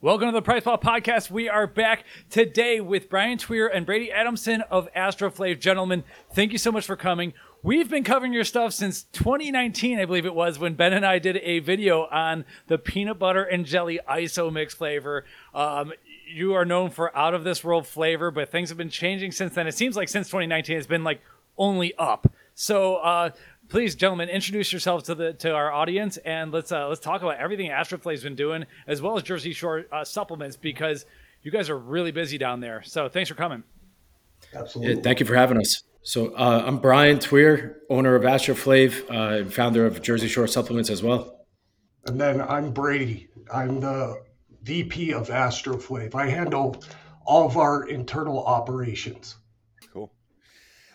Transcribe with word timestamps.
Welcome 0.00 0.28
to 0.28 0.32
the 0.32 0.42
PricePlow 0.42 0.80
Podcast. 0.80 1.28
We 1.28 1.48
are 1.48 1.66
back 1.66 2.04
today 2.30 2.80
with 2.80 3.10
Brian 3.10 3.36
Tweer 3.36 3.66
and 3.66 3.84
Brady 3.84 4.12
Adamson 4.12 4.62
of 4.70 4.88
AstroFlav. 4.94 5.58
Gentlemen, 5.58 6.04
thank 6.32 6.52
you 6.52 6.58
so 6.58 6.70
much 6.70 6.86
for 6.86 6.94
coming. 6.94 7.32
We've 7.64 7.90
been 7.90 8.04
covering 8.04 8.32
your 8.32 8.44
stuff 8.44 8.74
since 8.74 9.02
2019, 9.12 9.98
I 9.98 10.04
believe 10.04 10.24
it 10.24 10.36
was, 10.36 10.56
when 10.56 10.74
Ben 10.74 10.92
and 10.92 11.04
I 11.04 11.18
did 11.18 11.38
a 11.38 11.58
video 11.58 12.06
on 12.12 12.44
the 12.68 12.78
peanut 12.78 13.18
butter 13.18 13.42
and 13.42 13.66
jelly 13.66 13.98
ISO 14.08 14.52
mix 14.52 14.72
flavor. 14.72 15.24
Um, 15.52 15.92
you 16.32 16.54
are 16.54 16.64
known 16.64 16.90
for 16.90 17.14
out 17.18 17.34
of 17.34 17.42
this 17.42 17.64
world 17.64 17.84
flavor, 17.84 18.30
but 18.30 18.52
things 18.52 18.68
have 18.68 18.78
been 18.78 18.90
changing 18.90 19.32
since 19.32 19.52
then. 19.54 19.66
It 19.66 19.74
seems 19.74 19.96
like 19.96 20.08
since 20.08 20.28
2019, 20.28 20.76
it's 20.76 20.86
been 20.86 21.02
like 21.02 21.20
only 21.56 21.92
up. 21.98 22.32
So, 22.54 22.96
uh, 22.96 23.30
please, 23.68 23.94
gentlemen, 23.94 24.28
introduce 24.28 24.72
yourselves 24.72 25.04
to 25.04 25.14
the 25.14 25.32
to 25.34 25.52
our 25.52 25.72
audience, 25.72 26.16
and 26.18 26.52
let's 26.52 26.72
uh, 26.72 26.88
let's 26.88 27.00
talk 27.00 27.22
about 27.22 27.36
everything 27.36 27.70
AstroFlav's 27.70 28.22
been 28.22 28.34
doing, 28.34 28.64
as 28.86 29.00
well 29.00 29.16
as 29.16 29.22
Jersey 29.22 29.52
Shore 29.52 29.84
uh, 29.92 30.04
supplements, 30.04 30.56
because 30.56 31.06
you 31.42 31.50
guys 31.50 31.70
are 31.70 31.78
really 31.78 32.10
busy 32.10 32.38
down 32.38 32.60
there. 32.60 32.82
So, 32.84 33.08
thanks 33.08 33.28
for 33.28 33.34
coming. 33.34 33.62
Absolutely. 34.54 34.94
Yeah, 34.94 35.02
thank 35.02 35.20
you 35.20 35.26
for 35.26 35.34
having 35.34 35.58
us. 35.58 35.82
So, 36.02 36.34
uh, 36.34 36.64
I'm 36.66 36.78
Brian 36.78 37.18
Tweer, 37.18 37.82
owner 37.90 38.14
of 38.14 38.22
AstroFlav, 38.22 39.10
uh, 39.10 39.42
and 39.42 39.52
founder 39.52 39.84
of 39.84 40.00
Jersey 40.00 40.28
Shore 40.28 40.46
Supplements 40.46 40.90
as 40.90 41.02
well. 41.02 41.40
And 42.06 42.20
then 42.20 42.40
I'm 42.40 42.70
Brady. 42.70 43.28
I'm 43.52 43.80
the 43.80 44.22
VP 44.62 45.12
of 45.12 45.28
AstroFlav. 45.28 46.14
I 46.14 46.28
handle 46.28 46.82
all 47.26 47.46
of 47.46 47.58
our 47.58 47.86
internal 47.88 48.42
operations. 48.44 49.36
Cool. 49.92 50.10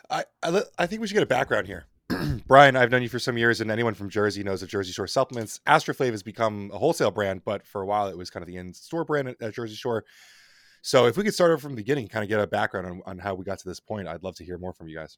I, 0.09 0.23
I, 0.41 0.61
I 0.79 0.87
think 0.87 1.01
we 1.01 1.07
should 1.07 1.13
get 1.13 1.23
a 1.23 1.27
background 1.27 1.67
here. 1.67 1.85
Brian, 2.47 2.75
I've 2.75 2.91
known 2.91 3.01
you 3.01 3.09
for 3.09 3.19
some 3.19 3.37
years, 3.37 3.61
and 3.61 3.71
anyone 3.71 3.93
from 3.93 4.09
Jersey 4.09 4.43
knows 4.43 4.61
of 4.61 4.69
Jersey 4.69 4.91
Shore 4.91 5.07
supplements. 5.07 5.59
AstroFlav 5.67 6.11
has 6.11 6.23
become 6.23 6.71
a 6.73 6.77
wholesale 6.77 7.11
brand, 7.11 7.43
but 7.45 7.65
for 7.65 7.81
a 7.81 7.85
while 7.85 8.07
it 8.07 8.17
was 8.17 8.29
kind 8.29 8.43
of 8.43 8.47
the 8.47 8.57
in-store 8.57 9.05
brand 9.05 9.29
at, 9.29 9.41
at 9.41 9.53
Jersey 9.53 9.75
Shore. 9.75 10.03
So 10.81 11.05
if 11.05 11.15
we 11.15 11.23
could 11.23 11.33
start 11.33 11.51
over 11.51 11.59
from 11.59 11.71
the 11.71 11.77
beginning, 11.77 12.07
kind 12.09 12.23
of 12.23 12.29
get 12.29 12.39
a 12.39 12.47
background 12.47 12.87
on, 12.87 13.01
on 13.05 13.17
how 13.17 13.35
we 13.35 13.45
got 13.45 13.59
to 13.59 13.67
this 13.67 13.79
point, 13.79 14.07
I'd 14.07 14.23
love 14.23 14.35
to 14.35 14.45
hear 14.45 14.57
more 14.57 14.73
from 14.73 14.89
you 14.89 14.97
guys. 14.97 15.17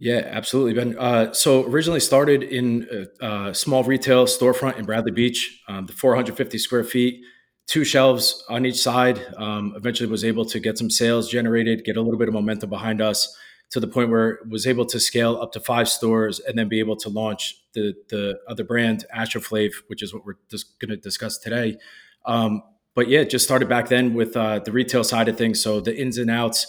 Yeah, 0.00 0.22
absolutely, 0.26 0.74
Ben. 0.74 0.96
Uh, 0.98 1.32
so 1.32 1.64
originally 1.66 2.00
started 2.00 2.42
in 2.44 3.08
a, 3.20 3.48
a, 3.48 3.54
small 3.54 3.82
retail 3.82 4.26
storefront 4.26 4.78
in 4.78 4.84
Bradley 4.84 5.10
Beach, 5.10 5.60
um, 5.68 5.86
the 5.86 5.92
450 5.92 6.56
square 6.58 6.84
feet, 6.84 7.20
two 7.66 7.84
shelves 7.84 8.44
on 8.48 8.64
each 8.64 8.80
side. 8.80 9.20
Um, 9.36 9.74
eventually 9.76 10.08
was 10.08 10.24
able 10.24 10.44
to 10.46 10.60
get 10.60 10.78
some 10.78 10.88
sales 10.88 11.28
generated, 11.28 11.84
get 11.84 11.96
a 11.96 12.00
little 12.00 12.18
bit 12.18 12.28
of 12.28 12.34
momentum 12.34 12.70
behind 12.70 13.00
us 13.00 13.36
to 13.70 13.80
the 13.80 13.86
point 13.86 14.10
where 14.10 14.38
was 14.48 14.66
able 14.66 14.86
to 14.86 14.98
scale 14.98 15.40
up 15.40 15.52
to 15.52 15.60
five 15.60 15.88
stores 15.88 16.40
and 16.40 16.58
then 16.58 16.68
be 16.68 16.78
able 16.78 16.96
to 16.96 17.08
launch 17.08 17.62
the 17.74 17.94
the 18.08 18.38
other 18.48 18.64
brand 18.64 19.04
AstroFlav, 19.14 19.72
which 19.88 20.02
is 20.02 20.14
what 20.14 20.24
we're 20.24 20.38
just 20.50 20.78
going 20.78 20.90
to 20.90 20.96
discuss 20.96 21.38
today. 21.38 21.78
Um, 22.24 22.62
but 22.94 23.08
yeah, 23.08 23.24
just 23.24 23.44
started 23.44 23.68
back 23.68 23.88
then 23.88 24.14
with 24.14 24.36
uh, 24.36 24.58
the 24.58 24.72
retail 24.72 25.04
side 25.04 25.28
of 25.28 25.36
things. 25.36 25.62
So 25.62 25.80
the 25.80 25.96
ins 25.96 26.18
and 26.18 26.30
outs, 26.30 26.66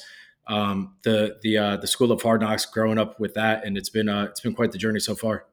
um, 0.48 0.96
the 1.04 1.38
the 1.42 1.58
uh, 1.58 1.78
the 1.78 1.88
school 1.88 2.12
of 2.12 2.22
hard 2.22 2.42
knocks, 2.42 2.66
growing 2.66 2.98
up 2.98 3.20
with 3.20 3.34
that, 3.36 3.66
and 3.66 3.78
it's 3.78 3.90
been 3.90 4.10
uh, 4.10 4.26
it's 4.26 4.42
been 4.42 4.54
quite 4.54 4.72
the 4.72 4.78
journey 4.78 5.00
so 5.00 5.16
far. 5.16 5.46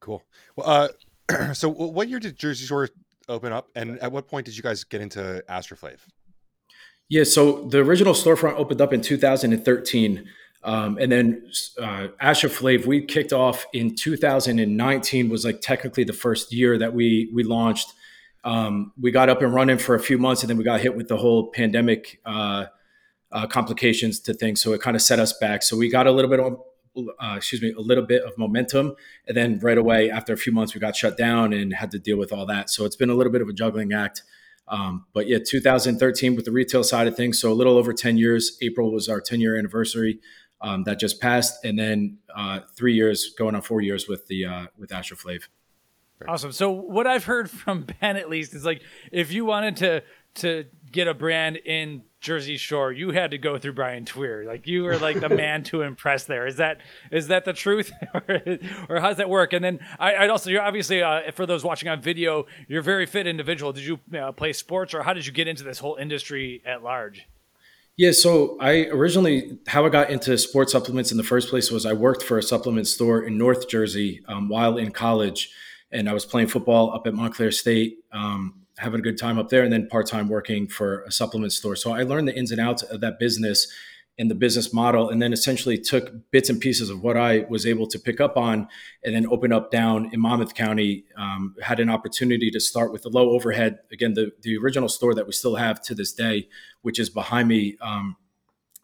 Cool. 0.00 0.22
Well, 0.54 0.90
uh, 1.28 1.52
so 1.54 1.68
what 1.68 2.08
year 2.08 2.20
did 2.20 2.36
Jersey 2.36 2.66
Shore 2.66 2.88
open 3.28 3.52
up, 3.52 3.68
and 3.74 3.98
at 4.00 4.12
what 4.12 4.28
point 4.28 4.46
did 4.46 4.56
you 4.56 4.62
guys 4.62 4.84
get 4.84 5.00
into 5.00 5.42
AstroFlav? 5.48 5.98
Yeah, 7.08 7.24
so 7.24 7.62
the 7.68 7.78
original 7.78 8.14
storefront 8.14 8.54
opened 8.56 8.80
up 8.80 8.92
in 8.92 9.00
2013. 9.00 10.28
Um, 10.64 10.98
and 10.98 11.12
then 11.12 11.48
uh, 11.80 12.08
Flav. 12.20 12.86
we 12.86 13.00
kicked 13.00 13.32
off 13.32 13.66
in 13.72 13.94
2019 13.94 15.28
was 15.28 15.44
like 15.44 15.60
technically 15.60 16.02
the 16.02 16.12
first 16.12 16.52
year 16.52 16.76
that 16.78 16.92
we 16.92 17.30
we 17.32 17.44
launched. 17.44 17.92
Um, 18.42 18.92
we 19.00 19.12
got 19.12 19.28
up 19.28 19.42
and 19.42 19.54
running 19.54 19.78
for 19.78 19.94
a 19.94 20.00
few 20.00 20.18
months, 20.18 20.42
and 20.42 20.50
then 20.50 20.56
we 20.56 20.64
got 20.64 20.80
hit 20.80 20.96
with 20.96 21.06
the 21.06 21.16
whole 21.16 21.50
pandemic 21.50 22.20
uh, 22.26 22.66
uh, 23.30 23.46
complications 23.46 24.18
to 24.20 24.34
things. 24.34 24.60
So 24.60 24.72
it 24.72 24.80
kind 24.80 24.96
of 24.96 25.02
set 25.02 25.20
us 25.20 25.32
back. 25.32 25.62
So 25.62 25.76
we 25.76 25.88
got 25.88 26.08
a 26.08 26.12
little 26.12 26.30
bit 26.30 26.40
uh, 27.20 27.34
excuse 27.36 27.62
me, 27.62 27.72
a 27.72 27.80
little 27.80 28.04
bit 28.04 28.22
of 28.24 28.36
momentum, 28.36 28.96
and 29.28 29.36
then 29.36 29.60
right 29.60 29.78
away 29.78 30.10
after 30.10 30.32
a 30.32 30.36
few 30.36 30.52
months, 30.52 30.74
we 30.74 30.80
got 30.80 30.96
shut 30.96 31.16
down 31.16 31.52
and 31.52 31.74
had 31.74 31.92
to 31.92 31.98
deal 32.00 32.16
with 32.16 32.32
all 32.32 32.46
that. 32.46 32.70
So 32.70 32.84
it's 32.84 32.96
been 32.96 33.10
a 33.10 33.14
little 33.14 33.32
bit 33.32 33.42
of 33.42 33.48
a 33.48 33.52
juggling 33.52 33.92
act. 33.92 34.24
Um, 34.68 35.06
but 35.12 35.28
yeah, 35.28 35.38
2013 35.44 36.34
with 36.34 36.44
the 36.44 36.52
retail 36.52 36.82
side 36.82 37.06
of 37.06 37.16
things. 37.16 37.40
So 37.40 37.52
a 37.52 37.54
little 37.54 37.78
over 37.78 37.92
10 37.92 38.18
years. 38.18 38.58
April 38.62 38.90
was 38.92 39.08
our 39.08 39.20
10 39.20 39.40
year 39.40 39.56
anniversary 39.56 40.18
um, 40.60 40.84
that 40.84 40.98
just 40.98 41.20
passed, 41.20 41.64
and 41.64 41.78
then 41.78 42.18
uh, 42.34 42.60
three 42.74 42.94
years 42.94 43.32
going 43.38 43.54
on 43.54 43.62
four 43.62 43.80
years 43.80 44.08
with 44.08 44.26
the 44.26 44.44
uh, 44.46 44.66
with 44.78 44.90
AstroFlav. 44.90 45.42
Awesome. 46.26 46.52
So 46.52 46.70
what 46.70 47.06
I've 47.06 47.24
heard 47.24 47.50
from 47.62 47.86
Ben 48.00 48.16
at 48.16 48.28
least 48.28 48.54
is 48.54 48.64
like 48.64 48.82
if 49.12 49.32
you 49.32 49.44
wanted 49.44 49.76
to 49.78 50.02
to 50.36 50.64
get 50.92 51.08
a 51.08 51.14
brand 51.14 51.56
in 51.56 52.02
Jersey 52.26 52.56
Shore, 52.56 52.90
you 52.90 53.12
had 53.12 53.30
to 53.30 53.38
go 53.38 53.56
through 53.56 53.74
Brian 53.74 54.04
Tweer. 54.04 54.44
Like 54.44 54.66
you 54.66 54.82
were 54.82 54.98
like 54.98 55.20
the 55.20 55.28
man 55.28 55.62
to 55.64 55.82
impress 55.82 56.24
there. 56.24 56.44
Is 56.44 56.56
that 56.56 56.80
is 57.12 57.28
that 57.28 57.44
the 57.44 57.52
truth, 57.52 57.92
or, 58.88 58.98
how 59.00 59.08
does 59.08 59.18
that 59.18 59.30
work? 59.30 59.52
And 59.52 59.64
then 59.64 59.78
I, 60.00 60.22
would 60.22 60.30
also 60.30 60.50
you're 60.50 60.60
obviously 60.60 61.02
uh, 61.02 61.30
for 61.30 61.46
those 61.46 61.62
watching 61.62 61.88
on 61.88 62.00
video, 62.00 62.46
you're 62.66 62.80
a 62.80 62.82
very 62.82 63.06
fit 63.06 63.28
individual. 63.28 63.72
Did 63.72 63.84
you 63.84 64.00
uh, 64.18 64.32
play 64.32 64.52
sports, 64.52 64.92
or 64.92 65.04
how 65.04 65.12
did 65.12 65.24
you 65.24 65.32
get 65.32 65.46
into 65.46 65.62
this 65.62 65.78
whole 65.78 65.94
industry 65.94 66.62
at 66.66 66.82
large? 66.82 67.28
Yeah, 67.96 68.10
so 68.10 68.58
I 68.60 68.86
originally 68.86 69.60
how 69.68 69.86
I 69.86 69.88
got 69.88 70.10
into 70.10 70.36
sports 70.36 70.72
supplements 70.72 71.12
in 71.12 71.18
the 71.18 71.22
first 71.22 71.48
place 71.48 71.70
was 71.70 71.86
I 71.86 71.92
worked 71.92 72.24
for 72.24 72.38
a 72.38 72.42
supplement 72.42 72.88
store 72.88 73.22
in 73.22 73.38
North 73.38 73.68
Jersey 73.68 74.24
um, 74.26 74.48
while 74.48 74.78
in 74.78 74.90
college, 74.90 75.52
and 75.92 76.08
I 76.08 76.12
was 76.12 76.26
playing 76.26 76.48
football 76.48 76.92
up 76.92 77.06
at 77.06 77.14
Montclair 77.14 77.52
State. 77.52 77.98
Um, 78.10 78.65
having 78.78 79.00
a 79.00 79.02
good 79.02 79.18
time 79.18 79.38
up 79.38 79.48
there 79.48 79.62
and 79.62 79.72
then 79.72 79.88
part-time 79.88 80.28
working 80.28 80.68
for 80.68 81.02
a 81.02 81.12
supplement 81.12 81.52
store. 81.52 81.76
So 81.76 81.92
i 81.92 82.02
learned 82.02 82.28
the 82.28 82.36
ins 82.36 82.50
and 82.50 82.60
outs 82.60 82.82
of 82.82 83.00
that 83.00 83.18
business 83.18 83.66
and 84.18 84.30
the 84.30 84.34
business 84.34 84.72
model 84.72 85.10
and 85.10 85.20
then 85.20 85.32
essentially 85.32 85.76
took 85.76 86.30
bits 86.30 86.48
and 86.48 86.60
pieces 86.60 86.88
of 86.90 87.02
what 87.02 87.16
i 87.16 87.44
was 87.48 87.66
able 87.66 87.86
to 87.86 87.98
pick 87.98 88.20
up 88.20 88.36
on 88.36 88.66
and 89.04 89.14
then 89.14 89.26
open 89.26 89.52
up 89.52 89.70
down 89.70 90.10
in 90.12 90.20
monmouth 90.20 90.54
county 90.54 91.04
um, 91.16 91.54
had 91.62 91.80
an 91.80 91.90
opportunity 91.90 92.50
to 92.50 92.60
start 92.60 92.92
with 92.92 93.02
the 93.02 93.10
low 93.10 93.30
overhead 93.30 93.78
again 93.92 94.14
the, 94.14 94.32
the 94.42 94.56
original 94.56 94.88
store 94.88 95.14
that 95.14 95.26
we 95.26 95.32
still 95.32 95.56
have 95.56 95.82
to 95.82 95.94
this 95.94 96.12
day 96.12 96.48
which 96.82 96.98
is 96.98 97.10
behind 97.10 97.48
me 97.48 97.76
um, 97.80 98.16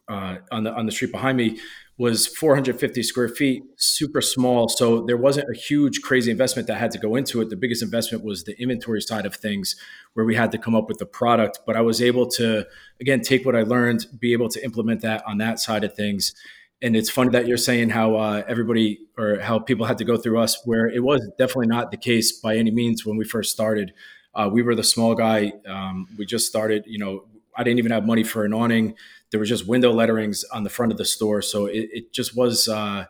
uh, 0.09 0.37
on 0.51 0.65
the 0.65 0.73
on 0.75 0.87
the 0.87 0.93
street 0.93 1.13
behind 1.13 1.39
me 1.39 1.59
was 1.99 2.27
450 2.27 3.03
square 3.03 3.29
feet, 3.29 3.63
super 3.77 4.21
small. 4.21 4.69
So 4.69 5.03
there 5.03 5.17
wasn't 5.17 5.49
a 5.51 5.57
huge, 5.57 6.01
crazy 6.01 6.31
investment 6.31 6.67
that 6.69 6.77
had 6.77 6.91
to 6.93 6.99
go 6.99 7.17
into 7.17 7.41
it. 7.41 7.51
The 7.51 7.57
biggest 7.57 7.83
investment 7.83 8.25
was 8.25 8.45
the 8.45 8.61
inventory 8.61 9.03
side 9.03 9.27
of 9.27 9.35
things, 9.37 9.77
where 10.15 10.25
we 10.25 10.35
had 10.35 10.53
to 10.53 10.59
come 10.59 10.75
up 10.75 10.89
with 10.89 10.99
the 10.99 11.07
product. 11.07 11.61
But 11.67 11.77
I 11.77 11.83
was 11.83 12.01
able 12.01 12.27
to, 12.31 12.67
again, 13.01 13.21
take 13.21 13.45
what 13.45 13.55
I 13.55 13.63
learned, 13.63 14.07
be 14.19 14.33
able 14.33 14.49
to 14.49 14.65
implement 14.65 15.03
that 15.03 15.23
on 15.27 15.39
that 15.39 15.59
side 15.61 15.85
of 15.85 15.95
things. 15.95 16.35
And 16.81 16.97
it's 16.97 17.11
funny 17.11 17.31
that 17.31 17.47
you're 17.47 17.57
saying 17.57 17.91
how 17.91 18.17
uh, 18.17 18.43
everybody 18.49 18.99
or 19.17 19.39
how 19.39 19.61
people 19.61 19.87
had 19.87 19.99
to 19.99 20.05
go 20.05 20.17
through 20.17 20.41
us, 20.41 20.61
where 20.65 20.89
it 20.89 21.05
was 21.05 21.21
definitely 21.39 21.69
not 21.69 21.91
the 21.91 21.97
case 21.97 22.33
by 22.33 22.57
any 22.57 22.71
means 22.71 23.07
when 23.07 23.17
we 23.17 23.25
first 23.25 23.53
started. 23.53 23.93
Uh, 24.35 24.49
we 24.51 24.63
were 24.63 24.75
the 24.75 24.83
small 24.83 25.15
guy. 25.15 25.53
Um, 25.69 26.09
we 26.19 26.25
just 26.25 26.49
started, 26.49 26.85
you 26.87 26.99
know, 26.99 27.27
I 27.57 27.65
didn't 27.65 27.79
even 27.79 27.93
have 27.93 28.07
money 28.07 28.25
for 28.25 28.45
an 28.45 28.53
awning 28.53 28.95
there 29.33 29.41
was 29.41 29.49
just 29.49 29.67
window 29.67 29.93
letterings 29.93 30.45
on 30.53 30.63
the 30.63 30.71
front 30.71 30.93
of 30.93 30.99
the 30.99 31.05
store. 31.05 31.43
So 31.43 31.67
it, 31.67 31.89
it 31.91 32.13
just 32.13 32.37
was 32.37 32.69
uh, 32.69 33.07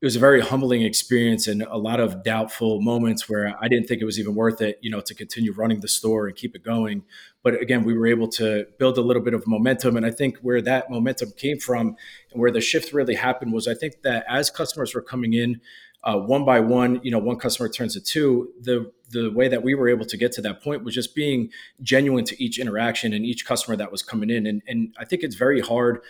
it 0.00 0.04
was 0.04 0.16
a 0.16 0.20
very 0.20 0.40
humbling 0.40 0.82
experience 0.82 1.46
and 1.46 1.62
a 1.62 1.78
lot 1.78 1.98
of 1.98 2.22
doubtful 2.22 2.80
moments 2.82 3.28
where 3.28 3.56
I 3.60 3.68
didn't 3.68 3.86
think 3.86 4.02
it 4.02 4.04
was 4.04 4.18
even 4.18 4.34
worth 4.34 4.60
it, 4.60 4.78
you 4.82 4.90
know, 4.90 5.00
to 5.00 5.14
continue 5.14 5.52
running 5.52 5.80
the 5.80 5.88
store 5.88 6.26
and 6.26 6.36
keep 6.36 6.54
it 6.54 6.62
going. 6.62 7.04
But 7.42 7.60
again, 7.60 7.84
we 7.84 7.94
were 7.94 8.06
able 8.06 8.28
to 8.30 8.66
build 8.78 8.98
a 8.98 9.00
little 9.00 9.22
bit 9.22 9.32
of 9.32 9.46
momentum. 9.46 9.96
And 9.96 10.04
I 10.04 10.10
think 10.10 10.38
where 10.38 10.60
that 10.60 10.90
momentum 10.90 11.32
came 11.36 11.58
from 11.58 11.96
and 12.32 12.40
where 12.40 12.50
the 12.50 12.60
shift 12.60 12.92
really 12.92 13.14
happened 13.14 13.52
was 13.52 13.66
I 13.66 13.74
think 13.74 14.02
that 14.02 14.24
as 14.28 14.50
customers 14.50 14.94
were 14.94 15.02
coming 15.02 15.34
in, 15.34 15.60
uh, 16.04 16.18
one 16.18 16.44
by 16.44 16.60
one, 16.60 17.00
you 17.02 17.10
know, 17.10 17.18
one 17.18 17.38
customer 17.38 17.68
turns 17.68 17.94
to 17.94 18.00
two. 18.00 18.52
The 18.60 18.92
the 19.10 19.30
way 19.30 19.48
that 19.48 19.62
we 19.62 19.74
were 19.74 19.88
able 19.88 20.06
to 20.06 20.16
get 20.16 20.32
to 20.32 20.40
that 20.42 20.62
point 20.62 20.84
was 20.84 20.94
just 20.94 21.14
being 21.14 21.50
genuine 21.82 22.24
to 22.24 22.42
each 22.42 22.58
interaction 22.58 23.12
and 23.12 23.24
each 23.24 23.44
customer 23.46 23.76
that 23.76 23.92
was 23.92 24.02
coming 24.02 24.30
in. 24.30 24.46
And 24.46 24.62
and 24.66 24.94
I 24.98 25.04
think 25.04 25.22
it's 25.22 25.36
very 25.36 25.60
hard. 25.60 26.00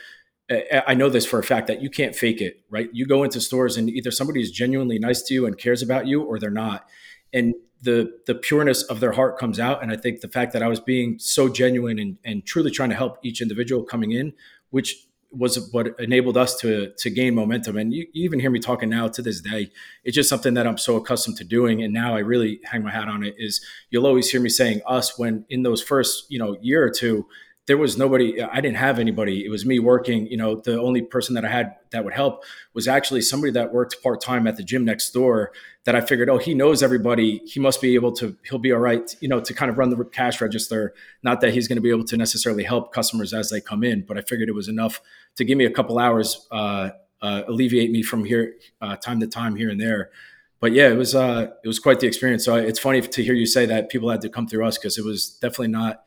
I 0.86 0.94
know 0.94 1.08
this 1.08 1.24
for 1.24 1.38
a 1.38 1.42
fact 1.42 1.66
that 1.68 1.80
you 1.80 1.88
can't 1.88 2.14
fake 2.14 2.40
it, 2.40 2.62
right? 2.68 2.90
You 2.92 3.06
go 3.06 3.22
into 3.22 3.40
stores 3.40 3.76
and 3.76 3.88
either 3.88 4.10
somebody 4.10 4.42
is 4.42 4.50
genuinely 4.50 4.98
nice 4.98 5.22
to 5.22 5.34
you 5.34 5.46
and 5.46 5.56
cares 5.56 5.82
about 5.82 6.06
you, 6.06 6.22
or 6.22 6.38
they're 6.38 6.50
not. 6.50 6.86
And 7.32 7.54
the 7.80 8.12
the 8.26 8.34
pureness 8.34 8.82
of 8.84 9.00
their 9.00 9.12
heart 9.12 9.38
comes 9.38 9.58
out. 9.58 9.82
And 9.82 9.90
I 9.90 9.96
think 9.96 10.20
the 10.20 10.28
fact 10.28 10.52
that 10.52 10.62
I 10.62 10.68
was 10.68 10.80
being 10.80 11.18
so 11.18 11.48
genuine 11.48 11.98
and, 11.98 12.18
and 12.24 12.46
truly 12.46 12.70
trying 12.70 12.90
to 12.90 12.96
help 12.96 13.18
each 13.22 13.40
individual 13.40 13.82
coming 13.82 14.12
in, 14.12 14.32
which 14.70 15.06
was 15.32 15.70
what 15.72 15.98
enabled 15.98 16.36
us 16.36 16.56
to 16.60 16.92
to 16.98 17.10
gain 17.10 17.34
momentum. 17.34 17.76
And 17.76 17.92
you, 17.92 18.06
you, 18.12 18.24
even 18.24 18.40
hear 18.40 18.50
me 18.50 18.60
talking 18.60 18.88
now 18.88 19.08
to 19.08 19.22
this 19.22 19.40
day. 19.40 19.70
It's 20.04 20.14
just 20.14 20.28
something 20.28 20.54
that 20.54 20.66
I'm 20.66 20.78
so 20.78 20.96
accustomed 20.96 21.36
to 21.38 21.44
doing, 21.44 21.82
and 21.82 21.92
now 21.92 22.14
I 22.14 22.20
really 22.20 22.60
hang 22.64 22.82
my 22.82 22.90
hat 22.90 23.08
on 23.08 23.22
it. 23.22 23.34
Is 23.38 23.64
you'll 23.90 24.06
always 24.06 24.30
hear 24.30 24.40
me 24.40 24.48
saying 24.48 24.82
us 24.86 25.18
when 25.18 25.44
in 25.48 25.62
those 25.62 25.82
first 25.82 26.26
you 26.28 26.38
know 26.38 26.56
year 26.60 26.84
or 26.84 26.90
two 26.90 27.26
there 27.66 27.76
was 27.76 27.96
nobody 27.96 28.42
i 28.42 28.60
didn't 28.60 28.76
have 28.76 28.98
anybody. 28.98 29.44
It 29.44 29.48
was 29.48 29.64
me 29.64 29.78
working 29.78 30.26
you 30.26 30.36
know 30.36 30.56
the 30.56 30.80
only 30.80 31.02
person 31.02 31.34
that 31.34 31.44
i 31.44 31.48
had 31.48 31.76
that 31.90 32.04
would 32.04 32.12
help 32.12 32.44
was 32.74 32.88
actually 32.88 33.22
somebody 33.22 33.52
that 33.52 33.72
worked 33.72 34.02
part-time 34.02 34.46
at 34.46 34.56
the 34.56 34.64
gym 34.64 34.84
next 34.84 35.10
door 35.12 35.52
that 35.84 35.94
i 35.94 36.00
figured 36.00 36.28
oh 36.28 36.38
he 36.38 36.54
knows 36.54 36.82
everybody. 36.82 37.40
He 37.44 37.60
must 37.60 37.80
be 37.80 37.94
able 37.94 38.12
to 38.12 38.36
he'll 38.48 38.58
be 38.58 38.72
all 38.72 38.80
right 38.80 39.14
you 39.20 39.28
know 39.28 39.40
to 39.40 39.54
kind 39.54 39.70
of 39.70 39.78
run 39.78 39.90
the 39.90 40.04
cash 40.04 40.40
register. 40.40 40.94
Not 41.22 41.40
that 41.40 41.54
he's 41.54 41.68
going 41.68 41.76
to 41.76 41.82
be 41.82 41.90
able 41.90 42.04
to 42.04 42.16
necessarily 42.16 42.64
help 42.64 42.92
customers 42.92 43.32
as 43.32 43.50
they 43.50 43.60
come 43.60 43.84
in 43.84 44.04
but 44.06 44.18
i 44.18 44.22
figured 44.22 44.48
it 44.48 44.54
was 44.54 44.68
enough 44.68 45.00
to 45.36 45.44
give 45.44 45.56
me 45.56 45.64
a 45.64 45.70
couple 45.70 45.98
hours 45.98 46.46
uh, 46.50 46.90
uh, 47.20 47.42
alleviate 47.46 47.90
me 47.90 48.02
from 48.02 48.24
here 48.24 48.54
uh, 48.80 48.96
time 48.96 49.20
to 49.20 49.26
time 49.28 49.54
here 49.56 49.70
and 49.70 49.80
there. 49.80 50.10
But 50.58 50.72
yeah 50.72 50.88
it 50.88 50.96
was 50.96 51.14
uh, 51.14 51.48
it 51.64 51.68
was 51.68 51.78
quite 51.78 52.00
the 52.00 52.06
experience. 52.06 52.44
So 52.44 52.56
it's 52.56 52.78
funny 52.78 53.00
to 53.00 53.22
hear 53.22 53.34
you 53.34 53.46
say 53.46 53.66
that 53.66 53.88
people 53.88 54.10
had 54.10 54.20
to 54.22 54.28
come 54.28 54.48
through 54.48 54.66
us 54.66 54.78
because 54.78 54.98
it 54.98 55.04
was 55.04 55.30
definitely 55.40 55.68
not 55.68 56.02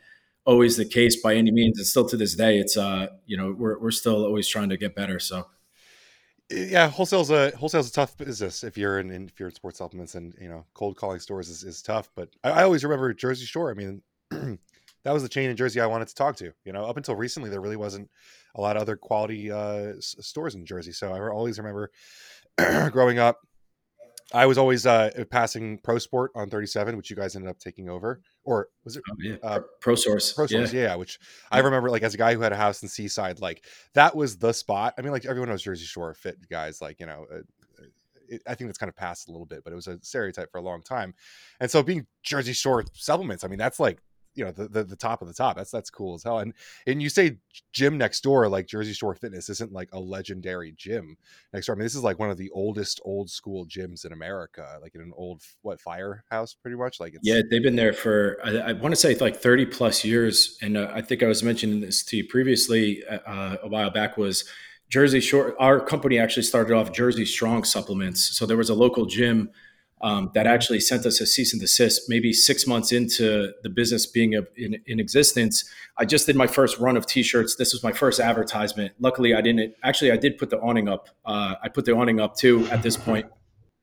always 0.45 0.77
the 0.77 0.85
case 0.85 1.21
by 1.21 1.35
any 1.35 1.51
means. 1.51 1.77
And 1.77 1.87
still 1.87 2.07
to 2.07 2.17
this 2.17 2.35
day, 2.35 2.59
it's 2.59 2.77
uh, 2.77 3.07
you 3.25 3.37
know, 3.37 3.55
we're 3.57 3.79
we're 3.79 3.91
still 3.91 4.25
always 4.25 4.47
trying 4.47 4.69
to 4.69 4.77
get 4.77 4.95
better. 4.95 5.19
So 5.19 5.47
yeah, 6.49 6.89
wholesale's 6.89 7.31
a 7.31 7.51
wholesale's 7.55 7.89
a 7.89 7.93
tough 7.93 8.17
business 8.17 8.63
if 8.63 8.77
you're 8.77 8.99
in, 8.99 9.09
in 9.09 9.27
if 9.27 9.39
you're 9.39 9.49
in 9.49 9.55
sports 9.55 9.79
supplements 9.79 10.15
and 10.15 10.35
you 10.39 10.47
know 10.47 10.65
cold 10.73 10.95
calling 10.95 11.19
stores 11.19 11.49
is, 11.49 11.63
is 11.63 11.81
tough. 11.81 12.09
But 12.15 12.29
I, 12.43 12.51
I 12.51 12.63
always 12.63 12.83
remember 12.83 13.13
Jersey 13.13 13.45
Shore. 13.45 13.71
I 13.71 13.73
mean, 13.73 14.01
that 14.29 15.13
was 15.13 15.23
the 15.23 15.29
chain 15.29 15.49
in 15.49 15.57
Jersey 15.57 15.81
I 15.81 15.87
wanted 15.87 16.07
to 16.09 16.15
talk 16.15 16.35
to. 16.37 16.51
You 16.63 16.73
know, 16.73 16.85
up 16.85 16.97
until 16.97 17.15
recently, 17.15 17.49
there 17.49 17.61
really 17.61 17.75
wasn't 17.75 18.09
a 18.55 18.61
lot 18.61 18.75
of 18.75 18.81
other 18.81 18.95
quality 18.95 19.51
uh, 19.51 19.93
stores 19.99 20.55
in 20.55 20.65
Jersey. 20.65 20.91
So 20.91 21.13
I 21.13 21.19
always 21.29 21.57
remember 21.57 21.91
growing 22.91 23.19
up 23.19 23.39
I 24.33 24.47
was 24.47 24.57
always 24.57 24.85
uh, 24.85 25.11
passing 25.29 25.77
Pro 25.77 25.99
Sport 25.99 26.31
on 26.35 26.49
37, 26.49 26.97
which 26.97 27.09
you 27.09 27.15
guys 27.15 27.35
ended 27.35 27.49
up 27.49 27.59
taking 27.59 27.89
over, 27.89 28.21
or 28.43 28.69
was 28.83 28.97
it 28.97 29.03
oh, 29.09 29.15
yeah. 29.19 29.35
uh, 29.43 29.59
Pro 29.81 29.95
Source? 29.95 30.33
Pro 30.33 30.47
Source, 30.47 30.73
yeah. 30.73 30.83
yeah. 30.83 30.95
Which 30.95 31.19
I 31.51 31.59
remember, 31.59 31.91
like 31.91 32.01
as 32.01 32.15
a 32.15 32.17
guy 32.17 32.33
who 32.33 32.41
had 32.41 32.51
a 32.51 32.57
house 32.57 32.81
in 32.81 32.89
Seaside, 32.89 33.39
like 33.39 33.63
that 33.93 34.15
was 34.15 34.37
the 34.37 34.51
spot. 34.51 34.95
I 34.97 35.03
mean, 35.03 35.11
like 35.11 35.25
everyone 35.25 35.49
knows 35.49 35.61
Jersey 35.61 35.85
Shore 35.85 36.13
fit 36.13 36.49
guys, 36.49 36.81
like 36.81 36.99
you 36.99 37.05
know. 37.05 37.25
Uh, 37.31 37.39
it, 38.27 38.41
I 38.47 38.55
think 38.55 38.69
that's 38.69 38.79
kind 38.79 38.89
of 38.89 38.95
passed 38.95 39.27
a 39.29 39.31
little 39.31 39.45
bit, 39.45 39.63
but 39.63 39.71
it 39.71 39.75
was 39.75 39.85
a 39.85 39.99
stereotype 40.01 40.51
for 40.51 40.57
a 40.57 40.61
long 40.61 40.81
time. 40.81 41.13
And 41.59 41.69
so, 41.69 41.83
being 41.83 42.07
Jersey 42.23 42.53
Shore 42.53 42.83
supplements, 42.93 43.43
I 43.43 43.47
mean, 43.47 43.59
that's 43.59 43.79
like 43.79 43.99
you 44.35 44.43
know 44.45 44.51
the, 44.51 44.67
the, 44.67 44.83
the 44.83 44.95
top 44.95 45.21
of 45.21 45.27
the 45.27 45.33
top. 45.33 45.57
That's 45.57 45.71
that's 45.71 45.89
cool 45.89 46.15
as 46.15 46.23
hell. 46.23 46.39
And 46.39 46.53
and 46.85 47.01
you 47.01 47.09
say 47.09 47.37
gym 47.73 47.97
next 47.97 48.21
door, 48.21 48.47
like 48.47 48.67
Jersey 48.67 48.93
Shore 48.93 49.15
Fitness, 49.15 49.49
isn't 49.49 49.71
like 49.71 49.89
a 49.93 49.99
legendary 49.99 50.73
gym 50.77 51.17
next 51.53 51.67
door. 51.67 51.75
I 51.75 51.77
mean, 51.77 51.85
this 51.85 51.95
is 51.95 52.03
like 52.03 52.19
one 52.19 52.29
of 52.29 52.37
the 52.37 52.49
oldest 52.51 53.01
old 53.03 53.29
school 53.29 53.65
gyms 53.65 54.05
in 54.05 54.13
America, 54.13 54.77
like 54.81 54.95
in 54.95 55.01
an 55.01 55.13
old 55.15 55.41
what 55.61 55.79
firehouse, 55.79 56.53
pretty 56.53 56.77
much. 56.77 56.99
Like 56.99 57.15
yeah, 57.21 57.41
they've 57.49 57.63
been 57.63 57.75
there 57.75 57.93
for 57.93 58.37
I, 58.43 58.57
I 58.57 58.73
want 58.73 58.93
to 58.93 58.99
say 58.99 59.15
like 59.15 59.37
thirty 59.37 59.65
plus 59.65 60.03
years. 60.03 60.57
And 60.61 60.77
uh, 60.77 60.91
I 60.93 61.01
think 61.01 61.23
I 61.23 61.27
was 61.27 61.41
mentioning 61.41 61.81
this 61.81 62.03
to 62.05 62.17
you 62.17 62.27
previously 62.27 63.03
uh, 63.09 63.19
uh 63.25 63.57
a 63.63 63.67
while 63.67 63.89
back 63.89 64.17
was. 64.17 64.45
Jersey 64.87 65.19
Shore, 65.19 65.59
our 65.59 65.79
company 65.79 66.19
actually 66.19 66.43
started 66.43 66.71
off 66.71 66.91
Jersey 66.91 67.25
Strong 67.25 67.63
Supplements. 67.63 68.37
So 68.37 68.45
there 68.45 68.55
was 68.55 68.69
a 68.69 68.75
local 68.75 69.07
gym 69.07 69.49
um, 70.01 70.29
that 70.33 70.45
actually 70.45 70.79
sent 70.79 71.05
us 71.05 71.21
a 71.21 71.25
cease 71.25 71.53
and 71.53 71.61
desist 71.61 72.03
maybe 72.09 72.33
six 72.33 72.67
months 72.67 72.91
into 72.91 73.53
the 73.63 73.69
business 73.69 74.05
being 74.05 74.33
in, 74.33 74.81
in, 74.85 74.99
existence. 74.99 75.63
I 75.97 76.05
just 76.05 76.25
did 76.25 76.35
my 76.35 76.47
first 76.47 76.77
run 76.79 76.97
of 76.97 77.05
t-shirts. 77.05 77.55
This 77.55 77.73
was 77.73 77.81
my 77.81 77.93
first 77.93 78.19
advertisement. 78.19 78.93
Luckily, 78.99 79.33
I 79.33 79.41
didn't 79.41 79.73
actually. 79.83 80.11
I 80.11 80.17
did 80.17 80.37
put 80.37 80.49
the 80.49 80.59
awning 80.59 80.89
up. 80.89 81.09
Uh, 81.25 81.55
I 81.63 81.69
put 81.69 81.85
the 81.85 81.93
awning 81.93 82.19
up 82.19 82.35
too 82.35 82.67
at 82.67 82.83
this 82.83 82.97
point. 82.97 83.25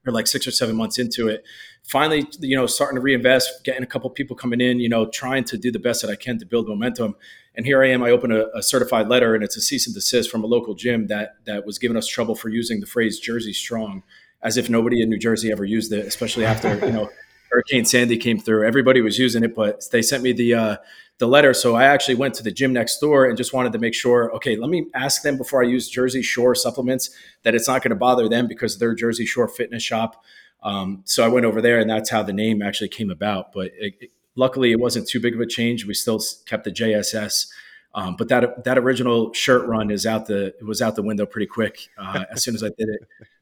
Or 0.04 0.12
like 0.12 0.26
six 0.26 0.48
or 0.48 0.50
seven 0.50 0.74
months 0.74 0.98
into 0.98 1.28
it, 1.28 1.44
finally, 1.84 2.26
you 2.40 2.56
know, 2.56 2.66
starting 2.66 2.96
to 2.96 3.00
reinvest, 3.00 3.62
getting 3.62 3.84
a 3.84 3.86
couple 3.86 4.10
people 4.10 4.34
coming 4.34 4.60
in, 4.60 4.80
you 4.80 4.88
know, 4.88 5.06
trying 5.06 5.44
to 5.44 5.56
do 5.56 5.70
the 5.70 5.78
best 5.78 6.02
that 6.02 6.10
I 6.10 6.16
can 6.16 6.40
to 6.40 6.44
build 6.44 6.66
momentum. 6.66 7.14
And 7.54 7.64
here 7.64 7.84
I 7.84 7.90
am. 7.90 8.02
I 8.02 8.10
open 8.10 8.32
a, 8.32 8.46
a 8.52 8.64
certified 8.64 9.06
letter, 9.06 9.36
and 9.36 9.44
it's 9.44 9.56
a 9.56 9.60
cease 9.60 9.86
and 9.86 9.94
desist 9.94 10.28
from 10.28 10.42
a 10.42 10.48
local 10.48 10.74
gym 10.74 11.06
that 11.06 11.36
that 11.46 11.64
was 11.64 11.78
giving 11.78 11.96
us 11.96 12.08
trouble 12.08 12.34
for 12.34 12.48
using 12.48 12.80
the 12.80 12.86
phrase 12.86 13.20
"Jersey 13.20 13.52
Strong." 13.52 14.02
As 14.42 14.56
if 14.56 14.68
nobody 14.68 15.02
in 15.02 15.08
New 15.08 15.18
Jersey 15.18 15.52
ever 15.52 15.64
used 15.64 15.92
it, 15.92 16.06
especially 16.06 16.44
after 16.44 16.74
you 16.84 16.92
know 16.92 17.10
Hurricane 17.50 17.84
Sandy 17.84 18.16
came 18.16 18.38
through. 18.38 18.66
Everybody 18.66 19.02
was 19.02 19.18
using 19.18 19.44
it, 19.44 19.54
but 19.54 19.84
they 19.90 20.02
sent 20.02 20.22
me 20.22 20.32
the 20.32 20.54
uh, 20.54 20.76
the 21.18 21.28
letter, 21.28 21.54
so 21.54 21.76
I 21.76 21.84
actually 21.84 22.14
went 22.14 22.34
to 22.34 22.42
the 22.42 22.50
gym 22.50 22.72
next 22.72 22.98
door 22.98 23.26
and 23.26 23.36
just 23.36 23.52
wanted 23.52 23.72
to 23.74 23.78
make 23.78 23.94
sure. 23.94 24.34
Okay, 24.36 24.56
let 24.56 24.70
me 24.70 24.86
ask 24.94 25.22
them 25.22 25.36
before 25.36 25.62
I 25.62 25.66
use 25.66 25.88
Jersey 25.88 26.22
Shore 26.22 26.54
supplements 26.54 27.10
that 27.42 27.54
it's 27.54 27.68
not 27.68 27.82
going 27.82 27.90
to 27.90 27.96
bother 27.96 28.28
them 28.28 28.48
because 28.48 28.78
they're 28.78 28.94
Jersey 28.94 29.26
Shore 29.26 29.48
fitness 29.48 29.82
shop. 29.82 30.24
Um, 30.62 31.02
so 31.04 31.24
I 31.24 31.28
went 31.28 31.44
over 31.44 31.60
there, 31.60 31.78
and 31.78 31.90
that's 31.90 32.10
how 32.10 32.22
the 32.22 32.32
name 32.32 32.62
actually 32.62 32.88
came 32.88 33.10
about. 33.10 33.52
But 33.52 33.72
it, 33.78 33.94
it, 34.00 34.10
luckily, 34.34 34.72
it 34.72 34.80
wasn't 34.80 35.08
too 35.08 35.20
big 35.20 35.34
of 35.34 35.40
a 35.40 35.46
change. 35.46 35.84
We 35.84 35.94
still 35.94 36.20
kept 36.46 36.64
the 36.64 36.72
JSS. 36.72 37.48
Um, 37.94 38.16
but 38.16 38.28
that 38.28 38.64
that 38.64 38.78
original 38.78 39.32
shirt 39.34 39.66
run 39.66 39.90
is 39.90 40.06
out 40.06 40.26
the 40.26 40.54
was 40.62 40.80
out 40.80 40.96
the 40.96 41.02
window 41.02 41.26
pretty 41.26 41.46
quick. 41.46 41.88
Uh, 41.98 42.24
as 42.30 42.42
soon 42.42 42.54
as 42.54 42.62
I 42.62 42.68
did 42.68 42.88
it, 42.88 43.00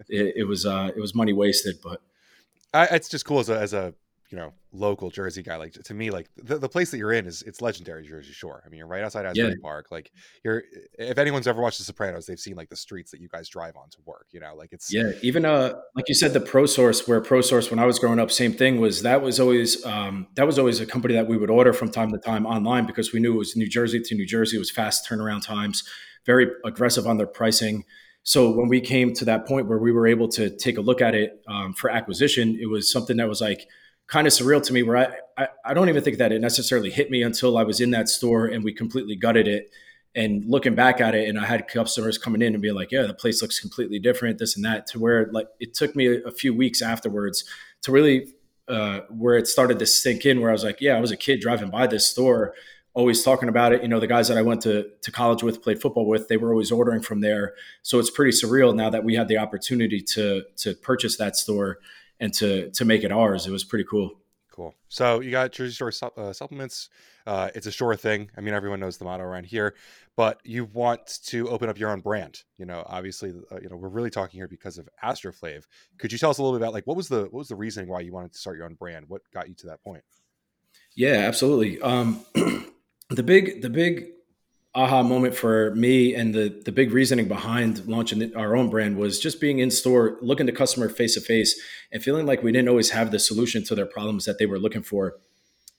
it, 0.08 0.34
it 0.38 0.44
was 0.44 0.66
uh, 0.66 0.90
it 0.94 1.00
was 1.00 1.14
money 1.14 1.32
wasted. 1.32 1.76
But 1.82 2.00
I, 2.74 2.86
it's 2.86 3.08
just 3.08 3.24
cool 3.24 3.38
as 3.38 3.48
a 3.48 3.58
as 3.58 3.72
a 3.72 3.94
you 4.30 4.38
know 4.38 4.52
local 4.72 5.10
Jersey 5.10 5.42
guy. 5.42 5.56
Like 5.56 5.72
to 5.72 5.94
me, 5.94 6.10
like 6.10 6.28
the, 6.36 6.56
the 6.56 6.68
place 6.68 6.92
that 6.92 6.98
you're 6.98 7.12
in 7.12 7.26
is 7.26 7.42
it's 7.42 7.60
legendary 7.60 8.06
Jersey 8.06 8.32
Shore. 8.32 8.62
I 8.64 8.68
mean, 8.68 8.78
you're 8.78 8.86
right 8.86 9.02
outside 9.02 9.26
Asbury 9.26 9.50
yeah. 9.50 9.54
Park. 9.60 9.88
Like 9.90 10.12
you're 10.44 10.62
if 10.98 11.18
anyone's 11.18 11.48
ever 11.48 11.60
watched 11.60 11.78
The 11.78 11.84
Sopranos, 11.84 12.26
they've 12.26 12.38
seen 12.38 12.54
like 12.54 12.68
the 12.68 12.76
streets 12.76 13.10
that 13.10 13.20
you 13.20 13.28
guys 13.28 13.48
drive 13.48 13.76
on 13.76 13.90
to 13.90 13.98
work. 14.06 14.28
You 14.30 14.40
know, 14.40 14.54
like 14.54 14.72
it's 14.72 14.92
yeah. 14.92 15.12
Even 15.22 15.44
uh, 15.44 15.74
like 15.96 16.08
you 16.08 16.14
said, 16.14 16.32
the 16.32 16.40
Pro 16.40 16.66
Source, 16.66 17.08
where 17.08 17.20
Pro 17.20 17.40
Source 17.40 17.70
when 17.70 17.80
I 17.80 17.86
was 17.86 17.98
growing 17.98 18.20
up, 18.20 18.30
same 18.30 18.52
thing 18.52 18.80
was 18.80 19.02
that 19.02 19.20
was 19.20 19.40
always 19.40 19.84
um, 19.84 20.28
that 20.34 20.46
was 20.46 20.58
always 20.58 20.80
a 20.80 20.86
company 20.86 21.14
that 21.14 21.26
we 21.26 21.36
would 21.36 21.50
order 21.50 21.72
from 21.72 21.90
time 21.90 22.12
to 22.12 22.18
time 22.18 22.46
online 22.46 22.86
because 22.86 23.12
we 23.12 23.18
knew 23.18 23.34
it 23.34 23.38
was 23.38 23.56
New 23.56 23.68
Jersey 23.68 24.00
to 24.00 24.14
New 24.14 24.26
Jersey. 24.26 24.56
It 24.56 24.60
was 24.60 24.70
fast 24.70 25.08
turnaround 25.08 25.44
times, 25.44 25.82
very 26.24 26.46
aggressive 26.64 27.06
on 27.06 27.16
their 27.16 27.26
pricing. 27.26 27.84
So 28.22 28.50
when 28.50 28.68
we 28.68 28.80
came 28.80 29.14
to 29.14 29.24
that 29.24 29.46
point 29.46 29.66
where 29.66 29.78
we 29.78 29.92
were 29.92 30.06
able 30.06 30.28
to 30.28 30.50
take 30.50 30.76
a 30.76 30.82
look 30.82 31.00
at 31.00 31.14
it 31.14 31.42
um, 31.48 31.72
for 31.72 31.90
acquisition, 31.90 32.58
it 32.60 32.66
was 32.66 32.92
something 32.92 33.16
that 33.16 33.28
was 33.28 33.40
like 33.40 33.66
kind 34.10 34.26
of 34.26 34.32
surreal 34.32 34.60
to 34.60 34.72
me 34.72 34.82
where 34.82 34.96
I, 34.96 35.42
I, 35.42 35.48
I 35.66 35.74
don't 35.74 35.88
even 35.88 36.02
think 36.02 36.18
that 36.18 36.32
it 36.32 36.40
necessarily 36.40 36.90
hit 36.90 37.10
me 37.10 37.22
until 37.22 37.56
I 37.56 37.62
was 37.62 37.80
in 37.80 37.92
that 37.92 38.08
store 38.08 38.46
and 38.46 38.64
we 38.64 38.72
completely 38.72 39.14
gutted 39.14 39.46
it 39.46 39.70
and 40.16 40.44
looking 40.44 40.74
back 40.74 41.00
at 41.00 41.14
it 41.14 41.28
and 41.28 41.38
I 41.38 41.46
had 41.46 41.68
customers 41.68 42.18
coming 42.18 42.42
in 42.42 42.52
and 42.52 42.60
being 42.60 42.74
like, 42.74 42.90
yeah, 42.90 43.02
the 43.02 43.14
place 43.14 43.40
looks 43.40 43.60
completely 43.60 44.00
different, 44.00 44.38
this 44.38 44.56
and 44.56 44.64
that 44.64 44.88
to 44.88 44.98
where 44.98 45.30
like 45.32 45.46
it 45.60 45.74
took 45.74 45.94
me 45.94 46.20
a, 46.22 46.32
few 46.32 46.52
weeks 46.52 46.82
afterwards 46.82 47.44
to 47.82 47.92
really 47.92 48.34
uh, 48.66 49.00
where 49.08 49.36
it 49.36 49.46
started 49.46 49.78
to 49.78 49.86
sink 49.86 50.26
in 50.26 50.40
where 50.40 50.50
I 50.50 50.52
was 50.52 50.64
like, 50.64 50.80
yeah, 50.80 50.96
I 50.96 51.00
was 51.00 51.12
a 51.12 51.16
kid 51.16 51.40
driving 51.40 51.70
by 51.70 51.86
this 51.86 52.08
store 52.08 52.54
always 52.92 53.22
talking 53.22 53.48
about 53.48 53.72
it. 53.72 53.82
You 53.82 53.88
know, 53.88 54.00
the 54.00 54.08
guys 54.08 54.26
that 54.26 54.36
I 54.36 54.42
went 54.42 54.62
to, 54.62 54.90
to 55.02 55.12
college 55.12 55.44
with, 55.44 55.62
played 55.62 55.80
football 55.80 56.06
with, 56.06 56.26
they 56.26 56.36
were 56.36 56.50
always 56.50 56.72
ordering 56.72 57.02
from 57.02 57.20
there. 57.20 57.54
So 57.82 58.00
it's 58.00 58.10
pretty 58.10 58.32
surreal 58.32 58.74
now 58.74 58.90
that 58.90 59.04
we 59.04 59.14
had 59.14 59.28
the 59.28 59.38
opportunity 59.38 60.00
to 60.14 60.42
to 60.56 60.74
purchase 60.74 61.16
that 61.18 61.36
store 61.36 61.78
and 62.20 62.32
to 62.34 62.70
to 62.70 62.84
make 62.84 63.02
it 63.02 63.10
ours. 63.10 63.46
It 63.46 63.50
was 63.50 63.64
pretty 63.64 63.84
cool. 63.88 64.12
Cool. 64.52 64.74
So 64.88 65.20
you 65.20 65.30
got 65.30 65.52
Jersey 65.52 65.72
Shore 65.72 65.92
uh, 66.16 66.32
supplements. 66.32 66.90
Uh, 67.26 67.50
it's 67.54 67.66
a 67.66 67.72
sure 67.72 67.94
thing. 67.94 68.30
I 68.36 68.40
mean, 68.40 68.52
everyone 68.52 68.80
knows 68.80 68.98
the 68.98 69.04
motto 69.04 69.22
around 69.22 69.46
here, 69.46 69.74
but 70.16 70.40
you 70.44 70.64
want 70.64 71.20
to 71.26 71.48
open 71.48 71.68
up 71.68 71.78
your 71.78 71.90
own 71.90 72.00
brand. 72.00 72.42
You 72.58 72.66
know, 72.66 72.82
obviously, 72.86 73.32
uh, 73.50 73.60
you 73.62 73.68
know 73.68 73.76
we're 73.76 73.88
really 73.88 74.10
talking 74.10 74.38
here 74.38 74.48
because 74.48 74.76
of 74.76 74.88
AstroFlav. 75.02 75.64
Could 75.98 76.12
you 76.12 76.18
tell 76.18 76.30
us 76.30 76.38
a 76.38 76.42
little 76.42 76.58
bit 76.58 76.62
about 76.62 76.74
like 76.74 76.86
what 76.86 76.96
was 76.96 77.08
the 77.08 77.22
what 77.22 77.34
was 77.34 77.48
the 77.48 77.56
reasoning 77.56 77.88
why 77.88 78.00
you 78.00 78.12
wanted 78.12 78.32
to 78.32 78.38
start 78.38 78.56
your 78.56 78.66
own 78.66 78.74
brand? 78.74 79.06
What 79.08 79.22
got 79.32 79.48
you 79.48 79.54
to 79.54 79.66
that 79.68 79.82
point? 79.82 80.02
Yeah, 80.94 81.14
absolutely. 81.14 81.80
Um, 81.80 82.20
the 83.10 83.22
big 83.22 83.62
the 83.62 83.70
big 83.70 84.08
aha 84.74 85.02
moment 85.02 85.34
for 85.34 85.74
me 85.74 86.14
and 86.14 86.32
the 86.32 86.62
the 86.64 86.70
big 86.70 86.92
reasoning 86.92 87.26
behind 87.26 87.84
launching 87.88 88.34
our 88.36 88.54
own 88.54 88.70
brand 88.70 88.96
was 88.96 89.18
just 89.18 89.40
being 89.40 89.58
in 89.58 89.70
store 89.70 90.16
looking 90.22 90.46
to 90.46 90.52
customer 90.52 90.88
face 90.88 91.14
to 91.14 91.20
face 91.20 91.60
and 91.90 92.02
feeling 92.02 92.24
like 92.24 92.42
we 92.42 92.52
didn't 92.52 92.68
always 92.68 92.90
have 92.90 93.10
the 93.10 93.18
solution 93.18 93.64
to 93.64 93.74
their 93.74 93.86
problems 93.86 94.24
that 94.26 94.38
they 94.38 94.46
were 94.46 94.60
looking 94.60 94.82
for 94.82 95.16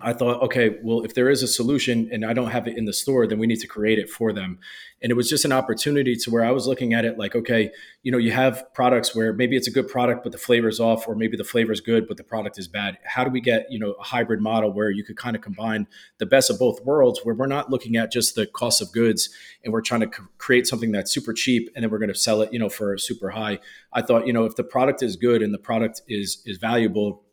I 0.04 0.14
thought, 0.14 0.42
okay, 0.44 0.78
well, 0.84 1.04
if 1.04 1.14
there 1.14 1.30
is 1.30 1.44
a 1.44 1.48
solution 1.48 2.10
and 2.12 2.26
I 2.26 2.34
don't 2.34 2.52
have 2.52 2.68
it 2.68 2.78
in 2.78 2.86
the 2.86 2.94
store, 2.94 3.28
then 3.28 3.40
we 3.40 3.48
need 3.48 3.60
to 3.60 3.68
create 3.68 4.00
it 4.00 4.10
for 4.10 4.34
them. 4.34 4.60
And 5.02 5.12
it 5.12 5.16
was 5.16 5.30
just 5.30 5.46
an 5.46 5.52
opportunity 5.52 6.16
to 6.16 6.32
where 6.32 6.46
I 6.46 6.52
was 6.52 6.68
looking 6.68 6.94
at 6.94 7.06
it 7.06 7.18
like, 7.18 7.36
okay, 7.36 7.72
you 8.04 8.12
know, 8.12 8.18
you 8.18 8.32
have 8.32 8.64
products 8.74 9.16
where 9.16 9.34
maybe 9.34 9.56
it's 9.56 9.68
a 9.68 9.72
good 9.72 9.88
product, 9.88 10.24
but 10.24 10.32
the 10.32 10.38
flavor 10.38 10.68
is 10.68 10.80
off, 10.80 11.08
or 11.08 11.16
maybe 11.16 11.36
the 11.38 11.44
flavor 11.44 11.72
is 11.72 11.82
good, 11.82 12.08
but 12.08 12.18
the 12.18 12.24
product 12.24 12.60
is 12.60 12.68
bad. 12.68 12.98
How 13.04 13.24
do 13.24 13.32
we 13.32 13.42
get, 13.42 13.66
you 13.72 13.80
know, 13.80 13.94
a 13.94 14.04
hybrid 14.04 14.42
model 14.42 14.72
where 14.72 14.92
you 14.92 15.04
could 15.04 15.18
kind 15.18 15.36
of 15.36 15.42
combine 15.42 15.88
the 16.20 16.26
best 16.26 16.50
of 16.50 16.60
both 16.60 16.84
worlds, 16.84 17.22
where 17.24 17.34
we're 17.34 17.48
not 17.48 17.70
looking 17.70 17.96
at 17.96 18.12
just 18.12 18.36
the 18.36 18.46
cost 18.46 18.82
of 18.82 18.92
goods 18.92 19.30
and 19.64 19.74
we're 19.74 19.82
trying 19.82 20.02
to 20.02 20.10
c- 20.16 20.24
create 20.38 20.68
something 20.68 20.92
that's 20.92 21.12
super 21.12 21.34
cheap 21.34 21.70
and 21.76 21.84
then 21.84 21.92
we're 21.92 22.00
going 22.00 22.14
to 22.14 22.16
sell 22.16 22.42
it, 22.42 22.54
you 22.54 22.60
know, 22.60 22.70
for 22.70 22.98
super 22.98 23.32
high. 23.32 23.60
I 23.94 24.02
thought, 24.02 24.28
you 24.28 24.34
know, 24.34 24.46
if 24.46 24.56
the 24.56 24.64
product 24.64 25.02
is 25.02 25.16
good 25.16 25.42
and 25.42 25.54
the 25.54 25.60
product 25.60 26.02
is 26.08 26.42
is 26.46 26.58
valuable, 26.58 27.24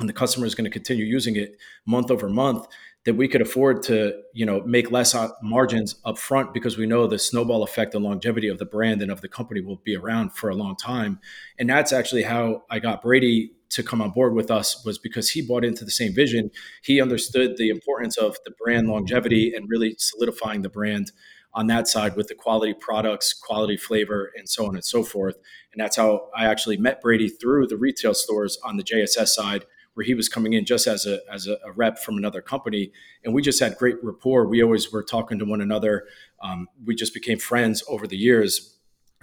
and 0.00 0.08
the 0.08 0.12
customer 0.12 0.46
is 0.46 0.54
going 0.54 0.64
to 0.64 0.70
continue 0.70 1.04
using 1.04 1.36
it 1.36 1.56
month 1.86 2.10
over 2.10 2.28
month 2.28 2.66
that 3.04 3.14
we 3.14 3.28
could 3.28 3.42
afford 3.42 3.82
to 3.82 4.14
you 4.32 4.46
know 4.46 4.62
make 4.62 4.90
less 4.90 5.14
margins 5.42 5.96
up 6.04 6.18
front 6.18 6.52
because 6.52 6.76
we 6.76 6.86
know 6.86 7.06
the 7.06 7.18
snowball 7.18 7.62
effect 7.62 7.94
and 7.94 8.04
longevity 8.04 8.48
of 8.48 8.58
the 8.58 8.64
brand 8.64 9.02
and 9.02 9.10
of 9.10 9.20
the 9.20 9.28
company 9.28 9.60
will 9.60 9.80
be 9.84 9.96
around 9.96 10.32
for 10.32 10.48
a 10.50 10.54
long 10.54 10.76
time 10.76 11.20
and 11.58 11.68
that's 11.68 11.92
actually 11.92 12.22
how 12.22 12.62
i 12.70 12.78
got 12.78 13.02
brady 13.02 13.52
to 13.70 13.82
come 13.82 14.00
on 14.00 14.10
board 14.10 14.34
with 14.34 14.50
us 14.50 14.84
was 14.84 14.98
because 14.98 15.30
he 15.30 15.42
bought 15.42 15.64
into 15.64 15.84
the 15.84 15.90
same 15.90 16.14
vision 16.14 16.50
he 16.82 17.00
understood 17.00 17.56
the 17.56 17.68
importance 17.68 18.16
of 18.16 18.36
the 18.44 18.52
brand 18.62 18.88
longevity 18.88 19.52
and 19.54 19.68
really 19.68 19.94
solidifying 19.98 20.62
the 20.62 20.68
brand 20.68 21.12
on 21.54 21.68
that 21.68 21.86
side 21.86 22.16
with 22.16 22.26
the 22.28 22.34
quality 22.34 22.74
products, 22.74 23.32
quality 23.32 23.76
flavor, 23.76 24.32
and 24.36 24.48
so 24.48 24.66
on 24.66 24.74
and 24.74 24.84
so 24.84 25.04
forth. 25.04 25.36
And 25.72 25.80
that's 25.80 25.96
how 25.96 26.28
I 26.36 26.46
actually 26.46 26.76
met 26.76 27.00
Brady 27.00 27.28
through 27.28 27.68
the 27.68 27.76
retail 27.76 28.12
stores 28.12 28.58
on 28.64 28.76
the 28.76 28.82
JSS 28.82 29.28
side, 29.28 29.64
where 29.94 30.04
he 30.04 30.14
was 30.14 30.28
coming 30.28 30.52
in 30.52 30.64
just 30.64 30.86
as 30.86 31.06
a 31.06 31.20
as 31.32 31.46
a, 31.46 31.56
a 31.64 31.72
rep 31.72 31.98
from 31.98 32.16
another 32.16 32.42
company, 32.42 32.92
and 33.24 33.34
we 33.34 33.42
just 33.42 33.60
had 33.60 33.76
great 33.76 33.96
rapport. 34.02 34.46
We 34.46 34.62
always 34.62 34.92
were 34.92 35.02
talking 35.02 35.38
to 35.38 35.44
one 35.44 35.60
another. 35.60 36.04
Um, 36.42 36.68
we 36.84 36.94
just 36.94 37.14
became 37.14 37.38
friends 37.38 37.82
over 37.88 38.06
the 38.06 38.16
years, 38.16 38.76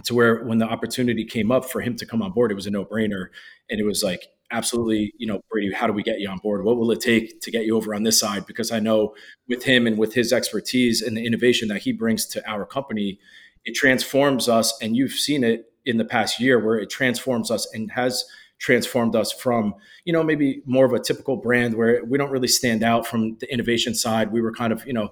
to 0.05 0.15
where 0.15 0.43
when 0.43 0.57
the 0.57 0.67
opportunity 0.67 1.25
came 1.25 1.51
up 1.51 1.65
for 1.65 1.81
him 1.81 1.95
to 1.97 2.05
come 2.05 2.21
on 2.21 2.31
board, 2.31 2.51
it 2.51 2.55
was 2.55 2.67
a 2.67 2.71
no 2.71 2.85
brainer, 2.85 3.27
and 3.69 3.79
it 3.79 3.85
was 3.85 4.03
like 4.03 4.27
absolutely, 4.51 5.13
you 5.17 5.25
know, 5.25 5.39
Brady, 5.49 5.73
how 5.73 5.87
do 5.87 5.93
we 5.93 6.03
get 6.03 6.19
you 6.19 6.29
on 6.29 6.37
board? 6.37 6.63
What 6.63 6.77
will 6.77 6.91
it 6.91 6.99
take 6.99 7.41
to 7.41 7.51
get 7.51 7.65
you 7.65 7.77
over 7.77 7.95
on 7.95 8.03
this 8.03 8.19
side? 8.19 8.45
Because 8.45 8.71
I 8.71 8.79
know 8.79 9.15
with 9.47 9.63
him 9.63 9.87
and 9.87 9.97
with 9.97 10.13
his 10.13 10.33
expertise 10.33 11.01
and 11.01 11.15
the 11.15 11.25
innovation 11.25 11.69
that 11.69 11.81
he 11.81 11.93
brings 11.93 12.25
to 12.27 12.49
our 12.49 12.65
company, 12.65 13.19
it 13.63 13.75
transforms 13.75 14.49
us. 14.49 14.77
And 14.81 14.95
you've 14.95 15.13
seen 15.13 15.43
it 15.43 15.71
in 15.85 15.97
the 15.97 16.05
past 16.05 16.39
year 16.39 16.63
where 16.63 16.77
it 16.77 16.89
transforms 16.89 17.49
us 17.49 17.67
and 17.73 17.91
has 17.91 18.25
transformed 18.61 19.15
us 19.15 19.31
from, 19.33 19.73
you 20.05 20.13
know, 20.13 20.23
maybe 20.23 20.61
more 20.65 20.85
of 20.85 20.93
a 20.93 20.99
typical 20.99 21.35
brand 21.35 21.73
where 21.73 22.05
we 22.05 22.15
don't 22.15 22.29
really 22.29 22.47
stand 22.47 22.83
out 22.83 23.07
from 23.07 23.35
the 23.39 23.51
innovation 23.51 23.95
side. 23.95 24.31
We 24.31 24.39
were 24.39 24.53
kind 24.53 24.71
of, 24.71 24.85
you 24.85 24.93
know, 24.93 25.11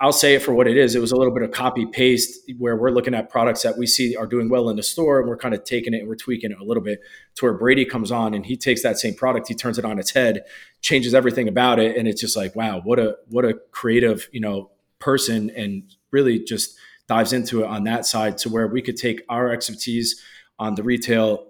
I'll 0.00 0.12
say 0.12 0.36
it 0.36 0.42
for 0.42 0.54
what 0.54 0.66
it 0.66 0.78
is. 0.78 0.94
It 0.94 1.00
was 1.00 1.12
a 1.12 1.16
little 1.16 1.34
bit 1.34 1.42
of 1.42 1.50
copy 1.50 1.84
paste 1.84 2.50
where 2.56 2.78
we're 2.78 2.92
looking 2.92 3.12
at 3.12 3.28
products 3.28 3.60
that 3.60 3.76
we 3.76 3.86
see 3.86 4.16
are 4.16 4.26
doing 4.26 4.48
well 4.48 4.70
in 4.70 4.76
the 4.76 4.82
store 4.82 5.20
and 5.20 5.28
we're 5.28 5.36
kind 5.36 5.52
of 5.52 5.64
taking 5.64 5.92
it 5.92 5.98
and 5.98 6.08
we're 6.08 6.16
tweaking 6.16 6.50
it 6.50 6.58
a 6.58 6.64
little 6.64 6.82
bit 6.82 7.00
to 7.34 7.44
where 7.44 7.52
Brady 7.52 7.84
comes 7.84 8.10
on 8.10 8.32
and 8.32 8.46
he 8.46 8.56
takes 8.56 8.82
that 8.82 8.98
same 8.98 9.12
product, 9.12 9.48
he 9.48 9.54
turns 9.54 9.78
it 9.78 9.84
on 9.84 9.98
its 9.98 10.12
head, 10.12 10.44
changes 10.80 11.12
everything 11.12 11.46
about 11.46 11.78
it. 11.78 11.94
And 11.98 12.08
it's 12.08 12.22
just 12.22 12.38
like, 12.38 12.56
wow, 12.56 12.80
what 12.82 12.98
a, 12.98 13.18
what 13.28 13.44
a 13.44 13.52
creative, 13.70 14.30
you 14.32 14.40
know, 14.40 14.70
person 14.98 15.50
and 15.50 15.82
really 16.10 16.42
just 16.42 16.74
dives 17.06 17.34
into 17.34 17.62
it 17.62 17.66
on 17.66 17.84
that 17.84 18.06
side 18.06 18.38
to 18.38 18.48
where 18.48 18.66
we 18.66 18.80
could 18.80 18.96
take 18.96 19.20
our 19.28 19.52
expertise 19.52 20.22
on 20.58 20.74
the 20.74 20.82
retail 20.82 21.49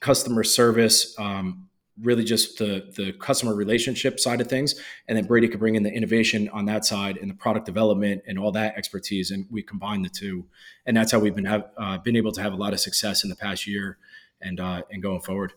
customer 0.00 0.44
service, 0.44 1.18
um, 1.18 1.68
really 2.02 2.24
just 2.24 2.58
the 2.58 2.92
the 2.96 3.12
customer 3.12 3.54
relationship 3.54 4.20
side 4.20 4.40
of 4.40 4.48
things, 4.48 4.74
and 5.08 5.16
then 5.16 5.24
Brady 5.24 5.48
could 5.48 5.60
bring 5.60 5.74
in 5.74 5.82
the 5.82 5.92
innovation 5.92 6.48
on 6.50 6.66
that 6.66 6.84
side 6.84 7.16
and 7.16 7.30
the 7.30 7.34
product 7.34 7.66
development 7.66 8.22
and 8.26 8.38
all 8.38 8.52
that 8.52 8.76
expertise, 8.76 9.30
and 9.30 9.46
we 9.50 9.62
combine 9.62 10.02
the 10.02 10.08
two, 10.08 10.44
and 10.84 10.96
that's 10.96 11.12
how 11.12 11.18
we've 11.18 11.34
been 11.34 11.44
have 11.44 11.70
uh, 11.76 11.98
been 11.98 12.16
able 12.16 12.32
to 12.32 12.42
have 12.42 12.52
a 12.52 12.56
lot 12.56 12.72
of 12.72 12.80
success 12.80 13.24
in 13.24 13.30
the 13.30 13.36
past 13.36 13.66
year, 13.66 13.98
and 14.40 14.60
uh, 14.60 14.82
and 14.90 15.02
going 15.02 15.20
forward. 15.20 15.52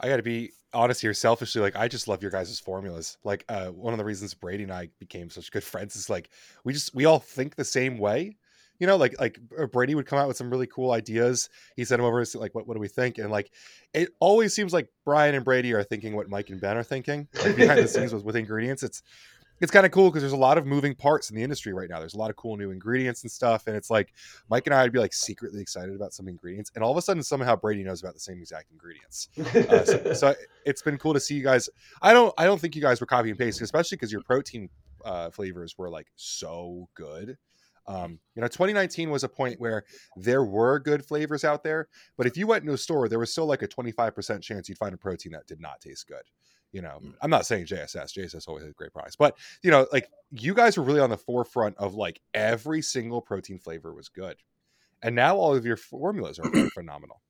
I 0.00 0.08
got 0.08 0.16
to 0.16 0.22
be 0.22 0.52
honest 0.74 1.00
here, 1.00 1.14
selfishly, 1.14 1.60
like 1.60 1.76
I 1.76 1.88
just 1.88 2.08
love 2.08 2.22
your 2.22 2.30
guys' 2.30 2.58
formulas. 2.58 3.18
Like 3.24 3.44
uh, 3.48 3.68
one 3.68 3.92
of 3.92 3.98
the 3.98 4.04
reasons 4.04 4.34
Brady 4.34 4.64
and 4.64 4.72
I 4.72 4.88
became 4.98 5.30
such 5.30 5.50
good 5.50 5.64
friends 5.64 5.96
is 5.96 6.08
like 6.08 6.30
we 6.64 6.72
just 6.72 6.94
we 6.94 7.04
all 7.04 7.18
think 7.18 7.54
the 7.54 7.64
same 7.64 7.98
way 7.98 8.36
you 8.82 8.88
know, 8.88 8.96
like 8.96 9.14
like 9.20 9.38
uh, 9.56 9.66
Brady 9.66 9.94
would 9.94 10.06
come 10.06 10.18
out 10.18 10.26
with 10.26 10.36
some 10.36 10.50
really 10.50 10.66
cool 10.66 10.90
ideas. 10.90 11.48
He 11.76 11.84
sent 11.84 12.00
him 12.00 12.04
over 12.04 12.24
like, 12.34 12.52
what 12.52 12.66
what 12.66 12.74
do 12.74 12.80
we 12.80 12.88
think? 12.88 13.18
And 13.18 13.30
like, 13.30 13.52
it 13.94 14.08
always 14.18 14.52
seems 14.52 14.72
like 14.72 14.88
Brian 15.04 15.36
and 15.36 15.44
Brady 15.44 15.72
are 15.72 15.84
thinking 15.84 16.16
what 16.16 16.28
Mike 16.28 16.50
and 16.50 16.60
Ben 16.60 16.76
are 16.76 16.82
thinking 16.82 17.28
like 17.44 17.54
behind 17.54 17.78
the 17.78 17.86
scenes 17.86 18.12
with, 18.14 18.24
with 18.24 18.34
ingredients. 18.34 18.82
It's 18.82 19.00
it's 19.60 19.70
kind 19.70 19.86
of 19.86 19.92
cool 19.92 20.10
because 20.10 20.22
there's 20.24 20.32
a 20.32 20.36
lot 20.36 20.58
of 20.58 20.66
moving 20.66 20.96
parts 20.96 21.30
in 21.30 21.36
the 21.36 21.44
industry 21.44 21.72
right 21.72 21.88
now. 21.88 22.00
There's 22.00 22.14
a 22.14 22.18
lot 22.18 22.28
of 22.30 22.34
cool 22.34 22.56
new 22.56 22.72
ingredients 22.72 23.22
and 23.22 23.30
stuff, 23.30 23.68
and 23.68 23.76
it's 23.76 23.88
like 23.88 24.12
Mike 24.50 24.66
and 24.66 24.74
I 24.74 24.82
would 24.82 24.92
be 24.92 24.98
like 24.98 25.12
secretly 25.12 25.60
excited 25.60 25.94
about 25.94 26.12
some 26.12 26.26
ingredients, 26.26 26.72
and 26.74 26.82
all 26.82 26.90
of 26.90 26.96
a 26.96 27.02
sudden 27.02 27.22
somehow 27.22 27.54
Brady 27.54 27.84
knows 27.84 28.02
about 28.02 28.14
the 28.14 28.20
same 28.20 28.38
exact 28.38 28.72
ingredients. 28.72 29.28
Uh, 29.38 29.84
so, 29.84 30.12
so, 30.14 30.34
it's 30.66 30.82
been 30.82 30.98
cool 30.98 31.14
to 31.14 31.20
see 31.20 31.36
you 31.36 31.44
guys. 31.44 31.70
I 32.02 32.12
don't 32.12 32.34
I 32.36 32.46
don't 32.46 32.60
think 32.60 32.74
you 32.74 32.82
guys 32.82 33.00
were 33.00 33.06
copy 33.06 33.30
and 33.30 33.38
pasting, 33.38 33.62
especially 33.62 33.94
because 33.94 34.10
your 34.10 34.22
protein 34.22 34.68
uh, 35.04 35.30
flavors 35.30 35.78
were 35.78 35.88
like 35.88 36.08
so 36.16 36.88
good. 36.96 37.38
Um, 37.86 38.20
you 38.34 38.40
know, 38.42 38.48
2019 38.48 39.10
was 39.10 39.24
a 39.24 39.28
point 39.28 39.60
where 39.60 39.84
there 40.16 40.44
were 40.44 40.78
good 40.78 41.04
flavors 41.04 41.44
out 41.44 41.64
there, 41.64 41.88
but 42.16 42.26
if 42.26 42.36
you 42.36 42.46
went 42.46 42.62
into 42.62 42.74
a 42.74 42.78
store, 42.78 43.08
there 43.08 43.18
was 43.18 43.32
still 43.32 43.46
like 43.46 43.62
a 43.62 43.68
25% 43.68 44.40
chance 44.42 44.68
you'd 44.68 44.78
find 44.78 44.94
a 44.94 44.98
protein 44.98 45.32
that 45.32 45.46
did 45.46 45.60
not 45.60 45.80
taste 45.80 46.06
good. 46.06 46.22
You 46.72 46.80
know, 46.80 47.00
mm. 47.02 47.12
I'm 47.20 47.30
not 47.30 47.44
saying 47.44 47.66
JSS. 47.66 48.16
JSS 48.16 48.48
always 48.48 48.64
has 48.64 48.72
great 48.72 48.92
price, 48.92 49.14
but 49.14 49.36
you 49.62 49.70
know, 49.70 49.86
like 49.92 50.08
you 50.30 50.54
guys 50.54 50.78
were 50.78 50.84
really 50.84 51.00
on 51.00 51.10
the 51.10 51.18
forefront 51.18 51.76
of 51.76 51.94
like 51.94 52.20
every 52.32 52.80
single 52.80 53.20
protein 53.20 53.58
flavor 53.58 53.92
was 53.92 54.08
good, 54.08 54.36
and 55.02 55.14
now 55.14 55.36
all 55.36 55.54
of 55.54 55.66
your 55.66 55.76
formulas 55.76 56.38
are 56.38 56.50
phenomenal. 56.74 57.20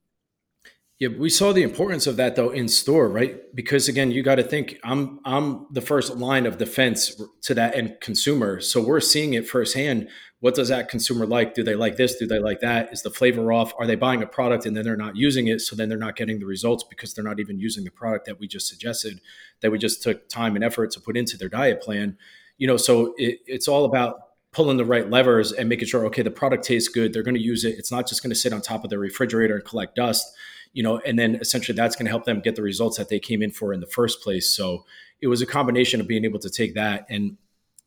Yeah, 1.02 1.08
we 1.18 1.30
saw 1.30 1.52
the 1.52 1.64
importance 1.64 2.06
of 2.06 2.14
that 2.18 2.36
though 2.36 2.50
in 2.50 2.68
store, 2.68 3.08
right? 3.08 3.52
Because 3.56 3.88
again, 3.88 4.12
you 4.12 4.22
got 4.22 4.36
to 4.36 4.44
think 4.44 4.78
I'm 4.84 5.18
I'm 5.24 5.66
the 5.72 5.80
first 5.80 6.14
line 6.14 6.46
of 6.46 6.58
defense 6.58 7.20
to 7.40 7.54
that 7.54 7.74
end 7.74 7.96
consumer. 8.00 8.60
So 8.60 8.80
we're 8.80 9.00
seeing 9.00 9.34
it 9.34 9.48
firsthand. 9.48 10.08
What 10.38 10.54
does 10.54 10.68
that 10.68 10.88
consumer 10.88 11.26
like? 11.26 11.54
Do 11.54 11.64
they 11.64 11.74
like 11.74 11.96
this? 11.96 12.14
Do 12.14 12.26
they 12.28 12.38
like 12.38 12.60
that? 12.60 12.92
Is 12.92 13.02
the 13.02 13.10
flavor 13.10 13.52
off? 13.52 13.72
Are 13.80 13.86
they 13.88 13.96
buying 13.96 14.22
a 14.22 14.28
product 14.28 14.64
and 14.64 14.76
then 14.76 14.84
they're 14.84 14.96
not 14.96 15.16
using 15.16 15.48
it? 15.48 15.60
So 15.60 15.74
then 15.74 15.88
they're 15.88 15.98
not 15.98 16.14
getting 16.14 16.38
the 16.38 16.46
results 16.46 16.84
because 16.88 17.14
they're 17.14 17.24
not 17.24 17.40
even 17.40 17.58
using 17.58 17.82
the 17.82 17.90
product 17.90 18.26
that 18.26 18.38
we 18.38 18.46
just 18.46 18.68
suggested, 18.68 19.20
that 19.60 19.72
we 19.72 19.78
just 19.78 20.04
took 20.04 20.28
time 20.28 20.54
and 20.54 20.64
effort 20.64 20.92
to 20.92 21.00
put 21.00 21.16
into 21.16 21.36
their 21.36 21.48
diet 21.48 21.82
plan. 21.82 22.16
You 22.58 22.68
know, 22.68 22.76
so 22.76 23.14
it, 23.18 23.40
it's 23.46 23.66
all 23.66 23.86
about 23.86 24.20
pulling 24.52 24.76
the 24.76 24.84
right 24.84 25.10
levers 25.10 25.50
and 25.50 25.68
making 25.68 25.88
sure 25.88 26.06
okay 26.06 26.22
the 26.22 26.30
product 26.30 26.62
tastes 26.62 26.90
good 26.90 27.14
they're 27.14 27.22
going 27.22 27.34
to 27.34 27.40
use 27.40 27.64
it 27.64 27.74
it's 27.78 27.90
not 27.90 28.06
just 28.06 28.22
going 28.22 28.28
to 28.28 28.36
sit 28.36 28.52
on 28.52 28.60
top 28.60 28.84
of 28.84 28.90
the 28.90 28.98
refrigerator 28.98 29.54
and 29.54 29.64
collect 29.64 29.96
dust 29.96 30.30
you 30.72 30.82
know, 30.82 30.98
and 31.00 31.18
then 31.18 31.36
essentially 31.36 31.76
that's 31.76 31.96
going 31.96 32.06
to 32.06 32.10
help 32.10 32.24
them 32.24 32.40
get 32.40 32.56
the 32.56 32.62
results 32.62 32.96
that 32.98 33.08
they 33.08 33.18
came 33.18 33.42
in 33.42 33.50
for 33.50 33.72
in 33.72 33.80
the 33.80 33.86
first 33.86 34.22
place. 34.22 34.48
So 34.48 34.84
it 35.20 35.26
was 35.26 35.42
a 35.42 35.46
combination 35.46 36.00
of 36.00 36.08
being 36.08 36.24
able 36.24 36.40
to 36.40 36.50
take 36.50 36.74
that 36.74 37.06
and 37.08 37.36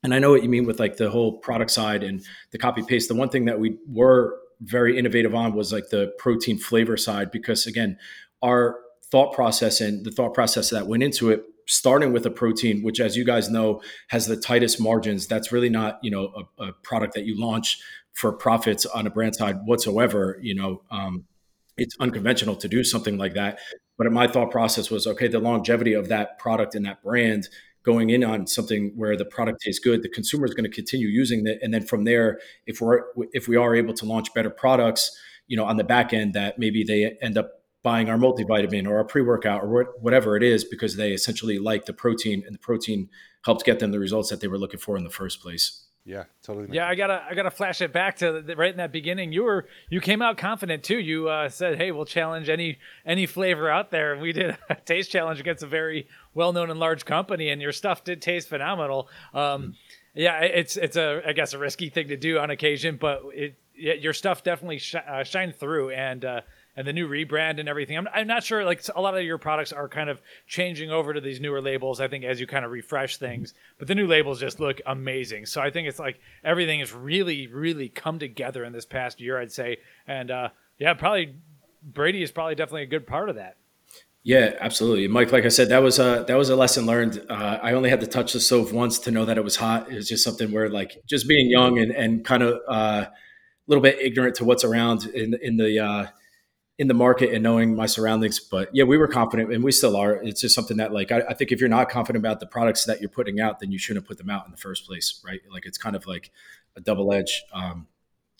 and 0.04 0.14
I 0.14 0.20
know 0.20 0.30
what 0.30 0.44
you 0.44 0.50
mean 0.50 0.66
with 0.66 0.80
like 0.80 0.98
the 0.98 1.10
whole 1.10 1.40
product 1.40 1.72
side 1.72 2.04
and 2.04 2.24
the 2.52 2.60
copy 2.60 2.84
paste. 2.84 3.08
The 3.08 3.16
one 3.16 3.30
thing 3.30 3.46
that 3.46 3.60
we 3.60 3.80
were 3.88 4.38
very 4.62 5.00
innovative 5.00 5.34
on 5.34 5.54
was 5.54 5.74
like 5.74 5.90
the 5.90 6.14
protein 6.20 6.60
flavor 6.60 6.96
side 6.96 7.32
because 7.32 7.66
again, 7.66 7.98
our 8.44 8.80
thought 9.12 9.34
process 9.34 9.82
and 9.82 10.06
the 10.06 10.12
thought 10.12 10.36
process 10.36 10.70
that 10.70 10.86
went 10.86 11.02
into 11.02 11.32
it 11.32 11.44
starting 11.68 12.14
with 12.14 12.26
a 12.26 12.30
protein 12.30 12.84
which 12.84 13.00
as 13.00 13.18
you 13.18 13.24
guys 13.24 13.50
know 13.50 13.82
has 14.10 14.28
the 14.28 14.38
tightest 14.38 14.80
margins 14.80 15.26
that's 15.26 15.52
really 15.52 15.70
not 15.70 16.00
you 16.04 16.12
know 16.12 16.48
a, 16.60 16.64
a 16.66 16.74
product 16.84 17.14
that 17.16 17.26
you 17.26 17.40
launch 17.40 17.80
for 18.14 18.32
profits 18.32 18.86
on 18.86 19.08
a 19.08 19.10
brand 19.10 19.36
side 19.36 19.58
whatsoever 19.66 20.38
you 20.42 20.54
know 20.54 20.82
um, 20.92 21.26
it's 21.78 21.96
unconventional 22.00 22.56
to 22.56 22.68
do 22.68 22.84
something 22.84 23.18
like 23.18 23.34
that. 23.34 23.60
But 23.98 24.12
my 24.12 24.28
thought 24.28 24.52
process 24.52 24.90
was 24.90 25.08
okay, 25.08 25.28
the 25.28 25.40
longevity 25.40 25.94
of 25.94 26.10
that 26.10 26.40
product 26.40 26.76
and 26.76 26.86
that 26.86 27.02
brand 27.02 27.48
going 27.84 28.10
in 28.10 28.24
on 28.24 28.48
something 28.48 28.92
where 28.96 29.16
the 29.16 29.26
product 29.26 29.62
tastes 29.62 29.80
good, 29.80 30.02
the 30.02 30.10
consumer 30.10 30.46
is 30.46 30.54
going 30.54 30.70
to 30.70 30.76
continue 30.76 31.08
using 31.08 31.46
it, 31.46 31.60
and 31.62 31.74
then 31.74 31.86
from 31.86 32.04
there, 32.04 32.40
if 32.66 32.82
we're 32.82 33.02
if 33.32 33.48
we 33.48 33.56
are 33.56 33.76
able 33.76 33.94
to 33.94 34.06
launch 34.06 34.34
better 34.34 34.50
products, 34.50 35.16
you 35.48 35.56
know, 35.56 35.66
on 35.66 35.78
the 35.78 35.84
back 35.84 36.12
end, 36.12 36.34
that 36.34 36.58
maybe 36.58 36.84
they 36.84 37.16
end 37.22 37.38
up 37.38 37.52
buying 37.84 38.10
our 38.10 38.18
multivitamin 38.18 38.88
or 38.88 38.98
our 38.98 39.06
pre 39.06 39.22
workout 39.22 39.62
or 39.62 39.94
whatever 40.02 40.36
it 40.36 40.42
is 40.42 40.64
because 40.64 40.96
they 40.96 41.12
essentially 41.12 41.60
like 41.60 41.86
the 41.86 41.94
protein, 41.94 42.44
and 42.46 42.56
the 42.56 42.60
protein 42.60 43.08
helped 43.46 43.64
get 43.64 43.80
them 43.80 43.92
the 43.92 44.00
results 44.00 44.30
that 44.30 44.42
they 44.42 44.48
were 44.48 44.58
looking 44.58 44.80
for 44.80 44.98
in 44.98 45.04
the 45.04 45.10
first 45.10 45.40
place. 45.40 45.85
Yeah, 46.06 46.26
totally. 46.44 46.68
Yeah, 46.72 46.88
I 46.88 46.94
gotta 46.94 47.24
I 47.28 47.34
gotta 47.34 47.50
flash 47.50 47.82
it 47.82 47.92
back 47.92 48.18
to 48.18 48.40
the, 48.42 48.56
right 48.56 48.70
in 48.70 48.78
that 48.78 48.92
beginning. 48.92 49.32
You 49.32 49.44
were 49.44 49.68
you 49.90 50.00
came 50.00 50.22
out 50.22 50.38
confident 50.38 50.84
too. 50.84 51.00
You 51.00 51.30
uh, 51.30 51.50
said, 51.50 51.78
"Hey, 51.78 51.92
we'll 51.92 52.06
challenge 52.06 52.48
any 52.48 52.78
any 53.08 53.26
flavor 53.26 53.72
out 53.72 53.90
there." 53.90 54.14
And 54.14 54.22
we 54.22 54.32
did 54.32 54.56
a 54.70 54.76
taste 54.76 55.10
challenge 55.10 55.40
against 55.40 55.64
a 55.64 55.68
very 55.68 56.08
well 56.36 56.54
known 56.54 56.70
and 56.70 56.80
large 56.80 57.06
company, 57.06 57.50
and 57.50 57.60
your 57.60 57.72
stuff 57.72 58.04
did 58.04 58.22
taste 58.22 58.50
phenomenal. 58.50 59.10
Um, 59.34 59.74
yeah, 60.14 60.42
it's 60.42 60.78
it's 60.78 60.96
a 60.96 61.24
I 61.26 61.34
guess 61.34 61.54
a 61.54 61.58
risky 61.58 61.90
thing 61.90 62.10
to 62.10 62.18
do 62.18 62.38
on 62.38 62.52
occasion, 62.52 62.98
but 63.02 63.24
it, 63.34 63.56
your 63.74 64.14
stuff 64.14 64.44
definitely 64.44 64.78
sh- 64.78 64.96
uh, 64.96 65.24
shined 65.24 65.56
through, 65.56 65.90
and 65.90 66.24
uh, 66.24 66.42
and 66.76 66.86
the 66.88 66.94
new 66.94 67.08
rebrand 67.08 67.60
and 67.60 67.70
everything. 67.70 67.98
I'm, 67.98 68.08
I'm 68.14 68.28
not 68.28 68.44
sure, 68.44 68.66
like 68.66 68.82
a 68.96 69.02
lot 69.02 69.18
of 69.18 69.24
your 69.24 69.38
products 69.38 69.72
are 69.72 69.88
kind 69.88 70.10
of 70.10 70.22
changing 70.48 70.92
over 70.92 71.14
to 71.14 71.22
these 71.22 71.40
newer 71.40 71.62
labels, 71.62 72.02
I 72.02 72.08
think, 72.08 72.26
as 72.26 72.40
you 72.40 72.48
kind 72.48 72.66
of 72.66 72.72
refresh 72.72 73.18
things. 73.18 73.54
But 73.78 73.88
the 73.88 73.96
new 73.96 74.08
labels 74.08 74.40
just 74.40 74.60
look 74.60 74.82
amazing. 74.86 75.46
So 75.46 75.62
I 75.62 75.70
think 75.72 75.88
it's 75.88 76.00
like 76.00 76.20
everything 76.44 76.80
has 76.80 76.94
really, 76.94 77.48
really 77.48 77.90
come 77.90 78.20
together 78.20 78.64
in 78.64 78.74
this 78.74 78.86
past 78.86 79.22
year, 79.22 79.40
I'd 79.40 79.52
say. 79.52 79.78
And 80.08 80.32
uh, 80.32 80.50
yeah, 80.78 80.94
probably 80.94 81.36
Brady 81.84 82.24
is 82.24 82.32
probably 82.32 82.56
definitely 82.56 82.84
a 82.84 82.88
good 82.88 83.08
part 83.08 83.30
of 83.30 83.36
that. 83.36 83.58
Yeah, 84.24 84.56
absolutely, 84.60 85.08
Mike. 85.08 85.32
Like 85.32 85.46
I 85.46 85.50
said, 85.50 85.70
that 85.70 85.84
was 85.84 86.00
a 86.00 86.26
that 86.28 86.36
was 86.36 86.50
a 86.50 86.56
lesson 86.56 86.88
learned. 86.88 87.24
Uh, 87.30 87.60
I 87.62 87.74
only 87.74 87.92
had 87.92 88.02
to 88.02 88.08
touch 88.08 88.34
the 88.34 88.40
stove 88.40 88.74
once 88.74 88.98
to 89.00 89.12
know 89.12 89.24
that 89.24 89.38
it 89.38 89.44
was 89.44 89.58
hot. 89.58 89.92
It 89.92 89.94
was 89.98 90.10
just 90.10 90.24
something 90.24 90.52
where, 90.52 90.68
like, 90.68 91.00
just 91.06 91.28
being 91.28 91.48
young 91.48 91.78
and 91.78 91.92
and 91.92 92.26
kind 92.26 92.42
of 92.42 92.60
uh, 92.68 93.06
a 93.06 93.12
little 93.68 93.84
bit 93.84 94.00
ignorant 94.02 94.34
to 94.38 94.44
what's 94.44 94.64
around 94.64 95.06
in 95.06 95.36
in 95.44 95.58
the 95.58 95.78
uh, 95.78 96.06
in 96.78 96.88
the 96.88 96.94
market 96.94 97.34
and 97.34 97.42
knowing 97.42 97.76
my 97.76 97.86
surroundings. 97.86 98.40
But 98.40 98.70
yeah, 98.74 98.84
we 98.84 98.98
were 98.98 99.08
confident 99.08 99.54
and 99.54 99.64
we 99.64 99.72
still 99.72 99.96
are. 99.96 100.14
It's 100.16 100.42
just 100.42 100.56
something 100.56 100.78
that 100.78 100.92
like 100.92 101.12
I, 101.12 101.22
I, 101.30 101.34
think 101.34 101.52
if 101.52 101.60
you're 101.60 101.70
not 101.70 101.90
confident 101.90 102.22
about 102.22 102.40
the 102.42 102.48
products 102.48 102.84
that 102.86 103.00
you're 103.00 103.10
putting 103.10 103.40
out, 103.40 103.60
then 103.60 103.72
you 103.72 103.80
shouldn't 103.80 104.04
have 104.04 104.08
put 104.08 104.18
them 104.18 104.30
out 104.30 104.46
in 104.46 104.52
the 104.52 104.58
first 104.58 104.86
place, 104.86 105.22
right? 105.26 105.40
Like 105.52 105.66
it's 105.66 105.78
kind 105.78 105.96
of 105.96 106.06
like 106.06 106.32
a 106.76 106.82
double 106.82 107.14
edge. 107.14 107.44
Um, 107.54 107.88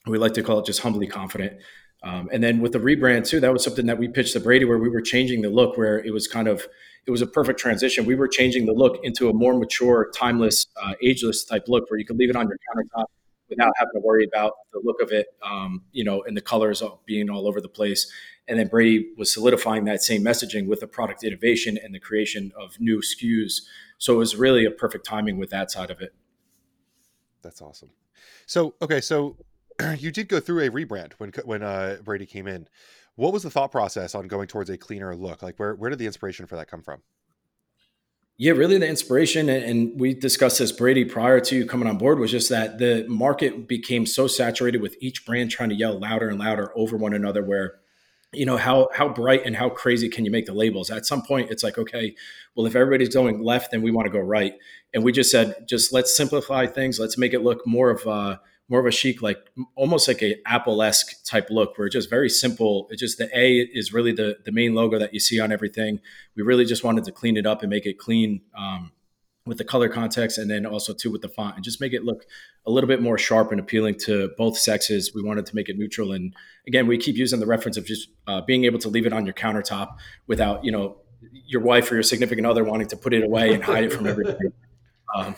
we 0.06 0.18
like 0.18 0.34
to 0.34 0.44
call 0.44 0.60
it 0.60 0.66
just 0.66 0.82
humbly 0.82 1.08
confident. 1.08 1.62
Um, 2.04 2.30
and 2.32 2.44
then 2.44 2.60
with 2.60 2.74
the 2.74 2.80
rebrand 2.80 3.26
too, 3.26 3.40
that 3.40 3.54
was 3.54 3.64
something 3.64 3.86
that 3.88 3.98
we 3.98 4.08
pitched 4.08 4.34
to 4.34 4.40
Brady 4.40 4.66
where 4.66 4.78
we 4.78 4.90
were 4.90 5.02
changing 5.02 5.42
the 5.42 5.50
look 5.50 5.78
where 5.78 6.00
it 6.00 6.12
was 6.12 6.28
kind 6.28 6.48
of 6.48 6.68
it 7.08 7.12
was 7.12 7.22
a 7.22 7.28
perfect 7.28 7.60
transition. 7.60 8.06
We 8.06 8.16
were 8.16 8.28
changing 8.28 8.66
the 8.66 8.74
look 8.74 9.00
into 9.04 9.30
a 9.30 9.34
more 9.34 9.54
mature, 9.58 10.12
timeless, 10.14 10.66
uh, 10.82 10.94
ageless 11.02 11.46
type 11.46 11.66
look 11.68 11.90
where 11.90 12.00
you 12.00 12.06
could 12.06 12.18
leave 12.18 12.32
it 12.32 12.36
on 12.36 12.48
your 12.48 12.58
countertop 12.58 13.06
without 13.50 13.72
having 13.78 13.92
to 13.94 14.00
worry 14.00 14.26
about 14.26 14.54
the 14.74 14.82
look 14.84 15.02
of 15.02 15.12
it, 15.12 15.28
um, 15.44 15.84
you 15.92 16.04
know, 16.04 16.24
and 16.24 16.36
the 16.36 16.42
colors 16.42 16.82
being 17.06 17.30
all 17.30 17.48
over 17.48 17.62
the 17.62 17.70
place. 17.70 18.12
And 18.48 18.60
then 18.60 18.68
Brady 18.68 19.12
was 19.18 19.34
solidifying 19.34 19.86
that 19.86 20.04
same 20.04 20.24
messaging 20.24 20.68
with 20.68 20.80
the 20.80 20.88
product 20.88 21.24
innovation 21.24 21.78
and 21.82 21.94
the 21.94 22.00
creation 22.00 22.52
of 22.60 22.80
new 22.80 23.02
SKUs. 23.02 23.62
So 23.98 24.14
it 24.14 24.18
was 24.18 24.36
really 24.36 24.66
a 24.66 24.72
perfect 24.72 25.06
timing 25.06 25.38
with 25.38 25.50
that 25.52 25.72
side 25.72 25.90
of 25.90 26.02
it. 26.02 26.14
That's 27.42 27.62
awesome. 27.62 27.90
So 28.46 28.76
okay, 28.82 29.02
so 29.02 29.38
you 29.98 30.12
did 30.12 30.28
go 30.28 30.40
through 30.40 30.66
a 30.66 30.70
rebrand 30.70 31.14
when 31.14 31.32
when 31.44 31.64
uh, 31.64 31.98
Brady 32.04 32.26
came 32.26 32.48
in. 32.48 32.68
What 33.16 33.32
was 33.32 33.44
the 33.44 33.50
thought 33.50 33.72
process 33.72 34.14
on 34.14 34.28
going 34.28 34.48
towards 34.48 34.70
a 34.70 34.78
cleaner 34.78 35.16
look? 35.16 35.42
Like 35.42 35.58
where 35.58 35.76
where 35.76 35.90
did 35.90 36.00
the 36.00 36.06
inspiration 36.06 36.46
for 36.46 36.56
that 36.56 36.68
come 36.68 36.82
from? 36.82 37.02
Yeah, 38.38 38.52
really, 38.52 38.78
the 38.78 38.88
inspiration, 38.88 39.48
and 39.48 39.98
we 39.98 40.14
discussed 40.14 40.60
this, 40.60 40.74
Brady, 40.74 41.06
prior 41.06 41.40
to 41.40 41.66
coming 41.66 41.88
on 41.88 41.98
board, 41.98 42.20
was 42.20 42.32
just 42.32 42.50
that 42.50 42.80
the 42.80 43.06
market 43.08 43.66
became 43.66 44.06
so 44.06 44.28
saturated 44.28 44.82
with 44.82 44.98
each 45.00 45.26
brand 45.26 45.52
trying 45.52 45.70
to 45.70 45.76
yell 45.76 45.98
louder 45.98 46.28
and 46.28 46.38
louder 46.38 46.74
over 46.76 46.98
one 46.98 47.14
another, 47.14 47.42
where 47.42 47.76
you 48.34 48.46
know 48.46 48.58
how 48.58 48.90
how 48.94 49.08
bright 49.08 49.46
and 49.46 49.56
how 49.56 49.70
crazy 49.70 50.10
can 50.10 50.26
you 50.26 50.32
make 50.32 50.46
the 50.46 50.54
labels? 50.54 50.92
At 50.92 51.06
some 51.06 51.22
point 51.22 51.50
it's 51.52 51.64
like 51.64 51.78
okay 51.78 52.16
well 52.56 52.66
if 52.66 52.76
everybody's 52.76 53.14
going 53.14 53.42
left 53.42 53.72
then 53.72 53.82
we 53.82 53.92
want 53.92 54.08
to 54.08 54.12
go 54.12 54.20
right. 54.20 54.54
And 54.94 55.04
we 55.04 55.14
just 55.14 55.32
said 55.32 55.66
just 55.70 55.94
let's 55.94 56.16
simplify 56.16 56.66
things. 56.66 57.00
Let's 57.00 57.18
make 57.18 57.34
it 57.34 57.44
look 57.44 57.66
more 57.66 57.90
of 57.90 58.06
a 58.06 58.42
more 58.68 58.80
of 58.80 58.86
a 58.86 58.92
chic 58.92 59.22
like 59.22 59.38
almost 59.76 60.08
like 60.08 60.24
a 60.24 60.36
apple-esque 60.46 61.24
type 61.24 61.50
look 61.50 61.78
where 61.78 61.88
it's 61.88 61.94
just 61.94 62.10
very 62.10 62.30
simple. 62.30 62.88
It's 62.90 63.00
just 63.00 63.18
the 63.18 63.30
a 63.38 63.60
is 63.60 63.94
really 63.94 64.12
the 64.12 64.38
the 64.44 64.52
main 64.52 64.74
logo 64.74 64.98
that 65.00 65.14
you 65.14 65.20
see 65.20 65.40
on 65.40 65.52
everything. 65.52 66.00
We 66.36 66.44
really 66.44 66.66
just 66.66 66.84
wanted 66.84 67.04
to 67.06 67.12
clean 67.12 67.38
it 67.38 67.46
up 67.46 67.62
and 67.62 67.70
make 67.70 67.86
it 67.86 68.00
clean 68.00 68.42
um, 68.58 68.92
with 69.46 69.60
the 69.60 69.64
color 69.64 69.88
context 69.88 70.40
and 70.40 70.50
then 70.50 70.66
also 70.66 70.94
too 70.94 71.12
with 71.12 71.22
the 71.22 71.30
font 71.30 71.56
and 71.56 71.64
just 71.64 71.80
make 71.80 71.94
it 71.94 72.04
look 72.04 72.26
a 72.66 72.72
little 72.72 72.88
bit 72.88 73.02
more 73.02 73.18
sharp 73.18 73.52
and 73.52 73.60
appealing 73.60 73.96
to 74.00 74.32
both 74.38 74.58
sexes. 74.58 75.14
We 75.14 75.22
wanted 75.22 75.46
to 75.46 75.56
make 75.56 75.70
it 75.70 75.78
neutral 75.78 76.12
and 76.12 76.34
again 76.68 76.88
we 76.88 76.98
keep 76.98 77.16
using 77.16 77.40
the 77.40 77.46
reference 77.46 77.78
of 77.78 77.86
just 77.86 78.10
uh, 78.26 78.42
being 78.42 78.66
able 78.66 78.80
to 78.80 78.90
leave 78.90 79.06
it 79.06 79.14
on 79.14 79.26
your 79.26 79.36
countertop 79.36 79.98
without 80.26 80.66
you 80.66 80.72
know 80.72 80.98
your 81.48 81.62
wife 81.62 81.92
or 81.92 81.96
your 81.96 82.04
significant 82.04 82.48
other 82.48 82.64
wanting 82.64 82.88
to 82.88 82.98
put 82.98 83.14
it 83.14 83.24
away 83.24 83.54
and 83.54 83.64
hide 83.64 83.84
it 83.84 83.94
from 83.94 84.08
everybody 84.08 84.48
um, 85.16 85.36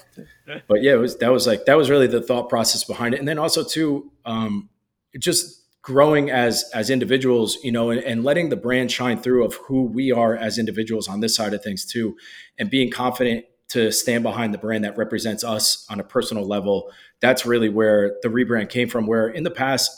but 0.67 0.81
yeah 0.81 0.93
it 0.93 0.99
was 0.99 1.17
that 1.17 1.31
was 1.31 1.47
like 1.47 1.65
that 1.65 1.77
was 1.77 1.89
really 1.89 2.07
the 2.07 2.21
thought 2.21 2.49
process 2.49 2.83
behind 2.83 3.13
it 3.13 3.19
and 3.19 3.27
then 3.27 3.39
also 3.39 3.63
too 3.63 4.11
um, 4.25 4.69
just 5.17 5.63
growing 5.81 6.29
as 6.29 6.69
as 6.73 6.89
individuals 6.89 7.57
you 7.63 7.71
know 7.71 7.89
and, 7.89 8.03
and, 8.03 8.23
letting 8.23 8.49
the 8.49 8.57
brand 8.57 8.91
shine 8.91 9.17
through 9.17 9.45
of 9.45 9.53
who 9.55 9.83
we 9.83 10.11
are 10.11 10.35
as 10.35 10.57
individuals 10.57 11.07
on 11.07 11.21
this 11.21 11.33
side 11.35 11.53
of 11.53 11.63
things 11.63 11.85
too 11.85 12.17
and 12.57 12.69
being 12.69 12.91
confident 12.91 13.45
to 13.69 13.91
stand 13.91 14.23
behind 14.23 14.53
the 14.53 14.57
brand 14.57 14.83
that 14.83 14.97
represents 14.97 15.43
us 15.43 15.85
on 15.89 15.99
a 15.99 16.03
personal 16.03 16.45
level. 16.45 16.91
That's 17.19 17.45
really 17.45 17.69
where 17.69 18.15
the 18.21 18.29
rebrand 18.29 18.69
came 18.69 18.87
from. 18.87 19.07
Where 19.07 19.27
in 19.27 19.43
the 19.43 19.51
past, 19.51 19.91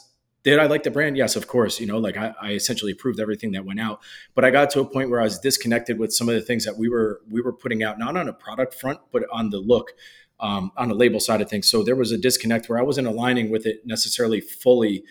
did 0.43 0.60
I 0.60 0.67
like 0.67 0.84
the 0.84 0.91
brand? 0.91 1.17
Yes, 1.17 1.36
of 1.36 1.48
course. 1.48 1.79
You 1.79 1.88
know, 1.88 1.98
like 1.98 2.17
I, 2.17 2.34
I, 2.41 2.51
essentially 2.51 2.91
approved 2.91 3.19
everything 3.19 3.51
that 3.51 3.65
went 3.65 3.79
out, 3.79 4.00
but 4.36 4.46
I 4.46 4.51
got 4.51 4.69
to 4.72 4.79
a 4.79 4.86
point 4.86 5.10
where 5.10 5.19
I 5.19 5.24
was 5.24 5.38
disconnected 5.39 6.00
with 6.00 6.13
some 6.13 6.29
of 6.29 6.36
the 6.36 6.41
things 6.41 6.65
that 6.65 6.77
we 6.77 6.88
were 6.88 7.22
we 7.29 7.41
were 7.41 7.53
putting 7.53 7.84
out, 7.84 8.00
not 8.00 8.15
on 8.15 8.29
a 8.29 8.34
product 8.34 8.74
front, 8.74 9.00
but 9.12 9.24
on 9.31 9.50
the 9.50 9.60
look, 9.60 9.91
um, 10.39 10.72
on 10.77 10.88
the 10.88 10.96
label 10.96 11.19
side 11.19 11.41
of 11.41 11.50
things. 11.50 11.69
So 11.69 11.84
there 11.84 11.96
was 11.96 12.12
a 12.12 12.17
disconnect 12.17 12.69
where 12.69 12.79
I 12.79 12.84
wasn't 12.84 13.08
aligning 13.08 13.50
with 13.50 13.65
it 13.65 13.86
necessarily 13.86 14.39
fully. 14.39 15.03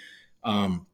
Um, 0.44 0.86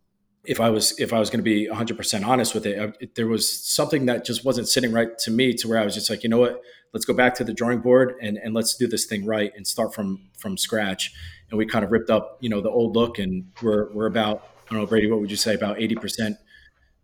if 0.44 0.60
I 0.60 0.68
was 0.68 0.98
if 0.98 1.12
I 1.12 1.18
was 1.18 1.30
going 1.30 1.38
to 1.38 1.44
be 1.44 1.68
100% 1.68 2.26
honest 2.26 2.54
with 2.54 2.66
it, 2.66 2.78
I, 2.78 3.06
there 3.14 3.28
was 3.28 3.50
something 3.50 4.06
that 4.06 4.24
just 4.24 4.44
wasn't 4.44 4.68
sitting 4.68 4.92
right 4.92 5.16
to 5.18 5.30
me 5.30 5.54
to 5.54 5.68
where 5.68 5.78
I 5.78 5.84
was 5.84 5.94
just 5.94 6.10
like, 6.10 6.22
you 6.22 6.28
know 6.28 6.38
what, 6.38 6.60
let's 6.92 7.04
go 7.04 7.14
back 7.14 7.34
to 7.36 7.44
the 7.44 7.54
drawing 7.54 7.80
board 7.80 8.14
and 8.20 8.36
and 8.36 8.52
let's 8.52 8.74
do 8.76 8.86
this 8.86 9.06
thing 9.06 9.24
right 9.24 9.52
and 9.56 9.66
start 9.66 9.94
from 9.94 10.30
from 10.36 10.56
scratch. 10.56 11.12
And 11.50 11.58
we 11.58 11.66
kind 11.66 11.84
of 11.84 11.90
ripped 11.90 12.10
up, 12.10 12.38
you 12.40 12.48
know, 12.48 12.60
the 12.60 12.70
old 12.70 12.96
look, 12.96 13.18
and 13.18 13.50
we're 13.62 13.92
we're 13.92 14.06
about 14.06 14.48
I 14.66 14.72
don't 14.74 14.80
know, 14.80 14.86
Brady, 14.86 15.10
what 15.10 15.20
would 15.20 15.30
you 15.30 15.36
say 15.36 15.54
about 15.54 15.76
80%? 15.76 16.38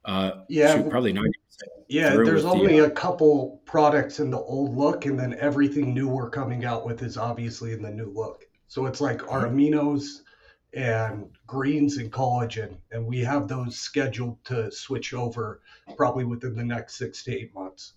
Uh, 0.04 0.30
yeah, 0.48 0.76
shoot, 0.76 0.88
probably 0.88 1.12
90%. 1.12 1.26
Yeah, 1.88 2.10
there's 2.10 2.44
only 2.44 2.78
the, 2.78 2.84
uh, 2.84 2.88
a 2.88 2.90
couple 2.90 3.60
products 3.66 4.20
in 4.20 4.30
the 4.30 4.38
old 4.38 4.76
look, 4.76 5.06
and 5.06 5.18
then 5.18 5.34
everything 5.38 5.92
new 5.92 6.08
we're 6.08 6.30
coming 6.30 6.64
out 6.64 6.86
with 6.86 7.02
is 7.02 7.16
obviously 7.16 7.72
in 7.72 7.82
the 7.82 7.90
new 7.90 8.10
look. 8.14 8.46
So 8.68 8.86
it's 8.86 9.00
like 9.00 9.30
our 9.30 9.46
aminos 9.46 10.20
and 10.72 11.28
greens 11.46 11.98
and 11.98 12.12
collagen, 12.12 12.76
and 12.92 13.04
we 13.04 13.20
have 13.20 13.48
those 13.48 13.76
scheduled 13.76 14.42
to 14.44 14.70
switch 14.70 15.12
over 15.12 15.60
probably 15.96 16.24
within 16.24 16.54
the 16.54 16.64
next 16.64 16.94
six 16.94 17.24
to 17.24 17.32
eight 17.32 17.52
months. 17.54 17.94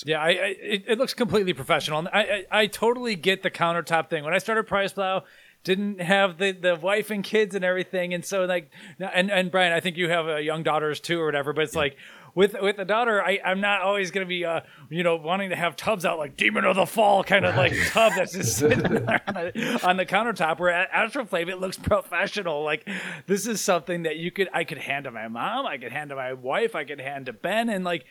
Mm-hmm. 0.00 0.08
Yeah, 0.08 0.20
I, 0.20 0.28
I 0.28 0.56
it, 0.60 0.84
it, 0.88 0.98
looks 0.98 1.14
completely 1.14 1.52
professional. 1.54 2.06
I, 2.12 2.20
I, 2.20 2.46
I 2.50 2.66
totally 2.66 3.16
get 3.16 3.42
the 3.42 3.50
countertop 3.50 4.10
thing. 4.10 4.24
When 4.24 4.34
I 4.34 4.38
started 4.38 4.66
PricePlow, 4.66 5.22
didn't 5.64 6.00
have 6.00 6.38
the, 6.38 6.52
the 6.52 6.76
wife 6.76 7.10
and 7.10 7.24
kids 7.24 7.54
and 7.54 7.64
everything, 7.64 8.14
and 8.14 8.24
so 8.24 8.44
like, 8.44 8.70
and 9.00 9.30
and 9.30 9.50
Brian, 9.50 9.72
I 9.72 9.80
think 9.80 9.96
you 9.96 10.08
have 10.08 10.28
uh, 10.28 10.36
young 10.36 10.62
daughters 10.62 11.00
too 11.00 11.20
or 11.20 11.26
whatever. 11.26 11.52
But 11.52 11.64
it's 11.64 11.74
yeah. 11.74 11.80
like 11.80 11.96
with 12.36 12.54
with 12.60 12.76
the 12.76 12.84
daughter, 12.84 13.20
I, 13.20 13.40
I'm 13.44 13.60
not 13.60 13.80
always 13.80 14.12
gonna 14.12 14.26
be 14.26 14.44
uh 14.44 14.60
you 14.90 15.02
know 15.02 15.16
wanting 15.16 15.50
to 15.50 15.56
have 15.56 15.74
tubs 15.74 16.04
out 16.04 16.18
like 16.18 16.36
Demon 16.36 16.64
of 16.64 16.76
the 16.76 16.86
Fall 16.86 17.24
kind 17.24 17.44
of 17.44 17.56
like 17.56 17.72
tub 17.88 18.12
that's 18.14 18.32
just 18.32 18.58
sitting 18.58 18.78
there 18.82 19.22
on, 19.26 19.34
the, 19.34 19.80
on 19.82 19.96
the 19.96 20.06
countertop. 20.06 20.60
Where 20.60 20.70
at 20.70 20.92
AstroFlav 20.92 21.48
it 21.48 21.58
looks 21.58 21.78
professional. 21.78 22.62
Like 22.62 22.88
this 23.26 23.48
is 23.48 23.60
something 23.60 24.04
that 24.04 24.18
you 24.18 24.30
could 24.30 24.48
I 24.52 24.62
could 24.62 24.78
hand 24.78 25.04
to 25.04 25.10
my 25.10 25.26
mom, 25.26 25.66
I 25.66 25.78
could 25.78 25.90
hand 25.90 26.10
to 26.10 26.16
my 26.16 26.34
wife, 26.34 26.76
I 26.76 26.84
could 26.84 27.00
hand 27.00 27.26
to 27.26 27.32
Ben, 27.32 27.68
and 27.70 27.84
like 27.84 28.04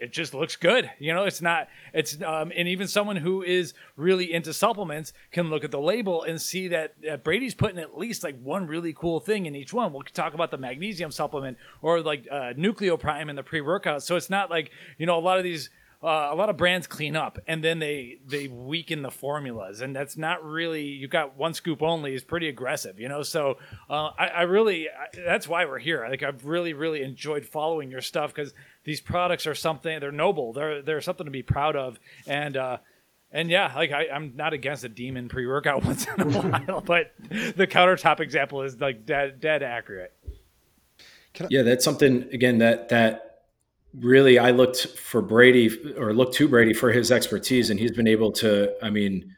it 0.00 0.12
just 0.12 0.32
looks 0.32 0.56
good. 0.56 0.90
You 0.98 1.12
know, 1.14 1.24
it's 1.24 1.42
not, 1.42 1.68
it's, 1.92 2.20
um, 2.22 2.52
and 2.56 2.66
even 2.66 2.88
someone 2.88 3.16
who 3.16 3.42
is 3.42 3.74
really 3.96 4.32
into 4.32 4.52
supplements 4.54 5.12
can 5.30 5.50
look 5.50 5.62
at 5.62 5.70
the 5.70 5.80
label 5.80 6.22
and 6.22 6.40
see 6.40 6.68
that 6.68 6.94
uh, 7.08 7.18
Brady's 7.18 7.54
putting 7.54 7.78
at 7.78 7.98
least 7.98 8.24
like 8.24 8.40
one 8.40 8.66
really 8.66 8.94
cool 8.94 9.20
thing 9.20 9.46
in 9.46 9.54
each 9.54 9.72
one. 9.72 9.92
We'll 9.92 10.02
talk 10.02 10.32
about 10.32 10.50
the 10.50 10.58
magnesium 10.58 11.10
supplement 11.10 11.58
or 11.82 12.00
like 12.00 12.26
uh, 12.30 12.54
Nucleoprime 12.56 13.28
in 13.28 13.36
the 13.36 13.42
pre 13.42 13.60
workout. 13.60 14.02
So 14.02 14.16
it's 14.16 14.30
not 14.30 14.50
like, 14.50 14.70
you 14.96 15.06
know, 15.06 15.18
a 15.18 15.20
lot 15.20 15.36
of 15.36 15.44
these, 15.44 15.68
uh, 16.02 16.28
a 16.30 16.34
lot 16.34 16.48
of 16.48 16.56
brands 16.56 16.86
clean 16.86 17.14
up 17.14 17.38
and 17.46 17.62
then 17.62 17.78
they 17.78 18.18
they 18.26 18.48
weaken 18.48 19.02
the 19.02 19.10
formulas 19.10 19.82
and 19.82 19.94
that's 19.94 20.16
not 20.16 20.42
really 20.42 20.84
you've 20.84 21.10
got 21.10 21.36
one 21.36 21.52
scoop 21.52 21.82
only 21.82 22.14
is 22.14 22.24
pretty 22.24 22.48
aggressive 22.48 22.98
you 22.98 23.08
know? 23.08 23.22
So 23.22 23.58
uh, 23.90 24.10
I, 24.18 24.28
I, 24.28 24.42
really 24.42 24.88
I, 24.88 25.08
that's 25.26 25.46
why 25.46 25.66
we're 25.66 25.78
here. 25.78 26.06
Like 26.08 26.22
i've 26.22 26.46
really 26.46 26.72
really 26.72 27.02
enjoyed 27.02 27.44
following 27.44 27.90
your 27.90 28.00
stuff 28.00 28.32
because 28.34 28.54
these 28.84 29.00
products 29.00 29.46
are 29.46 29.54
something 29.54 30.00
they're 30.00 30.10
noble 30.10 30.54
they're 30.54 30.80
they're 30.80 31.00
something 31.02 31.26
to 31.26 31.30
be 31.30 31.42
proud 31.42 31.76
of 31.76 32.00
and 32.26 32.56
uh 32.56 32.78
and 33.30 33.50
yeah 33.50 33.70
like 33.76 33.92
I, 33.92 34.08
i'm 34.08 34.32
not 34.36 34.54
against 34.54 34.84
a 34.84 34.88
demon 34.88 35.28
pre-workout 35.28 35.84
once 35.84 36.06
in 36.06 36.20
a 36.22 36.40
while 36.40 36.80
but 36.80 37.12
the 37.28 37.66
countertop 37.66 38.20
example 38.20 38.62
is 38.62 38.80
like 38.80 39.04
dead 39.04 39.40
dead 39.40 39.62
accurate. 39.62 40.14
I- 41.38 41.46
yeah 41.50 41.62
that's 41.62 41.84
something 41.84 42.28
again 42.32 42.58
that 42.58 42.88
that 42.88 43.29
really 43.98 44.38
I 44.38 44.50
looked 44.50 44.86
for 44.98 45.20
Brady 45.22 45.70
or 45.96 46.12
looked 46.12 46.34
to 46.36 46.48
Brady 46.48 46.72
for 46.72 46.92
his 46.92 47.10
expertise, 47.10 47.70
and 47.70 47.80
he's 47.80 47.92
been 47.92 48.08
able 48.08 48.32
to, 48.32 48.72
I 48.82 48.90
mean, 48.90 49.36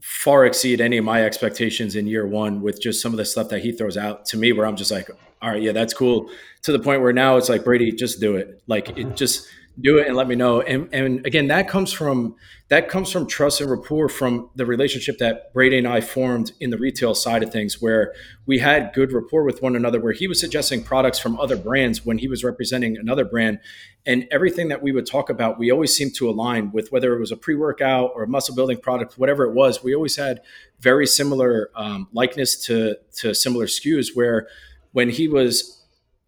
far 0.00 0.44
exceed 0.44 0.80
any 0.80 0.96
of 0.98 1.04
my 1.04 1.24
expectations 1.24 1.94
in 1.94 2.06
year 2.06 2.26
one 2.26 2.60
with 2.60 2.80
just 2.80 3.00
some 3.00 3.12
of 3.12 3.18
the 3.18 3.24
stuff 3.24 3.48
that 3.50 3.60
he 3.60 3.72
throws 3.72 3.96
out 3.96 4.26
to 4.26 4.36
me, 4.36 4.52
where 4.52 4.66
I'm 4.66 4.76
just 4.76 4.90
like, 4.90 5.08
all 5.40 5.50
right, 5.50 5.62
yeah, 5.62 5.72
that's 5.72 5.94
cool. 5.94 6.30
To 6.62 6.72
the 6.72 6.78
point 6.78 7.02
where 7.02 7.12
now 7.12 7.36
it's 7.36 7.48
like 7.48 7.64
Brady, 7.64 7.92
just 7.92 8.20
do 8.20 8.36
it. 8.36 8.62
Like 8.66 8.96
it 8.98 9.16
just 9.16 9.46
do 9.80 9.98
it 9.98 10.06
and 10.06 10.16
let 10.16 10.28
me 10.28 10.34
know. 10.34 10.60
And 10.60 10.88
and 10.92 11.24
again, 11.26 11.48
that 11.48 11.68
comes 11.68 11.92
from 11.92 12.36
that 12.68 12.88
comes 12.88 13.10
from 13.10 13.26
trust 13.26 13.60
and 13.60 13.70
rapport 13.70 14.08
from 14.08 14.50
the 14.54 14.66
relationship 14.66 15.18
that 15.18 15.52
Brady 15.52 15.78
and 15.78 15.88
I 15.88 16.00
formed 16.00 16.52
in 16.60 16.70
the 16.70 16.78
retail 16.78 17.14
side 17.14 17.42
of 17.42 17.50
things, 17.50 17.80
where 17.80 18.14
we 18.46 18.58
had 18.58 18.92
good 18.94 19.12
rapport 19.12 19.44
with 19.44 19.62
one 19.62 19.74
another, 19.74 20.00
where 20.00 20.12
he 20.12 20.28
was 20.28 20.40
suggesting 20.40 20.82
products 20.82 21.18
from 21.18 21.38
other 21.40 21.56
brands 21.56 22.04
when 22.04 22.18
he 22.18 22.28
was 22.28 22.44
representing 22.44 22.96
another 22.96 23.24
brand. 23.24 23.60
And 24.04 24.26
everything 24.30 24.68
that 24.68 24.82
we 24.82 24.92
would 24.92 25.06
talk 25.06 25.30
about, 25.30 25.58
we 25.58 25.70
always 25.70 25.96
seemed 25.96 26.14
to 26.16 26.28
align 26.28 26.72
with 26.72 26.92
whether 26.92 27.14
it 27.14 27.20
was 27.20 27.30
a 27.30 27.36
pre 27.36 27.54
workout 27.54 28.12
or 28.14 28.24
a 28.24 28.28
muscle 28.28 28.54
building 28.54 28.78
product, 28.78 29.18
whatever 29.18 29.44
it 29.44 29.54
was. 29.54 29.82
We 29.82 29.94
always 29.94 30.16
had 30.16 30.40
very 30.80 31.06
similar 31.06 31.70
um, 31.74 32.08
likeness 32.12 32.66
to, 32.66 32.96
to 33.18 33.34
similar 33.34 33.66
SKUs, 33.66 34.08
where 34.14 34.48
when 34.92 35.08
he 35.08 35.28
was 35.28 35.81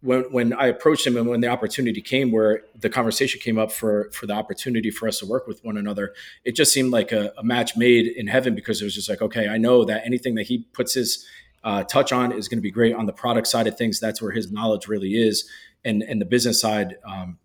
when 0.05 0.23
when 0.31 0.53
I 0.53 0.67
approached 0.67 1.05
him 1.05 1.17
and 1.17 1.27
when 1.27 1.41
the 1.41 1.47
opportunity 1.47 2.01
came 2.01 2.31
where 2.31 2.61
the 2.79 2.89
conversation 2.89 3.41
came 3.41 3.57
up 3.57 3.71
for 3.71 4.09
for 4.11 4.27
the 4.27 4.33
opportunity 4.33 4.91
for 4.91 5.07
us 5.07 5.19
to 5.19 5.25
work 5.25 5.47
with 5.47 5.63
one 5.63 5.77
another, 5.77 6.13
it 6.43 6.55
just 6.55 6.71
seemed 6.71 6.91
like 6.91 7.11
a, 7.11 7.33
a 7.37 7.43
match 7.43 7.75
made 7.75 8.07
in 8.07 8.27
heaven 8.27 8.53
because 8.53 8.81
it 8.81 8.85
was 8.85 8.93
just 8.93 9.09
like, 9.09 9.21
okay, 9.21 9.47
I 9.47 9.57
know 9.57 9.83
that 9.85 10.03
anything 10.05 10.35
that 10.35 10.43
he 10.43 10.59
puts 10.73 10.93
his 10.93 11.25
uh, 11.63 11.83
touch 11.83 12.13
on 12.13 12.31
is 12.31 12.47
going 12.47 12.59
to 12.59 12.61
be 12.61 12.71
great 12.71 12.93
on 12.93 13.07
the 13.07 13.13
product 13.13 13.47
side 13.47 13.65
of 13.65 13.77
things. 13.77 13.99
That's 13.99 14.21
where 14.21 14.31
his 14.31 14.51
knowledge 14.51 14.87
really 14.87 15.15
is, 15.15 15.49
and 15.83 16.03
and 16.03 16.21
the 16.21 16.25
business 16.25 16.61
side. 16.61 16.97
Um, 17.03 17.39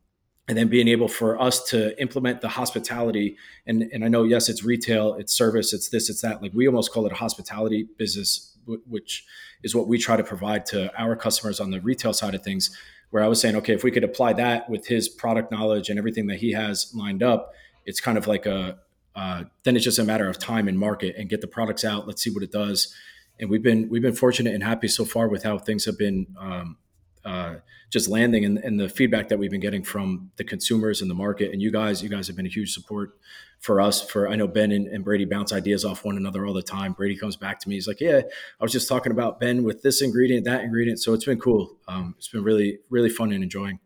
and 0.51 0.59
then 0.59 0.67
being 0.67 0.89
able 0.89 1.07
for 1.07 1.41
us 1.41 1.63
to 1.63 1.99
implement 2.03 2.41
the 2.41 2.49
hospitality 2.49 3.37
and 3.69 3.85
and 3.93 4.05
I 4.05 4.09
know 4.09 4.25
yes 4.25 4.49
it's 4.49 4.65
retail 4.65 5.15
it's 5.15 5.33
service 5.33 5.73
it's 5.73 5.91
this 5.91 6.11
it's 6.11 6.23
that 6.23 6.43
like 6.43 6.51
we 6.53 6.67
almost 6.67 6.93
call 6.93 7.07
it 7.07 7.13
a 7.13 7.15
hospitality 7.15 7.87
business 7.97 8.59
which 8.67 9.25
is 9.63 9.77
what 9.77 9.87
we 9.87 9.97
try 9.97 10.17
to 10.17 10.25
provide 10.25 10.67
to 10.67 10.93
our 11.01 11.15
customers 11.15 11.61
on 11.61 11.71
the 11.71 11.81
retail 11.81 12.13
side 12.13 12.35
of 12.35 12.43
things 12.43 12.77
where 13.11 13.23
I 13.23 13.29
was 13.29 13.41
saying 13.41 13.55
okay 13.57 13.75
if 13.75 13.85
we 13.85 13.93
could 13.93 14.03
apply 14.03 14.33
that 14.35 14.69
with 14.69 14.89
his 14.89 15.09
product 15.09 15.53
knowledge 15.53 15.89
and 15.89 16.01
everything 16.01 16.27
that 16.27 16.41
he 16.41 16.51
has 16.51 16.93
lined 16.97 17.23
up 17.23 17.53
it's 17.87 18.01
kind 18.01 18.19
of 18.19 18.27
like 18.27 18.45
a 18.45 18.81
uh, 19.15 19.45
then 19.63 19.77
it's 19.77 19.85
just 19.85 19.99
a 20.01 20.05
matter 20.05 20.29
of 20.29 20.39
time 20.39 20.67
and 20.67 20.79
market 20.79 21.15
and 21.17 21.29
get 21.29 21.41
the 21.41 21.47
products 21.47 21.85
out 21.85 22.09
let's 22.09 22.23
see 22.23 22.31
what 22.31 22.43
it 22.43 22.51
does. 22.51 22.93
And 23.39 23.49
we've 23.51 23.63
been 23.63 23.89
we've 23.89 24.03
been 24.03 24.15
fortunate 24.15 24.55
and 24.55 24.63
happy 24.63 24.89
so 24.89 25.05
far 25.05 25.29
with 25.29 25.43
how 25.43 25.59
things 25.59 25.85
have 25.87 25.99
been 25.99 26.27
um, 26.39 26.77
uh, 27.25 27.57
just 27.91 28.09
landing 28.09 28.45
and, 28.45 28.59
and, 28.59 28.81
the 28.81 28.89
feedback 28.89 29.29
that 29.29 29.39
we've 29.39 29.51
been 29.51 29.61
getting 29.61 29.83
from 29.83 30.31
the 30.37 30.45
consumers 30.45 31.03
and 31.03 31.11
the 31.11 31.15
market. 31.15 31.53
And 31.53 31.61
you 31.61 31.71
guys 31.71 32.03
you 32.03 32.09
guys 32.09 32.27
have 32.29 32.37
been 32.37 32.47
a 32.47 32.51
huge 32.51 32.73
support 32.73 33.19
for 33.59 33.79
us 33.79 34.01
for 34.01 34.27
i 34.27 34.35
know 34.35 34.49
ben 34.49 34.73
and, 34.73 34.87
and, 34.87 35.05
brady 35.05 35.27
bounce 35.27 35.53
ideas 35.53 35.85
off 35.85 36.03
one 36.03 36.17
another 36.17 36.47
all 36.47 36.55
the 36.55 36.63
time. 36.63 36.93
Brady 36.93 37.17
comes 37.17 37.37
back 37.37 37.59
to 37.61 37.69
me. 37.69 37.75
He's 37.75 37.87
like 37.87 38.01
yeah 38.01 38.23
i 38.61 38.65
was 38.65 38.73
just 38.73 38.89
talking 38.89 39.13
about 39.13 39.39
ben 39.39 39.65
with 39.65 39.83
this 39.83 40.01
ingredient 40.01 40.47
that 40.47 40.63
ingredient. 40.63 40.99
So 41.01 41.13
it's 41.13 41.25
been 41.25 41.41
cool. 41.41 41.77
Um, 41.89 42.15
it's 42.17 42.29
been 42.29 42.43
really 42.43 42.79
really 42.89 43.11
fun 43.11 43.33
and 43.33 43.43
enjoying. 43.43 43.81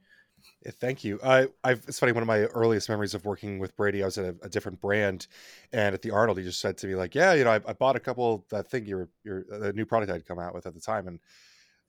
Thank 0.81 1.05
you. 1.05 1.20
I, 1.23 1.49
I've, 1.62 1.85
it's 1.87 1.99
funny. 1.99 2.12
One 2.12 2.23
of 2.23 2.27
my 2.27 2.44
earliest 2.44 2.88
memories 2.88 3.12
of 3.12 3.27
working 3.27 3.59
with 3.59 3.77
Brady, 3.77 4.03
I 4.03 4.07
was 4.07 4.16
at 4.16 4.25
a, 4.25 4.37
a 4.47 4.49
different 4.49 4.81
brand, 4.81 5.27
and 5.75 5.94
at 5.94 6.01
the 6.01 6.11
Arnold, 6.11 6.38
he 6.38 6.44
just 6.44 6.59
said 6.59 6.79
to 6.79 6.87
me 6.87 6.94
like, 6.94 7.14
"Yeah, 7.14 7.35
you 7.35 7.44
know, 7.44 7.51
I, 7.51 7.61
I 7.66 7.75
bought 7.75 7.97
a 7.97 8.01
couple 8.01 8.47
that 8.49 8.70
thing 8.70 8.87
your 8.87 9.11
your 9.25 9.44
the 9.44 9.75
new 9.75 9.85
product 9.85 10.11
I'd 10.11 10.25
come 10.25 10.38
out 10.38 10.55
with 10.55 10.64
at 10.64 10.73
the 10.73 10.81
time, 10.81 11.07
and 11.07 11.20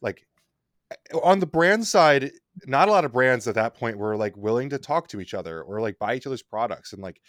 like 0.01 0.27
on 1.23 1.39
the 1.39 1.45
brand 1.45 1.85
side, 1.85 2.31
not 2.65 2.87
a 2.87 2.91
lot 2.91 3.05
of 3.05 3.13
brands 3.13 3.47
at 3.47 3.55
that 3.55 3.75
point 3.75 3.97
were 3.97 4.15
like 4.15 4.35
willing 4.37 4.69
to 4.69 4.77
talk 4.77 5.07
to 5.09 5.19
each 5.19 5.33
other 5.33 5.61
or 5.61 5.81
like 5.81 5.99
buy 5.99 6.15
each 6.15 6.27
other's 6.27 6.43
products. 6.43 6.93
And 6.93 7.01
like, 7.01 7.21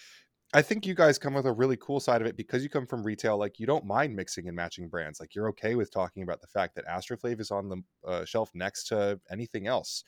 I 0.55 0.63
think 0.63 0.87
you 0.87 0.95
guys 0.95 1.19
come 1.19 1.35
with 1.35 1.47
a 1.47 1.53
really 1.53 1.77
cool 1.77 1.99
side 1.99 2.21
of 2.21 2.27
it 2.27 2.37
because 2.37 2.63
you 2.63 2.69
come 2.69 2.87
from 2.87 3.03
retail. 3.03 3.37
Like, 3.37 3.59
you 3.59 3.67
don't 3.67 3.85
mind 3.85 4.15
mixing 4.15 4.47
and 4.47 4.57
matching 4.57 4.89
brands. 4.89 5.19
Like, 5.19 5.35
you're 5.35 5.49
okay 5.49 5.75
with 5.75 5.91
talking 5.91 6.23
about 6.23 6.41
the 6.41 6.47
fact 6.47 6.77
that 6.77 6.87
AstroFlav 6.87 7.41
is 7.41 7.51
on 7.51 7.69
the 7.69 7.83
uh, 8.07 8.25
shelf 8.25 8.53
next 8.55 8.85
to 8.89 9.21
anything 9.31 9.67
else, 9.67 10.05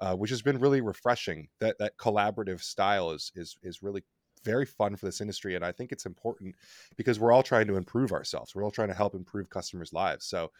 uh, 0.00 0.16
which 0.16 0.30
has 0.30 0.40
been 0.40 0.58
really 0.58 0.80
refreshing. 0.80 1.48
That 1.60 1.78
that 1.78 1.98
collaborative 1.98 2.62
style 2.62 3.10
is 3.10 3.30
is 3.34 3.56
is 3.62 3.82
really 3.82 4.02
very 4.44 4.66
fun 4.66 4.96
for 4.96 5.06
this 5.06 5.20
industry 5.20 5.54
and 5.54 5.64
i 5.64 5.70
think 5.70 5.92
it's 5.92 6.04
important 6.04 6.54
because 6.96 7.20
we're 7.20 7.30
all 7.30 7.44
trying 7.44 7.66
to 7.68 7.76
improve 7.76 8.10
ourselves 8.10 8.54
we're 8.54 8.64
all 8.64 8.72
trying 8.72 8.88
to 8.88 8.94
help 8.94 9.14
improve 9.14 9.48
customers 9.48 9.92
lives 9.92 10.26
so 10.26 10.50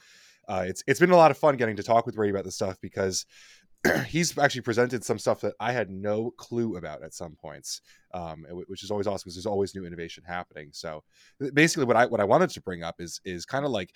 uh, 0.49 0.65
it's 0.67 0.83
it's 0.87 1.01
been 1.01 1.11
a 1.11 1.17
lot 1.17 1.31
of 1.31 1.39
fun 1.39 1.57
getting 1.57 1.77
to 1.77 1.83
talk 1.83 2.07
with 2.07 2.17
Ray 2.17 2.31
about 2.31 2.45
this 2.45 2.57
stuff 2.57 2.81
because 2.81 3.27
he's 4.07 4.37
actually 4.39 4.61
presented 4.61 5.05
some 5.05 5.19
stuff 5.19 5.41
that 5.41 5.55
I 5.59 5.73
had 5.73 5.91
no 5.91 6.31
clue 6.33 6.77
about 6.77 7.03
at 7.03 7.15
some 7.15 7.37
points, 7.37 7.81
um, 8.15 8.45
which 8.51 8.85
is 8.85 8.91
always 8.91 9.07
awesome 9.07 9.25
because 9.25 9.37
there's 9.37 9.47
always 9.47 9.75
new 9.75 9.85
innovation 9.85 10.25
happening. 10.27 10.71
So 10.73 11.03
basically, 11.55 11.85
what 11.85 11.97
I 11.97 12.07
what 12.07 12.21
I 12.21 12.25
wanted 12.25 12.51
to 12.51 12.61
bring 12.61 12.83
up 12.83 13.01
is 13.01 13.21
is 13.25 13.45
kind 13.45 13.65
of 13.65 13.71
like 13.71 13.93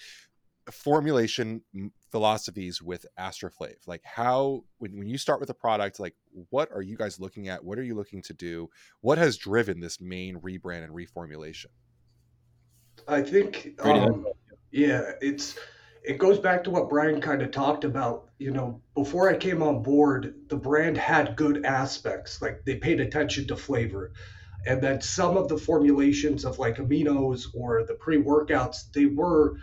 formulation 0.73 1.63
philosophies 2.11 2.83
with 2.83 3.07
AstroFlav. 3.19 3.77
Like 3.87 4.03
how 4.05 4.65
when 4.79 4.99
when 4.99 5.09
you 5.09 5.19
start 5.19 5.41
with 5.41 5.51
a 5.51 5.55
product, 5.55 6.01
like 6.01 6.15
what 6.51 6.71
are 6.73 6.83
you 6.83 6.97
guys 6.97 7.21
looking 7.21 7.49
at? 7.49 7.65
What 7.65 7.79
are 7.79 7.85
you 7.85 7.95
looking 7.95 8.23
to 8.23 8.33
do? 8.33 8.69
What 9.01 9.19
has 9.19 9.37
driven 9.37 9.81
this 9.81 10.01
main 10.01 10.41
rebrand 10.41 10.85
and 10.85 10.93
reformulation? 10.93 11.67
I 13.07 13.23
think, 13.23 13.75
um, 13.81 14.27
yeah, 14.73 15.13
it's 15.21 15.57
it 16.07 16.19
goes 16.19 16.39
back 16.39 16.63
to 16.65 16.71
what 16.71 16.89
Brian 16.89 17.21
kind 17.21 17.43
of 17.43 17.51
talked 17.51 17.83
about. 17.83 18.29
You 18.39 18.53
know, 18.53 18.81
before 18.95 19.29
I 19.29 19.37
came 19.37 19.61
on 19.61 19.83
board, 19.83 20.35
the 20.49 20.57
brand 20.57 20.97
had 20.97 21.35
good 21.35 21.67
aspects, 21.67 22.41
like 22.41 22.65
they 22.65 22.77
paid 22.77 23.01
attention 23.01 23.49
to 23.49 23.57
flavor. 23.57 24.13
And 24.67 24.81
then 24.81 25.01
some 25.01 25.37
of 25.37 25.49
the 25.49 25.59
formulations 25.59 26.45
of 26.45 26.61
like 26.61 26.77
aminos 26.77 27.47
or 27.55 27.85
the 27.85 27.95
pre-workouts, 27.95 28.93
they 28.93 29.07
were 29.07 29.57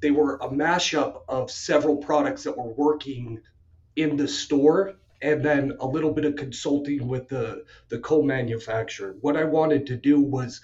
they 0.00 0.10
were 0.10 0.36
a 0.36 0.48
mashup 0.48 1.22
of 1.28 1.50
several 1.50 1.96
products 1.96 2.44
that 2.44 2.56
were 2.56 2.72
working 2.72 3.40
in 3.96 4.16
the 4.16 4.28
store 4.28 4.94
and 5.22 5.44
then 5.44 5.76
a 5.80 5.86
little 5.86 6.12
bit 6.12 6.24
of 6.24 6.36
consulting 6.36 7.06
with 7.06 7.28
the 7.28 7.64
the 7.88 7.98
co-manufacturer. 8.00 9.16
What 9.20 9.36
I 9.36 9.44
wanted 9.44 9.86
to 9.86 9.96
do 9.96 10.20
was 10.20 10.60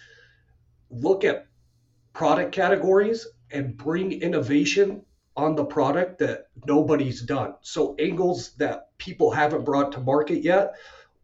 look 0.91 1.23
at 1.25 1.47
product 2.13 2.53
categories 2.53 3.27
and 3.51 3.77
bring 3.77 4.13
innovation 4.13 5.04
on 5.37 5.55
the 5.57 5.65
product 5.65 6.19
that 6.19 6.49
nobody's 6.67 7.21
done. 7.23 7.55
So 7.63 7.97
angles 7.99 8.53
that 8.57 8.97
people 8.99 9.31
haven't 9.31 9.65
brought 9.65 9.93
to 9.93 10.01
market 10.01 10.43
yet 10.43 10.75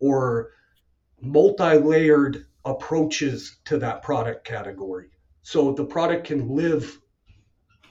or 0.00 0.50
multi-layered 1.20 2.46
approaches 2.64 3.56
to 3.66 3.78
that 3.78 4.02
product 4.02 4.44
category. 4.44 5.10
So 5.42 5.72
the 5.72 5.84
product 5.84 6.26
can 6.26 6.48
live 6.48 7.00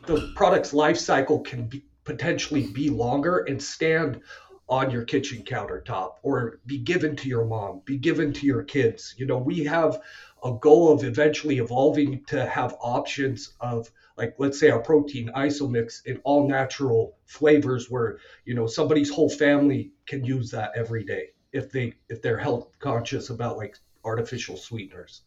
the 0.06 0.32
product's 0.36 0.74
life 0.74 0.98
cycle 0.98 1.40
can 1.40 1.68
be, 1.68 1.86
potentially 2.04 2.68
be 2.68 2.90
longer 2.90 3.40
and 3.40 3.62
stand 3.62 4.22
on 4.68 4.90
your 4.92 5.04
kitchen 5.04 5.44
countertop 5.44 6.14
or 6.24 6.60
be 6.66 6.78
given 6.78 7.16
to 7.16 7.28
your 7.28 7.46
mom, 7.46 7.82
be 7.86 7.98
given 7.98 8.32
to 8.34 8.46
your 8.46 8.64
kids. 8.64 9.16
You 9.18 9.26
know, 9.26 9.38
we 9.38 9.64
have 9.66 10.02
a 10.44 10.54
goal 10.54 10.92
of 10.92 11.04
eventually 11.04 11.58
evolving 11.58 12.24
to 12.26 12.46
have 12.46 12.78
options 12.80 13.54
of 13.60 13.92
like 14.20 14.36
let's 14.38 14.60
say 14.60 14.70
a 14.70 14.78
protein 14.78 15.32
isomix 15.36 16.06
in 16.06 16.18
all 16.24 16.48
natural 16.48 17.18
flavors 17.26 17.90
where 17.90 18.20
you 18.46 18.54
know 18.54 18.68
somebody's 18.68 19.10
whole 19.10 19.30
family 19.30 19.92
can 20.06 20.24
use 20.24 20.52
that 20.52 20.72
every 20.76 21.04
day 21.04 21.30
if 21.54 21.72
they 21.72 21.94
if 22.10 22.22
they're 22.22 22.38
health 22.38 22.68
conscious 22.80 23.30
about 23.32 23.58
like 23.58 23.78
artificial 24.06 24.58
sweeteners 24.58 25.22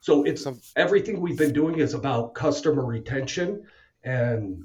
so 0.00 0.24
it's 0.24 0.46
everything 0.76 1.20
we've 1.20 1.38
been 1.38 1.52
doing 1.52 1.78
is 1.78 1.94
about 1.94 2.34
customer 2.34 2.84
retention 2.84 3.64
and 4.02 4.64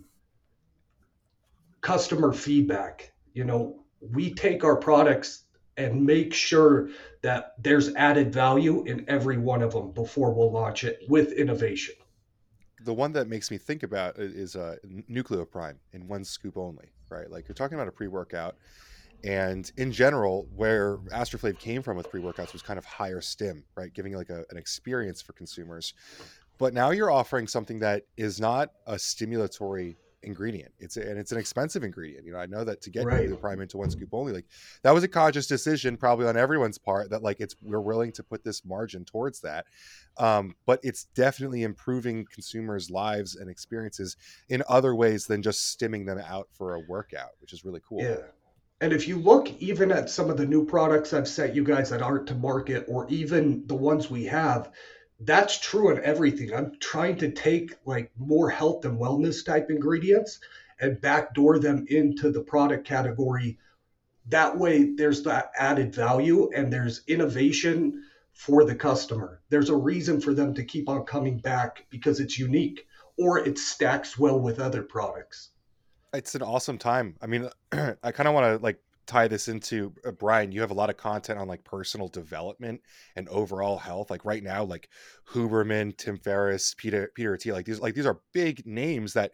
customer 1.81 2.33
feedback 2.33 3.13
you 3.33 3.45
know 3.45 3.85
we 4.01 4.33
take 4.33 4.63
our 4.63 4.75
products 4.75 5.45
and 5.77 6.05
make 6.05 6.33
sure 6.33 6.89
that 7.21 7.53
there's 7.57 7.95
added 7.95 8.33
value 8.33 8.83
in 8.83 9.05
every 9.07 9.37
one 9.37 9.61
of 9.61 9.71
them 9.71 9.91
before 9.91 10.33
we'll 10.33 10.51
launch 10.51 10.83
it 10.83 10.99
with 11.07 11.31
innovation. 11.31 11.95
The 12.85 12.93
one 12.93 13.11
that 13.13 13.27
makes 13.27 13.51
me 13.51 13.57
think 13.57 13.83
about 13.83 14.17
is 14.17 14.55
uh, 14.55 14.77
Nucleoprime 15.09 15.75
in 15.93 16.07
one 16.07 16.23
scoop 16.23 16.57
only, 16.57 16.91
right? 17.09 17.29
Like 17.29 17.47
you're 17.47 17.55
talking 17.55 17.75
about 17.75 17.87
a 17.87 17.91
pre 17.91 18.07
workout. 18.07 18.55
And 19.23 19.69
in 19.75 19.91
general, 19.91 20.47
where 20.55 20.97
AstroFlav 21.11 21.59
came 21.59 21.81
from 21.81 21.97
with 21.97 22.09
pre 22.09 22.21
workouts 22.21 22.53
was 22.53 22.61
kind 22.61 22.79
of 22.79 22.85
higher 22.85 23.19
stim, 23.19 23.63
right? 23.75 23.93
Giving 23.93 24.13
like 24.13 24.29
a, 24.29 24.45
an 24.49 24.57
experience 24.57 25.21
for 25.21 25.33
consumers. 25.33 25.93
But 26.57 26.73
now 26.73 26.91
you're 26.91 27.11
offering 27.11 27.47
something 27.47 27.79
that 27.79 28.03
is 28.17 28.39
not 28.39 28.71
a 28.85 28.95
stimulatory 28.95 29.95
ingredient. 30.23 30.73
It's 30.79 30.97
a, 30.97 31.01
and 31.01 31.17
it's 31.17 31.31
an 31.31 31.37
expensive 31.37 31.83
ingredient. 31.83 32.25
You 32.25 32.33
know, 32.33 32.39
I 32.39 32.45
know 32.45 32.63
that 32.63 32.81
to 32.81 32.89
get 32.89 33.05
right. 33.05 33.29
the 33.29 33.35
prime 33.35 33.61
into 33.61 33.77
one 33.77 33.89
scoop 33.89 34.09
only, 34.13 34.33
like 34.33 34.45
that 34.83 34.93
was 34.93 35.03
a 35.03 35.07
conscious 35.07 35.47
decision 35.47 35.97
probably 35.97 36.27
on 36.27 36.37
everyone's 36.37 36.77
part 36.77 37.09
that 37.09 37.23
like 37.23 37.39
it's 37.39 37.55
we're 37.61 37.81
willing 37.81 38.11
to 38.13 38.23
put 38.23 38.43
this 38.43 38.65
margin 38.65 39.05
towards 39.05 39.41
that. 39.41 39.65
Um, 40.17 40.55
but 40.65 40.79
it's 40.83 41.05
definitely 41.15 41.63
improving 41.63 42.25
consumers' 42.31 42.89
lives 42.89 43.35
and 43.35 43.49
experiences 43.49 44.17
in 44.49 44.63
other 44.67 44.95
ways 44.95 45.25
than 45.25 45.41
just 45.41 45.79
stimming 45.79 46.05
them 46.05 46.19
out 46.19 46.49
for 46.51 46.75
a 46.75 46.79
workout, 46.79 47.31
which 47.39 47.53
is 47.53 47.63
really 47.63 47.81
cool. 47.87 48.01
Yeah. 48.01 48.17
And 48.81 48.93
if 48.93 49.07
you 49.07 49.17
look 49.17 49.51
even 49.59 49.91
at 49.91 50.09
some 50.09 50.29
of 50.29 50.37
the 50.37 50.45
new 50.45 50.65
products 50.65 51.13
I've 51.13 51.27
sent 51.27 51.53
you 51.53 51.63
guys 51.63 51.89
that 51.89 52.01
aren't 52.01 52.27
to 52.27 52.35
market, 52.35 52.85
or 52.87 53.09
even 53.09 53.67
the 53.67 53.75
ones 53.75 54.09
we 54.09 54.23
have, 54.25 54.71
that's 55.19 55.59
true 55.59 55.91
in 55.91 56.03
everything. 56.03 56.53
I'm 56.53 56.77
trying 56.79 57.17
to 57.17 57.31
take 57.31 57.75
like 57.85 58.11
more 58.17 58.49
health 58.49 58.85
and 58.85 58.99
wellness 58.99 59.45
type 59.45 59.69
ingredients 59.69 60.39
and 60.79 61.01
backdoor 61.01 61.59
them 61.59 61.85
into 61.89 62.31
the 62.31 62.41
product 62.41 62.87
category. 62.87 63.59
That 64.27 64.57
way, 64.57 64.93
there's 64.95 65.23
that 65.23 65.51
added 65.57 65.93
value 65.93 66.49
and 66.55 66.71
there's 66.71 67.01
innovation 67.07 68.03
for 68.31 68.63
the 68.63 68.75
customer. 68.75 69.41
There's 69.49 69.69
a 69.69 69.75
reason 69.75 70.21
for 70.21 70.33
them 70.33 70.53
to 70.53 70.63
keep 70.63 70.87
on 70.87 71.03
coming 71.03 71.39
back 71.39 71.85
because 71.89 72.21
it's 72.21 72.39
unique 72.39 72.87
or 73.17 73.39
it 73.39 73.57
stacks 73.57 74.17
well 74.17 74.39
with 74.39 74.59
other 74.59 74.81
products. 74.81 75.49
It's 76.13 76.35
an 76.35 76.41
awesome 76.41 76.77
time. 76.77 77.15
I 77.21 77.27
mean, 77.27 77.49
I 77.73 78.11
kind 78.13 78.27
of 78.27 78.33
want 78.33 78.45
to 78.45 78.63
like 78.63 78.79
tie 79.09 79.27
this 79.27 79.47
into 79.47 79.93
uh, 80.05 80.11
Brian, 80.11 80.51
you 80.51 80.61
have 80.61 80.71
a 80.71 80.75
lot 80.75 80.89
of 80.89 80.97
content 80.97 81.39
on 81.39 81.47
like 81.47 81.63
personal 81.63 82.07
development 82.07 82.81
and 83.15 83.27
overall 83.29 83.77
health. 83.77 84.09
Like 84.09 84.23
right 84.23 84.43
now, 84.43 84.63
like 84.63 84.89
Huberman, 85.31 85.97
Tim 85.97 86.17
Ferriss, 86.17 86.75
Peter 86.77 87.11
Peter 87.15 87.35
Attia, 87.35 87.53
like 87.53 87.65
these 87.65 87.79
like 87.79 87.95
these 87.95 88.05
are 88.05 88.21
big 88.33 88.65
names 88.65 89.13
that 89.13 89.31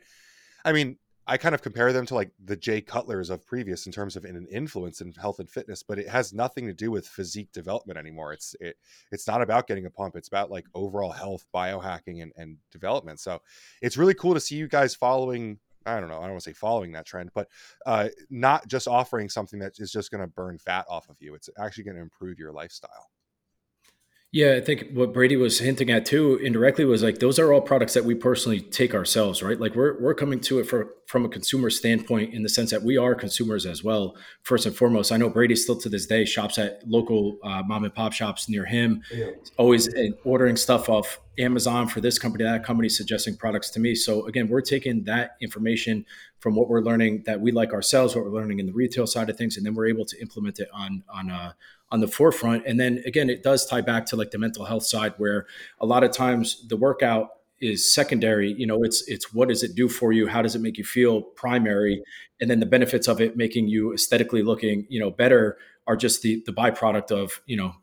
I 0.63 0.71
mean, 0.71 0.97
I 1.27 1.38
kind 1.38 1.55
of 1.55 1.61
compare 1.61 1.91
them 1.91 2.05
to 2.07 2.15
like 2.15 2.31
the 2.43 2.55
Jay 2.55 2.81
Cutlers 2.81 3.29
of 3.29 3.45
previous 3.45 3.85
in 3.85 3.91
terms 3.91 4.15
of 4.15 4.25
an 4.25 4.47
influence 4.51 5.01
in 5.01 5.11
health 5.13 5.39
and 5.39 5.49
fitness, 5.49 5.83
but 5.83 5.97
it 5.97 6.07
has 6.07 6.33
nothing 6.33 6.67
to 6.67 6.73
do 6.73 6.91
with 6.91 7.07
physique 7.07 7.51
development 7.51 7.97
anymore. 7.97 8.31
It's 8.31 8.55
it 8.61 8.77
it's 9.11 9.27
not 9.27 9.41
about 9.41 9.67
getting 9.67 9.85
a 9.85 9.91
pump. 9.91 10.15
It's 10.15 10.27
about 10.27 10.51
like 10.51 10.65
overall 10.73 11.11
health, 11.11 11.45
biohacking, 11.53 12.21
and, 12.21 12.31
and 12.38 12.57
development. 12.71 13.19
So 13.19 13.41
it's 13.81 13.97
really 13.97 14.13
cool 14.13 14.35
to 14.35 14.39
see 14.39 14.55
you 14.55 14.67
guys 14.67 14.95
following 14.95 15.59
I 15.85 15.99
don't 15.99 16.09
know, 16.09 16.17
I 16.17 16.23
don't 16.23 16.31
want 16.31 16.43
to 16.43 16.49
say 16.49 16.53
following 16.53 16.91
that 16.93 17.05
trend, 17.05 17.31
but 17.33 17.47
uh, 17.85 18.09
not 18.29 18.67
just 18.67 18.87
offering 18.87 19.29
something 19.29 19.59
that 19.59 19.73
is 19.79 19.91
just 19.91 20.11
going 20.11 20.21
to 20.21 20.27
burn 20.27 20.57
fat 20.57 20.85
off 20.89 21.09
of 21.09 21.17
you. 21.19 21.35
It's 21.35 21.49
actually 21.59 21.83
going 21.83 21.97
to 21.97 22.01
improve 22.01 22.39
your 22.39 22.51
lifestyle. 22.51 23.09
Yeah, 24.35 24.55
I 24.55 24.59
think 24.59 24.89
what 24.91 25.13
Brady 25.13 25.37
was 25.37 25.59
hinting 25.59 25.89
at 25.89 26.05
too 26.05 26.35
indirectly 26.43 26.83
was 26.83 27.01
like 27.01 27.19
those 27.19 27.39
are 27.39 27.53
all 27.53 27.61
products 27.61 27.93
that 27.93 28.03
we 28.03 28.15
personally 28.15 28.59
take 28.59 28.93
ourselves, 28.93 29.41
right? 29.41 29.57
Like 29.57 29.75
we're 29.75 29.97
we're 29.97 30.13
coming 30.13 30.41
to 30.41 30.59
it 30.59 30.65
for 30.65 30.89
from 31.07 31.23
a 31.23 31.29
consumer 31.29 31.69
standpoint 31.69 32.33
in 32.33 32.43
the 32.43 32.49
sense 32.49 32.69
that 32.71 32.83
we 32.83 32.97
are 32.97 33.15
consumers 33.15 33.65
as 33.65 33.81
well. 33.81 34.17
First 34.43 34.65
and 34.65 34.75
foremost, 34.75 35.13
I 35.13 35.15
know 35.15 35.29
Brady 35.29 35.55
still 35.55 35.77
to 35.77 35.87
this 35.87 36.05
day 36.05 36.25
shops 36.25 36.57
at 36.57 36.85
local 36.85 37.37
uh, 37.45 37.63
mom 37.63 37.85
and 37.85 37.95
pop 37.95 38.11
shops 38.11 38.49
near 38.49 38.65
him, 38.65 39.03
yeah. 39.09 39.27
always 39.55 39.87
uh, 39.87 40.09
ordering 40.25 40.57
stuff 40.57 40.89
off 40.89 41.21
Amazon 41.39 41.87
for 41.87 42.01
this 42.01 42.19
company, 42.19 42.43
that 42.43 42.65
company, 42.65 42.89
suggesting 42.89 43.37
products 43.37 43.69
to 43.69 43.79
me. 43.79 43.95
So 43.95 44.25
again, 44.25 44.49
we're 44.49 44.59
taking 44.59 45.05
that 45.05 45.37
information 45.39 46.05
from 46.39 46.55
what 46.55 46.67
we're 46.67 46.81
learning 46.81 47.23
that 47.25 47.39
we 47.39 47.53
like 47.53 47.71
ourselves, 47.71 48.17
what 48.17 48.25
we're 48.25 48.31
learning 48.31 48.59
in 48.59 48.65
the 48.65 48.73
retail 48.73 49.07
side 49.07 49.29
of 49.29 49.37
things, 49.37 49.55
and 49.55 49.65
then 49.65 49.75
we're 49.75 49.87
able 49.87 50.03
to 50.03 50.19
implement 50.19 50.59
it 50.59 50.67
on 50.73 51.03
on 51.07 51.31
uh, 51.31 51.53
on 51.91 51.99
the 51.99 52.07
forefront. 52.07 52.65
And 52.65 52.79
then 52.79 53.01
again, 53.05 53.29
it 53.29 53.43
does 53.43 53.65
tie 53.65 53.81
back 53.81 54.05
to 54.07 54.15
like 54.15 54.31
the 54.31 54.37
mental 54.37 54.65
health 54.65 54.85
side, 54.85 55.13
where 55.17 55.45
a 55.79 55.85
lot 55.85 56.03
of 56.03 56.11
times 56.11 56.67
the 56.67 56.77
workout 56.77 57.29
is 57.61 57.93
secondary. 57.93 58.53
You 58.53 58.67
know, 58.67 58.83
it's 58.83 59.07
it's 59.07 59.33
what 59.33 59.49
does 59.49 59.63
it 59.63 59.75
do 59.75 59.87
for 59.87 60.11
you? 60.11 60.27
How 60.27 60.41
does 60.41 60.55
it 60.55 60.61
make 60.61 60.77
you 60.77 60.83
feel? 60.83 61.21
Primary, 61.21 62.03
and 62.41 62.49
then 62.49 62.59
the 62.59 62.65
benefits 62.65 63.07
of 63.07 63.21
it 63.21 63.37
making 63.37 63.67
you 63.67 63.93
aesthetically 63.93 64.43
looking, 64.43 64.85
you 64.89 64.99
know, 64.99 65.11
better 65.11 65.57
are 65.87 65.95
just 65.95 66.21
the 66.21 66.43
the 66.45 66.53
byproduct 66.53 67.11
of 67.11 67.41
you 67.45 67.57
know 67.57 67.75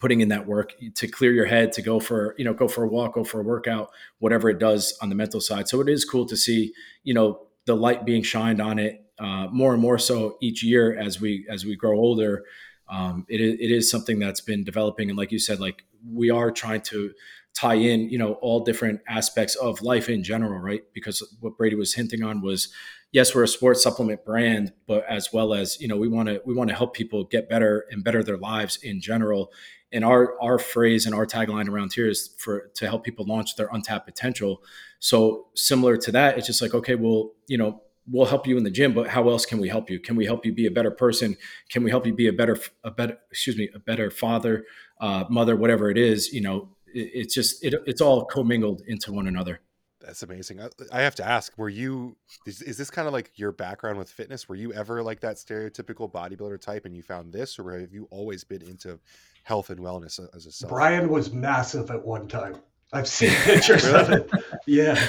putting 0.00 0.20
in 0.20 0.28
that 0.28 0.46
work 0.46 0.74
to 0.96 1.06
clear 1.06 1.32
your 1.32 1.46
head 1.46 1.72
to 1.72 1.82
go 1.82 2.00
for 2.00 2.34
you 2.38 2.44
know 2.44 2.52
go 2.52 2.66
for 2.66 2.84
a 2.84 2.88
walk 2.88 3.14
go 3.14 3.24
for 3.24 3.40
a 3.40 3.44
workout 3.44 3.90
whatever 4.18 4.48
it 4.48 4.58
does 4.58 4.96
on 5.00 5.08
the 5.08 5.14
mental 5.14 5.40
side 5.40 5.68
so 5.68 5.80
it 5.80 5.88
is 5.88 6.04
cool 6.04 6.26
to 6.26 6.36
see 6.36 6.72
you 7.04 7.14
know 7.14 7.46
the 7.66 7.76
light 7.76 8.04
being 8.04 8.22
shined 8.22 8.60
on 8.60 8.80
it 8.80 9.04
uh, 9.20 9.46
more 9.52 9.72
and 9.72 9.80
more 9.80 9.98
so 9.98 10.36
each 10.40 10.64
year 10.64 10.98
as 10.98 11.20
we 11.20 11.46
as 11.48 11.64
we 11.64 11.76
grow 11.76 11.96
older 11.96 12.44
um, 12.92 13.24
it, 13.28 13.40
it 13.40 13.70
is 13.70 13.90
something 13.90 14.18
that's 14.18 14.42
been 14.42 14.62
developing 14.64 15.08
and 15.08 15.18
like 15.18 15.32
you 15.32 15.38
said 15.38 15.58
like 15.58 15.84
we 16.12 16.30
are 16.30 16.50
trying 16.50 16.82
to 16.82 17.12
tie 17.54 17.74
in 17.74 18.08
you 18.10 18.18
know 18.18 18.34
all 18.34 18.60
different 18.60 19.00
aspects 19.08 19.54
of 19.56 19.80
life 19.82 20.08
in 20.08 20.22
general 20.22 20.60
right? 20.60 20.82
Because 20.92 21.22
what 21.40 21.56
brady 21.56 21.74
was 21.74 21.94
hinting 21.94 22.22
on 22.22 22.42
was 22.42 22.68
yes 23.10 23.34
we're 23.34 23.44
a 23.44 23.48
sports 23.48 23.82
supplement 23.82 24.24
brand 24.24 24.72
but 24.86 25.04
as 25.08 25.32
well 25.32 25.54
as 25.54 25.80
you 25.80 25.88
know 25.88 25.96
we 25.96 26.08
want 26.08 26.28
to 26.28 26.40
we 26.44 26.54
want 26.54 26.68
to 26.68 26.76
help 26.76 26.94
people 26.94 27.24
get 27.24 27.48
better 27.48 27.86
and 27.90 28.04
better 28.04 28.22
their 28.22 28.38
lives 28.38 28.76
in 28.82 29.00
general. 29.00 29.50
And 29.94 30.04
our 30.04 30.40
our 30.42 30.58
phrase 30.58 31.04
and 31.06 31.14
our 31.14 31.26
tagline 31.26 31.68
around 31.68 31.92
here 31.94 32.08
is 32.08 32.34
for 32.38 32.70
to 32.74 32.86
help 32.88 33.04
people 33.04 33.26
launch 33.26 33.56
their 33.56 33.68
untapped 33.72 34.06
potential. 34.06 34.62
So 34.98 35.46
similar 35.54 35.96
to 35.96 36.12
that 36.12 36.36
it's 36.36 36.46
just 36.46 36.60
like 36.60 36.74
okay 36.74 36.94
well 36.94 37.32
you 37.48 37.58
know 37.58 37.81
we'll 38.06 38.26
help 38.26 38.46
you 38.46 38.56
in 38.56 38.64
the 38.64 38.70
gym 38.70 38.92
but 38.92 39.08
how 39.08 39.28
else 39.28 39.46
can 39.46 39.58
we 39.58 39.68
help 39.68 39.90
you? 39.90 40.00
Can 40.00 40.16
we 40.16 40.26
help 40.26 40.44
you 40.44 40.52
be 40.52 40.66
a 40.66 40.70
better 40.70 40.90
person? 40.90 41.36
Can 41.68 41.82
we 41.82 41.90
help 41.90 42.06
you 42.06 42.14
be 42.14 42.28
a 42.28 42.32
better 42.32 42.58
a 42.84 42.90
better 42.90 43.18
excuse 43.30 43.56
me 43.56 43.68
a 43.74 43.78
better 43.78 44.10
father 44.10 44.64
uh, 45.00 45.24
mother 45.28 45.56
whatever 45.56 45.90
it 45.90 45.98
is 45.98 46.32
you 46.32 46.40
know? 46.40 46.68
It, 46.94 47.10
it's 47.14 47.34
just 47.34 47.64
it, 47.64 47.74
it's 47.86 48.00
all 48.00 48.24
commingled 48.24 48.82
into 48.86 49.12
one 49.12 49.26
another. 49.26 49.60
That's 50.00 50.24
amazing. 50.24 50.60
I 50.90 51.02
have 51.02 51.14
to 51.16 51.24
ask 51.24 51.56
were 51.56 51.68
you 51.68 52.16
is, 52.44 52.60
is 52.60 52.76
this 52.76 52.90
kind 52.90 53.06
of 53.06 53.12
like 53.12 53.30
your 53.36 53.52
background 53.52 53.98
with 53.98 54.10
fitness? 54.10 54.48
Were 54.48 54.56
you 54.56 54.72
ever 54.72 55.02
like 55.02 55.20
that 55.20 55.36
stereotypical 55.36 56.10
bodybuilder 56.10 56.60
type 56.60 56.84
and 56.84 56.96
you 56.96 57.02
found 57.02 57.32
this 57.32 57.58
or 57.58 57.78
have 57.78 57.92
you 57.92 58.08
always 58.10 58.42
been 58.42 58.62
into 58.62 58.98
health 59.44 59.70
and 59.70 59.78
wellness 59.78 60.18
as 60.34 60.46
a 60.46 60.52
self? 60.52 60.70
Brian 60.70 61.08
was 61.08 61.32
massive 61.32 61.90
at 61.90 62.04
one 62.04 62.26
time. 62.26 62.56
I've 62.92 63.08
seen 63.08 63.30
pictures 63.44 63.84
of 63.84 64.10
it. 64.10 64.28
Yeah 64.66 65.00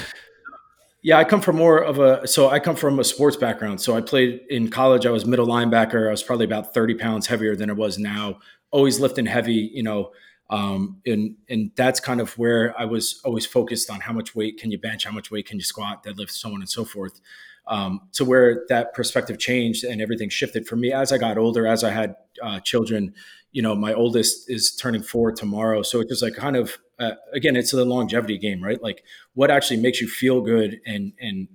yeah, 1.03 1.17
I 1.17 1.25
come 1.25 1.41
from 1.41 1.57
more 1.57 1.79
of 1.79 1.99
a 1.99 2.25
so 2.25 2.49
I 2.49 2.59
come 2.59 2.77
from 2.77 2.97
a 2.97 3.03
sports 3.03 3.35
background. 3.35 3.81
So 3.81 3.95
I 3.95 4.01
played 4.01 4.41
in 4.49 4.69
college. 4.69 5.05
I 5.05 5.11
was 5.11 5.25
middle 5.25 5.45
linebacker. 5.45 6.07
I 6.07 6.11
was 6.11 6.23
probably 6.23 6.45
about 6.45 6.73
thirty 6.73 6.95
pounds 6.95 7.27
heavier 7.27 7.55
than 7.57 7.69
I 7.69 7.73
was 7.73 7.99
now. 7.99 8.39
Always 8.71 8.99
lifting 9.01 9.25
heavy, 9.25 9.69
you 9.73 9.83
know, 9.83 10.11
um, 10.49 11.01
and 11.05 11.35
and 11.49 11.71
that's 11.75 11.99
kind 11.99 12.21
of 12.21 12.37
where 12.37 12.73
I 12.79 12.85
was 12.85 13.21
always 13.25 13.45
focused 13.45 13.89
on 13.89 13.99
how 13.99 14.13
much 14.13 14.33
weight 14.33 14.57
can 14.57 14.71
you 14.71 14.79
bench, 14.79 15.03
how 15.03 15.11
much 15.11 15.29
weight 15.29 15.45
can 15.45 15.57
you 15.57 15.63
squat, 15.63 16.05
deadlift, 16.05 16.31
so 16.31 16.49
on 16.49 16.55
and 16.55 16.69
so 16.69 16.85
forth. 16.85 17.19
Um, 17.67 18.01
to 18.13 18.25
where 18.25 18.65
that 18.69 18.93
perspective 18.93 19.39
changed 19.39 19.83
and 19.85 20.01
everything 20.01 20.29
shifted 20.29 20.67
for 20.67 20.75
me 20.75 20.91
as 20.91 21.11
I 21.11 21.17
got 21.17 21.37
older, 21.37 21.65
as 21.67 21.83
I 21.83 21.91
had 21.91 22.15
uh, 22.41 22.59
children. 22.61 23.13
You 23.51 23.61
know, 23.61 23.75
my 23.75 23.93
oldest 23.93 24.49
is 24.49 24.75
turning 24.75 25.03
four 25.03 25.31
tomorrow, 25.31 25.81
so 25.83 25.99
it 25.99 26.07
was 26.09 26.21
like 26.21 26.33
kind 26.33 26.55
of 26.55 26.77
uh, 27.03 27.15
again, 27.33 27.55
it's 27.55 27.71
the 27.71 27.85
longevity 27.85 28.37
game, 28.37 28.63
right? 28.63 28.81
Like 28.81 29.03
what 29.33 29.51
actually 29.51 29.79
makes 29.81 30.01
you 30.01 30.07
feel 30.07 30.41
good, 30.41 30.79
and 30.85 31.13
and 31.19 31.47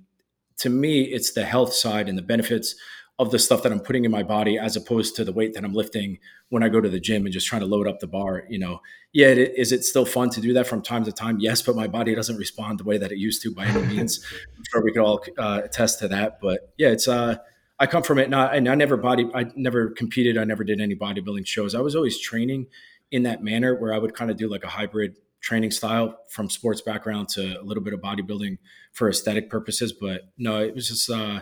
to 0.59 0.69
me, 0.69 1.01
it's 1.01 1.33
the 1.33 1.45
health 1.45 1.73
side 1.73 2.09
and 2.09 2.17
the 2.17 2.23
benefits 2.23 2.75
of 3.17 3.31
the 3.31 3.39
stuff 3.39 3.63
that 3.63 3.71
I'm 3.71 3.81
putting 3.81 4.05
in 4.05 4.11
my 4.11 4.23
body, 4.23 4.57
as 4.57 4.77
opposed 4.77 5.17
to 5.17 5.25
the 5.25 5.33
weight 5.33 5.53
that 5.53 5.65
I'm 5.65 5.73
lifting 5.73 6.19
when 6.47 6.63
I 6.63 6.69
go 6.69 6.79
to 6.79 6.87
the 6.87 7.01
gym 7.01 7.25
and 7.25 7.33
just 7.33 7.47
trying 7.47 7.59
to 7.59 7.67
load 7.67 7.85
up 7.85 7.99
the 7.99 8.07
bar. 8.07 8.45
You 8.49 8.59
know, 8.59 8.79
yeah, 9.11 9.27
it, 9.27 9.53
is 9.57 9.73
it 9.73 9.83
still 9.83 10.05
fun 10.05 10.29
to 10.31 10.41
do 10.41 10.53
that 10.53 10.67
from 10.67 10.81
time 10.81 11.03
to 11.03 11.11
time? 11.11 11.37
Yes, 11.39 11.61
but 11.61 11.75
my 11.75 11.87
body 11.87 12.15
doesn't 12.15 12.37
respond 12.37 12.79
the 12.79 12.85
way 12.85 12.97
that 12.97 13.11
it 13.11 13.17
used 13.17 13.41
to 13.43 13.53
by 13.53 13.65
any 13.65 13.81
means. 13.81 14.25
I'm 14.57 14.63
sure 14.71 14.83
we 14.83 14.93
could 14.93 15.01
all 15.01 15.23
uh, 15.37 15.61
attest 15.65 15.99
to 15.99 16.07
that. 16.07 16.39
But 16.41 16.73
yeah, 16.77 16.89
it's 16.89 17.07
uh, 17.07 17.35
I 17.77 17.87
come 17.87 18.03
from 18.03 18.19
it. 18.19 18.29
Not, 18.29 18.55
and 18.55 18.69
I 18.69 18.75
never 18.75 18.95
body, 18.95 19.29
I 19.35 19.47
never 19.55 19.89
competed. 19.89 20.37
I 20.37 20.45
never 20.45 20.63
did 20.63 20.79
any 20.79 20.95
bodybuilding 20.95 21.45
shows. 21.45 21.75
I 21.75 21.81
was 21.81 21.95
always 21.95 22.19
training 22.19 22.67
in 23.11 23.23
that 23.23 23.43
manner 23.43 23.75
where 23.75 23.93
I 23.93 23.97
would 23.97 24.13
kind 24.13 24.31
of 24.31 24.37
do 24.37 24.47
like 24.47 24.63
a 24.63 24.67
hybrid 24.67 25.15
training 25.41 25.71
style 25.71 26.17
from 26.29 26.49
sports 26.49 26.81
background 26.81 27.29
to 27.29 27.59
a 27.59 27.63
little 27.63 27.83
bit 27.83 27.93
of 27.93 28.01
bodybuilding 28.01 28.57
for 28.91 29.09
aesthetic 29.09 29.49
purposes. 29.49 29.93
But 29.93 30.21
no, 30.37 30.61
it 30.61 30.75
was 30.75 30.87
just 30.87 31.09
uh, 31.09 31.41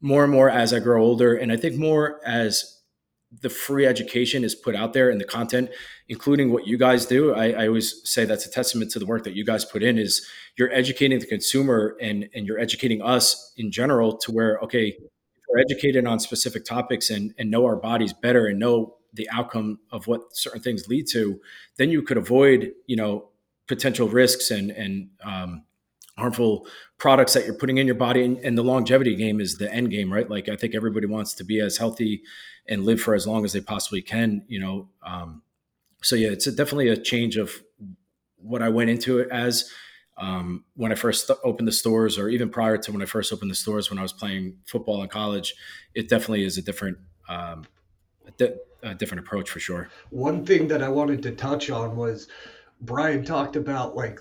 more 0.00 0.24
and 0.24 0.32
more 0.32 0.50
as 0.50 0.72
I 0.72 0.78
grow 0.78 1.02
older, 1.02 1.34
and 1.34 1.52
I 1.52 1.56
think 1.56 1.76
more 1.76 2.20
as 2.24 2.76
the 3.42 3.50
free 3.50 3.86
education 3.86 4.44
is 4.44 4.54
put 4.54 4.74
out 4.74 4.92
there 4.92 5.10
and 5.10 5.20
the 5.20 5.24
content, 5.24 5.70
including 6.08 6.52
what 6.52 6.66
you 6.66 6.78
guys 6.78 7.06
do. 7.06 7.34
I, 7.34 7.50
I 7.50 7.66
always 7.66 8.00
say 8.08 8.24
that's 8.24 8.46
a 8.46 8.50
testament 8.50 8.92
to 8.92 8.98
the 8.98 9.06
work 9.06 9.24
that 9.24 9.34
you 9.34 9.44
guys 9.44 9.64
put 9.64 9.82
in. 9.82 9.98
Is 9.98 10.26
you're 10.56 10.72
educating 10.72 11.18
the 11.18 11.26
consumer 11.26 11.96
and 12.00 12.28
and 12.34 12.46
you're 12.46 12.58
educating 12.58 13.02
us 13.02 13.52
in 13.56 13.70
general 13.70 14.16
to 14.18 14.32
where 14.32 14.58
okay, 14.60 14.96
we're 15.48 15.60
educated 15.60 16.06
on 16.06 16.20
specific 16.20 16.64
topics 16.64 17.10
and 17.10 17.34
and 17.38 17.50
know 17.50 17.64
our 17.66 17.76
bodies 17.76 18.12
better 18.12 18.46
and 18.46 18.58
know 18.58 18.96
the 19.16 19.28
outcome 19.30 19.78
of 19.90 20.06
what 20.06 20.36
certain 20.36 20.60
things 20.60 20.88
lead 20.88 21.06
to, 21.12 21.40
then 21.76 21.90
you 21.90 22.02
could 22.02 22.16
avoid, 22.16 22.72
you 22.86 22.96
know, 22.96 23.28
potential 23.66 24.08
risks 24.08 24.50
and 24.50 24.70
and 24.70 25.10
um, 25.24 25.64
harmful 26.18 26.66
products 26.98 27.34
that 27.34 27.44
you're 27.44 27.54
putting 27.54 27.78
in 27.78 27.86
your 27.86 27.96
body. 27.96 28.24
And, 28.24 28.38
and, 28.38 28.56
the 28.56 28.64
longevity 28.64 29.14
game 29.16 29.38
is 29.40 29.58
the 29.58 29.72
end 29.72 29.90
game, 29.90 30.10
right? 30.10 30.28
Like 30.28 30.48
I 30.48 30.56
think 30.56 30.74
everybody 30.74 31.06
wants 31.06 31.34
to 31.34 31.44
be 31.44 31.60
as 31.60 31.76
healthy 31.76 32.22
and 32.66 32.84
live 32.84 33.00
for 33.00 33.14
as 33.14 33.26
long 33.26 33.44
as 33.44 33.52
they 33.52 33.60
possibly 33.60 34.00
can. 34.00 34.42
You 34.48 34.60
know, 34.60 34.88
um, 35.04 35.42
so 36.02 36.16
yeah, 36.16 36.28
it's 36.28 36.46
a, 36.46 36.52
definitely 36.52 36.88
a 36.88 36.96
change 36.96 37.36
of 37.36 37.52
what 38.36 38.62
I 38.62 38.68
went 38.68 38.90
into 38.90 39.18
it 39.18 39.28
as. 39.30 39.70
Um, 40.18 40.64
when 40.76 40.92
I 40.92 40.94
first 40.94 41.30
opened 41.44 41.68
the 41.68 41.72
stores, 41.72 42.16
or 42.16 42.30
even 42.30 42.48
prior 42.48 42.78
to 42.78 42.90
when 42.90 43.02
I 43.02 43.04
first 43.04 43.34
opened 43.34 43.50
the 43.50 43.54
stores, 43.54 43.90
when 43.90 43.98
I 43.98 44.02
was 44.02 44.14
playing 44.14 44.56
football 44.64 45.02
in 45.02 45.10
college, 45.10 45.54
it 45.94 46.08
definitely 46.08 46.42
is 46.44 46.56
a 46.56 46.62
different 46.62 46.96
um, 47.28 47.66
different 48.94 49.20
approach 49.20 49.50
for 49.50 49.60
sure. 49.60 49.88
One 50.10 50.44
thing 50.44 50.68
that 50.68 50.82
I 50.82 50.88
wanted 50.88 51.22
to 51.24 51.32
touch 51.32 51.70
on 51.70 51.96
was 51.96 52.28
Brian 52.80 53.24
talked 53.24 53.56
about 53.56 53.96
like 53.96 54.20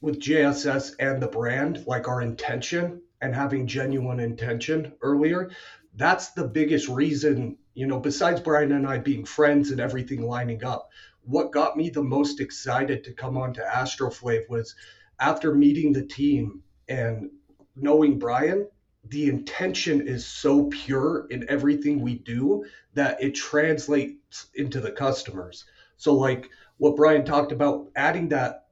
with 0.00 0.20
JSS 0.20 0.94
and 0.98 1.22
the 1.22 1.28
brand, 1.28 1.84
like 1.86 2.08
our 2.08 2.22
intention 2.22 3.02
and 3.20 3.34
having 3.34 3.66
genuine 3.66 4.20
intention 4.20 4.92
earlier. 5.02 5.50
That's 5.94 6.30
the 6.30 6.46
biggest 6.46 6.88
reason, 6.88 7.58
you 7.74 7.86
know, 7.86 8.00
besides 8.00 8.40
Brian 8.40 8.72
and 8.72 8.86
I 8.86 8.98
being 8.98 9.24
friends 9.24 9.70
and 9.70 9.80
everything 9.80 10.22
lining 10.22 10.64
up. 10.64 10.88
What 11.22 11.52
got 11.52 11.76
me 11.76 11.90
the 11.90 12.02
most 12.02 12.40
excited 12.40 13.04
to 13.04 13.12
come 13.12 13.36
on 13.36 13.52
to 13.54 13.60
AstroFlav 13.60 14.48
was 14.48 14.74
after 15.18 15.54
meeting 15.54 15.92
the 15.92 16.06
team 16.06 16.62
and 16.88 17.30
knowing 17.76 18.18
Brian, 18.18 18.68
the 19.08 19.28
intention 19.28 20.06
is 20.06 20.26
so 20.26 20.64
pure 20.66 21.26
in 21.30 21.48
everything 21.48 22.00
we 22.00 22.16
do 22.16 22.64
that 22.94 23.22
it 23.22 23.34
translates 23.34 24.46
into 24.54 24.80
the 24.80 24.92
customers. 24.92 25.64
So, 25.96 26.14
like 26.14 26.50
what 26.78 26.96
Brian 26.96 27.24
talked 27.24 27.52
about, 27.52 27.88
adding 27.96 28.28
that 28.28 28.66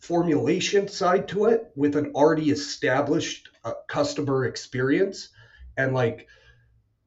formulation 0.00 0.88
side 0.88 1.28
to 1.28 1.46
it 1.46 1.70
with 1.76 1.96
an 1.96 2.12
already 2.14 2.50
established 2.50 3.50
uh, 3.64 3.72
customer 3.88 4.46
experience, 4.46 5.28
and 5.76 5.94
like 5.94 6.26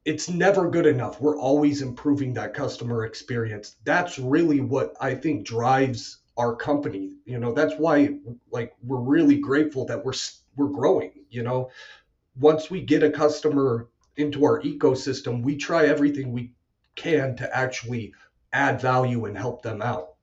it's 0.04 0.30
never 0.30 0.70
good 0.70 0.86
enough. 0.86 1.20
We're 1.20 1.38
always 1.38 1.82
improving 1.82 2.32
that 2.34 2.54
customer 2.54 3.04
experience. 3.04 3.76
That's 3.84 4.18
really 4.18 4.60
what 4.60 4.94
I 5.00 5.14
think 5.14 5.44
drives 5.46 6.18
our 6.38 6.54
company. 6.54 7.16
You 7.24 7.38
know, 7.38 7.52
that's 7.52 7.74
why 7.76 8.16
like 8.50 8.74
we're 8.82 9.00
really 9.00 9.38
grateful 9.38 9.84
that 9.86 10.04
we're 10.04 10.14
we're 10.56 10.68
growing. 10.68 11.12
You 11.28 11.42
know, 11.42 11.70
once 12.38 12.70
we 12.70 12.80
get 12.80 13.02
a 13.02 13.10
customer 13.10 13.88
into 14.16 14.44
our 14.44 14.62
ecosystem, 14.62 15.42
we 15.42 15.56
try 15.56 15.86
everything 15.86 16.32
we 16.32 16.52
can 16.94 17.36
to 17.36 17.56
actually 17.56 18.12
add 18.52 18.80
value 18.80 19.26
and 19.26 19.36
help 19.36 19.62
them 19.62 19.82
out. 19.82 20.14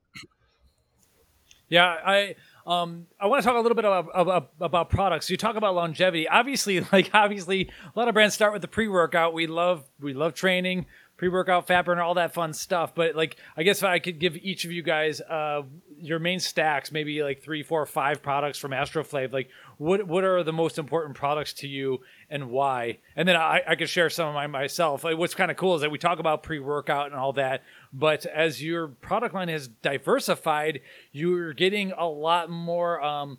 Yeah, 1.69 1.85
I 1.85 2.35
Um, 2.65 3.07
I 3.19 3.27
want 3.27 3.41
to 3.41 3.47
talk 3.47 3.57
a 3.57 3.59
little 3.59 3.75
bit 3.75 3.83
about, 3.83 4.07
about, 4.13 4.51
about 4.61 4.89
products. 4.89 5.29
You 5.29 5.35
talk 5.37 5.55
about 5.55 5.75
longevity. 5.75 6.27
Obviously, 6.27 6.79
like 6.91 7.09
obviously, 7.13 7.69
a 7.95 7.99
lot 7.99 8.07
of 8.07 8.13
brands 8.13 8.35
start 8.35 8.53
with 8.53 8.61
the 8.61 8.67
pre-workout. 8.67 9.33
We 9.33 9.47
love 9.47 9.83
we 9.99 10.13
love 10.13 10.33
training, 10.33 10.85
pre-workout, 11.23 11.67
fat 11.67 11.85
burner, 11.85 12.01
all 12.01 12.15
that 12.15 12.33
fun 12.33 12.51
stuff. 12.51 12.93
But 12.93 13.15
like, 13.15 13.37
I 13.55 13.63
guess 13.63 13.77
if 13.77 13.85
I 13.85 13.99
could 13.99 14.19
give 14.19 14.35
each 14.35 14.65
of 14.65 14.73
you 14.73 14.83
guys 14.83 15.21
uh, 15.21 15.61
your 15.97 16.19
main 16.19 16.41
stacks, 16.41 16.91
maybe 16.91 17.23
like 17.23 17.41
three, 17.41 17.63
four, 17.63 17.85
five 17.85 18.21
products 18.21 18.57
from 18.57 18.71
AstroFlav. 18.71 19.31
Like, 19.31 19.47
what 19.77 20.05
what 20.05 20.25
are 20.25 20.43
the 20.43 20.51
most 20.51 20.77
important 20.77 21.15
products 21.15 21.53
to 21.53 21.67
you 21.69 22.01
and 22.29 22.49
why? 22.49 22.97
And 23.15 23.25
then 23.25 23.37
I, 23.37 23.61
I 23.65 23.75
could 23.75 23.87
share 23.87 24.09
some 24.09 24.27
of 24.27 24.33
my 24.33 24.47
myself. 24.47 25.05
Like, 25.05 25.17
what's 25.17 25.33
kind 25.33 25.49
of 25.49 25.55
cool 25.55 25.75
is 25.75 25.81
that 25.81 25.91
we 25.91 25.97
talk 25.97 26.19
about 26.19 26.43
pre-workout 26.43 27.05
and 27.05 27.15
all 27.15 27.31
that, 27.33 27.63
but 27.93 28.25
as 28.25 28.61
your 28.61 28.89
product 28.89 29.33
line 29.33 29.47
has 29.47 29.69
diversified, 29.69 30.81
you're 31.13 31.53
getting 31.53 31.93
a 31.93 32.05
lot 32.05 32.49
more. 32.49 33.01
Um, 33.01 33.37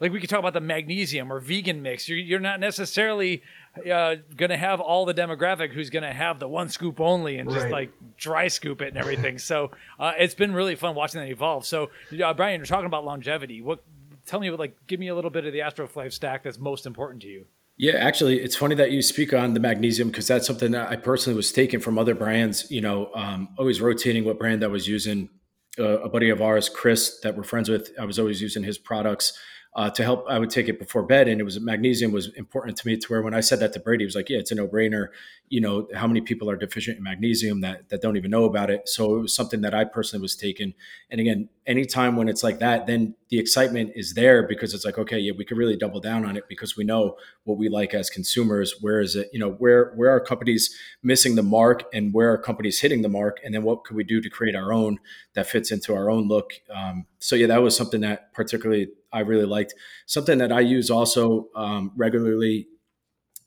like 0.00 0.12
we 0.12 0.20
could 0.20 0.30
talk 0.30 0.38
about 0.38 0.54
the 0.54 0.60
magnesium 0.60 1.32
or 1.32 1.40
vegan 1.40 1.82
mix. 1.82 2.08
You're, 2.08 2.18
you're 2.18 2.38
not 2.38 2.60
necessarily 2.60 3.42
uh, 3.86 4.16
going 4.36 4.50
to 4.50 4.56
have 4.56 4.80
all 4.80 5.04
the 5.04 5.14
demographic 5.14 5.72
who's 5.72 5.90
going 5.90 6.02
to 6.02 6.12
have 6.12 6.38
the 6.38 6.48
one 6.48 6.68
scoop 6.68 7.00
only 7.00 7.38
and 7.38 7.50
just 7.50 7.64
Right. 7.64 7.72
like 7.72 7.92
dry 8.16 8.48
scoop 8.48 8.82
it 8.82 8.88
and 8.88 8.96
everything. 8.96 9.38
so 9.38 9.70
uh, 9.98 10.12
it's 10.18 10.34
been 10.34 10.52
really 10.54 10.74
fun 10.74 10.94
watching 10.94 11.20
that 11.20 11.28
evolve. 11.28 11.64
So 11.66 11.90
uh, 12.22 12.34
Brian, 12.34 12.58
you're 12.60 12.66
talking 12.66 12.86
about 12.86 13.04
longevity. 13.04 13.62
What? 13.62 13.82
Tell 14.26 14.40
me, 14.40 14.50
like, 14.50 14.76
give 14.86 15.00
me 15.00 15.08
a 15.08 15.14
little 15.14 15.30
bit 15.30 15.46
of 15.46 15.52
the 15.54 15.60
Astroflave 15.60 16.12
stack 16.12 16.42
that's 16.42 16.58
most 16.58 16.84
important 16.84 17.22
to 17.22 17.28
you. 17.28 17.46
Yeah, 17.78 17.94
actually, 17.94 18.40
it's 18.40 18.56
funny 18.56 18.74
that 18.74 18.90
you 18.90 19.00
speak 19.00 19.32
on 19.32 19.54
the 19.54 19.60
magnesium 19.60 20.08
because 20.08 20.26
that's 20.26 20.46
something 20.46 20.72
that 20.72 20.90
I 20.90 20.96
personally 20.96 21.36
was 21.36 21.50
taking 21.50 21.80
from 21.80 21.96
other 21.98 22.14
brands. 22.14 22.70
You 22.70 22.80
know, 22.82 23.10
um, 23.14 23.48
always 23.56 23.80
rotating 23.80 24.24
what 24.24 24.38
brand 24.38 24.62
I 24.62 24.66
was 24.66 24.86
using. 24.86 25.30
Uh, 25.78 26.00
a 26.00 26.08
buddy 26.08 26.28
of 26.28 26.42
ours, 26.42 26.68
Chris, 26.68 27.20
that 27.22 27.36
we're 27.36 27.44
friends 27.44 27.68
with, 27.68 27.92
I 28.00 28.04
was 28.04 28.18
always 28.18 28.42
using 28.42 28.64
his 28.64 28.76
products 28.78 29.32
uh, 29.74 29.90
to 29.90 30.02
help. 30.02 30.24
I 30.28 30.38
would 30.38 30.50
take 30.50 30.68
it 30.68 30.78
before 30.78 31.02
bed, 31.02 31.28
and 31.28 31.40
it 31.40 31.44
was 31.44 31.60
magnesium 31.60 32.12
was 32.12 32.28
important 32.34 32.76
to 32.78 32.86
me. 32.86 32.96
To 32.96 33.06
where 33.08 33.22
when 33.22 33.34
I 33.34 33.40
said 33.40 33.60
that 33.60 33.72
to 33.74 33.80
Brady, 33.80 34.04
he 34.04 34.06
was 34.06 34.14
like, 34.14 34.28
"Yeah, 34.28 34.38
it's 34.38 34.50
a 34.50 34.54
no 34.54 34.66
brainer." 34.66 35.08
You 35.48 35.60
know, 35.60 35.88
how 35.94 36.06
many 36.06 36.20
people 36.20 36.50
are 36.50 36.56
deficient 36.56 36.98
in 36.98 37.04
magnesium 37.04 37.60
that 37.60 37.88
that 37.90 38.00
don't 38.00 38.16
even 38.16 38.30
know 38.30 38.44
about 38.44 38.70
it? 38.70 38.88
So 38.88 39.16
it 39.16 39.20
was 39.20 39.34
something 39.34 39.60
that 39.62 39.74
I 39.74 39.84
personally 39.84 40.22
was 40.22 40.36
taking. 40.36 40.74
And 41.10 41.20
again, 41.20 41.48
anytime 41.68 42.16
when 42.16 42.28
it's 42.28 42.42
like 42.42 42.58
that, 42.58 42.86
then 42.86 43.14
the 43.28 43.38
excitement 43.38 43.92
is 43.94 44.14
there 44.14 44.42
because 44.48 44.72
it's 44.72 44.86
like, 44.86 44.96
okay, 44.96 45.18
yeah, 45.18 45.32
we 45.36 45.44
could 45.44 45.58
really 45.58 45.76
double 45.76 46.00
down 46.00 46.24
on 46.24 46.36
it 46.36 46.48
because 46.48 46.76
we 46.76 46.82
know 46.82 47.16
what 47.44 47.58
we 47.58 47.68
like 47.68 47.92
as 47.92 48.08
consumers. 48.08 48.74
Where 48.80 49.00
is 49.00 49.14
it? 49.14 49.28
You 49.32 49.38
know, 49.38 49.50
where 49.50 49.92
where 49.94 50.10
are 50.10 50.18
companies 50.18 50.74
missing 51.02 51.36
the 51.36 51.42
mark, 51.42 51.84
and 51.92 52.12
where 52.12 52.32
are 52.32 52.38
companies 52.38 52.80
hitting 52.80 53.02
the 53.02 53.08
mark? 53.08 53.38
And 53.44 53.54
then 53.54 53.62
what 53.62 53.84
could 53.84 53.96
we 53.96 54.02
do 54.02 54.20
to 54.20 54.30
create 54.30 54.56
our 54.56 54.72
own 54.72 54.98
that 55.34 55.46
fits 55.46 55.70
into 55.70 55.94
our 55.94 56.10
own 56.10 56.26
look? 56.26 56.54
Um, 56.74 57.06
so 57.18 57.36
yeah, 57.36 57.46
that 57.48 57.62
was 57.62 57.76
something 57.76 58.00
that 58.00 58.32
particularly 58.32 58.88
I 59.12 59.20
really 59.20 59.46
liked. 59.46 59.74
Something 60.06 60.38
that 60.38 60.50
I 60.50 60.60
use 60.60 60.90
also 60.90 61.48
um, 61.54 61.92
regularly 61.96 62.68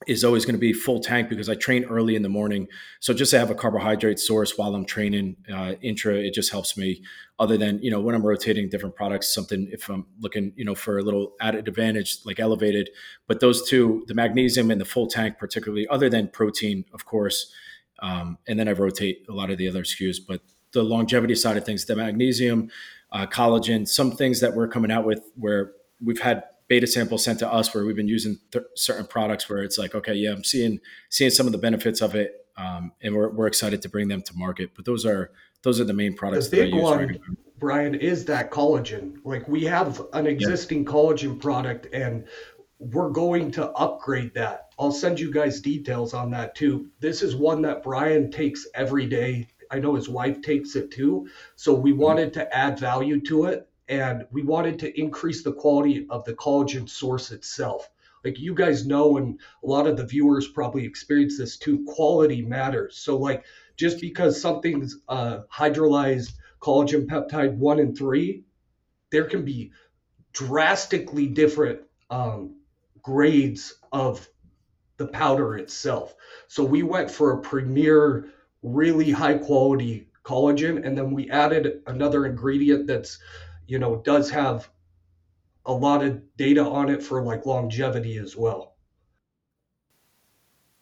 is 0.07 0.23
always 0.23 0.45
going 0.45 0.55
to 0.55 0.59
be 0.59 0.73
full 0.73 0.99
tank 0.99 1.29
because 1.29 1.47
I 1.49 1.55
train 1.55 1.85
early 1.85 2.15
in 2.15 2.23
the 2.23 2.29
morning. 2.29 2.67
So 2.99 3.13
just 3.13 3.31
to 3.31 3.39
have 3.39 3.51
a 3.51 3.55
carbohydrate 3.55 4.19
source 4.19 4.57
while 4.57 4.73
I'm 4.73 4.85
training 4.85 5.37
uh, 5.51 5.73
intra, 5.81 6.15
it 6.15 6.33
just 6.33 6.51
helps 6.51 6.75
me. 6.75 7.03
Other 7.39 7.57
than 7.57 7.79
you 7.81 7.89
know 7.89 7.99
when 7.99 8.13
I'm 8.13 8.25
rotating 8.25 8.69
different 8.69 8.95
products, 8.95 9.33
something 9.33 9.67
if 9.71 9.89
I'm 9.89 10.05
looking 10.19 10.53
you 10.55 10.65
know 10.65 10.75
for 10.75 10.99
a 10.99 11.01
little 11.01 11.33
added 11.39 11.67
advantage 11.67 12.19
like 12.25 12.39
elevated. 12.39 12.89
But 13.27 13.39
those 13.39 13.67
two, 13.67 14.03
the 14.07 14.13
magnesium 14.13 14.71
and 14.71 14.79
the 14.79 14.85
full 14.85 15.07
tank, 15.07 15.37
particularly, 15.39 15.87
other 15.87 16.09
than 16.09 16.27
protein, 16.27 16.85
of 16.93 17.05
course. 17.05 17.51
Um, 17.99 18.37
and 18.47 18.59
then 18.59 18.67
I 18.67 18.71
rotate 18.71 19.25
a 19.29 19.31
lot 19.31 19.51
of 19.51 19.57
the 19.57 19.67
other 19.67 19.83
SKUs, 19.83 20.17
but 20.27 20.41
the 20.71 20.83
longevity 20.83 21.35
side 21.35 21.57
of 21.57 21.65
things, 21.65 21.85
the 21.85 21.95
magnesium, 21.95 22.69
uh, 23.11 23.27
collagen, 23.27 23.87
some 23.87 24.11
things 24.11 24.39
that 24.39 24.55
we're 24.55 24.67
coming 24.67 24.91
out 24.91 25.05
with 25.05 25.23
where 25.35 25.73
we've 26.03 26.21
had 26.21 26.43
beta 26.71 26.87
samples 26.87 27.21
sent 27.21 27.37
to 27.37 27.51
us 27.51 27.75
where 27.75 27.83
we've 27.83 27.97
been 27.97 28.07
using 28.07 28.39
th- 28.53 28.63
certain 28.77 29.05
products 29.05 29.49
where 29.49 29.61
it's 29.61 29.77
like, 29.77 29.93
okay, 29.93 30.13
yeah, 30.13 30.31
I'm 30.31 30.45
seeing 30.45 30.79
seeing 31.09 31.29
some 31.29 31.45
of 31.45 31.51
the 31.51 31.57
benefits 31.57 32.01
of 32.01 32.15
it, 32.15 32.47
um, 32.55 32.93
and 33.01 33.13
we're, 33.13 33.29
we're 33.29 33.47
excited 33.47 33.81
to 33.81 33.89
bring 33.89 34.07
them 34.07 34.21
to 34.21 34.33
market. 34.37 34.69
But 34.73 34.85
those 34.85 35.05
are 35.05 35.31
those 35.63 35.81
are 35.81 35.83
the 35.83 35.91
main 35.91 36.15
products 36.15 36.47
The 36.47 36.71
big 36.71 36.73
one, 36.73 36.99
regularly. 36.99 37.35
Brian, 37.59 37.93
is 37.93 38.23
that 38.25 38.51
collagen. 38.51 39.17
Like 39.25 39.49
we 39.49 39.65
have 39.65 40.01
an 40.13 40.27
existing 40.27 40.85
collagen 40.85 41.41
product 41.41 41.87
and 41.93 42.23
we're 42.79 43.09
going 43.09 43.51
to 43.51 43.69
upgrade 43.71 44.33
that. 44.35 44.69
I'll 44.79 44.93
send 44.93 45.19
you 45.19 45.29
guys 45.29 45.59
details 45.59 46.13
on 46.13 46.31
that 46.31 46.55
too. 46.55 46.89
This 47.01 47.21
is 47.21 47.35
one 47.35 47.61
that 47.63 47.83
Brian 47.83 48.31
takes 48.31 48.65
every 48.73 49.07
day. 49.07 49.49
I 49.69 49.79
know 49.79 49.93
his 49.93 50.07
wife 50.07 50.41
takes 50.41 50.77
it 50.77 50.89
too. 50.89 51.27
So 51.57 51.73
we 51.73 51.91
wanted 51.91 52.33
to 52.35 52.55
add 52.55 52.79
value 52.79 53.19
to 53.23 53.45
it 53.45 53.67
and 53.91 54.25
we 54.31 54.41
wanted 54.41 54.79
to 54.79 54.99
increase 54.99 55.43
the 55.43 55.51
quality 55.51 56.07
of 56.09 56.23
the 56.23 56.33
collagen 56.33 56.89
source 56.89 57.31
itself. 57.31 57.89
Like 58.23 58.39
you 58.39 58.55
guys 58.55 58.85
know, 58.85 59.17
and 59.17 59.37
a 59.63 59.67
lot 59.67 59.85
of 59.85 59.97
the 59.97 60.05
viewers 60.05 60.47
probably 60.47 60.85
experience 60.85 61.37
this 61.37 61.57
too, 61.57 61.83
quality 61.85 62.41
matters. 62.41 62.97
So, 62.97 63.17
like, 63.17 63.43
just 63.75 63.99
because 63.99 64.39
something's 64.39 64.99
hydrolyzed 65.09 66.33
collagen 66.61 67.05
peptide 67.05 67.55
one 67.55 67.79
and 67.79 67.97
three, 67.97 68.45
there 69.11 69.25
can 69.25 69.43
be 69.43 69.71
drastically 70.31 71.27
different 71.27 71.81
um, 72.09 72.55
grades 73.01 73.73
of 73.91 74.29
the 74.97 75.07
powder 75.07 75.57
itself. 75.57 76.15
So 76.47 76.63
we 76.63 76.83
went 76.83 77.11
for 77.11 77.31
a 77.33 77.41
premier, 77.41 78.29
really 78.61 79.11
high 79.11 79.37
quality 79.37 80.07
collagen, 80.23 80.85
and 80.85 80.97
then 80.97 81.11
we 81.11 81.29
added 81.29 81.81
another 81.87 82.25
ingredient 82.25 82.87
that's, 82.87 83.17
you 83.71 83.79
know, 83.79 84.01
does 84.03 84.29
have 84.29 84.69
a 85.65 85.71
lot 85.71 86.03
of 86.03 86.21
data 86.35 86.61
on 86.61 86.89
it 86.89 87.01
for 87.01 87.23
like 87.23 87.45
longevity 87.45 88.17
as 88.17 88.35
well. 88.35 88.75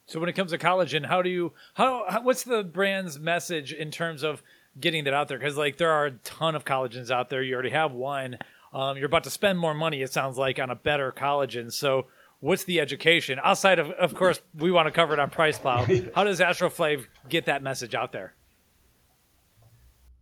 So 0.07 0.19
when 0.19 0.27
it 0.27 0.33
comes 0.33 0.49
to 0.53 0.57
collagen, 0.57 1.05
how 1.05 1.21
do 1.21 1.29
you 1.29 1.53
how, 1.75 2.05
how 2.09 2.23
what's 2.23 2.41
the 2.41 2.63
brand's 2.63 3.19
message 3.19 3.73
in 3.73 3.91
terms 3.91 4.23
of 4.23 4.41
getting 4.79 5.03
that 5.03 5.13
out 5.13 5.27
there? 5.27 5.37
Because 5.37 5.55
like 5.55 5.77
there 5.77 5.91
are 5.91 6.07
a 6.07 6.11
ton 6.23 6.55
of 6.55 6.65
collagens 6.65 7.11
out 7.11 7.29
there. 7.29 7.43
You 7.43 7.53
already 7.53 7.69
have 7.69 7.91
one. 7.91 8.39
Um, 8.73 8.97
you're 8.97 9.05
about 9.05 9.25
to 9.25 9.29
spend 9.29 9.59
more 9.59 9.75
money. 9.75 10.01
It 10.01 10.11
sounds 10.11 10.39
like 10.39 10.57
on 10.57 10.71
a 10.71 10.75
better 10.75 11.11
collagen. 11.11 11.71
So 11.71 12.07
what's 12.39 12.63
the 12.63 12.79
education 12.79 13.39
outside 13.43 13.77
of? 13.77 13.91
Of 13.91 14.15
course, 14.15 14.41
we 14.55 14.71
want 14.71 14.87
to 14.87 14.91
cover 14.91 15.13
it 15.13 15.19
on 15.19 15.29
PricePlow. 15.29 16.11
How 16.15 16.23
does 16.23 16.39
AstroFlav 16.39 17.05
get 17.29 17.45
that 17.45 17.61
message 17.61 17.93
out 17.93 18.13
there? 18.13 18.33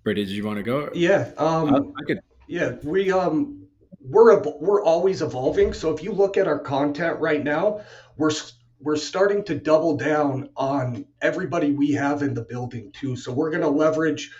Brady, 0.03 0.25
did 0.25 0.33
you 0.33 0.45
want 0.45 0.57
to 0.57 0.63
go? 0.63 0.89
Yeah, 0.93 1.31
um, 1.37 1.73
I, 1.73 2.01
I 2.01 2.05
could. 2.05 2.19
Yeah, 2.47 2.75
we 2.83 3.11
um 3.11 3.67
we're 3.99 4.41
we're 4.59 4.83
always 4.83 5.21
evolving. 5.21 5.73
So 5.73 5.93
if 5.93 6.01
you 6.01 6.13
look 6.13 6.37
at 6.37 6.47
our 6.47 6.59
content 6.59 7.19
right 7.19 7.43
now, 7.43 7.81
we're 8.15 8.31
we're 8.79 8.95
starting 8.95 9.43
to 9.45 9.55
double 9.55 9.97
down 9.97 10.49
on 10.55 11.05
everybody 11.21 11.71
we 11.71 11.91
have 11.93 12.21
in 12.21 12.33
the 12.33 12.43
building 12.43 12.91
too. 12.93 13.15
So 13.15 13.33
we're 13.33 13.49
going 13.49 13.63
to 13.63 13.69
leverage 13.69 14.31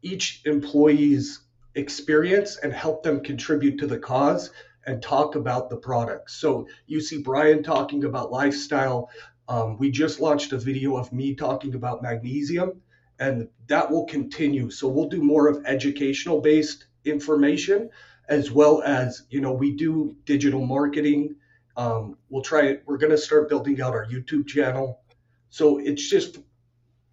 each 0.00 0.42
employee's 0.44 1.40
experience 1.74 2.56
and 2.62 2.72
help 2.72 3.02
them 3.02 3.22
contribute 3.22 3.78
to 3.78 3.86
the 3.86 3.98
cause 3.98 4.50
and 4.86 5.02
talk 5.02 5.34
about 5.34 5.68
the 5.70 5.76
products. 5.76 6.34
So 6.36 6.66
you 6.86 7.00
see 7.00 7.20
Brian 7.20 7.62
talking 7.62 8.04
about 8.04 8.30
lifestyle. 8.30 9.10
Um, 9.48 9.76
we 9.78 9.90
just 9.90 10.20
launched 10.20 10.52
a 10.52 10.58
video 10.58 10.96
of 10.96 11.12
me 11.12 11.34
talking 11.34 11.74
about 11.74 12.02
magnesium, 12.02 12.80
and 13.18 13.48
that 13.66 13.90
will 13.90 14.06
continue. 14.06 14.70
So 14.70 14.88
we'll 14.88 15.08
do 15.08 15.22
more 15.22 15.48
of 15.48 15.64
educational 15.66 16.40
based 16.40 16.86
information 17.04 17.90
as 18.28 18.50
well 18.50 18.82
as 18.82 19.22
you 19.28 19.40
know 19.40 19.52
we 19.52 19.76
do 19.76 20.16
digital 20.24 20.64
marketing. 20.64 21.36
Um, 21.76 22.16
we'll 22.28 22.42
try 22.42 22.62
it. 22.62 22.82
We're 22.86 22.98
going 22.98 23.10
to 23.10 23.18
start 23.18 23.48
building 23.48 23.80
out 23.80 23.94
our 23.94 24.06
youtube 24.06 24.46
channel. 24.46 25.00
So 25.48 25.78
it's 25.78 26.08
just 26.08 26.38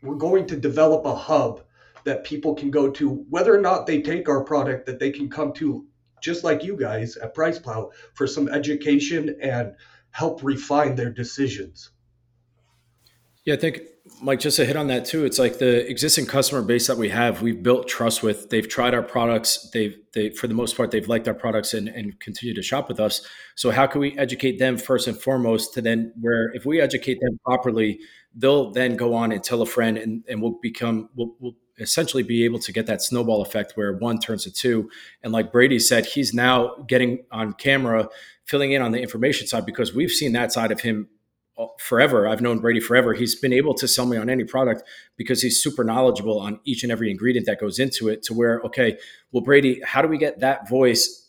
we're 0.02 0.15
going 0.15 0.47
to 0.47 0.58
develop 0.58 1.06
a 1.06 1.15
hub 1.15 1.63
that 2.04 2.23
people 2.23 2.56
can 2.56 2.71
go 2.71 2.89
to 2.91 3.26
whether 3.30 3.54
or 3.54 3.62
not 3.62 3.88
they 3.88 4.02
take 4.02 4.30
our 4.30 4.43
product 4.43 4.86
that 4.86 5.00
they 5.00 5.12
can 5.12 5.30
come 5.30 5.54
to 5.54 5.86
just 6.21 6.43
like 6.43 6.63
you 6.63 6.78
guys 6.78 7.17
at 7.17 7.36
PricePlow 7.36 7.91
for 8.13 8.28
some 8.28 8.47
education 8.50 9.38
and 9.41 9.73
help 10.12 10.43
refine 10.43 10.95
their 10.95 11.12
decisions 11.12 11.91
Yeah, 13.47 13.53
I 13.53 13.57
think 13.57 13.79
Mike 14.21 14.41
just 14.41 14.57
to 14.57 14.65
hit 14.65 14.75
on 14.75 14.88
that 14.88 15.05
too. 15.05 15.23
It's 15.23 15.39
like 15.39 15.57
the 15.57 15.89
existing 15.89 16.25
customer 16.25 16.62
base 16.62 16.88
that 16.88 16.97
we 16.97 17.07
have, 17.07 17.41
we've 17.41 17.63
built 17.63 17.88
trust 17.88 18.21
with. 18.21 18.49
They've 18.49 18.67
tried 18.67 18.93
our 18.93 19.01
products. 19.01 19.69
They've 19.71 19.97
they 20.13 20.31
for 20.31 20.47
the 20.47 20.53
most 20.53 20.75
part 20.75 20.91
they've 20.91 21.07
liked 21.07 21.29
our 21.29 21.33
products 21.33 21.73
and, 21.73 21.88
and 21.88 22.19
continue 22.19 22.53
to 22.53 22.62
shop 22.62 22.89
with 22.89 22.99
us. 22.99 23.25
So 23.55 23.71
how 23.71 23.88
can 23.88 24.01
we 24.01 24.17
educate 24.17 24.60
them 24.60 24.77
first 24.77 25.07
and 25.07 25.17
foremost 25.17 25.73
to 25.75 25.81
then 25.81 26.12
where 26.19 26.51
if 26.55 26.65
we 26.65 26.81
educate 26.81 27.21
them 27.21 27.39
properly, 27.45 28.01
they'll 28.36 28.71
then 28.71 28.97
go 28.97 29.13
on 29.13 29.31
and 29.31 29.41
tell 29.41 29.62
a 29.62 29.65
friend 29.65 29.97
and, 29.97 30.25
and 30.27 30.41
we'll 30.41 30.60
become 30.62 31.07
we'll, 31.15 31.33
we'll 31.39 31.55
essentially 31.79 32.23
be 32.23 32.43
able 32.43 32.60
to 32.60 32.73
get 32.73 32.86
that 32.88 33.01
snowball 33.01 33.41
effect 33.41 33.77
where 33.77 33.93
one 33.93 34.19
turns 34.19 34.43
to 34.43 34.51
two. 34.51 34.89
And 35.23 35.31
like 35.31 35.53
Brady 35.53 35.79
said, 35.79 36.05
he's 36.05 36.33
now 36.33 36.75
getting 36.89 37.23
on 37.31 37.53
camera, 37.53 38.10
filling 38.43 38.73
in 38.73 38.81
on 38.81 38.91
the 38.91 38.99
information 38.99 39.47
side 39.47 39.65
because 39.65 39.93
we've 39.93 40.12
seen 40.12 40.33
that 40.33 40.51
side 40.51 40.73
of 40.73 40.81
him 40.81 41.07
forever. 41.79 42.27
I've 42.27 42.41
known 42.41 42.59
Brady 42.59 42.79
forever. 42.79 43.13
He's 43.13 43.35
been 43.35 43.53
able 43.53 43.73
to 43.75 43.87
sell 43.87 44.05
me 44.05 44.17
on 44.17 44.29
any 44.29 44.43
product 44.43 44.83
because 45.15 45.41
he's 45.41 45.61
super 45.61 45.83
knowledgeable 45.83 46.39
on 46.39 46.59
each 46.65 46.83
and 46.83 46.91
every 46.91 47.10
ingredient 47.10 47.45
that 47.47 47.60
goes 47.60 47.79
into 47.79 48.10
it 48.10 48.23
to 48.23 48.33
where, 48.33 48.62
okay, 48.62 48.97
well, 49.31 49.43
Brady, 49.43 49.81
how 49.83 50.01
do 50.01 50.08
we 50.08 50.17
get 50.17 50.39
that 50.39 50.69
voice 50.69 51.27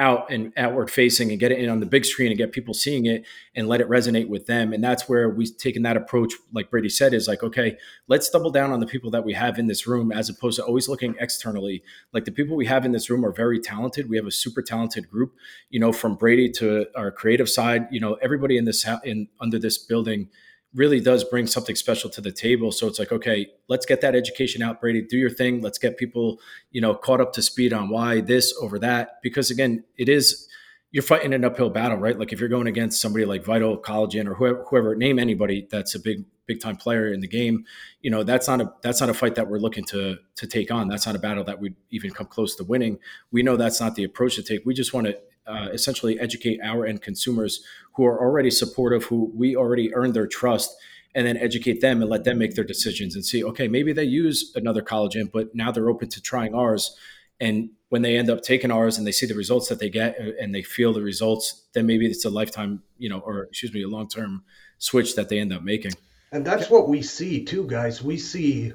out 0.00 0.30
and 0.30 0.50
outward 0.56 0.90
facing 0.90 1.30
and 1.30 1.38
get 1.38 1.52
it 1.52 1.58
in 1.58 1.68
on 1.68 1.78
the 1.78 1.86
big 1.86 2.06
screen 2.06 2.28
and 2.28 2.38
get 2.38 2.52
people 2.52 2.72
seeing 2.72 3.04
it 3.04 3.26
and 3.54 3.68
let 3.68 3.82
it 3.82 3.88
resonate 3.88 4.28
with 4.28 4.46
them. 4.46 4.72
And 4.72 4.82
that's 4.82 5.10
where 5.10 5.28
we've 5.28 5.54
taken 5.58 5.82
that 5.82 5.96
approach, 5.96 6.32
like 6.54 6.70
Brady 6.70 6.88
said, 6.88 7.12
is 7.12 7.28
like, 7.28 7.42
okay, 7.42 7.76
let's 8.08 8.30
double 8.30 8.50
down 8.50 8.72
on 8.72 8.80
the 8.80 8.86
people 8.86 9.10
that 9.10 9.24
we 9.24 9.34
have 9.34 9.58
in 9.58 9.66
this 9.66 9.86
room 9.86 10.10
as 10.10 10.30
opposed 10.30 10.56
to 10.56 10.64
always 10.64 10.88
looking 10.88 11.14
externally. 11.20 11.82
Like 12.14 12.24
the 12.24 12.32
people 12.32 12.56
we 12.56 12.66
have 12.66 12.86
in 12.86 12.92
this 12.92 13.10
room 13.10 13.26
are 13.26 13.32
very 13.32 13.60
talented. 13.60 14.08
We 14.08 14.16
have 14.16 14.26
a 14.26 14.32
super 14.32 14.62
talented 14.62 15.10
group, 15.10 15.34
you 15.68 15.78
know, 15.78 15.92
from 15.92 16.14
Brady 16.14 16.50
to 16.52 16.86
our 16.96 17.10
creative 17.10 17.50
side, 17.50 17.86
you 17.90 18.00
know, 18.00 18.14
everybody 18.14 18.56
in 18.56 18.64
this 18.64 18.86
in 19.04 19.28
under 19.38 19.58
this 19.58 19.76
building 19.76 20.30
really 20.74 21.00
does 21.00 21.24
bring 21.24 21.46
something 21.46 21.74
special 21.74 22.08
to 22.10 22.20
the 22.20 22.30
table. 22.30 22.70
So 22.70 22.86
it's 22.86 22.98
like, 22.98 23.10
okay, 23.10 23.48
let's 23.68 23.86
get 23.86 24.00
that 24.02 24.14
education 24.14 24.62
out, 24.62 24.80
Brady. 24.80 25.02
Do 25.02 25.16
your 25.16 25.30
thing. 25.30 25.60
Let's 25.60 25.78
get 25.78 25.96
people, 25.96 26.40
you 26.70 26.80
know, 26.80 26.94
caught 26.94 27.20
up 27.20 27.32
to 27.34 27.42
speed 27.42 27.72
on 27.72 27.88
why 27.88 28.20
this 28.20 28.54
over 28.60 28.78
that. 28.78 29.20
Because 29.22 29.50
again, 29.50 29.84
it 29.96 30.08
is 30.08 30.48
you're 30.92 31.02
fighting 31.02 31.32
an 31.32 31.44
uphill 31.44 31.70
battle, 31.70 31.98
right? 31.98 32.18
Like 32.18 32.32
if 32.32 32.40
you're 32.40 32.48
going 32.48 32.66
against 32.66 33.00
somebody 33.00 33.24
like 33.24 33.44
Vital, 33.44 33.78
Collagen, 33.78 34.26
or 34.26 34.34
whoever, 34.34 34.64
whoever, 34.68 34.96
name 34.96 35.18
anybody 35.18 35.68
that's 35.70 35.94
a 35.94 36.00
big, 36.00 36.24
big 36.46 36.60
time 36.60 36.76
player 36.76 37.12
in 37.12 37.20
the 37.20 37.28
game, 37.28 37.64
you 38.00 38.10
know, 38.10 38.24
that's 38.24 38.48
not 38.48 38.60
a 38.60 38.72
that's 38.82 39.00
not 39.00 39.08
a 39.08 39.14
fight 39.14 39.36
that 39.36 39.48
we're 39.48 39.58
looking 39.58 39.84
to 39.86 40.16
to 40.36 40.46
take 40.46 40.70
on. 40.70 40.88
That's 40.88 41.06
not 41.06 41.14
a 41.14 41.20
battle 41.20 41.44
that 41.44 41.60
we'd 41.60 41.76
even 41.90 42.10
come 42.10 42.26
close 42.26 42.56
to 42.56 42.64
winning. 42.64 42.98
We 43.30 43.42
know 43.42 43.56
that's 43.56 43.80
not 43.80 43.94
the 43.94 44.04
approach 44.04 44.34
to 44.36 44.42
take. 44.42 44.66
We 44.66 44.74
just 44.74 44.92
want 44.92 45.06
to 45.06 45.16
uh, 45.46 45.68
essentially 45.72 46.18
educate 46.20 46.60
our 46.62 46.86
end 46.86 47.02
consumers 47.02 47.62
who 47.94 48.04
are 48.04 48.20
already 48.20 48.50
supportive, 48.50 49.04
who 49.04 49.32
we 49.34 49.56
already 49.56 49.94
earned 49.94 50.14
their 50.14 50.26
trust, 50.26 50.74
and 51.14 51.26
then 51.26 51.36
educate 51.36 51.80
them 51.80 52.00
and 52.00 52.10
let 52.10 52.24
them 52.24 52.38
make 52.38 52.54
their 52.54 52.64
decisions 52.64 53.14
and 53.14 53.24
see, 53.24 53.42
okay, 53.42 53.68
maybe 53.68 53.92
they 53.92 54.04
use 54.04 54.52
another 54.54 54.82
collagen, 54.82 55.30
but 55.30 55.54
now 55.54 55.72
they're 55.72 55.90
open 55.90 56.08
to 56.08 56.22
trying 56.22 56.54
ours. 56.54 56.96
And 57.40 57.70
when 57.88 58.02
they 58.02 58.16
end 58.16 58.30
up 58.30 58.42
taking 58.42 58.70
ours 58.70 58.98
and 58.98 59.06
they 59.06 59.12
see 59.12 59.26
the 59.26 59.34
results 59.34 59.68
that 59.68 59.80
they 59.80 59.88
get 59.88 60.16
uh, 60.20 60.32
and 60.40 60.54
they 60.54 60.62
feel 60.62 60.92
the 60.92 61.02
results, 61.02 61.66
then 61.72 61.86
maybe 61.86 62.06
it's 62.06 62.24
a 62.24 62.30
lifetime, 62.30 62.82
you 62.98 63.08
know, 63.08 63.18
or 63.18 63.44
excuse 63.44 63.72
me, 63.72 63.82
a 63.82 63.88
long 63.88 64.08
term 64.08 64.44
switch 64.78 65.16
that 65.16 65.28
they 65.28 65.38
end 65.38 65.52
up 65.52 65.62
making. 65.62 65.92
And 66.32 66.44
that's 66.44 66.70
what 66.70 66.88
we 66.88 67.02
see 67.02 67.44
too, 67.44 67.66
guys. 67.66 68.02
We 68.02 68.16
see 68.16 68.72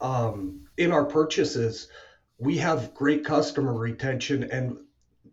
um, 0.00 0.66
in 0.76 0.92
our 0.92 1.04
purchases, 1.04 1.88
we 2.38 2.58
have 2.58 2.92
great 2.92 3.24
customer 3.24 3.72
retention 3.72 4.44
and 4.44 4.76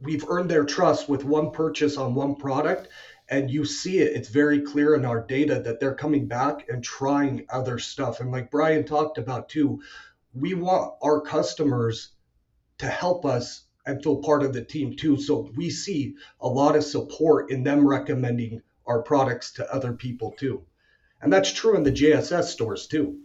we've 0.02 0.26
earned 0.30 0.50
their 0.50 0.66
trust 0.66 1.10
with 1.10 1.26
one 1.26 1.52
purchase 1.52 1.98
on 1.98 2.16
one 2.16 2.36
product 2.36 2.88
and 3.30 3.52
you 3.52 3.64
see 3.64 4.00
it. 4.00 4.16
It's 4.16 4.30
very 4.30 4.62
clear 4.62 4.96
in 4.96 5.06
our 5.06 5.22
data 5.22 5.60
that 5.60 5.80
they're 5.80 5.94
coming 5.94 6.28
back 6.28 6.68
and 6.70 6.84
trying 6.84 7.46
other 7.50 7.78
stuff. 7.80 8.20
And 8.20 8.32
like 8.32 8.52
brian 8.52 8.86
talked 8.86 9.18
about 9.18 9.50
too 9.50 9.82
we 10.34 10.54
want 10.54 10.94
our 11.02 11.22
customers 11.22 12.10
to 12.78 12.88
help 12.88 13.26
us 13.26 13.64
and 13.86 14.04
feel 14.04 14.18
part 14.18 14.44
of 14.44 14.54
the 14.54 14.64
team 14.64 14.96
too. 14.96 15.20
So 15.20 15.50
we 15.56 15.70
see 15.70 16.16
a 16.40 16.48
lot 16.48 16.76
of 16.76 16.84
support 16.84 17.50
in 17.52 17.64
them 17.64 17.88
recommending 17.88 18.62
our 18.86 19.02
products 19.02 19.54
to 19.54 19.74
other 19.74 19.94
people 19.94 20.32
too. 20.38 20.64
And 21.22 21.34
that's 21.34 21.52
true 21.52 21.76
in 21.76 21.84
the 21.84 21.92
jss 21.92 22.46
stores 22.46 22.88
too 22.88 23.20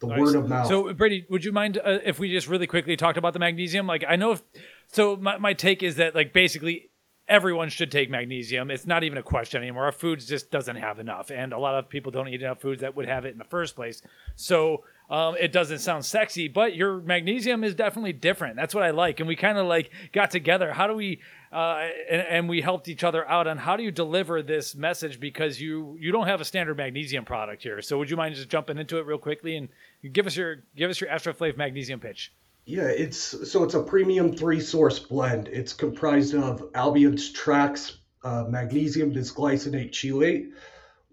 the 0.00 0.08
nice. 0.08 0.20
word 0.20 0.34
of 0.36 0.48
mouth. 0.48 0.68
So, 0.68 0.92
Brady, 0.92 1.26
would 1.28 1.44
you 1.44 1.52
mind 1.52 1.78
uh, 1.78 1.98
if 2.04 2.18
we 2.18 2.30
just 2.30 2.48
really 2.48 2.66
quickly 2.66 2.96
talked 2.96 3.18
about 3.18 3.32
the 3.32 3.38
magnesium? 3.38 3.86
Like, 3.86 4.04
I 4.08 4.16
know 4.16 4.32
if 4.32 4.42
so, 4.88 5.16
my, 5.16 5.38
my 5.38 5.52
take 5.52 5.82
is 5.82 5.96
that 5.96 6.14
like 6.14 6.32
basically 6.32 6.90
everyone 7.28 7.68
should 7.68 7.90
take 7.90 8.08
magnesium. 8.08 8.70
It's 8.70 8.86
not 8.86 9.02
even 9.02 9.18
a 9.18 9.22
question 9.22 9.62
anymore. 9.62 9.84
Our 9.84 9.92
foods 9.92 10.26
just 10.26 10.50
doesn't 10.50 10.76
have 10.76 10.98
enough, 10.98 11.30
and 11.30 11.52
a 11.52 11.58
lot 11.58 11.74
of 11.74 11.88
people 11.88 12.12
don't 12.12 12.28
eat 12.28 12.42
enough 12.42 12.60
foods 12.60 12.82
that 12.82 12.96
would 12.96 13.08
have 13.08 13.24
it 13.24 13.32
in 13.32 13.38
the 13.38 13.44
first 13.44 13.74
place. 13.74 14.02
So 14.36 14.84
um, 15.10 15.36
it 15.38 15.52
doesn't 15.52 15.78
sound 15.78 16.04
sexy, 16.04 16.48
but 16.48 16.74
your 16.74 17.00
magnesium 17.00 17.64
is 17.64 17.74
definitely 17.74 18.12
different. 18.12 18.56
That's 18.56 18.74
what 18.74 18.84
I 18.84 18.90
like, 18.90 19.20
and 19.20 19.28
we 19.28 19.36
kind 19.36 19.58
of 19.58 19.66
like 19.66 19.90
got 20.12 20.30
together. 20.30 20.72
How 20.72 20.86
do 20.86 20.94
we? 20.94 21.20
Uh, 21.52 21.86
and, 22.10 22.22
and, 22.22 22.48
we 22.48 22.60
helped 22.60 22.88
each 22.88 23.04
other 23.04 23.26
out 23.28 23.46
on 23.46 23.56
how 23.56 23.76
do 23.76 23.84
you 23.84 23.92
deliver 23.92 24.42
this 24.42 24.74
message 24.74 25.20
because 25.20 25.60
you 25.60 25.96
you 26.00 26.10
don't 26.10 26.26
have 26.26 26.40
a 26.40 26.44
standard 26.44 26.76
magnesium 26.76 27.24
product 27.24 27.62
here. 27.62 27.80
So 27.80 27.96
would 27.98 28.10
you 28.10 28.16
mind 28.16 28.34
just 28.34 28.48
jumping 28.48 28.78
into 28.78 28.98
it 28.98 29.06
real 29.06 29.16
quickly 29.16 29.56
and 29.56 29.68
give 30.12 30.26
us 30.26 30.36
your 30.36 30.64
give 30.76 30.90
us 30.90 31.00
your 31.00 31.10
AstroFlav 31.10 31.56
magnesium 31.56 32.00
pitch? 32.00 32.32
Yeah, 32.64 32.88
it's 32.88 33.50
so 33.50 33.62
it's 33.62 33.74
a 33.74 33.82
premium 33.82 34.36
three 34.36 34.60
source 34.60 34.98
blend. 34.98 35.48
It's 35.48 35.72
comprised 35.72 36.34
of 36.34 36.68
Albion's 36.74 37.32
TRAACS 37.32 37.96
uh, 38.24 38.44
magnesium 38.48 39.12
bisglycinate 39.12 39.92
chelate, 39.92 40.50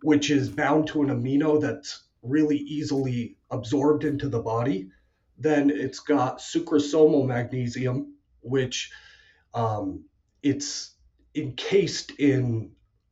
which 0.01 0.31
is 0.31 0.49
bound 0.49 0.87
to 0.87 1.03
an 1.03 1.09
amino 1.09 1.61
that's 1.61 2.03
really 2.23 2.57
easily 2.57 3.37
absorbed 3.51 4.03
into 4.03 4.29
the 4.29 4.39
body. 4.39 4.89
Then 5.37 5.69
it's 5.69 5.99
got 5.99 6.39
sucrosomal 6.39 7.27
magnesium, 7.27 8.15
which 8.41 8.91
um, 9.53 10.05
it's 10.41 10.95
encased 11.35 12.11
in 12.19 12.71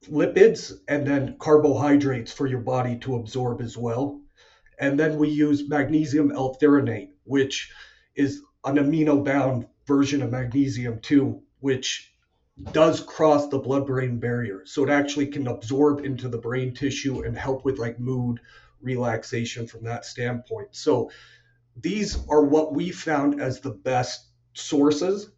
lipids 0.09 0.73
and 0.87 1.05
then 1.05 1.35
carbohydrates 1.39 2.31
for 2.31 2.47
your 2.47 2.59
body 2.59 2.97
to 2.99 3.15
absorb 3.15 3.61
as 3.61 3.77
well. 3.77 4.19
And 4.81 4.99
then 4.99 5.17
we 5.17 5.29
use 5.29 5.69
magnesium 5.69 6.31
L-threonate, 6.31 7.11
which 7.23 7.71
is 8.15 8.41
an 8.65 8.75
amino 8.75 9.23
bound 9.23 9.67
version 9.85 10.23
of 10.23 10.31
magnesium 10.31 10.99
too, 10.99 11.43
which 11.59 12.13
does 12.71 12.99
cross 12.99 13.47
the 13.47 13.59
blood 13.59 13.85
brain 13.85 14.19
barrier. 14.19 14.63
So 14.65 14.83
it 14.83 14.89
actually 14.89 15.27
can 15.27 15.47
absorb 15.47 16.03
into 16.03 16.27
the 16.29 16.39
brain 16.39 16.73
tissue 16.73 17.21
and 17.21 17.37
help 17.37 17.63
with 17.63 17.77
like 17.77 17.99
mood 17.99 18.39
relaxation 18.81 19.67
from 19.67 19.83
that 19.83 20.03
standpoint. 20.03 20.69
So 20.71 21.11
these 21.79 22.17
are 22.27 22.43
what 22.43 22.73
we 22.73 22.89
found 22.91 23.39
as 23.39 23.59
the 23.59 23.71
best 23.71 24.29
sources 24.53 25.29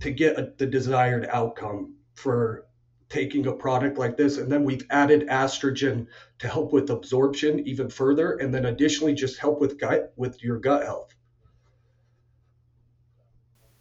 to 0.00 0.10
get 0.12 0.38
a, 0.38 0.52
the 0.56 0.66
desired 0.66 1.26
outcome 1.28 1.96
for 2.14 2.66
taking 3.12 3.46
a 3.46 3.52
product 3.52 3.98
like 3.98 4.16
this. 4.16 4.38
And 4.38 4.50
then 4.50 4.64
we've 4.64 4.86
added 4.88 5.28
AstraGin 5.28 6.06
to 6.38 6.48
help 6.48 6.72
with 6.72 6.88
absorption 6.90 7.60
even 7.68 7.90
further. 7.90 8.32
And 8.38 8.54
then 8.54 8.64
additionally, 8.66 9.12
just 9.12 9.38
help 9.38 9.60
with 9.60 9.78
gut, 9.78 10.12
with 10.16 10.42
your 10.42 10.58
gut 10.58 10.84
health. 10.84 11.14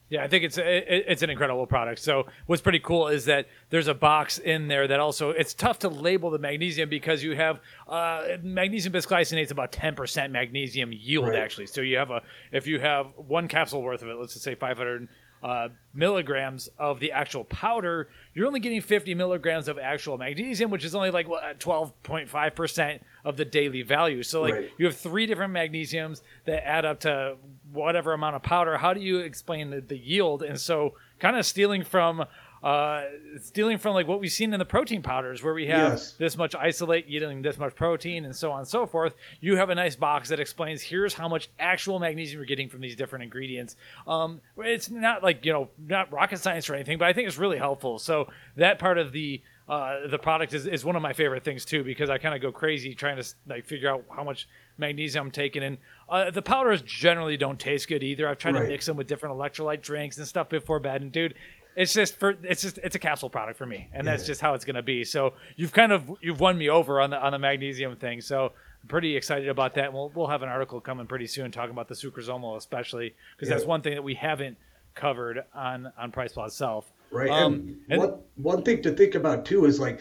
Yeah, 0.10 0.26
I 0.26 0.28
think 0.28 0.44
it's 0.44 0.60
it's 0.62 1.22
an 1.22 1.30
incredible 1.30 1.66
product. 1.66 2.02
So 2.02 2.26
what's 2.46 2.62
pretty 2.62 2.82
cool 2.82 3.08
is 3.08 3.24
that 3.26 3.48
there's 3.70 3.88
a 3.88 3.94
box 3.94 4.40
in 4.40 4.68
there 4.68 4.86
that 4.86 5.00
also 5.00 5.30
it's 5.30 5.54
tough 5.54 5.80
to 5.80 5.88
label 5.88 6.30
the 6.32 6.38
magnesium 6.38 6.90
because 6.90 7.24
you 7.24 7.34
have 7.38 7.62
uh, 7.88 8.24
magnesium 8.44 8.92
bisglycinate 8.92 9.44
is 9.44 9.52
about 9.52 9.72
10% 9.72 10.32
magnesium 10.32 10.92
yield 10.92 11.30
right. 11.30 11.40
actually. 11.40 11.68
So 11.68 11.80
you 11.80 11.96
have 11.96 12.12
a 12.12 12.24
if 12.52 12.68
you 12.68 12.78
have 12.82 13.14
one 13.16 13.48
capsule 13.48 13.82
worth 13.82 14.02
of 14.02 14.10
it, 14.10 14.18
let's 14.20 14.34
just 14.34 14.44
say 14.44 14.54
500 14.54 15.08
uh, 15.44 15.70
milligrams 15.94 16.70
of 16.78 17.00
the 17.00 17.12
actual 17.12 17.44
powder, 17.44 18.10
you're 18.34 18.46
only 18.46 18.60
getting 18.60 18.82
50 18.82 19.16
milligrams 19.16 19.68
of 19.68 19.80
actual 19.80 20.18
magnesium, 20.18 20.70
which 20.70 20.86
is 20.86 20.94
only 20.94 21.12
like 21.12 21.28
12.5% 21.28 23.00
of 23.26 23.38
the 23.38 23.46
daily 23.46 23.82
value. 23.82 24.24
So, 24.24 24.42
like, 24.42 24.54
right. 24.54 24.70
you 24.78 24.86
have 24.86 24.96
three 24.96 25.26
different 25.26 25.54
magnesiums 25.54 26.22
that 26.46 26.68
add 26.68 26.86
up 26.86 27.02
to 27.02 27.38
whatever 27.72 28.14
amount 28.14 28.36
of 28.36 28.44
powder. 28.44 28.78
How 28.78 28.94
do 28.94 29.02
you 29.02 29.20
explain 29.20 29.72
the, 29.72 29.82
the 29.82 29.98
yield? 29.98 30.44
And 30.44 30.60
so, 30.60 30.94
kind 31.20 31.36
of 31.36 31.46
stealing 31.46 31.84
from 31.84 32.26
uh, 32.64 33.03
stealing 33.41 33.78
from 33.78 33.93
like 33.93 34.07
what 34.07 34.20
we've 34.20 34.32
seen 34.32 34.53
in 34.53 34.59
the 34.59 34.66
protein 34.66 35.01
powders, 35.01 35.43
where 35.43 35.53
we 35.53 35.68
have 35.68 35.93
yes. 35.93 36.14
this 36.14 36.38
much 36.38 36.53
isolate 36.53 37.07
yielding 37.07 37.41
this 37.41 37.57
much 37.57 37.76
protein, 37.76 38.26
and 38.26 38.36
so 38.36 38.51
on 38.51 38.59
and 38.59 38.68
so 38.68 38.86
forth. 38.86 39.16
You 39.39 39.55
have 39.55 39.70
a 39.70 39.76
nice 39.76 39.95
box 39.95 40.30
that 40.30 40.39
explains 40.39 40.82
here's 40.82 41.14
how 41.14 41.28
much 41.28 41.49
actual 41.59 41.99
magnesium 41.99 42.39
you're 42.39 42.45
getting 42.45 42.70
from 42.70 42.82
these 42.82 42.95
different 42.95 43.24
ingredients. 43.24 43.76
Um, 44.07 44.41
it's 44.57 44.89
not 44.89 45.24
like 45.24 45.45
you 45.45 45.53
know 45.53 45.70
not 45.88 46.12
rocket 46.12 46.38
science 46.38 46.70
or 46.70 46.76
anything, 46.76 46.97
but 46.97 47.07
I 47.07 47.14
think 47.14 47.28
it's 47.28 47.38
really 47.38 47.57
helpful. 47.57 47.97
So 47.97 48.28
that 48.55 48.78
part 48.78 48.97
of 48.97 49.12
the 49.12 49.41
uh, 49.72 50.07
the 50.07 50.20
product 50.20 50.53
is, 50.53 50.68
is 50.68 50.84
one 50.84 50.97
of 50.97 51.01
my 51.01 51.14
favorite 51.14 51.45
things 51.45 51.64
too 51.64 51.82
because 51.84 52.09
I 52.09 52.18
kind 52.18 52.36
of 52.36 52.41
go 52.41 52.51
crazy 52.51 52.93
trying 52.93 53.16
to 53.16 53.34
like 53.47 53.66
figure 53.66 53.89
out 53.89 54.03
how 54.14 54.24
much 54.24 54.47
magnesium 54.78 55.28
I'm 55.28 55.32
taking. 55.32 55.64
And 55.64 55.78
uh, 56.09 56.30
the 56.30 56.41
powders 56.41 56.82
generally 56.82 57.38
don't 57.38 57.57
taste 57.57 57.88
good 57.88 58.03
either. 58.03 58.28
I've 58.28 58.38
tried 58.38 58.55
right. 58.55 58.64
to 58.64 58.68
mix 58.68 58.86
them 58.86 58.97
with 58.97 59.07
different 59.07 59.36
electrolyte 59.36 59.82
drinks 59.82 60.18
and 60.18 60.28
stuff 60.28 60.49
before 60.49 60.82
bed, 60.82 61.01
and 61.01 61.12
dude, 61.12 61.36
it's 61.76 61.93
just 61.93 62.17
for 62.17 62.36
it's 62.43 62.61
just 62.61 62.78
it's 62.80 62.95
a 62.95 62.99
capsule 62.99 63.30
product 63.30 63.57
for 63.57 63.65
me, 63.65 63.89
and 63.93 64.05
yeah. 64.05 64.11
that's 64.11 64.26
just 64.26 64.41
how 64.41 64.53
it's 64.53 64.65
gonna 64.65 64.82
be. 64.82 65.03
So 65.03 65.34
you've 65.55 65.72
kind 65.72 65.91
of 65.91 66.09
you've 66.22 66.39
won 66.39 66.57
me 66.57 66.69
over 66.69 67.01
on 67.01 67.09
the 67.11 67.22
on 67.22 67.32
the 67.32 67.39
magnesium 67.39 67.95
thing. 67.95 68.22
So 68.22 68.51
I'm 68.82 68.88
pretty 68.88 69.15
excited 69.15 69.47
about 69.47 69.76
that. 69.76 69.93
we'll 69.93 70.11
we'll 70.15 70.28
have 70.28 70.43
an 70.43 70.49
article 70.49 70.82
coming 70.82 71.07
pretty 71.07 71.28
soon 71.28 71.51
talking 71.51 71.72
about 71.72 71.88
the 71.88 71.95
sucrosomal, 71.95 72.57
especially 72.57 73.15
because 73.36 73.49
yeah. 73.49 73.55
that's 73.55 73.67
one 73.67 73.82
thing 73.82 73.93
that 73.93 74.03
we 74.03 74.15
haven't 74.15 74.57
covered 74.95 75.43
on 75.53 75.91
on 75.97 76.11
PricePlow 76.11 76.47
itself. 76.47 76.91
Right. 77.11 77.30
Um, 77.30 77.53
and, 77.53 77.82
and 77.89 77.99
one 77.99 78.19
one 78.36 78.63
thing 78.63 78.82
to 78.84 78.91
think 78.91 79.15
about 79.15 79.45
too 79.45 79.65
is 79.65 79.80
like 79.80 79.99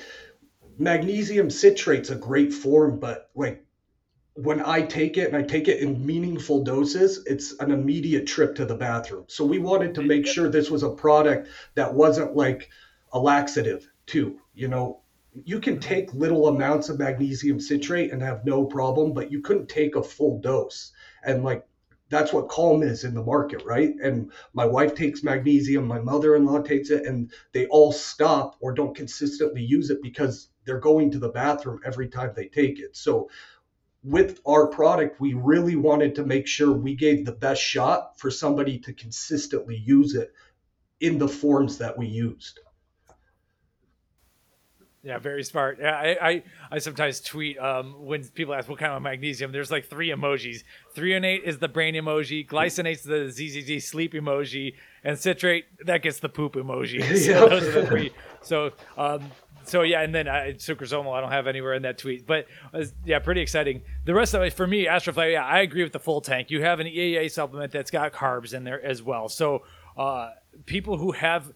magnesium 0.78 1.48
citrate's 1.48 2.10
a 2.10 2.16
great 2.16 2.52
form, 2.52 2.98
but 2.98 3.30
like 3.34 3.64
when 4.34 4.62
I 4.64 4.82
take 4.82 5.16
it 5.18 5.28
and 5.28 5.36
I 5.36 5.42
take 5.42 5.68
it 5.68 5.80
in 5.80 6.04
meaningful 6.06 6.62
doses, 6.62 7.24
it's 7.26 7.52
an 7.60 7.70
immediate 7.70 8.26
trip 8.26 8.54
to 8.56 8.64
the 8.64 8.76
bathroom. 8.76 9.24
So 9.28 9.44
we 9.44 9.58
wanted 9.58 9.94
to 9.96 10.02
make 10.02 10.26
sure 10.26 10.48
this 10.48 10.70
was 10.70 10.82
a 10.82 10.90
product 10.90 11.48
that 11.74 11.92
wasn't 11.92 12.36
like 12.36 12.70
a 13.12 13.18
laxative 13.18 13.88
too. 14.06 14.38
You 14.54 14.68
know, 14.68 15.00
you 15.44 15.60
can 15.60 15.78
take 15.80 16.12
little 16.14 16.48
amounts 16.48 16.88
of 16.88 16.98
magnesium 16.98 17.60
citrate 17.60 18.12
and 18.12 18.22
have 18.22 18.44
no 18.44 18.64
problem, 18.64 19.12
but 19.12 19.30
you 19.30 19.40
couldn't 19.40 19.68
take 19.68 19.96
a 19.96 20.02
full 20.02 20.40
dose. 20.40 20.92
And 21.24 21.44
like 21.44 21.66
that's 22.08 22.32
what 22.32 22.48
calm 22.48 22.82
is 22.82 23.04
in 23.04 23.14
the 23.14 23.22
market, 23.22 23.62
right? 23.64 23.94
And 24.02 24.32
my 24.52 24.66
wife 24.66 24.94
takes 24.94 25.22
magnesium, 25.22 25.86
my 25.86 26.00
mother-in-law 26.00 26.62
takes 26.62 26.90
it, 26.90 27.06
and 27.06 27.32
they 27.52 27.66
all 27.66 27.92
stop 27.92 28.56
or 28.60 28.72
don't 28.72 28.96
consistently 28.96 29.62
use 29.62 29.90
it 29.90 30.02
because 30.02 30.48
they're 30.64 30.80
going 30.80 31.12
to 31.12 31.18
the 31.18 31.28
bathroom 31.28 31.80
every 31.84 32.08
time 32.08 32.32
they 32.34 32.46
take 32.46 32.80
it. 32.80 32.96
So 32.96 33.30
with 34.02 34.40
our 34.46 34.66
product, 34.66 35.20
we 35.20 35.34
really 35.34 35.76
wanted 35.76 36.14
to 36.14 36.24
make 36.24 36.46
sure 36.46 36.72
we 36.72 36.94
gave 36.94 37.26
the 37.26 37.32
best 37.32 37.62
shot 37.62 38.18
for 38.18 38.30
somebody 38.30 38.78
to 38.78 38.92
consistently 38.92 39.76
use 39.76 40.14
it 40.14 40.32
in 41.00 41.18
the 41.18 41.28
forms 41.28 41.78
that 41.78 41.96
we 41.98 42.06
used. 42.06 42.60
Yeah, 45.02 45.18
very 45.18 45.42
smart. 45.44 45.78
Yeah, 45.80 45.92
I, 45.92 46.28
I, 46.28 46.42
I 46.72 46.78
sometimes 46.78 47.22
tweet 47.22 47.58
um, 47.58 48.04
when 48.04 48.22
people 48.22 48.52
ask 48.52 48.68
what 48.68 48.78
kind 48.78 48.92
of 48.92 49.00
magnesium. 49.00 49.50
There's 49.50 49.70
like 49.70 49.86
three 49.86 50.10
emojis. 50.10 50.62
Threonate 50.94 51.42
is 51.42 51.58
the 51.58 51.68
brain 51.68 51.94
emoji. 51.94 52.46
Glycinate's 52.46 53.06
is 53.06 53.32
the 53.34 53.78
ZZZ 53.78 53.82
sleep 53.82 54.12
emoji, 54.12 54.74
and 55.02 55.18
citrate 55.18 55.64
that 55.86 56.02
gets 56.02 56.20
the 56.20 56.28
poop 56.28 56.52
emoji. 56.54 57.00
So 57.30 57.48
those 57.48 57.62
are 57.62 57.80
the 57.80 57.86
three. 57.86 58.12
So 58.42 58.72
um, 58.98 59.30
so 59.64 59.82
yeah, 59.82 60.02
and 60.02 60.14
then 60.14 60.28
uh, 60.28 60.52
sucrosomal 60.56 61.12
I 61.16 61.20
don't 61.20 61.32
have 61.32 61.46
anywhere 61.46 61.74
in 61.74 61.82
that 61.82 61.98
tweet, 61.98 62.26
but 62.26 62.46
uh, 62.72 62.84
yeah, 63.04 63.18
pretty 63.18 63.40
exciting. 63.40 63.82
The 64.04 64.14
rest 64.14 64.34
of 64.34 64.42
it 64.42 64.52
for 64.52 64.66
me, 64.66 64.86
AstroFlav, 64.86 65.32
yeah, 65.32 65.44
I 65.44 65.60
agree 65.60 65.82
with 65.82 65.92
the 65.92 66.00
full 66.00 66.20
tank. 66.20 66.50
You 66.50 66.62
have 66.62 66.80
an 66.80 66.86
EAA 66.86 67.30
supplement 67.30 67.72
that's 67.72 67.90
got 67.90 68.12
carbs 68.12 68.54
in 68.54 68.64
there 68.64 68.82
as 68.84 69.02
well. 69.02 69.28
So 69.28 69.62
uh, 69.96 70.30
people 70.66 70.96
who 70.96 71.12
have 71.12 71.52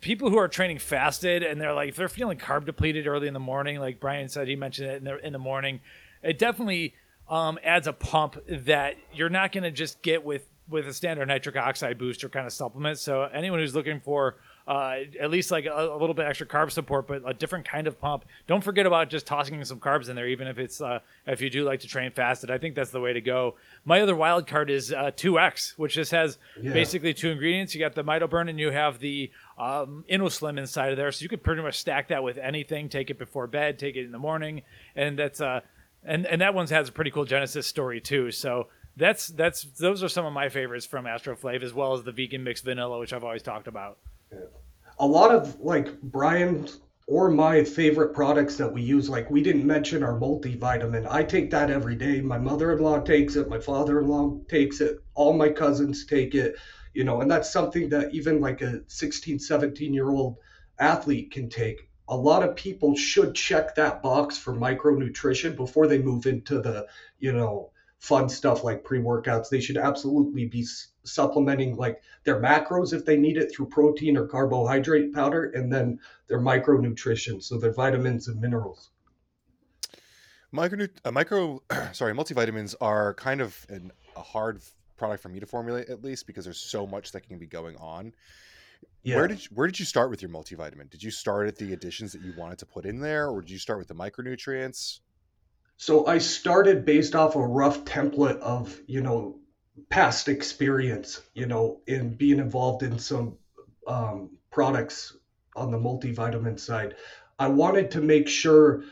people 0.00 0.30
who 0.30 0.38
are 0.38 0.48
training 0.48 0.78
fasted 0.78 1.42
and 1.42 1.60
they're 1.60 1.74
like 1.74 1.90
if 1.90 1.96
they're 1.96 2.08
feeling 2.08 2.38
carb 2.38 2.64
depleted 2.64 3.06
early 3.06 3.28
in 3.28 3.34
the 3.34 3.40
morning, 3.40 3.78
like 3.78 4.00
Brian 4.00 4.28
said, 4.28 4.48
he 4.48 4.56
mentioned 4.56 4.90
it 4.90 4.96
in 4.96 5.04
the 5.04 5.26
in 5.26 5.32
the 5.32 5.38
morning, 5.38 5.80
it 6.22 6.38
definitely 6.38 6.94
um, 7.28 7.58
adds 7.62 7.86
a 7.86 7.92
pump 7.92 8.36
that 8.48 8.96
you're 9.12 9.28
not 9.28 9.52
going 9.52 9.64
to 9.64 9.70
just 9.70 10.02
get 10.02 10.24
with 10.24 10.46
with 10.68 10.86
a 10.86 10.94
standard 10.94 11.26
nitric 11.26 11.56
oxide 11.56 11.98
booster 11.98 12.28
kind 12.28 12.46
of 12.46 12.52
supplement. 12.52 12.98
So 12.98 13.22
anyone 13.22 13.58
who's 13.58 13.74
looking 13.74 14.00
for 14.00 14.36
uh, 14.70 15.00
at 15.18 15.32
least 15.32 15.50
like 15.50 15.66
a, 15.66 15.72
a, 15.72 15.98
little 15.98 16.14
bit 16.14 16.26
extra 16.26 16.46
carb 16.46 16.70
support, 16.70 17.08
but 17.08 17.22
a 17.26 17.34
different 17.34 17.64
kind 17.64 17.88
of 17.88 18.00
pump. 18.00 18.24
Don't 18.46 18.62
forget 18.62 18.86
about 18.86 19.10
just 19.10 19.26
tossing 19.26 19.64
some 19.64 19.80
carbs 19.80 20.08
in 20.08 20.14
there, 20.14 20.28
even 20.28 20.46
if 20.46 20.60
it's 20.60 20.80
uh, 20.80 21.00
if 21.26 21.40
you 21.40 21.50
do 21.50 21.64
like 21.64 21.80
to 21.80 21.88
train 21.88 22.12
fasted. 22.12 22.52
I 22.52 22.58
think 22.58 22.76
that's 22.76 22.92
the 22.92 23.00
way 23.00 23.12
to 23.12 23.20
go. 23.20 23.56
My 23.84 24.00
other 24.00 24.14
wild 24.14 24.46
card 24.46 24.70
is 24.70 24.92
uh, 24.92 25.10
2X, 25.16 25.76
which 25.76 25.94
just 25.94 26.12
has 26.12 26.38
yeah. 26.62 26.72
basically 26.72 27.12
two 27.12 27.30
ingredients. 27.30 27.74
You 27.74 27.80
got 27.80 27.96
the 27.96 28.04
MitoBurn 28.04 28.48
and 28.48 28.60
you 28.60 28.70
have 28.70 29.00
the 29.00 29.32
um, 29.58 30.04
InnoSlim 30.08 30.56
inside 30.56 30.92
of 30.92 30.96
there, 30.96 31.10
so 31.10 31.24
you 31.24 31.28
could 31.28 31.42
pretty 31.42 31.62
much 31.62 31.76
stack 31.76 32.06
that 32.06 32.22
with 32.22 32.38
anything. 32.38 32.88
Take 32.88 33.10
it 33.10 33.18
before 33.18 33.48
bed, 33.48 33.76
take 33.76 33.96
it 33.96 34.04
in 34.04 34.12
the 34.12 34.20
morning, 34.20 34.62
and 34.94 35.18
that's 35.18 35.40
uh, 35.40 35.62
and 36.04 36.26
and 36.26 36.40
that 36.42 36.54
one 36.54 36.68
has 36.68 36.88
a 36.88 36.92
pretty 36.92 37.10
cool 37.10 37.24
Genesis 37.24 37.66
story 37.66 38.00
too. 38.00 38.30
So 38.30 38.68
that's 38.96 39.26
that's 39.26 39.64
those 39.64 40.04
are 40.04 40.08
some 40.08 40.26
of 40.26 40.32
my 40.32 40.48
favorites 40.48 40.86
from 40.86 41.06
AstroFlav, 41.06 41.64
as 41.64 41.74
well 41.74 41.94
as 41.94 42.04
the 42.04 42.12
vegan 42.12 42.44
mixed 42.44 42.64
vanilla, 42.64 43.00
which 43.00 43.12
I've 43.12 43.24
always 43.24 43.42
talked 43.42 43.66
about. 43.66 43.98
A 44.98 45.06
lot 45.06 45.34
of 45.34 45.58
like 45.60 46.00
Brian's 46.02 46.80
or 47.06 47.28
my 47.28 47.64
favorite 47.64 48.14
products 48.14 48.56
that 48.56 48.72
we 48.72 48.82
use, 48.82 49.08
like 49.08 49.28
we 49.30 49.42
didn't 49.42 49.66
mention 49.66 50.04
our 50.04 50.18
multivitamin. 50.18 51.10
I 51.10 51.24
take 51.24 51.50
that 51.50 51.68
every 51.68 51.96
day. 51.96 52.20
My 52.20 52.38
mother-in-law 52.38 53.00
takes 53.00 53.34
it. 53.34 53.48
My 53.48 53.58
father-in-law 53.58 54.42
takes 54.48 54.80
it. 54.80 54.98
All 55.14 55.32
my 55.32 55.48
cousins 55.48 56.06
take 56.06 56.36
it. 56.36 56.54
You 56.94 57.02
know, 57.02 57.20
and 57.20 57.30
that's 57.30 57.52
something 57.52 57.88
that 57.88 58.14
even 58.14 58.40
like 58.40 58.62
a 58.62 58.82
16, 58.86 59.40
17 59.40 59.92
year 59.92 60.10
old 60.10 60.36
athlete 60.78 61.32
can 61.32 61.48
take. 61.48 61.88
A 62.08 62.16
lot 62.16 62.42
of 62.42 62.54
people 62.54 62.94
should 62.94 63.34
check 63.34 63.74
that 63.74 64.02
box 64.02 64.38
for 64.38 64.54
micronutrition 64.54 65.56
before 65.56 65.86
they 65.86 65.98
move 65.98 66.26
into 66.26 66.60
the, 66.60 66.86
you 67.18 67.32
know, 67.32 67.70
fun 68.00 68.28
stuff 68.28 68.64
like 68.64 68.82
pre-workouts. 68.82 69.48
They 69.48 69.60
should 69.60 69.76
absolutely 69.76 70.46
be 70.46 70.66
supplementing 71.04 71.76
like 71.76 72.02
their 72.24 72.40
macros 72.40 72.92
if 72.92 73.04
they 73.04 73.16
need 73.16 73.36
it 73.36 73.52
through 73.54 73.66
protein 73.66 74.16
or 74.16 74.26
carbohydrate 74.26 75.14
powder, 75.14 75.50
and 75.54 75.72
then 75.72 76.00
their 76.26 76.40
micronutrition, 76.40 77.42
so 77.42 77.58
their 77.58 77.72
vitamins 77.72 78.26
and 78.26 78.40
minerals. 78.40 78.90
Micro, 80.50 80.88
uh, 81.04 81.12
micro, 81.12 81.62
sorry, 81.92 82.12
multivitamins 82.14 82.74
are 82.80 83.14
kind 83.14 83.40
of 83.40 83.64
an, 83.68 83.92
a 84.16 84.22
hard 84.22 84.62
product 84.96 85.22
for 85.22 85.28
me 85.28 85.38
to 85.38 85.46
formulate, 85.46 85.88
at 85.88 86.02
least 86.02 86.26
because 86.26 86.44
there's 86.44 86.60
so 86.60 86.86
much 86.86 87.12
that 87.12 87.20
can 87.20 87.38
be 87.38 87.46
going 87.46 87.76
on. 87.76 88.12
Yeah. 89.02 89.16
Where 89.16 89.28
did 89.28 89.44
you, 89.44 89.50
where 89.54 89.66
did 89.66 89.78
you 89.78 89.84
start 89.84 90.10
with 90.10 90.22
your 90.22 90.30
multivitamin? 90.30 90.88
Did 90.90 91.02
you 91.02 91.10
start 91.10 91.48
at 91.48 91.56
the 91.56 91.74
additions 91.74 92.12
that 92.12 92.22
you 92.22 92.32
wanted 92.36 92.58
to 92.58 92.66
put 92.66 92.86
in 92.86 93.00
there, 93.00 93.28
or 93.28 93.42
did 93.42 93.50
you 93.50 93.58
start 93.58 93.78
with 93.78 93.88
the 93.88 93.94
micronutrients? 93.94 95.00
So 95.80 96.04
I 96.04 96.18
started 96.18 96.84
based 96.84 97.14
off 97.14 97.36
a 97.36 97.40
rough 97.40 97.86
template 97.86 98.38
of 98.40 98.78
you 98.86 99.00
know 99.00 99.38
past 99.88 100.28
experience, 100.28 101.22
you 101.32 101.46
know, 101.46 101.80
in 101.86 102.16
being 102.16 102.38
involved 102.38 102.82
in 102.82 102.98
some 102.98 103.38
um, 103.86 104.36
products 104.50 105.16
on 105.56 105.70
the 105.70 105.78
multivitamin 105.78 106.60
side. 106.60 106.96
I 107.38 107.48
wanted 107.48 107.90
to 107.92 108.02
make 108.02 108.28
sure, 108.28 108.84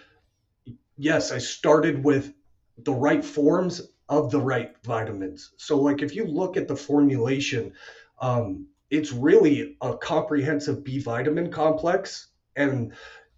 yes, 0.97 1.31
I 1.31 1.37
started 1.37 2.03
with 2.03 2.33
the 2.79 2.95
right 2.95 3.23
forms 3.23 3.83
of 4.09 4.31
the 4.31 4.41
right 4.41 4.75
vitamins. 4.83 5.51
So, 5.59 5.79
like, 5.79 6.01
if 6.01 6.17
you 6.17 6.25
look 6.25 6.57
at 6.57 6.69
the 6.69 6.77
formulation, 6.77 7.75
um, 8.19 8.67
it's 8.89 9.13
really 9.13 9.77
a 9.83 9.95
comprehensive 9.95 10.85
B 10.85 11.01
vitamin 11.01 11.51
complex. 11.51 12.29
And, 12.57 12.95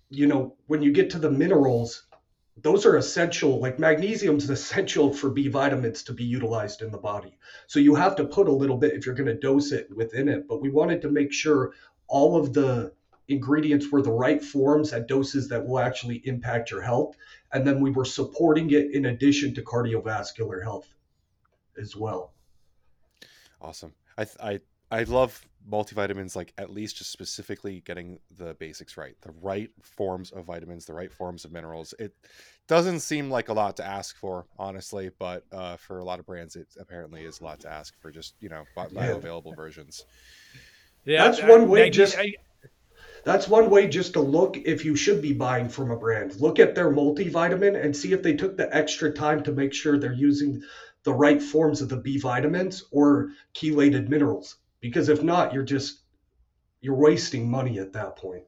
you 0.09 0.28
know, 0.28 0.55
when 0.68 0.82
you 0.82 0.92
get 0.92 1.11
to 1.11 1.18
the 1.18 1.32
minerals, 1.32 2.05
those 2.57 2.84
are 2.84 2.96
essential 2.96 3.61
like 3.61 3.78
magnesium 3.78 4.36
is 4.36 4.51
essential 4.59 5.12
for 5.12 5.30
b 5.30 5.48
vitamins 5.48 6.03
to 6.05 6.12
be 6.12 6.24
utilized 6.24 6.82
in 6.82 6.90
the 6.90 6.98
body. 6.98 7.38
So 7.66 7.80
you 7.80 7.94
have 7.94 8.16
to 8.16 8.24
put 8.24 8.48
a 8.48 8.53
little 8.53 8.76
bit 8.76 8.94
if 8.94 9.07
you're 9.07 9.14
going 9.14 9.26
to 9.26 9.34
dose 9.34 9.72
it 9.72 9.88
within 9.94 10.28
it 10.28 10.46
but 10.48 10.61
we 10.61 10.70
wanted 10.70 11.03
to 11.03 11.11
make 11.11 11.32
sure 11.32 11.72
all 12.09 12.36
of 12.36 12.53
the 12.53 12.92
ingredients 13.30 13.90
were 13.90 14.03
the 14.03 14.11
right 14.11 14.42
forms 14.42 14.92
at 14.92 15.07
doses 15.07 15.48
that 15.48 15.66
will 15.66 15.78
actually 15.78 16.20
impact 16.24 16.70
your 16.70 16.82
health. 16.82 17.16
And 17.53 17.66
then 17.66 17.80
we 17.80 17.90
were 17.90 18.05
supporting 18.05 18.70
it 18.70 18.92
in 18.92 19.07
addition 19.07 19.55
to 19.55 19.62
cardiovascular 19.62 20.62
health 20.62 20.92
as 21.80 21.96
well. 21.96 22.32
Awesome. 23.61 23.94
I 24.18 24.26
i 24.40 24.61
I 24.91 25.05
love 25.05 25.45
multivitamins, 25.70 26.34
like 26.34 26.53
at 26.59 26.70
least 26.70 26.97
just 26.97 27.12
specifically 27.12 27.80
getting 27.84 28.18
the 28.36 28.55
basics 28.55 28.97
right, 28.97 29.14
the 29.22 29.32
right 29.41 29.70
forms 29.82 30.32
of 30.32 30.47
vitamins, 30.47 30.86
the 30.86 30.95
right 30.95 31.12
forms 31.12 31.45
of 31.45 31.53
minerals. 31.53 31.95
It 31.99 32.14
doesn't 32.66 33.01
seem 33.01 33.30
like 33.30 33.49
a 33.49 33.53
lot 33.53 33.76
to 33.76 33.86
ask 33.86 34.16
for, 34.16 34.47
honestly, 34.59 35.11
but 35.18 35.45
uh, 35.53 35.76
for 35.76 35.99
a 35.99 36.05
lot 36.05 36.18
of 36.18 36.26
brands, 36.26 36.57
it 36.57 36.68
apparently 36.78 37.24
is 37.24 37.41
a 37.41 37.45
lot 37.45 37.61
to 37.61 37.70
ask 37.70 37.95
for 38.01 38.11
just 38.11 38.34
you 38.41 38.49
know 38.49 38.64
bioavailable 38.76 39.47
yeah. 39.47 39.55
versions. 39.55 40.05
Yeah, 41.05 41.24
that's 41.24 41.43
one 41.43 41.68
way. 41.68 41.84
I, 41.84 41.91
just 41.91 42.18
I, 42.18 42.34
that's 43.24 43.49
one 43.49 43.70
way 43.70 43.86
just 43.86 44.14
to 44.14 44.20
look 44.20 44.57
if 44.57 44.84
you 44.84 44.97
should 44.97 45.22
be 45.22 45.32
buying 45.32 45.68
from 45.68 45.91
a 45.91 45.97
brand. 45.97 46.41
Look 46.41 46.59
at 46.59 46.74
their 46.74 46.91
multivitamin 46.91 47.80
and 47.82 47.97
see 47.97 48.12
if 48.12 48.22
they 48.22 48.34
took 48.34 48.57
the 48.57 48.74
extra 48.74 49.12
time 49.12 49.43
to 49.45 49.53
make 49.53 49.74
sure 49.74 49.99
they're 49.99 50.12
using 50.12 50.62
the 51.03 51.14
right 51.14 51.41
forms 51.41 51.80
of 51.80 51.88
the 51.88 51.97
B 51.97 52.18
vitamins 52.18 52.84
or 52.91 53.30
chelated 53.55 54.09
minerals 54.09 54.57
because 54.80 55.08
if 55.08 55.22
not, 55.22 55.52
you're 55.52 55.62
just 55.62 56.00
you're 56.80 56.96
wasting 56.96 57.50
money 57.50 57.78
at 57.78 57.92
that 57.92 58.16
point. 58.16 58.44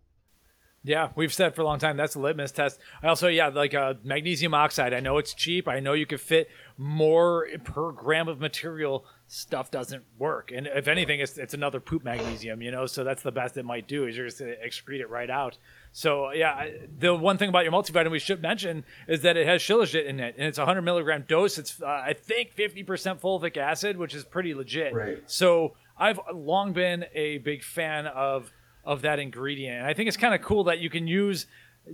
Yeah, 0.84 1.10
we've 1.14 1.32
said 1.32 1.54
for 1.54 1.62
a 1.62 1.64
long 1.64 1.78
time 1.78 1.96
that's 1.96 2.16
a 2.16 2.18
litmus 2.18 2.50
test. 2.50 2.80
I 3.02 3.06
also, 3.06 3.28
yeah, 3.28 3.48
like 3.48 3.72
uh, 3.72 3.94
magnesium 4.02 4.52
oxide. 4.52 4.92
I 4.92 4.98
know 4.98 5.18
it's 5.18 5.32
cheap. 5.32 5.68
I 5.68 5.78
know 5.78 5.92
you 5.92 6.06
could 6.06 6.20
fit 6.20 6.48
more 6.76 7.46
per 7.62 7.92
gram 7.92 8.26
of 8.26 8.40
material. 8.40 9.04
Stuff 9.28 9.70
doesn't 9.70 10.02
work, 10.18 10.50
and 10.50 10.66
if 10.66 10.88
anything, 10.88 11.20
it's, 11.20 11.38
it's 11.38 11.54
another 11.54 11.78
poop 11.78 12.02
magnesium. 12.02 12.60
You 12.62 12.72
know, 12.72 12.86
so 12.86 13.04
that's 13.04 13.22
the 13.22 13.30
best 13.30 13.56
it 13.56 13.64
might 13.64 13.86
do 13.86 14.06
is 14.08 14.16
you're 14.16 14.26
just 14.26 14.40
gonna 14.40 14.54
excrete 14.66 15.00
it 15.00 15.08
right 15.08 15.30
out. 15.30 15.56
So 15.92 16.32
yeah, 16.32 16.66
the 16.98 17.14
one 17.14 17.38
thing 17.38 17.48
about 17.48 17.62
your 17.62 17.72
multivitamin 17.72 18.10
we 18.10 18.18
should 18.18 18.42
mention 18.42 18.84
is 19.06 19.22
that 19.22 19.36
it 19.36 19.46
has 19.46 19.62
shilajit 19.62 20.06
in 20.06 20.18
it, 20.18 20.34
and 20.36 20.48
it's 20.48 20.58
a 20.58 20.62
100 20.62 20.82
milligram 20.82 21.24
dose. 21.28 21.58
It's 21.58 21.80
uh, 21.80 21.86
I 21.86 22.14
think 22.14 22.56
50% 22.56 23.20
fulvic 23.20 23.56
acid, 23.56 23.96
which 23.96 24.14
is 24.14 24.24
pretty 24.24 24.52
legit. 24.52 24.92
Right. 24.92 25.22
So 25.26 25.74
I've 26.02 26.20
long 26.34 26.72
been 26.72 27.04
a 27.14 27.38
big 27.38 27.62
fan 27.62 28.06
of 28.06 28.52
of 28.84 29.02
that 29.02 29.20
ingredient, 29.20 29.78
and 29.78 29.86
I 29.86 29.94
think 29.94 30.08
it's 30.08 30.16
kind 30.16 30.34
of 30.34 30.42
cool 30.42 30.64
that 30.64 30.80
you 30.80 30.90
can 30.90 31.06
use 31.06 31.46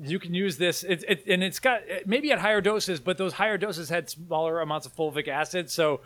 you 0.02 0.18
can 0.18 0.34
use 0.34 0.56
this 0.58 0.82
it, 0.82 1.04
it, 1.08 1.26
and 1.26 1.42
it's 1.42 1.58
got 1.58 1.80
maybe 2.04 2.30
at 2.30 2.38
higher 2.38 2.60
doses 2.60 3.00
but 3.00 3.16
those 3.16 3.32
higher 3.32 3.56
doses 3.56 3.88
had 3.88 4.10
smaller 4.10 4.60
amounts 4.60 4.86
of 4.86 4.94
fulvic 4.94 5.28
acid 5.28 5.70
so 5.70 6.02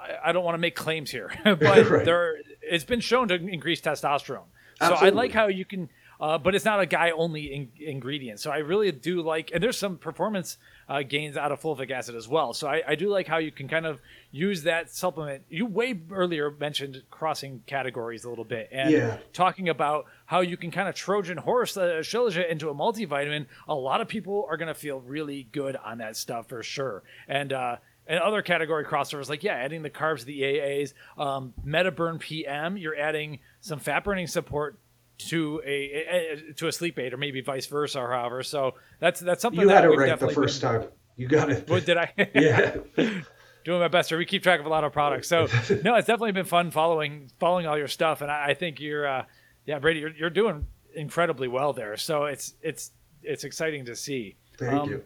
i, 0.00 0.28
I 0.28 0.32
don't 0.32 0.44
want 0.44 0.54
to 0.54 0.60
make 0.60 0.76
claims 0.76 1.10
here 1.10 1.32
but 1.44 1.60
right. 1.90 2.04
there 2.04 2.36
it's 2.62 2.84
been 2.84 3.00
shown 3.00 3.26
to 3.26 3.34
increase 3.34 3.80
testosterone 3.80 4.44
Absolutely. 4.80 4.98
so 4.98 5.06
i 5.06 5.08
like 5.08 5.32
how 5.32 5.48
you 5.48 5.64
can 5.64 5.88
uh, 6.20 6.38
but 6.38 6.54
it's 6.54 6.64
not 6.64 6.80
a 6.80 6.86
guy 6.86 7.10
only 7.10 7.52
in- 7.52 7.72
ingredient. 7.78 8.40
So 8.40 8.50
I 8.50 8.58
really 8.58 8.90
do 8.92 9.22
like, 9.22 9.50
and 9.52 9.62
there's 9.62 9.78
some 9.78 9.98
performance 9.98 10.58
uh, 10.88 11.02
gains 11.02 11.36
out 11.36 11.52
of 11.52 11.60
fulvic 11.60 11.90
acid 11.90 12.14
as 12.14 12.28
well. 12.28 12.52
So 12.52 12.68
I, 12.68 12.82
I, 12.86 12.94
do 12.94 13.08
like 13.08 13.26
how 13.26 13.38
you 13.38 13.50
can 13.50 13.66
kind 13.68 13.86
of 13.86 14.00
use 14.30 14.62
that 14.62 14.90
supplement. 14.90 15.42
You 15.48 15.66
way 15.66 15.98
earlier 16.10 16.50
mentioned 16.50 17.02
crossing 17.10 17.62
categories 17.66 18.24
a 18.24 18.30
little 18.30 18.44
bit 18.44 18.68
and 18.70 18.90
yeah. 18.90 19.18
talking 19.32 19.68
about 19.68 20.06
how 20.26 20.40
you 20.40 20.56
can 20.56 20.70
kind 20.70 20.88
of 20.88 20.94
Trojan 20.94 21.38
horse 21.38 21.76
uh, 21.76 22.00
Shilajit 22.00 22.48
into 22.48 22.68
a 22.70 22.74
multivitamin. 22.74 23.46
A 23.66 23.74
lot 23.74 24.00
of 24.00 24.06
people 24.06 24.46
are 24.48 24.56
going 24.56 24.68
to 24.68 24.74
feel 24.74 25.00
really 25.00 25.48
good 25.50 25.76
on 25.76 25.98
that 25.98 26.16
stuff 26.16 26.48
for 26.48 26.62
sure. 26.62 27.02
And, 27.26 27.52
uh, 27.52 27.76
and 28.06 28.20
other 28.20 28.40
category 28.40 28.84
crossovers 28.84 29.28
like 29.28 29.42
yeah 29.42 29.54
adding 29.54 29.82
the 29.82 29.90
carbs 29.90 30.24
the 30.24 30.44
aas 30.44 30.94
um, 31.18 31.52
metaburn 31.66 32.20
pm 32.20 32.76
you're 32.76 32.96
adding 32.96 33.40
some 33.60 33.80
fat 33.80 34.04
burning 34.04 34.28
support 34.28 34.78
to 35.18 35.62
a, 35.64 35.68
a, 35.68 36.52
to 36.54 36.68
a 36.68 36.72
sleep 36.72 36.98
aid 36.98 37.12
or 37.12 37.16
maybe 37.16 37.40
vice 37.40 37.66
versa 37.66 38.00
or 38.00 38.12
however. 38.12 38.42
So 38.42 38.74
that's 39.00 39.20
that's 39.20 39.42
something 39.42 39.60
you 39.60 39.68
that 39.68 39.84
had 39.84 39.92
it 39.92 39.96
right 39.96 40.18
the 40.18 40.28
first 40.28 40.60
been, 40.60 40.80
time. 40.80 40.88
You 41.16 41.28
got 41.28 41.50
it. 41.50 41.68
What 41.68 41.86
did 41.86 41.96
i? 41.96 42.12
Yeah. 42.34 42.76
Doing 43.64 43.80
my 43.80 43.88
best 43.88 44.12
or 44.12 44.18
we 44.18 44.26
keep 44.26 44.44
track 44.44 44.60
of 44.60 44.66
a 44.66 44.68
lot 44.68 44.84
of 44.84 44.92
products. 44.92 45.26
So 45.26 45.46
no 45.82 45.96
it's 45.96 46.06
definitely 46.06 46.32
been 46.32 46.44
fun 46.44 46.70
following 46.70 47.30
following 47.40 47.66
all 47.66 47.76
your 47.76 47.88
stuff. 47.88 48.20
And 48.20 48.30
i, 48.30 48.50
I 48.50 48.54
think 48.54 48.80
you're 48.80 49.06
uh, 49.06 49.24
yeah 49.64 49.78
brady 49.78 50.00
you're, 50.00 50.14
you're 50.14 50.30
doing 50.30 50.66
incredibly 50.94 51.48
well 51.48 51.72
there. 51.72 51.96
So 51.96 52.26
it's 52.26 52.54
it's 52.62 52.92
it's 53.22 53.44
exciting 53.44 53.86
to 53.86 53.96
see. 53.96 54.36
Thank 54.58 54.72
um, 54.72 54.88
you. 54.90 55.04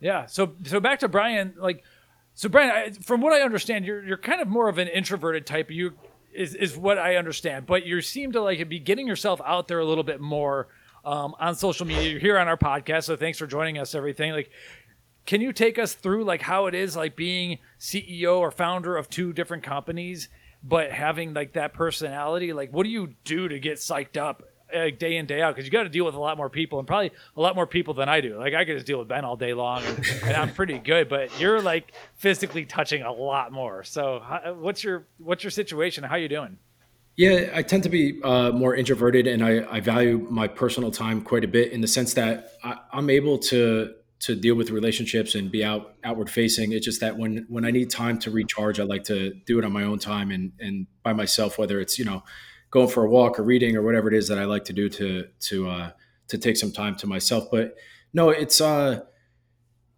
yeah. 0.00 0.26
So 0.26 0.52
so 0.64 0.80
back 0.80 1.00
to 1.00 1.08
brian 1.08 1.54
like 1.58 1.84
so, 2.34 2.48
Brian, 2.48 2.70
I, 2.70 2.90
from 3.02 3.20
what 3.20 3.32
I 3.32 3.42
understand, 3.42 3.84
you're 3.84 4.02
you're 4.02 4.16
kind 4.16 4.40
of 4.40 4.48
more 4.48 4.68
of 4.68 4.78
an 4.78 4.88
introverted 4.88 5.46
type. 5.46 5.70
You 5.70 5.92
is 6.32 6.54
is 6.54 6.76
what 6.76 6.98
I 6.98 7.16
understand, 7.16 7.66
but 7.66 7.86
you 7.86 8.00
seem 8.00 8.32
to 8.32 8.40
like 8.40 8.68
be 8.68 8.78
getting 8.78 9.06
yourself 9.06 9.40
out 9.44 9.68
there 9.68 9.78
a 9.78 9.84
little 9.84 10.04
bit 10.04 10.20
more 10.20 10.68
um, 11.04 11.34
on 11.38 11.54
social 11.54 11.86
media. 11.86 12.10
You're 12.10 12.20
here 12.20 12.38
on 12.38 12.48
our 12.48 12.56
podcast, 12.56 13.04
so 13.04 13.16
thanks 13.16 13.38
for 13.38 13.46
joining 13.46 13.78
us. 13.78 13.94
Everything 13.94 14.32
like, 14.32 14.50
can 15.26 15.40
you 15.40 15.52
take 15.52 15.78
us 15.78 15.94
through 15.94 16.24
like 16.24 16.42
how 16.42 16.66
it 16.66 16.74
is 16.74 16.96
like 16.96 17.16
being 17.16 17.58
CEO 17.78 18.38
or 18.38 18.50
founder 18.50 18.96
of 18.96 19.08
two 19.08 19.32
different 19.32 19.62
companies, 19.62 20.28
but 20.62 20.92
having 20.92 21.34
like 21.34 21.54
that 21.54 21.74
personality? 21.74 22.52
Like, 22.52 22.72
what 22.72 22.84
do 22.84 22.90
you 22.90 23.14
do 23.24 23.48
to 23.48 23.58
get 23.58 23.78
psyched 23.78 24.16
up 24.16 24.42
uh, 24.74 24.90
day 24.96 25.16
in 25.16 25.26
day 25.26 25.42
out 25.42 25.54
because 25.54 25.66
you 25.66 25.70
got 25.70 25.84
to 25.84 25.88
deal 25.88 26.04
with 26.04 26.14
a 26.14 26.20
lot 26.20 26.36
more 26.36 26.50
people 26.50 26.78
and 26.78 26.86
probably 26.86 27.12
a 27.36 27.40
lot 27.40 27.54
more 27.54 27.66
people 27.66 27.94
than 27.94 28.08
I 28.08 28.20
do. 28.20 28.38
Like 28.38 28.54
I 28.54 28.64
could 28.64 28.76
just 28.76 28.86
deal 28.86 28.98
with 28.98 29.08
Ben 29.08 29.24
all 29.24 29.36
day 29.36 29.54
long 29.54 29.82
and, 29.84 30.06
and 30.24 30.36
I'm 30.36 30.52
pretty 30.52 30.78
good, 30.78 31.08
but 31.08 31.38
you're 31.40 31.60
like 31.60 31.92
physically 32.16 32.64
touching 32.64 33.02
a 33.02 33.12
lot 33.12 33.52
more. 33.52 33.84
So 33.84 34.20
how, 34.20 34.54
what's 34.54 34.82
your 34.82 35.06
what's 35.18 35.44
your 35.44 35.50
situation? 35.50 36.04
How 36.04 36.16
are 36.16 36.18
you 36.18 36.28
doing? 36.28 36.58
Yeah, 37.16 37.50
I 37.54 37.62
tend 37.62 37.82
to 37.82 37.90
be 37.90 38.22
uh, 38.22 38.52
more 38.52 38.74
introverted, 38.74 39.26
and 39.26 39.44
I, 39.44 39.66
I, 39.70 39.80
value 39.80 40.26
my 40.30 40.48
personal 40.48 40.90
time 40.90 41.20
quite 41.20 41.44
a 41.44 41.48
bit 41.48 41.70
in 41.70 41.82
the 41.82 41.86
sense 41.86 42.14
that 42.14 42.52
I, 42.64 42.78
I'm 42.90 43.10
able 43.10 43.38
to 43.38 43.92
to 44.20 44.36
deal 44.36 44.54
with 44.54 44.70
relationships 44.70 45.34
and 45.34 45.50
be 45.50 45.64
out 45.64 45.94
outward 46.04 46.30
facing. 46.30 46.72
It's 46.72 46.86
just 46.86 47.00
that 47.00 47.18
when 47.18 47.44
when 47.48 47.66
I 47.66 47.70
need 47.70 47.90
time 47.90 48.18
to 48.20 48.30
recharge, 48.30 48.80
I 48.80 48.84
like 48.84 49.04
to 49.04 49.34
do 49.46 49.58
it 49.58 49.64
on 49.64 49.72
my 49.72 49.82
own 49.82 49.98
time 49.98 50.30
and 50.30 50.52
and 50.58 50.86
by 51.02 51.12
myself. 51.12 51.58
Whether 51.58 51.80
it's 51.80 51.98
you 51.98 52.04
know 52.04 52.22
going 52.72 52.88
for 52.88 53.04
a 53.04 53.08
walk 53.08 53.38
or 53.38 53.44
reading 53.44 53.76
or 53.76 53.82
whatever 53.82 54.08
it 54.08 54.14
is 54.14 54.26
that 54.28 54.38
I 54.38 54.44
like 54.44 54.64
to 54.64 54.72
do 54.72 54.88
to 54.88 55.28
to 55.40 55.68
uh, 55.68 55.90
to 56.28 56.38
take 56.38 56.56
some 56.56 56.72
time 56.72 56.96
to 56.96 57.06
myself. 57.06 57.44
But 57.52 57.76
no, 58.12 58.30
it's 58.30 58.60
uh, 58.60 59.02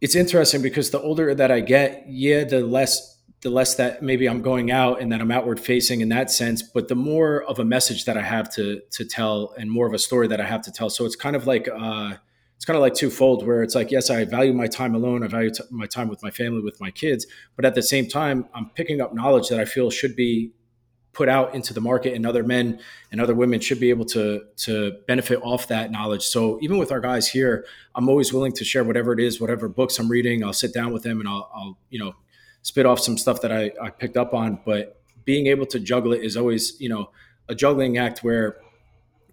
it's 0.02 0.14
interesting 0.14 0.60
because 0.60 0.90
the 0.90 1.00
older 1.00 1.34
that 1.34 1.50
I 1.50 1.60
get, 1.60 2.04
yeah, 2.08 2.44
the 2.44 2.60
less 2.60 3.22
the 3.40 3.50
less 3.50 3.76
that 3.76 4.02
maybe 4.02 4.26
I'm 4.26 4.42
going 4.42 4.70
out 4.70 5.00
and 5.00 5.12
that 5.12 5.20
I'm 5.20 5.30
outward 5.30 5.60
facing 5.60 6.00
in 6.00 6.08
that 6.10 6.30
sense, 6.30 6.62
but 6.62 6.88
the 6.88 6.94
more 6.94 7.42
of 7.44 7.58
a 7.58 7.64
message 7.64 8.04
that 8.04 8.18
I 8.18 8.22
have 8.22 8.52
to 8.54 8.82
to 8.90 9.04
tell 9.04 9.54
and 9.56 9.70
more 9.70 9.86
of 9.86 9.94
a 9.94 9.98
story 9.98 10.26
that 10.28 10.40
I 10.40 10.44
have 10.44 10.62
to 10.62 10.72
tell. 10.72 10.90
So 10.90 11.06
it's 11.06 11.16
kind 11.16 11.36
of 11.36 11.46
like 11.46 11.68
uh, 11.68 12.14
it's 12.56 12.64
kind 12.64 12.76
of 12.76 12.82
like 12.82 12.94
twofold 12.94 13.46
where 13.46 13.62
it's 13.62 13.74
like 13.74 13.90
yes 13.90 14.08
i 14.08 14.24
value 14.24 14.54
my 14.54 14.66
time 14.66 14.94
alone 14.94 15.22
i 15.22 15.26
value 15.26 15.50
t- 15.50 15.64
my 15.70 15.86
time 15.86 16.08
with 16.08 16.22
my 16.22 16.30
family 16.30 16.62
with 16.62 16.80
my 16.80 16.90
kids 16.90 17.26
but 17.56 17.64
at 17.66 17.74
the 17.74 17.82
same 17.82 18.06
time 18.06 18.46
i'm 18.54 18.70
picking 18.70 19.02
up 19.02 19.12
knowledge 19.12 19.48
that 19.48 19.60
i 19.60 19.66
feel 19.66 19.90
should 19.90 20.16
be 20.16 20.50
put 21.14 21.28
out 21.28 21.54
into 21.54 21.72
the 21.72 21.80
market 21.80 22.14
and 22.14 22.26
other 22.26 22.42
men 22.42 22.80
and 23.10 23.20
other 23.20 23.34
women 23.34 23.60
should 23.60 23.80
be 23.80 23.90
able 23.90 24.04
to 24.04 24.42
to 24.56 24.92
benefit 25.06 25.40
off 25.42 25.68
that 25.68 25.90
knowledge. 25.90 26.22
So 26.22 26.58
even 26.60 26.76
with 26.78 26.92
our 26.92 27.00
guys 27.00 27.28
here 27.28 27.64
i'm 27.94 28.08
always 28.08 28.32
willing 28.32 28.52
to 28.52 28.64
share 28.64 28.82
whatever 28.82 29.12
it 29.12 29.20
is 29.20 29.40
whatever 29.40 29.68
books 29.68 29.98
i'm 29.98 30.10
reading. 30.10 30.44
I'll 30.44 30.52
sit 30.52 30.74
down 30.74 30.92
with 30.92 31.04
them 31.04 31.20
and 31.20 31.28
i'll, 31.28 31.50
I'll 31.54 31.78
you 31.90 31.98
know 31.98 32.14
spit 32.62 32.86
off 32.86 32.98
some 32.98 33.16
stuff 33.16 33.42
that 33.42 33.52
I, 33.52 33.70
I 33.80 33.90
picked 33.90 34.16
up 34.16 34.34
on. 34.34 34.58
But 34.64 35.00
being 35.24 35.46
able 35.46 35.66
to 35.66 35.78
juggle 35.78 36.12
it 36.12 36.24
is 36.24 36.36
always 36.36 36.78
you 36.80 36.88
know 36.88 37.10
a 37.48 37.54
juggling 37.54 37.98
act 37.98 38.24
where 38.24 38.56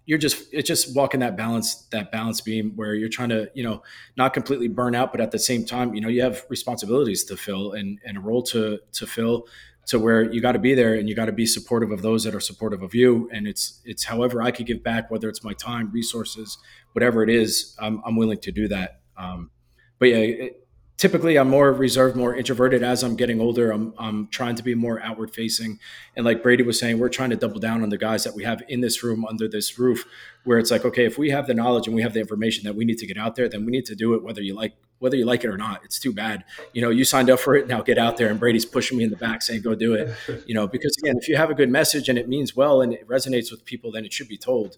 you're 0.04 0.18
just 0.18 0.52
it's 0.52 0.68
just 0.68 0.94
walking 0.96 1.20
that 1.20 1.36
balance 1.36 1.86
that 1.92 2.10
balance 2.10 2.40
beam 2.40 2.72
where 2.76 2.94
you're 2.94 3.08
trying 3.08 3.28
to 3.28 3.50
you 3.54 3.62
know 3.62 3.82
not 4.16 4.34
completely 4.34 4.68
burn 4.68 4.94
out 4.94 5.12
but 5.12 5.20
at 5.20 5.30
the 5.30 5.38
same 5.38 5.64
time 5.64 5.94
you 5.94 6.00
know 6.00 6.08
you 6.08 6.22
have 6.22 6.44
responsibilities 6.48 7.24
to 7.24 7.36
fill 7.36 7.72
and, 7.72 7.98
and 8.04 8.16
a 8.16 8.20
role 8.20 8.42
to 8.42 8.78
to 8.92 9.06
fill 9.06 9.46
to 9.86 9.98
where 9.98 10.32
you 10.32 10.40
got 10.40 10.52
to 10.52 10.58
be 10.58 10.74
there 10.74 10.94
and 10.94 11.08
you 11.08 11.14
got 11.14 11.26
to 11.26 11.32
be 11.32 11.46
supportive 11.46 11.90
of 11.90 12.02
those 12.02 12.24
that 12.24 12.34
are 12.34 12.40
supportive 12.40 12.82
of 12.82 12.94
you. 12.94 13.28
And 13.32 13.46
it's 13.46 13.80
it's 13.84 14.04
however 14.04 14.42
i 14.42 14.50
could 14.50 14.66
give 14.66 14.82
back 14.82 15.10
whether 15.10 15.28
it's 15.28 15.42
my 15.42 15.52
time 15.54 15.90
resources 15.92 16.58
whatever 16.92 17.22
it 17.22 17.30
is 17.30 17.76
i'm, 17.80 18.02
I'm 18.04 18.16
willing 18.16 18.38
to 18.38 18.52
do 18.52 18.68
that. 18.68 19.00
Um, 19.16 19.50
but 19.98 20.08
yeah 20.08 20.16
it, 20.16 20.61
typically 20.96 21.36
I'm 21.36 21.48
more 21.48 21.72
reserved, 21.72 22.16
more 22.16 22.34
introverted 22.34 22.82
as 22.82 23.02
I'm 23.02 23.16
getting 23.16 23.40
older. 23.40 23.70
I'm, 23.70 23.94
I'm 23.98 24.28
trying 24.28 24.54
to 24.56 24.62
be 24.62 24.74
more 24.74 25.00
outward 25.02 25.34
facing. 25.34 25.78
And 26.16 26.24
like 26.24 26.42
Brady 26.42 26.62
was 26.62 26.78
saying, 26.78 26.98
we're 26.98 27.08
trying 27.08 27.30
to 27.30 27.36
double 27.36 27.58
down 27.58 27.82
on 27.82 27.88
the 27.88 27.98
guys 27.98 28.24
that 28.24 28.34
we 28.34 28.44
have 28.44 28.62
in 28.68 28.80
this 28.80 29.02
room 29.02 29.24
under 29.24 29.48
this 29.48 29.78
roof, 29.78 30.04
where 30.44 30.58
it's 30.58 30.70
like, 30.70 30.84
okay, 30.84 31.04
if 31.04 31.18
we 31.18 31.30
have 31.30 31.46
the 31.46 31.54
knowledge 31.54 31.86
and 31.86 31.96
we 31.96 32.02
have 32.02 32.12
the 32.12 32.20
information 32.20 32.64
that 32.64 32.74
we 32.74 32.84
need 32.84 32.98
to 32.98 33.06
get 33.06 33.18
out 33.18 33.36
there, 33.36 33.48
then 33.48 33.64
we 33.64 33.72
need 33.72 33.86
to 33.86 33.94
do 33.94 34.14
it 34.14 34.22
whether 34.22 34.40
you 34.40 34.54
like 34.54 34.74
whether 34.98 35.16
you 35.16 35.24
like 35.24 35.42
it 35.42 35.48
or 35.48 35.56
not. 35.56 35.80
It's 35.84 35.98
too 35.98 36.12
bad. 36.12 36.44
You 36.72 36.80
know, 36.80 36.90
you 36.90 37.04
signed 37.04 37.28
up 37.28 37.40
for 37.40 37.56
it, 37.56 37.66
now 37.66 37.82
get 37.82 37.98
out 37.98 38.18
there. 38.18 38.28
And 38.28 38.38
Brady's 38.38 38.64
pushing 38.64 38.96
me 38.96 39.02
in 39.02 39.10
the 39.10 39.16
back 39.16 39.42
saying, 39.42 39.62
go 39.62 39.74
do 39.74 39.94
it. 39.94 40.14
You 40.46 40.54
know, 40.54 40.68
because 40.68 40.96
again, 41.02 41.16
if 41.16 41.28
you 41.28 41.36
have 41.36 41.50
a 41.50 41.54
good 41.54 41.70
message 41.70 42.08
and 42.08 42.18
it 42.18 42.28
means 42.28 42.54
well 42.54 42.82
and 42.82 42.92
it 42.92 43.08
resonates 43.08 43.50
with 43.50 43.64
people, 43.64 43.90
then 43.90 44.04
it 44.04 44.12
should 44.12 44.28
be 44.28 44.36
told. 44.36 44.76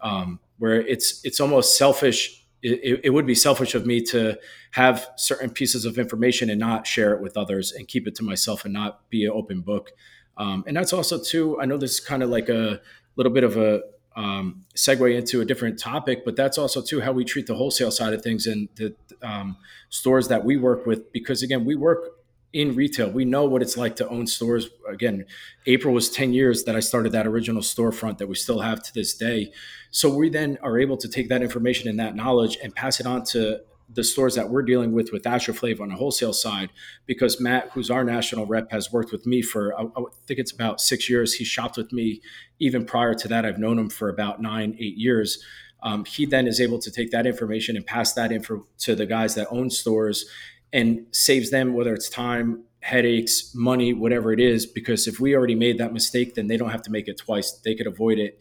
Um, 0.00 0.40
where 0.58 0.80
it's 0.80 1.24
it's 1.24 1.40
almost 1.40 1.76
selfish 1.76 2.44
it, 2.62 3.00
it, 3.04 3.10
would 3.10 3.26
be 3.26 3.34
selfish 3.34 3.74
of 3.74 3.86
me 3.86 4.02
to 4.02 4.38
have 4.72 5.08
certain 5.16 5.50
pieces 5.50 5.84
of 5.84 5.98
information 5.98 6.50
and 6.50 6.60
not 6.60 6.86
share 6.86 7.14
it 7.14 7.22
with 7.22 7.36
others 7.36 7.72
and 7.72 7.88
keep 7.88 8.06
it 8.06 8.14
to 8.16 8.22
myself 8.22 8.64
and 8.64 8.74
not 8.74 9.08
be 9.08 9.24
an 9.24 9.30
open 9.30 9.60
book. 9.60 9.92
Um, 10.36 10.64
and 10.66 10.76
that's 10.76 10.92
also 10.92 11.22
too. 11.22 11.60
I 11.60 11.66
know 11.66 11.76
this 11.76 11.92
is 11.92 12.00
kind 12.00 12.22
of 12.22 12.30
like 12.30 12.48
a 12.48 12.80
little 13.16 13.32
bit 13.32 13.44
of 13.44 13.56
a 13.56 13.82
um, 14.16 14.64
segue 14.74 15.16
into 15.16 15.40
a 15.40 15.44
different 15.44 15.78
topic, 15.78 16.24
but 16.24 16.36
that's 16.36 16.58
also 16.58 16.82
too 16.82 17.00
how 17.00 17.12
we 17.12 17.24
treat 17.24 17.46
the 17.46 17.54
wholesale 17.54 17.90
side 17.90 18.12
of 18.12 18.22
things 18.22 18.46
and 18.46 18.68
the 18.76 18.94
um, 19.22 19.56
stores 19.88 20.28
that 20.28 20.44
we 20.44 20.56
work 20.56 20.86
with. 20.86 21.12
Because 21.12 21.42
again, 21.42 21.64
we 21.64 21.74
work 21.74 22.19
in 22.52 22.74
retail. 22.74 23.10
We 23.10 23.24
know 23.24 23.44
what 23.44 23.62
it's 23.62 23.76
like 23.76 23.96
to 23.96 24.08
own 24.08 24.26
stores. 24.26 24.68
Again, 24.88 25.24
April 25.66 25.94
was 25.94 26.10
10 26.10 26.32
years 26.32 26.64
that 26.64 26.74
I 26.74 26.80
started 26.80 27.12
that 27.12 27.26
original 27.26 27.62
storefront 27.62 28.18
that 28.18 28.26
we 28.26 28.34
still 28.34 28.60
have 28.60 28.82
to 28.82 28.94
this 28.94 29.14
day. 29.14 29.52
So 29.90 30.12
we 30.12 30.30
then 30.30 30.58
are 30.62 30.78
able 30.78 30.96
to 30.96 31.08
take 31.08 31.28
that 31.28 31.42
information 31.42 31.88
and 31.88 31.98
that 32.00 32.16
knowledge 32.16 32.58
and 32.62 32.74
pass 32.74 32.98
it 32.98 33.06
on 33.06 33.24
to 33.26 33.60
the 33.92 34.04
stores 34.04 34.36
that 34.36 34.48
we're 34.48 34.62
dealing 34.62 34.92
with 34.92 35.10
with 35.12 35.24
AstroFlav 35.24 35.80
on 35.80 35.88
the 35.88 35.96
wholesale 35.96 36.32
side, 36.32 36.70
because 37.06 37.40
Matt, 37.40 37.70
who's 37.72 37.90
our 37.90 38.04
national 38.04 38.46
rep, 38.46 38.70
has 38.70 38.92
worked 38.92 39.10
with 39.10 39.26
me 39.26 39.42
for 39.42 39.78
I, 39.78 39.82
I 39.82 40.02
think 40.26 40.38
it's 40.38 40.52
about 40.52 40.80
six 40.80 41.10
years. 41.10 41.34
He 41.34 41.44
shopped 41.44 41.76
with 41.76 41.92
me 41.92 42.20
even 42.60 42.84
prior 42.84 43.14
to 43.14 43.28
that. 43.28 43.44
I've 43.44 43.58
known 43.58 43.78
him 43.78 43.90
for 43.90 44.08
about 44.08 44.40
nine, 44.40 44.76
eight 44.78 44.96
years. 44.96 45.44
Um, 45.82 46.04
he 46.04 46.26
then 46.26 46.46
is 46.46 46.60
able 46.60 46.78
to 46.78 46.90
take 46.90 47.10
that 47.10 47.26
information 47.26 47.76
and 47.76 47.86
pass 47.86 48.12
that 48.12 48.32
info 48.32 48.66
to 48.80 48.94
the 48.94 49.06
guys 49.06 49.34
that 49.34 49.48
own 49.50 49.70
stores 49.70 50.26
and 50.72 51.06
saves 51.12 51.50
them 51.50 51.74
whether 51.74 51.94
it's 51.94 52.08
time 52.08 52.64
headaches 52.82 53.54
money 53.54 53.92
whatever 53.92 54.32
it 54.32 54.40
is 54.40 54.64
because 54.64 55.06
if 55.06 55.20
we 55.20 55.34
already 55.34 55.54
made 55.54 55.76
that 55.78 55.92
mistake 55.92 56.34
then 56.34 56.46
they 56.46 56.56
don't 56.56 56.70
have 56.70 56.82
to 56.82 56.90
make 56.90 57.08
it 57.08 57.18
twice. 57.18 57.52
They 57.52 57.74
could 57.74 57.86
avoid 57.86 58.18
it 58.18 58.40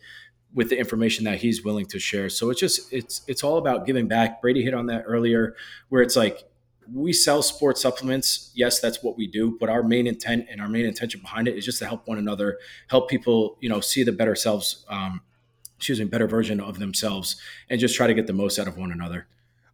with 0.53 0.69
the 0.69 0.77
information 0.77 1.25
that 1.25 1.39
he's 1.39 1.63
willing 1.63 1.85
to 1.85 1.99
share. 1.99 2.29
So 2.29 2.49
it's 2.49 2.59
just 2.59 2.91
it's 2.91 3.21
it's 3.27 3.43
all 3.43 3.57
about 3.57 3.85
giving 3.85 4.07
back. 4.07 4.41
Brady 4.41 4.63
hit 4.63 4.73
on 4.73 4.87
that 4.87 5.03
earlier 5.05 5.55
where 5.89 6.01
it's 6.01 6.15
like 6.15 6.43
we 6.91 7.13
sell 7.13 7.43
sports 7.43 7.81
supplements. 7.81 8.51
Yes 8.55 8.79
that's 8.79 9.03
what 9.03 9.17
we 9.17 9.27
do 9.27 9.57
but 9.59 9.69
our 9.69 9.83
main 9.83 10.07
intent 10.07 10.47
and 10.49 10.61
our 10.61 10.69
main 10.69 10.85
intention 10.85 11.19
behind 11.19 11.47
it 11.47 11.57
is 11.57 11.65
just 11.65 11.79
to 11.79 11.85
help 11.85 12.07
one 12.07 12.17
another 12.17 12.57
help 12.87 13.09
people 13.09 13.57
you 13.59 13.69
know 13.69 13.81
see 13.81 14.03
the 14.03 14.11
better 14.13 14.35
selves 14.35 14.85
um, 14.89 15.21
excuse 15.75 15.99
me 15.99 16.05
better 16.05 16.27
version 16.27 16.59
of 16.59 16.79
themselves 16.79 17.35
and 17.69 17.79
just 17.79 17.95
try 17.95 18.07
to 18.07 18.13
get 18.13 18.27
the 18.27 18.33
most 18.33 18.57
out 18.57 18.67
of 18.67 18.77
one 18.77 18.91
another 18.91 19.27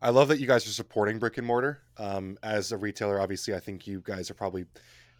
I 0.05 0.09
love 0.09 0.27
that 0.27 0.39
you 0.39 0.45
guys 0.45 0.67
are 0.67 0.69
supporting 0.69 1.17
brick 1.17 1.39
and 1.39 1.47
mortar. 1.47 1.81
Um, 1.97 2.37
as 2.43 2.71
a 2.71 2.77
retailer, 2.77 3.19
obviously, 3.19 3.55
I 3.55 3.59
think 3.59 3.87
you 3.87 4.03
guys 4.05 4.29
are 4.29 4.35
probably 4.35 4.65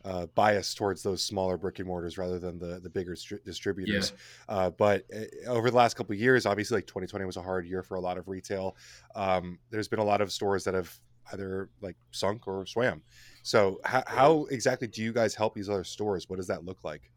uh, 0.04 0.28
biased 0.36 0.78
towards 0.78 1.02
those 1.02 1.24
smaller 1.24 1.58
brick 1.58 1.80
and 1.80 1.88
mortars 1.88 2.20
rather 2.20 2.38
than 2.38 2.60
the 2.60 2.80
the 2.80 2.90
bigger 2.92 3.16
stri- 3.16 3.44
distributors. 3.44 4.14
Yeah. 4.48 4.56
Uh, 4.56 4.70
but 4.70 5.04
uh, 5.12 5.50
over 5.50 5.72
the 5.72 5.76
last 5.76 5.96
couple 5.96 6.14
of 6.14 6.20
years, 6.20 6.46
obviously, 6.46 6.78
like 6.78 6.86
2020 6.86 7.26
was 7.26 7.36
a 7.36 7.42
hard 7.42 7.66
year 7.66 7.82
for 7.82 7.96
a 7.96 8.00
lot 8.00 8.20
of 8.20 8.28
retail. 8.28 8.76
Um, 9.16 9.58
there's 9.72 9.88
been 9.88 9.98
a 9.98 10.04
lot 10.04 10.22
of 10.22 10.32
stores 10.32 10.64
that 10.66 10.76
have 10.76 10.96
either 11.34 11.72
like 11.82 11.98
sunk 12.12 12.48
or 12.48 12.68
swam. 12.68 13.02
So, 13.42 13.82
how, 13.84 14.04
how 14.06 14.46
exactly 14.52 14.88
do 14.88 15.02
you 15.02 15.14
guys 15.14 15.34
help 15.34 15.56
these 15.56 15.68
other 15.68 15.84
stores? 15.84 16.30
What 16.30 16.36
does 16.36 16.48
that 16.48 16.64
look 16.64 16.84
like? 16.84 17.10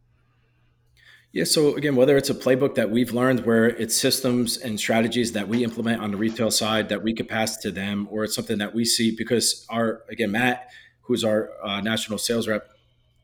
Yeah. 1.38 1.44
So 1.44 1.76
again, 1.76 1.94
whether 1.94 2.16
it's 2.16 2.30
a 2.30 2.34
playbook 2.34 2.74
that 2.74 2.90
we've 2.90 3.12
learned 3.12 3.46
where 3.46 3.66
it's 3.66 3.94
systems 3.94 4.56
and 4.56 4.76
strategies 4.76 5.30
that 5.34 5.46
we 5.46 5.62
implement 5.62 6.02
on 6.02 6.10
the 6.10 6.16
retail 6.16 6.50
side 6.50 6.88
that 6.88 7.04
we 7.04 7.14
could 7.14 7.28
pass 7.28 7.56
to 7.58 7.70
them, 7.70 8.08
or 8.10 8.24
it's 8.24 8.34
something 8.34 8.58
that 8.58 8.74
we 8.74 8.84
see 8.84 9.14
because 9.14 9.64
our, 9.70 10.02
again, 10.10 10.32
Matt, 10.32 10.68
who's 11.02 11.22
our 11.22 11.52
uh, 11.62 11.80
national 11.80 12.18
sales 12.18 12.48
rep, 12.48 12.68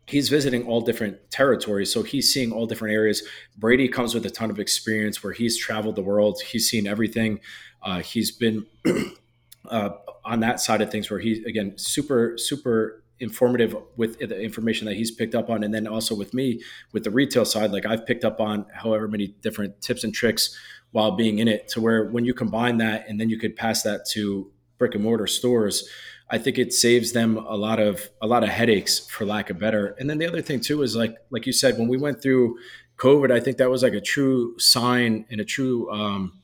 he's 0.06 0.28
visiting 0.28 0.64
all 0.64 0.80
different 0.80 1.28
territories. 1.32 1.92
So 1.92 2.04
he's 2.04 2.32
seeing 2.32 2.52
all 2.52 2.66
different 2.66 2.94
areas. 2.94 3.24
Brady 3.56 3.88
comes 3.88 4.14
with 4.14 4.24
a 4.26 4.30
ton 4.30 4.48
of 4.48 4.60
experience 4.60 5.24
where 5.24 5.32
he's 5.32 5.58
traveled 5.58 5.96
the 5.96 6.02
world. 6.02 6.40
He's 6.40 6.70
seen 6.70 6.86
everything. 6.86 7.40
Uh, 7.82 7.98
he's 7.98 8.30
been 8.30 8.64
uh, 9.68 9.90
on 10.24 10.38
that 10.38 10.60
side 10.60 10.80
of 10.82 10.88
things 10.88 11.10
where 11.10 11.18
he, 11.18 11.42
again, 11.46 11.76
super, 11.78 12.38
super 12.38 13.02
informative 13.20 13.76
with 13.96 14.18
the 14.18 14.40
information 14.40 14.86
that 14.86 14.94
he's 14.94 15.10
picked 15.10 15.34
up 15.34 15.48
on 15.48 15.62
and 15.62 15.72
then 15.72 15.86
also 15.86 16.14
with 16.14 16.34
me 16.34 16.60
with 16.92 17.04
the 17.04 17.10
retail 17.10 17.44
side 17.44 17.70
like 17.70 17.86
i've 17.86 18.04
picked 18.04 18.24
up 18.24 18.40
on 18.40 18.66
however 18.74 19.06
many 19.06 19.28
different 19.28 19.80
tips 19.80 20.02
and 20.02 20.12
tricks 20.12 20.58
while 20.90 21.12
being 21.12 21.38
in 21.38 21.46
it 21.46 21.68
to 21.68 21.80
where 21.80 22.10
when 22.10 22.24
you 22.24 22.34
combine 22.34 22.78
that 22.78 23.08
and 23.08 23.20
then 23.20 23.30
you 23.30 23.38
could 23.38 23.54
pass 23.54 23.82
that 23.82 24.04
to 24.04 24.50
brick 24.78 24.94
and 24.94 25.04
mortar 25.04 25.28
stores 25.28 25.88
i 26.30 26.38
think 26.38 26.58
it 26.58 26.72
saves 26.72 27.12
them 27.12 27.36
a 27.36 27.54
lot 27.54 27.78
of 27.78 28.08
a 28.20 28.26
lot 28.26 28.42
of 28.42 28.48
headaches 28.48 28.98
for 28.98 29.24
lack 29.24 29.48
of 29.48 29.58
better. 29.58 29.94
And 29.98 30.10
then 30.10 30.18
the 30.18 30.26
other 30.26 30.42
thing 30.42 30.60
too 30.60 30.82
is 30.82 30.96
like 30.96 31.16
like 31.30 31.46
you 31.46 31.52
said 31.52 31.78
when 31.78 31.88
we 31.88 31.96
went 31.96 32.20
through 32.20 32.56
covid 32.96 33.30
i 33.30 33.38
think 33.38 33.58
that 33.58 33.70
was 33.70 33.82
like 33.82 33.92
a 33.92 34.00
true 34.00 34.58
sign 34.58 35.24
and 35.30 35.40
a 35.40 35.44
true 35.44 35.90
um, 35.90 36.40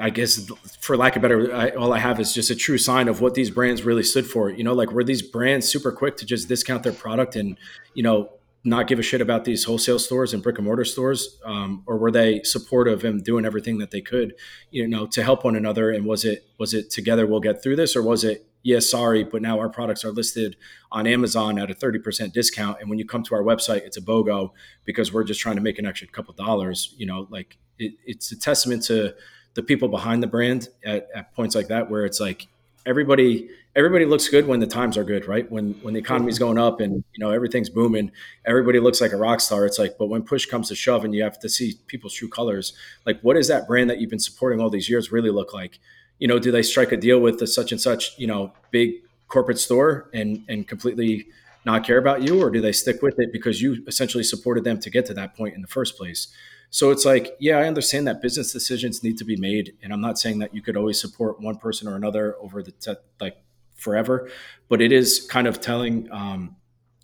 I 0.00 0.10
guess 0.10 0.50
for 0.80 0.96
lack 0.96 1.16
of 1.16 1.22
better, 1.22 1.54
I, 1.54 1.70
all 1.70 1.92
I 1.92 1.98
have 1.98 2.20
is 2.20 2.32
just 2.32 2.50
a 2.50 2.56
true 2.56 2.78
sign 2.78 3.08
of 3.08 3.20
what 3.20 3.34
these 3.34 3.50
brands 3.50 3.82
really 3.82 4.02
stood 4.02 4.26
for. 4.26 4.50
You 4.50 4.64
know, 4.64 4.74
like 4.74 4.92
were 4.92 5.04
these 5.04 5.22
brands 5.22 5.68
super 5.68 5.92
quick 5.92 6.16
to 6.18 6.26
just 6.26 6.48
discount 6.48 6.82
their 6.82 6.92
product 6.92 7.36
and, 7.36 7.58
you 7.94 8.02
know, 8.02 8.30
not 8.64 8.86
give 8.86 8.98
a 8.98 9.02
shit 9.02 9.20
about 9.20 9.44
these 9.44 9.64
wholesale 9.64 9.98
stores 9.98 10.32
and 10.32 10.42
brick 10.42 10.56
and 10.56 10.64
mortar 10.64 10.84
stores, 10.84 11.38
um, 11.44 11.82
or 11.86 11.98
were 11.98 12.12
they 12.12 12.42
supportive 12.44 13.04
and 13.04 13.24
doing 13.24 13.44
everything 13.44 13.78
that 13.78 13.90
they 13.90 14.00
could, 14.00 14.34
you 14.70 14.86
know, 14.86 15.06
to 15.06 15.22
help 15.22 15.44
one 15.44 15.56
another? 15.56 15.90
And 15.90 16.06
was 16.06 16.24
it 16.24 16.46
was 16.58 16.72
it 16.72 16.90
together 16.90 17.26
we'll 17.26 17.40
get 17.40 17.62
through 17.62 17.76
this, 17.76 17.96
or 17.96 18.02
was 18.02 18.22
it 18.22 18.46
yes, 18.62 18.84
yeah, 18.84 18.90
sorry, 18.98 19.24
but 19.24 19.42
now 19.42 19.58
our 19.58 19.68
products 19.68 20.04
are 20.04 20.12
listed 20.12 20.56
on 20.92 21.08
Amazon 21.08 21.58
at 21.58 21.70
a 21.70 21.74
thirty 21.74 21.98
percent 21.98 22.32
discount, 22.34 22.78
and 22.80 22.88
when 22.88 23.00
you 23.00 23.04
come 23.04 23.24
to 23.24 23.34
our 23.34 23.42
website, 23.42 23.82
it's 23.82 23.96
a 23.96 24.00
BOGO 24.00 24.52
because 24.84 25.12
we're 25.12 25.24
just 25.24 25.40
trying 25.40 25.56
to 25.56 25.62
make 25.62 25.80
an 25.80 25.86
extra 25.86 26.06
couple 26.06 26.32
dollars. 26.34 26.94
You 26.96 27.06
know, 27.06 27.26
like 27.30 27.58
it, 27.80 27.94
it's 28.06 28.30
a 28.30 28.38
testament 28.38 28.84
to 28.84 29.14
the 29.54 29.62
people 29.62 29.88
behind 29.88 30.22
the 30.22 30.26
brand 30.26 30.68
at, 30.84 31.08
at 31.14 31.34
points 31.34 31.54
like 31.54 31.68
that 31.68 31.90
where 31.90 32.04
it's 32.04 32.20
like 32.20 32.48
everybody 32.84 33.48
everybody 33.74 34.04
looks 34.04 34.28
good 34.28 34.46
when 34.46 34.60
the 34.60 34.66
times 34.66 34.96
are 34.96 35.04
good 35.04 35.26
right? 35.26 35.50
When 35.50 35.74
when 35.82 35.94
the 35.94 36.00
economy's 36.00 36.36
mm-hmm. 36.36 36.56
going 36.56 36.58
up 36.58 36.80
and 36.80 37.04
you 37.12 37.18
know 37.18 37.30
everything's 37.30 37.70
booming 37.70 38.10
everybody 38.44 38.80
looks 38.80 39.00
like 39.00 39.12
a 39.12 39.16
rock 39.16 39.40
star. 39.40 39.66
It's 39.66 39.78
like 39.78 39.96
but 39.98 40.06
when 40.06 40.22
push 40.22 40.46
comes 40.46 40.68
to 40.68 40.74
shove 40.74 41.04
and 41.04 41.14
you 41.14 41.22
have 41.22 41.38
to 41.40 41.48
see 41.48 41.74
people's 41.86 42.14
true 42.14 42.28
colors 42.28 42.72
like 43.06 43.20
what 43.20 43.34
does 43.34 43.48
that 43.48 43.66
brand 43.66 43.90
that 43.90 44.00
you've 44.00 44.10
been 44.10 44.18
supporting 44.18 44.60
all 44.60 44.70
these 44.70 44.88
years 44.88 45.12
really 45.12 45.30
look 45.30 45.52
like? 45.52 45.78
You 46.18 46.28
know 46.28 46.38
do 46.38 46.50
they 46.50 46.62
strike 46.62 46.92
a 46.92 46.96
deal 46.96 47.20
with 47.20 47.38
the 47.38 47.46
such 47.46 47.72
and 47.72 47.80
such 47.80 48.18
you 48.18 48.26
know 48.26 48.52
big 48.70 48.94
corporate 49.28 49.58
store 49.58 50.10
and 50.12 50.44
and 50.48 50.66
completely 50.66 51.26
not 51.64 51.84
care 51.84 51.98
about 51.98 52.22
you? 52.22 52.42
Or 52.42 52.50
do 52.50 52.60
they 52.60 52.72
stick 52.72 53.02
with 53.02 53.14
it 53.18 53.32
because 53.32 53.62
you 53.62 53.84
essentially 53.86 54.24
supported 54.24 54.64
them 54.64 54.80
to 54.80 54.90
get 54.90 55.06
to 55.06 55.14
that 55.14 55.36
point 55.36 55.54
in 55.54 55.62
the 55.62 55.68
first 55.68 55.96
place 55.96 56.28
so 56.72 56.90
it's 56.90 57.04
like, 57.04 57.36
yeah, 57.38 57.58
I 57.58 57.64
understand 57.64 58.06
that 58.06 58.22
business 58.22 58.50
decisions 58.50 59.02
need 59.02 59.18
to 59.18 59.24
be 59.24 59.36
made, 59.36 59.76
and 59.82 59.92
I'm 59.92 60.00
not 60.00 60.18
saying 60.18 60.38
that 60.38 60.54
you 60.54 60.62
could 60.62 60.74
always 60.74 60.98
support 60.98 61.38
one 61.38 61.56
person 61.56 61.86
or 61.86 61.96
another 61.96 62.34
over 62.40 62.62
the 62.62 62.72
te- 62.72 62.94
like 63.20 63.36
forever, 63.74 64.30
but 64.70 64.80
it 64.80 64.90
is 64.90 65.26
kind 65.30 65.46
of 65.46 65.60
telling. 65.60 66.10
Um, 66.10 66.56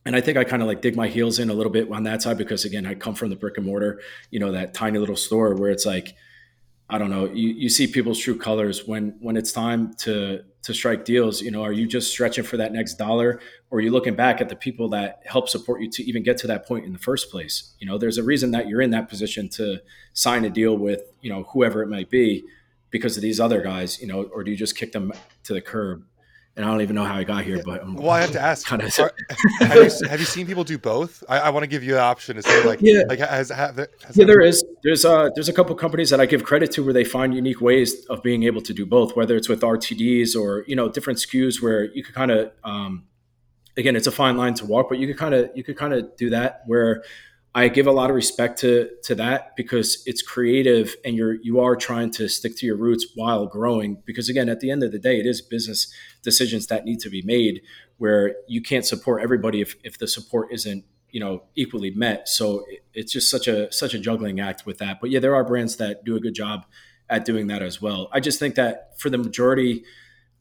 and 0.07 0.17
I 0.17 0.23
think 0.23 0.39
I 0.39 0.45
kind 0.45 0.63
of 0.63 0.69
like 0.69 0.81
dig 0.81 0.97
my 0.97 1.07
heels 1.07 1.39
in 1.39 1.51
a 1.51 1.53
little 1.53 1.71
bit 1.71 1.93
on 1.93 2.05
that 2.05 2.23
side 2.23 2.39
because 2.39 2.65
again, 2.65 2.87
I 2.87 2.95
come 2.95 3.15
from 3.15 3.29
the 3.29 3.37
brick 3.37 3.59
and 3.59 3.67
mortar, 3.67 4.01
you 4.31 4.41
know, 4.41 4.53
that 4.53 4.73
tiny 4.73 4.99
little 4.99 5.17
store 5.17 5.55
where 5.55 5.71
it's 5.71 5.85
like, 5.85 6.15
I 6.91 6.97
don't 6.99 7.11
know, 7.11 7.27
you, 7.27 7.49
you 7.51 7.69
see 7.69 7.87
people's 7.87 8.19
true 8.19 8.39
colors 8.39 8.87
when 8.87 9.15
when 9.21 9.37
it's 9.37 9.53
time 9.53 9.93
to 9.99 10.43
to 10.63 10.75
strike 10.75 11.05
deals. 11.05 11.43
You 11.43 11.51
know, 11.51 11.63
are 11.63 11.73
you 11.73 11.87
just 11.87 12.11
stretching 12.11 12.45
for 12.45 12.57
that 12.57 12.73
next 12.73 12.95
dollar, 12.95 13.41
or 13.71 13.79
are 13.79 13.83
you 13.83 13.91
looking 13.91 14.15
back 14.15 14.41
at 14.41 14.49
the 14.49 14.57
people 14.57 14.89
that 14.91 15.21
help 15.27 15.49
support 15.49 15.83
you 15.83 15.91
to 15.91 16.03
even 16.05 16.23
get 16.23 16.39
to 16.39 16.47
that 16.47 16.67
point 16.67 16.87
in 16.87 16.93
the 16.93 16.99
first 16.99 17.31
place? 17.31 17.75
You 17.79 17.87
know, 17.87 17.99
there's 17.99 18.17
a 18.17 18.23
reason 18.23 18.53
that 18.53 18.69
you're 18.69 18.81
in 18.81 18.91
that 18.91 19.09
position 19.09 19.49
to 19.51 19.81
sign 20.15 20.45
a 20.45 20.51
deal 20.51 20.77
with 20.77 21.03
you 21.21 21.31
know 21.31 21.45
whoever 21.53 21.83
it 21.83 21.89
might 21.89 22.11
be 22.11 22.45
because 22.91 23.17
of 23.17 23.23
these 23.23 23.39
other 23.39 23.61
guys. 23.61 24.01
You 24.01 24.07
know, 24.07 24.23
or 24.25 24.43
do 24.43 24.51
you 24.51 24.57
just 24.57 24.77
kick 24.77 24.93
them 24.93 25.13
to 25.45 25.53
the 25.53 25.61
curb? 25.61 26.05
And 26.59 26.67
I 26.67 26.71
don't 26.73 26.81
even 26.83 26.97
know 26.97 27.05
how 27.05 27.15
I 27.15 27.23
got 27.23 27.45
here. 27.45 27.63
But 27.65 27.83
I'm, 27.83 27.95
well, 27.95 28.11
I 28.11 28.21
have 28.21 28.33
to 28.33 28.41
ask. 28.41 28.67
Kind 28.67 28.83
of, 28.83 28.99
are, 28.99 29.15
have, 29.61 29.77
you, 29.77 30.09
have 30.09 30.19
you 30.19 30.27
seen 30.27 30.45
people 30.45 30.65
do 30.65 30.77
both? 30.77 31.23
I, 31.29 31.39
I 31.39 31.51
want 31.51 31.63
to 31.63 31.69
give 31.69 31.85
you 31.85 31.93
the 31.93 32.01
option 32.01 32.35
to 32.35 32.43
say 32.43 32.65
like, 32.65 32.81
yeah, 32.83 33.05
like 33.09 33.21
has, 33.21 33.51
has, 33.51 33.77
has 33.77 33.89
yeah, 34.17 34.25
there 34.25 34.41
is. 34.41 34.65
There's 34.83 35.05
uh, 35.05 35.31
there's 35.37 35.49
a 35.49 35.53
couple 35.53 35.75
companies 35.77 36.11
that 36.11 36.21
I 36.21 36.27
give 36.27 36.43
credit 36.43 36.73
to 36.73 36.85
where 36.85 36.93
they 36.93 37.05
find 37.05 37.33
unique 37.33 37.61
ways 37.61 38.05
of 38.07 38.25
being 38.25 38.43
able 38.43 38.61
to 38.63 38.75
do 38.75 38.85
both, 38.85 39.15
whether 39.15 39.37
it's 39.37 39.49
with 39.49 39.61
RTDs 39.61 40.35
or 40.35 40.65
you 40.67 40.75
know 40.75 40.89
different 40.89 41.21
SKUs 41.21 41.63
where 41.63 41.85
you 41.85 42.03
could 42.03 42.17
kind 42.17 42.33
of, 42.33 42.51
um, 42.65 43.05
again, 43.77 43.95
it's 43.95 44.09
a 44.09 44.13
fine 44.13 44.37
line 44.37 44.55
to 44.55 44.67
walk, 44.67 44.89
but 44.89 44.99
you 44.99 45.07
could 45.07 45.17
kind 45.17 45.35
of 45.35 45.51
you 45.55 45.63
could 45.63 45.77
kind 45.77 45.95
of 45.95 46.17
do 46.17 46.31
that 46.31 46.63
where 46.67 47.05
I 47.59 47.67
give 47.67 47.89
a 47.89 47.93
lot 47.93 48.09
of 48.09 48.15
respect 48.15 48.61
to 48.61 48.89
to 49.03 49.17
that 49.17 49.57
because 49.57 50.05
it's 50.07 50.23
creative 50.23 50.95
and 51.05 51.17
you're 51.17 51.35
you 51.43 51.59
are 51.59 51.75
trying 51.75 52.13
to 52.13 52.29
stick 52.29 52.57
to 52.59 52.67
your 52.67 52.77
roots 52.77 53.09
while 53.17 53.47
growing. 53.47 54.01
Because 54.05 54.29
again, 54.29 54.49
at 54.49 54.61
the 54.61 54.71
end 54.71 54.85
of 54.85 54.93
the 54.93 54.99
day, 54.99 55.19
it 55.19 55.27
is 55.27 55.43
business 55.43 55.93
decisions 56.23 56.69
that 56.69 56.85
need 56.85 57.01
to 57.01 57.11
be 57.11 57.21
made 57.23 57.63
where 57.97 58.37
you 58.47 58.63
can't 58.63 58.87
support 58.87 59.25
everybody 59.25 59.61
if, 59.61 59.75
if 59.83 59.99
the 59.99 60.07
support 60.07 60.53
isn't 60.53 60.85
you 61.11 61.19
know 61.19 61.43
equally 61.57 61.91
met. 61.91 62.29
So 62.29 62.65
it's 62.95 63.13
just 63.13 63.29
such 63.29 63.49
a 63.49 63.73
such 63.73 63.93
a 63.93 63.99
juggling 63.99 64.39
act 64.39 64.65
with 64.65 64.79
that. 64.79 65.01
But 65.01 65.11
yeah, 65.11 65.19
there 65.19 65.35
are 65.35 65.43
brands 65.43 65.79
that 65.79 66.05
do 66.05 66.15
a 66.15 66.21
good 66.21 66.35
job 66.35 66.65
at 67.11 67.25
doing 67.25 67.49
that 67.49 67.61
as 67.61 67.83
well. 67.83 68.09
I 68.13 68.21
just 68.21 68.39
think 68.39 68.55
that 68.55 69.01
for 69.01 69.11
the 69.11 69.19
majority 69.19 69.83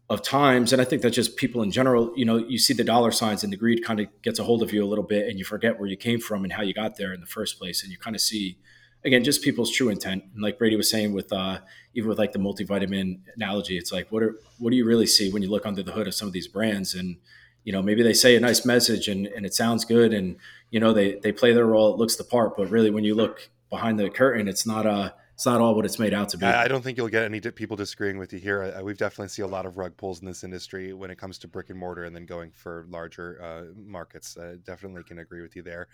of 0.09 0.21
times 0.21 0.71
and 0.71 0.81
i 0.81 0.85
think 0.85 1.01
that 1.01 1.11
just 1.11 1.35
people 1.35 1.61
in 1.61 1.69
general 1.69 2.13
you 2.15 2.23
know 2.23 2.37
you 2.37 2.57
see 2.57 2.73
the 2.73 2.83
dollar 2.83 3.11
signs 3.11 3.43
and 3.43 3.51
the 3.51 3.57
greed 3.57 3.83
kind 3.83 3.99
of 3.99 4.07
gets 4.21 4.39
a 4.39 4.43
hold 4.43 4.63
of 4.63 4.71
you 4.71 4.83
a 4.83 4.87
little 4.87 5.03
bit 5.03 5.27
and 5.27 5.37
you 5.37 5.43
forget 5.43 5.77
where 5.77 5.89
you 5.89 5.97
came 5.97 6.19
from 6.19 6.43
and 6.43 6.53
how 6.53 6.61
you 6.61 6.73
got 6.73 6.95
there 6.95 7.13
in 7.13 7.19
the 7.19 7.27
first 7.27 7.57
place 7.57 7.83
and 7.83 7.91
you 7.91 7.97
kind 7.97 8.15
of 8.15 8.21
see 8.21 8.57
again 9.05 9.23
just 9.23 9.41
people's 9.41 9.71
true 9.71 9.89
intent. 9.89 10.23
And 10.33 10.43
like 10.43 10.57
brady 10.57 10.75
was 10.75 10.89
saying 10.89 11.13
with 11.13 11.31
uh 11.33 11.59
even 11.93 12.09
with 12.09 12.19
like 12.19 12.31
the 12.31 12.39
multivitamin 12.39 13.19
analogy 13.35 13.77
it's 13.77 13.91
like 13.91 14.11
what 14.11 14.23
are 14.23 14.35
what 14.59 14.71
do 14.71 14.77
you 14.77 14.85
really 14.85 15.07
see 15.07 15.31
when 15.31 15.41
you 15.41 15.49
look 15.49 15.65
under 15.65 15.83
the 15.83 15.91
hood 15.91 16.07
of 16.07 16.13
some 16.13 16.27
of 16.27 16.33
these 16.33 16.47
brands? 16.47 16.93
And 16.93 17.17
you 17.63 17.73
know 17.73 17.81
maybe 17.81 18.03
they 18.03 18.13
say 18.13 18.35
a 18.35 18.39
nice 18.39 18.65
message 18.65 19.07
and, 19.07 19.27
and 19.27 19.45
it 19.45 19.53
sounds 19.53 19.83
good 19.85 20.13
and 20.13 20.37
you 20.71 20.79
know 20.79 20.93
they 20.93 21.15
they 21.15 21.31
play 21.31 21.53
their 21.53 21.65
role 21.65 21.93
it 21.93 21.97
looks 21.97 22.15
the 22.15 22.23
part 22.23 22.55
but 22.55 22.69
really 22.69 22.89
when 22.89 23.03
you 23.03 23.13
look 23.13 23.49
behind 23.69 23.99
the 23.99 24.09
curtain 24.09 24.47
it's 24.47 24.65
not 24.65 24.85
a 24.85 25.13
it's 25.37 25.45
not 25.45 25.61
all 25.61 25.75
what 25.75 25.85
it's 25.85 25.99
made 25.99 26.15
out 26.15 26.29
to 26.29 26.37
be. 26.39 26.47
I 26.47 26.67
don't 26.67 26.83
think 26.83 26.97
you'll 26.97 27.09
get 27.09 27.23
any 27.23 27.39
people 27.39 27.77
disagreeing 27.77 28.17
with 28.17 28.33
you 28.33 28.39
here. 28.39 28.73
we've 28.83 28.97
definitely 28.97 29.27
see 29.27 29.43
a 29.43 29.47
lot 29.47 29.67
of 29.67 29.77
rug 29.77 29.95
pulls 29.95 30.19
in 30.19 30.25
this 30.25 30.43
industry 30.43 30.93
when 30.93 31.11
it 31.11 31.19
comes 31.19 31.37
to 31.37 31.47
brick 31.47 31.69
and 31.69 31.77
mortar, 31.77 32.05
and 32.05 32.15
then 32.15 32.25
going 32.25 32.49
for 32.49 32.87
larger 32.89 33.39
uh, 33.39 33.71
markets. 33.79 34.35
Uh, 34.35 34.55
definitely 34.65 35.03
can 35.03 35.19
agree 35.19 35.43
with 35.43 35.55
you 35.55 35.61
there. 35.61 35.89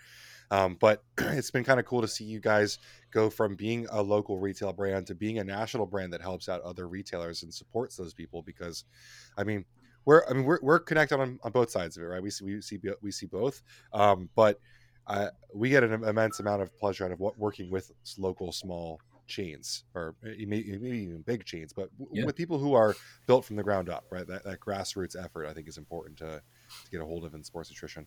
Um, 0.50 0.78
but 0.80 1.04
it's 1.18 1.50
been 1.50 1.62
kind 1.62 1.78
of 1.78 1.84
cool 1.84 2.00
to 2.00 2.08
see 2.08 2.24
you 2.24 2.40
guys 2.40 2.78
go 3.10 3.28
from 3.28 3.54
being 3.54 3.86
a 3.92 4.02
local 4.02 4.38
retail 4.38 4.72
brand 4.72 5.08
to 5.08 5.14
being 5.14 5.38
a 5.38 5.44
national 5.44 5.84
brand 5.84 6.14
that 6.14 6.22
helps 6.22 6.48
out 6.48 6.62
other 6.62 6.88
retailers 6.88 7.42
and 7.42 7.52
supports 7.52 7.96
those 7.96 8.14
people. 8.14 8.40
Because, 8.40 8.84
I 9.36 9.44
mean, 9.44 9.66
we're 10.06 10.24
I 10.26 10.32
mean 10.32 10.44
we're, 10.44 10.60
we're 10.62 10.78
connected 10.78 11.20
on, 11.20 11.38
on 11.44 11.52
both 11.52 11.68
sides 11.68 11.98
of 11.98 12.02
it, 12.02 12.06
right? 12.06 12.22
We 12.22 12.30
see 12.30 12.46
we 12.46 12.62
see 12.62 12.80
we 13.02 13.10
see 13.10 13.26
both, 13.26 13.62
um, 13.92 14.30
but. 14.34 14.58
Uh, 15.06 15.28
we 15.52 15.68
get 15.68 15.84
an 15.84 16.02
immense 16.02 16.40
amount 16.40 16.62
of 16.62 16.74
pleasure 16.78 17.04
out 17.04 17.12
of 17.12 17.20
what, 17.20 17.38
working 17.38 17.70
with 17.70 17.92
local 18.16 18.50
small 18.52 18.98
chains 19.26 19.84
or 19.94 20.14
maybe 20.22 20.68
even 20.68 21.22
big 21.22 21.44
chains, 21.44 21.72
but 21.72 21.88
yeah. 22.12 22.24
with 22.24 22.36
people 22.36 22.58
who 22.58 22.74
are 22.74 22.94
built 23.26 23.44
from 23.44 23.56
the 23.56 23.62
ground 23.62 23.88
up, 23.88 24.04
right? 24.10 24.26
That, 24.26 24.44
that 24.44 24.60
grassroots 24.60 25.16
effort, 25.22 25.46
I 25.46 25.52
think, 25.52 25.68
is 25.68 25.78
important 25.78 26.18
to, 26.18 26.42
to 26.84 26.90
get 26.90 27.00
a 27.00 27.04
hold 27.04 27.24
of 27.24 27.34
in 27.34 27.42
sports 27.42 27.70
nutrition. 27.70 28.06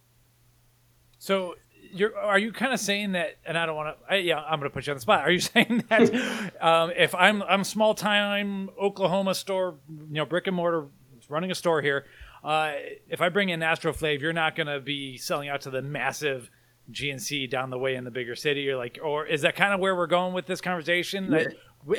So 1.20 1.55
you're 1.91 2.18
are 2.18 2.39
you 2.39 2.51
kind 2.51 2.74
of 2.74 2.80
saying 2.80 3.13
that 3.13 3.38
and 3.45 3.57
i 3.57 3.65
don't 3.65 3.76
want 3.76 3.95
to 4.09 4.20
yeah 4.20 4.39
i'm 4.39 4.59
going 4.59 4.70
to 4.70 4.74
put 4.74 4.88
you 4.88 4.91
on 4.91 4.97
the 4.97 5.01
spot 5.01 5.22
are 5.22 5.32
you 5.32 5.39
saying 5.39 5.84
that 5.89 6.53
um, 6.61 6.91
if 6.97 7.15
i'm 7.15 7.41
i'm 7.43 7.63
small 7.63 7.93
time 7.93 8.70
oklahoma 8.82 9.34
store 9.34 9.76
you 9.88 10.15
know 10.15 10.26
brick 10.26 10.47
and 10.47 10.55
mortar 10.55 10.88
running 11.30 11.51
a 11.51 11.55
store 11.55 11.82
here 11.82 12.05
uh, 12.43 12.74
if 13.09 13.22
i 13.22 13.30
bring 13.30 13.49
in 13.49 13.59
AstroFlav 13.61 14.20
you're 14.22 14.34
not 14.34 14.55
going 14.55 14.68
to 14.68 14.80
be 14.80 15.18
selling 15.18 15.49
out 15.49 15.61
to 15.61 15.70
the 15.70 15.82
massive 15.82 16.49
GNC 16.92 17.50
down 17.50 17.70
the 17.70 17.78
way 17.78 17.96
in 17.96 18.04
the 18.04 18.12
bigger 18.12 18.36
city, 18.36 18.70
or 18.70 18.78
like, 18.78 19.00
or 19.04 19.26
is 19.26 19.42
that 19.42 19.56
kind 19.56 19.74
of 19.74 19.80
where 19.80 19.96
we're 19.96 20.08
going 20.08 20.34
with 20.34 20.46
this 20.46 20.62
conversation? 20.62 21.32
Yeah. 21.32 21.48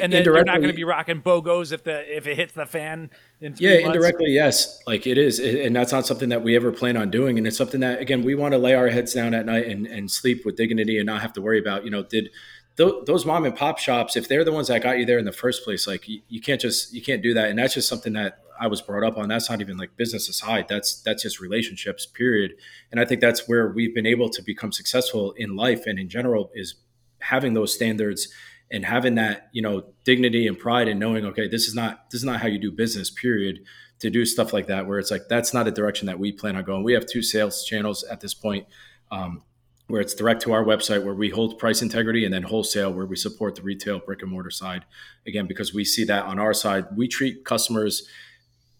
and 0.01 0.12
then 0.12 0.24
they're 0.24 0.45
not 0.45 0.57
going 0.57 0.68
to 0.68 0.74
be 0.74 0.84
rocking 0.84 1.22
bogos 1.22 1.72
if 1.72 1.84
the 1.84 2.16
if 2.16 2.26
it 2.26 2.36
hits 2.36 2.53
the 2.53 2.66
fan. 2.66 3.11
In 3.41 3.55
yeah, 3.59 3.80
months? 3.80 3.86
indirectly, 3.86 4.30
yes. 4.30 4.82
Like 4.86 5.07
it 5.07 5.18
is, 5.18 5.39
and 5.39 5.74
that's 5.74 5.93
not 5.93 6.07
something 6.07 6.30
that 6.30 6.43
we 6.43 6.57
ever 6.57 6.72
plan 6.72 6.97
on 6.97 7.11
doing. 7.11 7.39
And 7.39 7.47
it's 7.47 7.57
something 7.57 7.80
that 7.80 8.01
again 8.01 8.22
we 8.22 8.34
want 8.34 8.53
to 8.53 8.59
lay 8.59 8.74
our 8.74 8.89
heads 8.89 9.14
down 9.14 9.34
at 9.34 9.47
night 9.47 9.66
and, 9.66 9.86
and 9.86 10.11
sleep 10.11 10.45
with 10.45 10.57
dignity 10.57 10.99
and 10.99 11.07
not 11.07 11.22
have 11.22 11.32
to 11.34 11.43
worry 11.43 11.59
about. 11.59 11.84
You 11.84 11.91
know, 11.91 12.03
did 12.03 12.30
those 12.78 13.26
mom 13.26 13.45
and 13.45 13.57
pop 13.57 13.78
shops, 13.78 14.16
if 14.16 14.28
they're 14.28 14.45
the 14.45 14.53
ones 14.53 14.68
that 14.68 14.82
got 14.82 14.99
you 14.99 15.05
there 15.05 15.18
in 15.18 15.24
the 15.24 15.32
first 15.32 15.64
place, 15.64 15.86
like 15.86 16.09
you, 16.09 16.20
you 16.28 16.41
can't 16.41 16.61
just 16.61 16.95
you 16.95 17.03
can't 17.03 17.22
do 17.22 17.34
that. 17.34 17.51
And 17.51 17.59
that's 17.59 17.74
just 17.74 17.89
something 17.89 18.12
that 18.12 18.41
I 18.61 18.66
was 18.66 18.80
brought 18.80 19.06
up 19.06 19.18
on. 19.18 19.28
That's 19.28 19.48
not 19.48 19.61
even 19.61 19.76
like 19.76 19.96
business 19.96 20.28
aside. 20.28 20.66
That's 20.68 21.00
that's 21.02 21.22
just 21.22 21.40
relationships, 21.40 22.06
period. 22.06 22.52
And 22.90 23.00
I 23.00 23.04
think 23.04 23.20
that's 23.20 23.48
where 23.48 23.68
we've 23.68 23.94
been 23.94 24.06
able 24.06 24.28
to 24.30 24.42
become 24.42 24.72
successful 24.72 25.32
in 25.32 25.56
life 25.56 25.86
and 25.86 25.98
in 25.98 26.09
general 26.09 26.50
is 26.54 26.74
having 27.20 27.54
those 27.54 27.74
standards 27.74 28.28
and 28.70 28.84
having 28.84 29.14
that 29.14 29.48
you 29.52 29.62
know 29.62 29.84
dignity 30.04 30.46
and 30.46 30.59
pride 30.59 30.88
and 30.88 31.00
knowing 31.00 31.24
okay 31.24 31.48
this 31.48 31.66
is 31.66 31.74
not 31.74 32.11
this 32.11 32.20
is 32.20 32.24
not 32.24 32.40
how 32.40 32.46
you 32.46 32.59
do 32.59 32.70
business 32.70 33.11
period 33.11 33.61
to 33.98 34.11
do 34.11 34.24
stuff 34.24 34.52
like 34.52 34.66
that 34.66 34.86
where 34.86 34.98
it's 34.98 35.11
like 35.11 35.22
that's 35.28 35.52
not 35.52 35.66
a 35.66 35.70
direction 35.70 36.06
that 36.06 36.18
we 36.18 36.32
plan 36.32 36.56
on 36.56 36.64
going 36.64 36.82
we 36.82 36.92
have 36.92 37.06
two 37.06 37.22
sales 37.22 37.64
channels 37.64 38.04
at 38.04 38.20
this 38.20 38.34
point 38.34 38.66
um, 39.11 39.42
where 39.88 40.02
it's 40.02 40.14
direct 40.14 40.42
to 40.42 40.52
our 40.52 40.64
website 40.64 41.02
where 41.02 41.14
we 41.14 41.30
hold 41.30 41.59
price 41.59 41.80
integrity 41.80 42.24
and 42.24 42.32
then 42.32 42.42
wholesale 42.42 42.92
where 42.92 43.06
we 43.06 43.16
support 43.16 43.54
the 43.54 43.62
retail 43.62 43.98
brick 43.98 44.22
and 44.22 44.30
mortar 44.30 44.50
side 44.50 44.84
again 45.26 45.46
because 45.46 45.72
we 45.72 45.84
see 45.84 46.04
that 46.04 46.24
on 46.24 46.38
our 46.38 46.54
side 46.54 46.86
we 46.94 47.09
treat 47.09 47.44
customers 47.44 48.06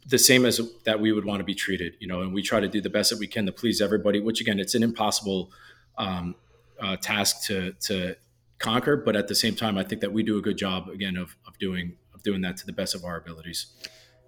the 0.09 0.19
same 0.19 0.47
as 0.47 0.61
that 0.85 1.01
we 1.01 1.13
would 1.13 1.25
want 1.25 1.41
to 1.41 1.45
be 1.45 1.55
treated, 1.55 1.95
you 2.01 2.09
know, 2.09 2.23
and 2.23 2.33
we 2.33 2.43
try 2.43 2.61
to 2.61 2.69
do 2.69 2.81
the 2.81 2.91
best 2.91 3.11
that 3.11 3.19
we 3.19 3.27
can 3.27 3.47
to 3.47 3.53
please 3.53 3.81
everybody, 3.81 4.21
which 4.21 4.41
again, 4.41 4.59
it's 4.59 4.75
an 4.75 4.83
impossible 4.83 5.53
um, 5.99 6.35
uh, 6.81 6.97
task 6.97 7.45
to, 7.45 7.73
to 7.81 8.17
conquer. 8.59 8.97
But 8.97 9.17
at 9.17 9.29
the 9.29 9.35
same 9.35 9.55
time, 9.55 9.77
I 9.77 9.85
think 9.85 10.01
that 10.01 10.13
we 10.13 10.23
do 10.23 10.39
a 10.39 10.43
good 10.43 10.57
job 10.57 10.89
again 10.89 11.17
of, 11.17 11.37
of 11.47 11.59
doing, 11.59 11.97
of 12.15 12.23
doing 12.23 12.41
that 12.41 12.57
to 12.59 12.67
the 12.67 12.73
best 12.73 12.95
of 12.95 13.05
our 13.05 13.19
abilities. 13.19 13.67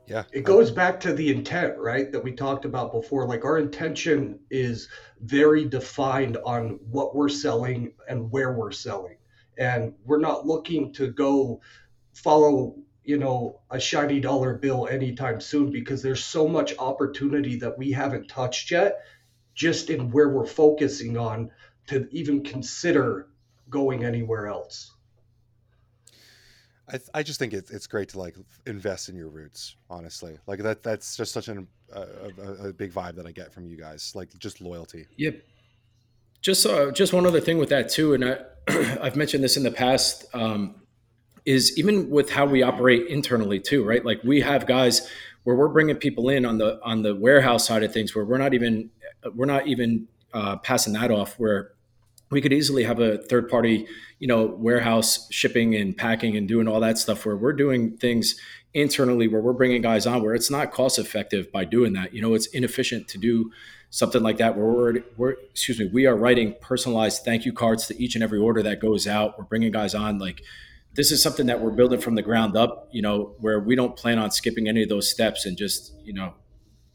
Yeah. 0.06 0.24
It 0.32 0.44
goes 0.44 0.70
back 0.70 0.98
to 1.00 1.14
the 1.14 1.30
intent, 1.30 1.78
right? 1.78 2.10
That 2.10 2.22
we 2.22 2.32
talked 2.32 2.64
about 2.64 2.92
before. 2.92 3.26
Like 3.26 3.44
our 3.44 3.58
intention 3.58 4.40
is 4.50 4.88
very 5.20 5.64
defined 5.64 6.36
on 6.44 6.80
what 6.90 7.14
we're 7.14 7.28
selling 7.28 7.92
and 8.08 8.30
where 8.30 8.52
we're 8.52 8.72
selling. 8.72 9.16
And 9.56 9.94
we're 10.04 10.20
not 10.20 10.46
looking 10.46 10.92
to 10.94 11.12
go 11.12 11.60
follow, 12.12 12.74
you 13.10 13.18
know, 13.18 13.58
a 13.70 13.80
shiny 13.80 14.20
dollar 14.20 14.54
bill 14.54 14.86
anytime 14.86 15.40
soon 15.40 15.72
because 15.72 16.00
there's 16.00 16.24
so 16.24 16.46
much 16.46 16.78
opportunity 16.78 17.56
that 17.56 17.76
we 17.76 17.90
haven't 17.90 18.28
touched 18.28 18.70
yet 18.70 19.00
just 19.52 19.90
in 19.90 20.12
where 20.12 20.28
we're 20.28 20.46
focusing 20.46 21.18
on 21.18 21.50
to 21.88 22.06
even 22.12 22.44
consider 22.44 23.26
going 23.68 24.04
anywhere 24.04 24.46
else. 24.46 24.92
I, 26.86 26.92
th- 26.92 27.10
I 27.12 27.22
just 27.24 27.40
think 27.40 27.52
it's 27.52 27.70
it's 27.72 27.88
great 27.88 28.10
to 28.10 28.18
like 28.20 28.36
invest 28.66 29.08
in 29.08 29.16
your 29.16 29.28
roots. 29.28 29.74
Honestly, 29.88 30.38
like 30.46 30.60
that 30.60 30.84
that's 30.84 31.16
just 31.16 31.32
such 31.32 31.48
an, 31.48 31.66
a, 31.92 32.00
a, 32.00 32.68
a 32.68 32.72
big 32.72 32.92
vibe 32.92 33.16
that 33.16 33.26
I 33.26 33.32
get 33.32 33.52
from 33.52 33.66
you 33.66 33.76
guys. 33.76 34.12
Like 34.14 34.28
just 34.38 34.60
loyalty. 34.60 35.06
Yep. 35.16 35.42
Just 36.42 36.64
uh, 36.64 36.92
just 36.92 37.12
one 37.12 37.26
other 37.26 37.40
thing 37.40 37.58
with 37.58 37.70
that 37.70 37.88
too, 37.90 38.14
and 38.14 38.24
I, 38.24 38.38
I've 39.02 39.16
mentioned 39.16 39.42
this 39.42 39.56
in 39.56 39.64
the 39.64 39.70
past. 39.72 40.26
Um, 40.32 40.76
is 41.44 41.76
even 41.78 42.10
with 42.10 42.30
how 42.30 42.46
we 42.46 42.62
operate 42.62 43.06
internally 43.06 43.60
too, 43.60 43.84
right? 43.84 44.04
Like 44.04 44.22
we 44.24 44.40
have 44.40 44.66
guys 44.66 45.08
where 45.44 45.56
we're 45.56 45.68
bringing 45.68 45.96
people 45.96 46.28
in 46.28 46.44
on 46.44 46.58
the 46.58 46.80
on 46.82 47.02
the 47.02 47.14
warehouse 47.14 47.66
side 47.66 47.82
of 47.82 47.92
things, 47.92 48.14
where 48.14 48.24
we're 48.24 48.38
not 48.38 48.54
even 48.54 48.90
we're 49.34 49.46
not 49.46 49.66
even 49.66 50.08
uh, 50.32 50.56
passing 50.56 50.92
that 50.94 51.10
off. 51.10 51.38
Where 51.38 51.72
we 52.30 52.40
could 52.40 52.52
easily 52.52 52.84
have 52.84 53.00
a 53.00 53.18
third 53.18 53.48
party, 53.48 53.86
you 54.18 54.26
know, 54.26 54.46
warehouse 54.46 55.26
shipping 55.30 55.74
and 55.74 55.96
packing 55.96 56.36
and 56.36 56.46
doing 56.46 56.68
all 56.68 56.80
that 56.80 56.96
stuff 56.98 57.26
where 57.26 57.36
we're 57.36 57.52
doing 57.52 57.96
things 57.96 58.36
internally 58.72 59.26
where 59.26 59.40
we're 59.40 59.52
bringing 59.52 59.82
guys 59.82 60.06
on 60.06 60.22
where 60.22 60.34
it's 60.34 60.50
not 60.50 60.70
cost 60.72 60.98
effective 60.98 61.50
by 61.50 61.64
doing 61.64 61.92
that. 61.94 62.14
You 62.14 62.22
know, 62.22 62.34
it's 62.34 62.46
inefficient 62.46 63.08
to 63.08 63.18
do 63.18 63.50
something 63.90 64.22
like 64.22 64.36
that 64.36 64.56
where 64.56 64.66
we're, 64.66 64.94
we're 65.16 65.30
excuse 65.50 65.78
me, 65.80 65.90
we 65.92 66.06
are 66.06 66.14
writing 66.14 66.54
personalized 66.60 67.24
thank 67.24 67.44
you 67.44 67.52
cards 67.52 67.88
to 67.88 68.00
each 68.00 68.14
and 68.14 68.22
every 68.22 68.38
order 68.38 68.62
that 68.62 68.80
goes 68.80 69.08
out. 69.08 69.36
We're 69.36 69.44
bringing 69.44 69.72
guys 69.72 69.94
on 69.94 70.18
like 70.18 70.42
this 70.94 71.12
is 71.12 71.22
something 71.22 71.46
that 71.46 71.60
we're 71.60 71.70
building 71.70 72.00
from 72.00 72.14
the 72.14 72.22
ground 72.22 72.56
up, 72.56 72.88
you 72.90 73.02
know, 73.02 73.34
where 73.38 73.60
we 73.60 73.76
don't 73.76 73.96
plan 73.96 74.18
on 74.18 74.30
skipping 74.30 74.68
any 74.68 74.82
of 74.82 74.88
those 74.88 75.08
steps 75.08 75.46
and 75.46 75.56
just, 75.56 75.94
you 76.04 76.12
know, 76.12 76.34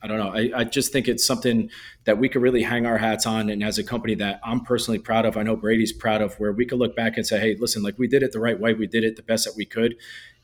I 0.06 0.08
don't 0.08 0.20
know. 0.20 0.30
I, 0.30 0.60
I, 0.60 0.64
just 0.66 0.92
think 0.92 1.08
it's 1.08 1.26
something 1.26 1.72
that 2.04 2.20
we 2.20 2.30
could 2.30 2.44
really 2.44 2.62
hang 2.62 2.86
our 2.86 3.00
hats 3.00 3.26
on. 3.26 3.50
And 3.50 3.64
as 3.64 3.80
a 3.80 3.84
company 3.84 4.14
that 4.16 4.40
I'm 4.44 4.62
personally 4.62 5.00
proud 5.00 5.26
of, 5.26 5.36
I 5.36 5.42
know 5.42 5.56
Brady's 5.56 5.92
proud 5.92 6.22
of, 6.22 6.36
where 6.36 6.52
we 6.52 6.66
could 6.66 6.78
look 6.78 6.96
back 6.96 7.18
and 7.18 7.26
say, 7.26 7.40
hey, 7.40 7.56
listen, 7.60 7.82
like 7.82 7.98
we 7.98 8.08
did 8.08 8.22
it 8.22 8.32
the 8.32 8.40
right 8.40 8.60
way. 8.60 8.76
We 8.76 8.86
did 8.86 9.04
it 9.04 9.16
the 9.16 9.24
best 9.24 9.46
that 9.46 9.56
we 9.58 9.66
could. 9.66 9.96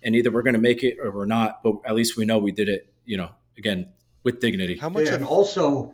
And 0.01 0.15
either 0.15 0.31
we're 0.31 0.41
going 0.41 0.55
to 0.55 0.59
make 0.59 0.83
it 0.83 0.97
or 0.99 1.11
we're 1.11 1.25
not. 1.25 1.61
But 1.61 1.75
at 1.85 1.93
least 1.93 2.17
we 2.17 2.25
know 2.25 2.39
we 2.39 2.51
did 2.51 2.69
it, 2.69 2.91
you 3.05 3.17
know, 3.17 3.29
again, 3.55 3.89
with 4.23 4.39
dignity. 4.39 4.77
How 4.77 4.89
much? 4.89 5.09
and 5.09 5.23
also 5.23 5.93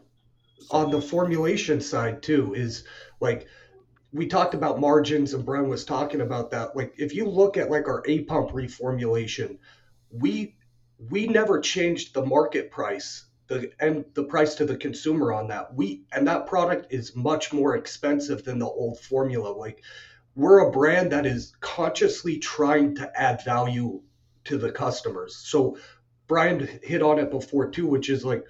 on 0.71 0.89
the 0.91 1.01
formulation 1.01 1.81
side, 1.81 2.23
too, 2.23 2.53
is 2.53 2.85
like, 3.19 3.47
we 4.13 4.27
talked 4.27 4.53
about 4.53 4.79
margins 4.79 5.33
and 5.33 5.45
Brian 5.45 5.69
was 5.69 5.85
talking 5.85 6.21
about 6.21 6.51
that. 6.51 6.75
Like 6.75 6.93
if 6.97 7.13
you 7.13 7.27
look 7.27 7.57
at 7.57 7.69
like 7.69 7.87
our 7.87 8.03
A 8.07 8.23
pump 8.23 8.51
reformulation, 8.51 9.57
we 10.09 10.55
we 11.09 11.27
never 11.27 11.59
changed 11.59 12.13
the 12.13 12.25
market 12.25 12.71
price 12.71 13.27
the 13.47 13.71
and 13.79 14.05
the 14.13 14.23
price 14.23 14.55
to 14.55 14.65
the 14.65 14.77
consumer 14.77 15.33
on 15.33 15.47
that. 15.47 15.73
We 15.73 16.03
and 16.11 16.27
that 16.27 16.47
product 16.47 16.93
is 16.93 17.15
much 17.15 17.53
more 17.53 17.75
expensive 17.75 18.43
than 18.43 18.59
the 18.59 18.65
old 18.65 18.99
formula. 18.99 19.49
Like 19.49 19.83
we're 20.35 20.67
a 20.67 20.71
brand 20.71 21.11
that 21.11 21.25
is 21.25 21.53
consciously 21.59 22.39
trying 22.39 22.95
to 22.95 23.11
add 23.19 23.43
value 23.43 24.01
to 24.45 24.57
the 24.57 24.71
customers. 24.71 25.35
So 25.35 25.77
Brian 26.27 26.67
hit 26.83 27.01
on 27.01 27.19
it 27.19 27.31
before 27.31 27.69
too, 27.71 27.87
which 27.87 28.09
is 28.09 28.25
like 28.25 28.45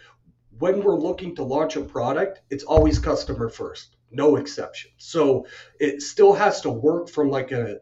when 0.58 0.84
we're 0.84 1.00
looking 1.00 1.36
to 1.36 1.44
launch 1.44 1.76
a 1.76 1.82
product, 1.82 2.42
it's 2.50 2.64
always 2.64 2.98
customer 2.98 3.50
first, 3.50 3.96
no 4.12 4.36
exception. 4.38 4.92
So 4.98 5.48
it 5.80 6.02
still 6.02 6.34
has 6.34 6.62
to 6.62 6.70
work 6.70 7.10
from 7.10 7.30
like 7.30 7.52
a 7.52 7.80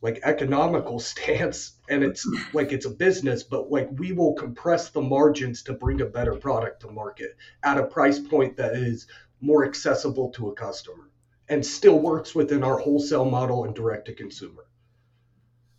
like 0.00 0.20
economical 0.22 0.98
stance 1.10 1.72
and 1.88 2.04
it's 2.04 2.26
like 2.52 2.72
it's 2.72 2.86
a 2.86 2.90
business 2.90 3.42
but 3.42 3.70
like 3.70 3.88
we 3.92 4.12
will 4.12 4.34
compress 4.34 4.90
the 4.90 5.00
margins 5.00 5.62
to 5.64 5.72
bring 5.72 6.00
a 6.00 6.06
better 6.06 6.34
product 6.34 6.80
to 6.80 6.90
market 6.90 7.36
at 7.62 7.78
a 7.78 7.84
price 7.84 8.18
point 8.18 8.56
that 8.56 8.74
is 8.74 9.06
more 9.40 9.64
accessible 9.64 10.30
to 10.30 10.48
a 10.48 10.54
customer 10.54 11.10
and 11.48 11.64
still 11.64 11.98
works 11.98 12.34
within 12.34 12.62
our 12.62 12.78
wholesale 12.78 13.24
model 13.24 13.64
and 13.64 13.74
direct 13.74 14.06
to 14.06 14.14
consumer 14.14 14.64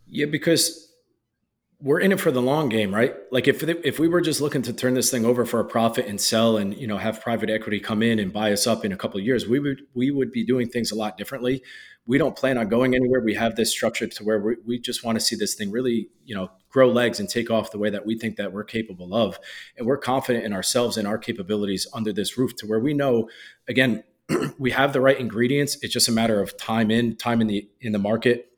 yeah 0.05 0.25
because 0.25 0.88
we're 1.81 1.99
in 1.99 2.11
it 2.11 2.19
for 2.19 2.29
the 2.29 2.41
long 2.41 2.67
game, 2.67 2.93
right? 2.93 3.15
Like 3.31 3.47
if 3.47 3.63
if 3.63 3.99
we 3.99 4.09
were 4.09 4.19
just 4.19 4.41
looking 4.41 4.61
to 4.63 4.73
turn 4.73 4.95
this 4.95 5.09
thing 5.09 5.25
over 5.25 5.45
for 5.45 5.61
a 5.61 5.65
profit 5.65 6.07
and 6.07 6.19
sell, 6.19 6.57
and 6.57 6.75
you 6.75 6.87
know 6.87 6.97
have 6.97 7.21
private 7.21 7.49
equity 7.49 7.79
come 7.79 8.03
in 8.03 8.19
and 8.19 8.33
buy 8.33 8.51
us 8.51 8.67
up 8.67 8.83
in 8.83 8.91
a 8.91 8.97
couple 8.97 9.19
of 9.19 9.25
years, 9.25 9.47
we 9.47 9.59
would 9.59 9.83
we 9.93 10.11
would 10.11 10.31
be 10.31 10.45
doing 10.45 10.67
things 10.67 10.91
a 10.91 10.95
lot 10.95 11.17
differently. 11.17 11.63
We 12.05 12.17
don't 12.17 12.35
plan 12.35 12.57
on 12.57 12.67
going 12.69 12.95
anywhere. 12.95 13.21
We 13.21 13.35
have 13.35 13.55
this 13.55 13.71
structure 13.71 14.07
to 14.07 14.23
where 14.23 14.39
we, 14.39 14.55
we 14.65 14.79
just 14.79 15.03
want 15.03 15.17
to 15.17 15.23
see 15.23 15.35
this 15.35 15.53
thing 15.53 15.71
really, 15.71 16.09
you 16.25 16.35
know, 16.35 16.49
grow 16.69 16.89
legs 16.89 17.19
and 17.19 17.29
take 17.29 17.49
off 17.49 17.71
the 17.71 17.77
way 17.77 17.91
that 17.91 18.05
we 18.05 18.17
think 18.17 18.35
that 18.37 18.51
we're 18.51 18.63
capable 18.65 19.13
of, 19.13 19.39
and 19.77 19.87
we're 19.87 19.97
confident 19.97 20.43
in 20.43 20.51
ourselves 20.51 20.97
and 20.97 21.07
our 21.07 21.17
capabilities 21.17 21.87
under 21.93 22.11
this 22.11 22.37
roof 22.37 22.55
to 22.57 22.67
where 22.67 22.79
we 22.79 22.93
know, 22.93 23.29
again, 23.69 24.03
we 24.59 24.71
have 24.71 24.91
the 24.91 24.99
right 24.99 25.19
ingredients. 25.19 25.77
It's 25.81 25.93
just 25.93 26.09
a 26.09 26.11
matter 26.11 26.41
of 26.41 26.57
time 26.57 26.91
in 26.91 27.15
time 27.15 27.39
in 27.39 27.47
the 27.47 27.69
in 27.79 27.93
the 27.93 27.99
market 27.99 28.49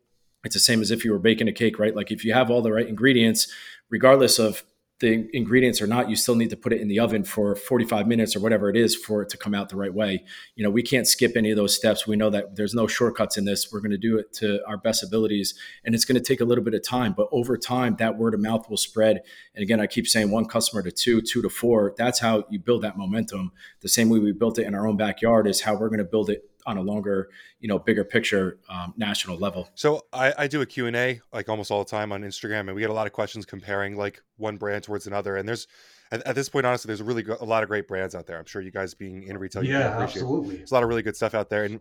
it's 0.43 0.55
the 0.55 0.59
same 0.59 0.81
as 0.81 0.91
if 0.91 1.05
you 1.05 1.11
were 1.11 1.19
baking 1.19 1.47
a 1.47 1.53
cake, 1.53 1.79
right? 1.79 1.95
Like 1.95 2.11
if 2.11 2.25
you 2.25 2.33
have 2.33 2.49
all 2.49 2.61
the 2.61 2.71
right 2.71 2.87
ingredients, 2.87 3.47
regardless 3.89 4.39
of 4.39 4.63
the 5.01 5.27
ingredients 5.35 5.81
or 5.81 5.87
not, 5.87 6.09
you 6.09 6.15
still 6.15 6.35
need 6.35 6.51
to 6.51 6.55
put 6.55 6.71
it 6.71 6.79
in 6.79 6.87
the 6.87 6.99
oven 6.99 7.23
for 7.23 7.55
45 7.55 8.07
minutes 8.07 8.35
or 8.35 8.39
whatever 8.39 8.69
it 8.69 8.77
is 8.77 8.95
for 8.95 9.23
it 9.23 9.29
to 9.29 9.37
come 9.37 9.53
out 9.53 9.69
the 9.69 9.75
right 9.75 9.93
way. 9.93 10.23
You 10.55 10.63
know, 10.63 10.69
we 10.69 10.83
can't 10.83 11.07
skip 11.07 11.35
any 11.35 11.49
of 11.49 11.57
those 11.57 11.75
steps. 11.75 12.07
We 12.07 12.15
know 12.15 12.29
that 12.29 12.55
there's 12.55 12.73
no 12.73 12.87
shortcuts 12.87 13.37
in 13.37 13.45
this. 13.45 13.71
We're 13.71 13.81
going 13.81 13.91
to 13.91 13.97
do 13.97 14.17
it 14.17 14.31
to 14.33 14.59
our 14.67 14.77
best 14.77 15.03
abilities 15.03 15.55
and 15.83 15.93
it's 15.93 16.05
going 16.05 16.21
to 16.21 16.23
take 16.23 16.39
a 16.39 16.45
little 16.45 16.63
bit 16.63 16.75
of 16.75 16.83
time, 16.83 17.13
but 17.17 17.27
over 17.31 17.57
time 17.57 17.95
that 17.97 18.17
word 18.17 18.33
of 18.33 18.39
mouth 18.39 18.69
will 18.69 18.77
spread. 18.77 19.21
And 19.55 19.63
again, 19.63 19.81
I 19.81 19.87
keep 19.87 20.07
saying 20.07 20.29
one 20.29 20.45
customer 20.45 20.83
to 20.83 20.91
two, 20.91 21.21
two 21.21 21.41
to 21.41 21.49
four. 21.49 21.93
That's 21.97 22.19
how 22.19 22.45
you 22.49 22.59
build 22.59 22.83
that 22.83 22.97
momentum. 22.97 23.51
The 23.81 23.89
same 23.89 24.09
way 24.09 24.19
we 24.19 24.31
built 24.31 24.59
it 24.59 24.67
in 24.67 24.75
our 24.75 24.87
own 24.87 24.97
backyard 24.97 25.47
is 25.47 25.61
how 25.61 25.73
we're 25.73 25.89
going 25.89 25.97
to 25.97 26.05
build 26.05 26.29
it 26.29 26.50
on 26.65 26.77
a 26.77 26.81
longer, 26.81 27.29
you 27.59 27.67
know, 27.67 27.79
bigger 27.79 28.03
picture 28.03 28.59
um, 28.69 28.93
national 28.97 29.37
level. 29.37 29.69
So 29.75 30.01
I, 30.13 30.33
I 30.37 30.47
do 30.47 30.61
a 30.61 30.65
Q 30.65 30.87
and 30.87 30.95
A 30.95 31.21
like 31.33 31.49
almost 31.49 31.71
all 31.71 31.83
the 31.83 31.89
time 31.89 32.11
on 32.11 32.21
Instagram, 32.21 32.61
and 32.61 32.75
we 32.75 32.81
get 32.81 32.89
a 32.89 32.93
lot 32.93 33.07
of 33.07 33.13
questions 33.13 33.45
comparing 33.45 33.95
like 33.95 34.21
one 34.37 34.57
brand 34.57 34.83
towards 34.83 35.07
another. 35.07 35.35
And 35.35 35.47
there's 35.47 35.67
at, 36.11 36.25
at 36.27 36.35
this 36.35 36.49
point, 36.49 36.65
honestly, 36.65 36.87
there's 36.87 37.01
really 37.01 37.25
a 37.39 37.45
lot 37.45 37.63
of 37.63 37.69
great 37.69 37.87
brands 37.87 38.15
out 38.15 38.27
there. 38.27 38.37
I'm 38.37 38.45
sure 38.45 38.61
you 38.61 38.71
guys 38.71 38.93
being 38.93 39.23
in 39.23 39.37
retail, 39.37 39.63
yeah, 39.63 39.99
absolutely. 39.99 40.57
There's 40.57 40.71
a 40.71 40.73
lot 40.73 40.83
of 40.83 40.89
really 40.89 41.03
good 41.03 41.15
stuff 41.15 41.33
out 41.33 41.49
there, 41.49 41.63
and 41.63 41.79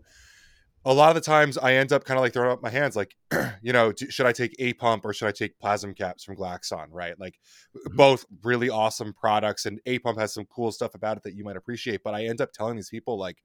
a 0.83 0.93
lot 0.93 1.09
of 1.09 1.15
the 1.15 1.21
times 1.21 1.57
I 1.57 1.75
end 1.75 1.91
up 1.91 2.05
kind 2.05 2.17
of 2.17 2.21
like 2.21 2.33
throwing 2.33 2.51
up 2.51 2.63
my 2.63 2.69
hands, 2.69 2.95
like, 2.95 3.15
you 3.61 3.71
know, 3.71 3.93
should 3.95 4.25
I 4.25 4.31
take 4.31 4.55
a 4.57 4.73
pump 4.73 5.05
or 5.05 5.13
should 5.13 5.27
I 5.27 5.31
take 5.31 5.59
plasm 5.59 5.93
caps 5.93 6.23
from 6.23 6.35
Glaxon? 6.35 6.87
Right, 6.91 7.19
like 7.19 7.37
mm-hmm. 7.75 7.95
both 7.95 8.25
really 8.43 8.69
awesome 8.69 9.13
products, 9.13 9.65
and 9.65 9.79
a 9.85 9.99
pump 9.99 10.17
has 10.19 10.33
some 10.33 10.45
cool 10.45 10.71
stuff 10.71 10.95
about 10.95 11.17
it 11.17 11.23
that 11.23 11.35
you 11.35 11.43
might 11.43 11.57
appreciate. 11.57 12.01
But 12.03 12.15
I 12.15 12.25
end 12.25 12.41
up 12.41 12.51
telling 12.53 12.75
these 12.75 12.89
people 12.89 13.19
like 13.19 13.43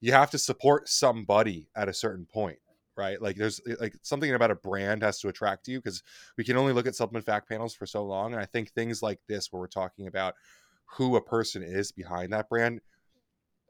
you 0.00 0.12
have 0.12 0.30
to 0.30 0.38
support 0.38 0.88
somebody 0.88 1.68
at 1.76 1.88
a 1.88 1.94
certain 1.94 2.26
point 2.26 2.58
right? 2.98 3.22
Like 3.22 3.36
there's 3.36 3.60
eh, 3.66 3.76
like 3.80 3.94
something 4.02 4.34
about 4.34 4.50
a 4.50 4.56
brand 4.56 5.02
has 5.02 5.20
to 5.20 5.28
attract 5.28 5.68
you 5.68 5.78
because 5.78 6.02
we 6.36 6.44
can 6.44 6.56
only 6.56 6.72
look 6.72 6.86
at 6.86 6.96
supplement 6.96 7.24
fact 7.24 7.48
panels 7.48 7.74
for 7.74 7.86
so 7.86 8.04
long 8.04 8.32
and 8.32 8.42
i 8.42 8.44
think 8.44 8.70
things 8.70 9.02
like 9.02 9.20
this 9.28 9.50
where 9.50 9.60
we're 9.60 9.68
talking 9.68 10.08
about 10.08 10.34
who 10.84 11.16
a 11.16 11.20
person 11.22 11.62
is 11.62 11.92
behind 11.92 12.32
that 12.32 12.48
brand 12.48 12.80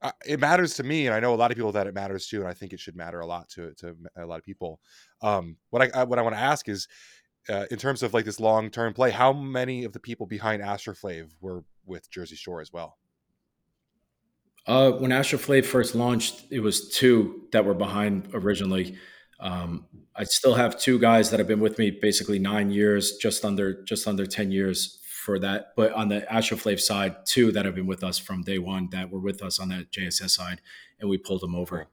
uh, 0.01 0.13
it 0.27 0.41
matters 0.41 0.75
to 0.75 0.83
me 0.83 1.07
and 1.07 1.15
i 1.15 1.21
know 1.21 1.35
a 1.35 1.37
lot 1.37 1.51
of 1.51 1.57
people 1.57 1.73
that 1.73 1.87
it 1.87 1.95
matters 1.95 2.27
to 2.27 2.39
and 2.39 2.49
i 2.49 2.55
think 2.55 2.73
it 2.73 2.81
should 2.81 2.97
matter 2.97 3.21
a 3.21 3.27
lot 3.27 3.49
to 3.49 3.75
to 3.75 3.95
a 4.17 4.25
lot 4.25 4.39
of 4.39 4.45
people. 4.45 4.81
Um 5.21 5.57
what 5.71 5.83
i, 5.83 6.01
I 6.01 6.05
what 6.05 6.19
i 6.19 6.23
want 6.23 6.35
to 6.35 6.41
ask 6.41 6.69
is 6.69 6.89
uh, 7.51 7.65
in 7.71 7.79
terms 7.79 8.03
of 8.03 8.15
like 8.15 8.25
this 8.25 8.41
long 8.41 8.71
term 8.71 8.95
play 8.95 9.11
how 9.11 9.33
many 9.33 9.85
of 9.85 9.93
the 9.93 10.01
people 10.01 10.27
behind 10.27 10.63
AstroFlav 10.63 11.31
were 11.41 11.65
with 11.85 12.11
jersey 12.11 12.37
shore 12.37 12.61
as 12.61 12.73
well 12.73 12.97
uh, 14.67 14.93
when 14.93 15.11
AstroFlav 15.11 15.65
first 15.65 15.95
launched, 15.95 16.45
it 16.51 16.61
was 16.61 16.89
two 16.89 17.49
that 17.53 17.65
were 17.65 17.75
behind 17.75 18.29
originally. 18.35 18.97
Um, 19.41 19.87
I 20.15 20.25
still 20.25 20.55
have 20.55 20.79
two 20.79 20.99
guys 20.99 21.31
that 21.31 21.39
have 21.39 21.47
been 21.47 21.61
with 21.61 21.79
me 21.79 21.91
basically 21.91 22.39
nine 22.39 22.71
years, 22.71 23.17
just 23.17 23.45
under 23.45 23.83
just 23.85 24.07
under 24.07 24.27
ten 24.27 24.51
years 24.51 24.99
for 25.05 25.39
that. 25.39 25.75
But 25.77 25.93
on 25.93 26.09
the 26.09 26.27
AstroFlav 26.31 26.81
side, 26.81 27.27
two 27.27 27.53
that 27.53 27.65
have 27.65 27.75
been 27.75 27.87
with 27.87 28.03
us 28.03 28.19
from 28.19 28.43
day 28.43 28.59
one 28.59 28.89
that 28.91 29.11
were 29.11 29.21
with 29.21 29.43
us 29.43 29.61
on 29.61 29.69
that 29.69 29.93
JSS 29.93 30.31
side, 30.31 30.61
and 31.01 31.09
we 31.09 31.19
pulled 31.19 31.43
them 31.43 31.55
over. 31.55 31.87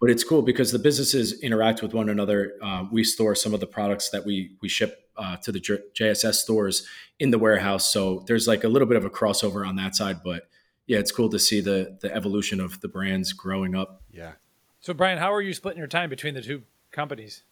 But 0.00 0.10
it's 0.10 0.22
cool 0.22 0.42
because 0.42 0.70
the 0.72 0.78
businesses 0.78 1.40
interact 1.40 1.82
with 1.82 1.92
one 1.92 2.08
another. 2.08 2.54
Uh, 2.62 2.84
we 2.90 3.02
store 3.02 3.34
some 3.34 3.52
of 3.52 3.60
the 3.60 3.66
products 3.66 4.10
that 4.10 4.24
we 4.24 4.56
we 4.62 4.68
ship 4.68 4.96
uh, 5.16 5.36
to 5.38 5.52
the 5.52 5.60
J- 5.60 5.82
JSS 5.98 6.34
stores 6.34 6.86
in 7.18 7.30
the 7.30 7.38
warehouse. 7.38 7.92
So 7.92 8.24
there's 8.26 8.46
like 8.46 8.64
a 8.64 8.68
little 8.68 8.86
bit 8.86 8.96
of 8.96 9.04
a 9.04 9.10
crossover 9.10 9.66
on 9.66 9.76
that 9.76 9.96
side, 9.96 10.20
but 10.24 10.44
yeah, 10.88 10.98
it's 10.98 11.12
cool 11.12 11.28
to 11.28 11.38
see 11.38 11.60
the 11.60 11.96
the 12.00 12.12
evolution 12.12 12.60
of 12.60 12.80
the 12.80 12.88
brands 12.88 13.32
growing 13.32 13.76
up. 13.76 14.02
Yeah. 14.10 14.32
So 14.80 14.94
Brian, 14.94 15.18
how 15.18 15.32
are 15.32 15.42
you 15.42 15.52
splitting 15.52 15.78
your 15.78 15.86
time 15.86 16.10
between 16.10 16.34
the 16.34 16.42
two 16.42 16.62
companies? 16.90 17.44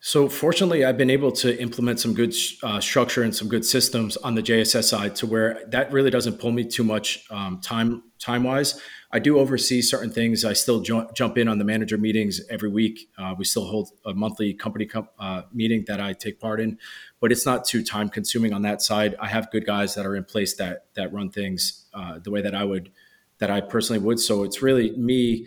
So 0.00 0.28
fortunately, 0.28 0.84
I've 0.84 0.96
been 0.96 1.10
able 1.10 1.32
to 1.32 1.60
implement 1.60 1.98
some 1.98 2.14
good 2.14 2.32
uh, 2.62 2.80
structure 2.80 3.24
and 3.24 3.34
some 3.34 3.48
good 3.48 3.64
systems 3.64 4.16
on 4.16 4.36
the 4.36 4.42
JSS 4.42 4.84
side, 4.84 5.16
to 5.16 5.26
where 5.26 5.60
that 5.68 5.92
really 5.92 6.10
doesn't 6.10 6.38
pull 6.38 6.52
me 6.52 6.64
too 6.64 6.84
much 6.84 7.26
um, 7.30 7.60
time 7.60 8.04
time 8.18 8.44
wise. 8.44 8.80
I 9.10 9.18
do 9.18 9.38
oversee 9.38 9.82
certain 9.82 10.10
things. 10.10 10.44
I 10.44 10.52
still 10.52 10.80
ju- 10.80 11.08
jump 11.14 11.36
in 11.36 11.48
on 11.48 11.58
the 11.58 11.64
manager 11.64 11.98
meetings 11.98 12.40
every 12.48 12.68
week. 12.68 13.10
Uh, 13.18 13.34
we 13.36 13.44
still 13.44 13.64
hold 13.64 13.90
a 14.04 14.14
monthly 14.14 14.54
company 14.54 14.86
com- 14.86 15.08
uh, 15.18 15.42
meeting 15.52 15.84
that 15.88 16.00
I 16.00 16.12
take 16.12 16.38
part 16.38 16.60
in, 16.60 16.78
but 17.20 17.32
it's 17.32 17.44
not 17.44 17.64
too 17.64 17.82
time 17.82 18.08
consuming 18.08 18.52
on 18.52 18.62
that 18.62 18.82
side. 18.82 19.14
I 19.20 19.28
have 19.28 19.50
good 19.50 19.66
guys 19.66 19.94
that 19.94 20.06
are 20.06 20.16
in 20.16 20.24
place 20.24 20.56
that 20.56 20.86
that 20.94 21.12
run 21.12 21.30
things 21.30 21.86
uh, 21.94 22.18
the 22.22 22.30
way 22.30 22.42
that 22.42 22.54
I 22.54 22.64
would, 22.64 22.90
that 23.38 23.50
I 23.50 23.60
personally 23.60 24.00
would. 24.00 24.20
So 24.20 24.44
it's 24.44 24.62
really 24.62 24.96
me 24.96 25.46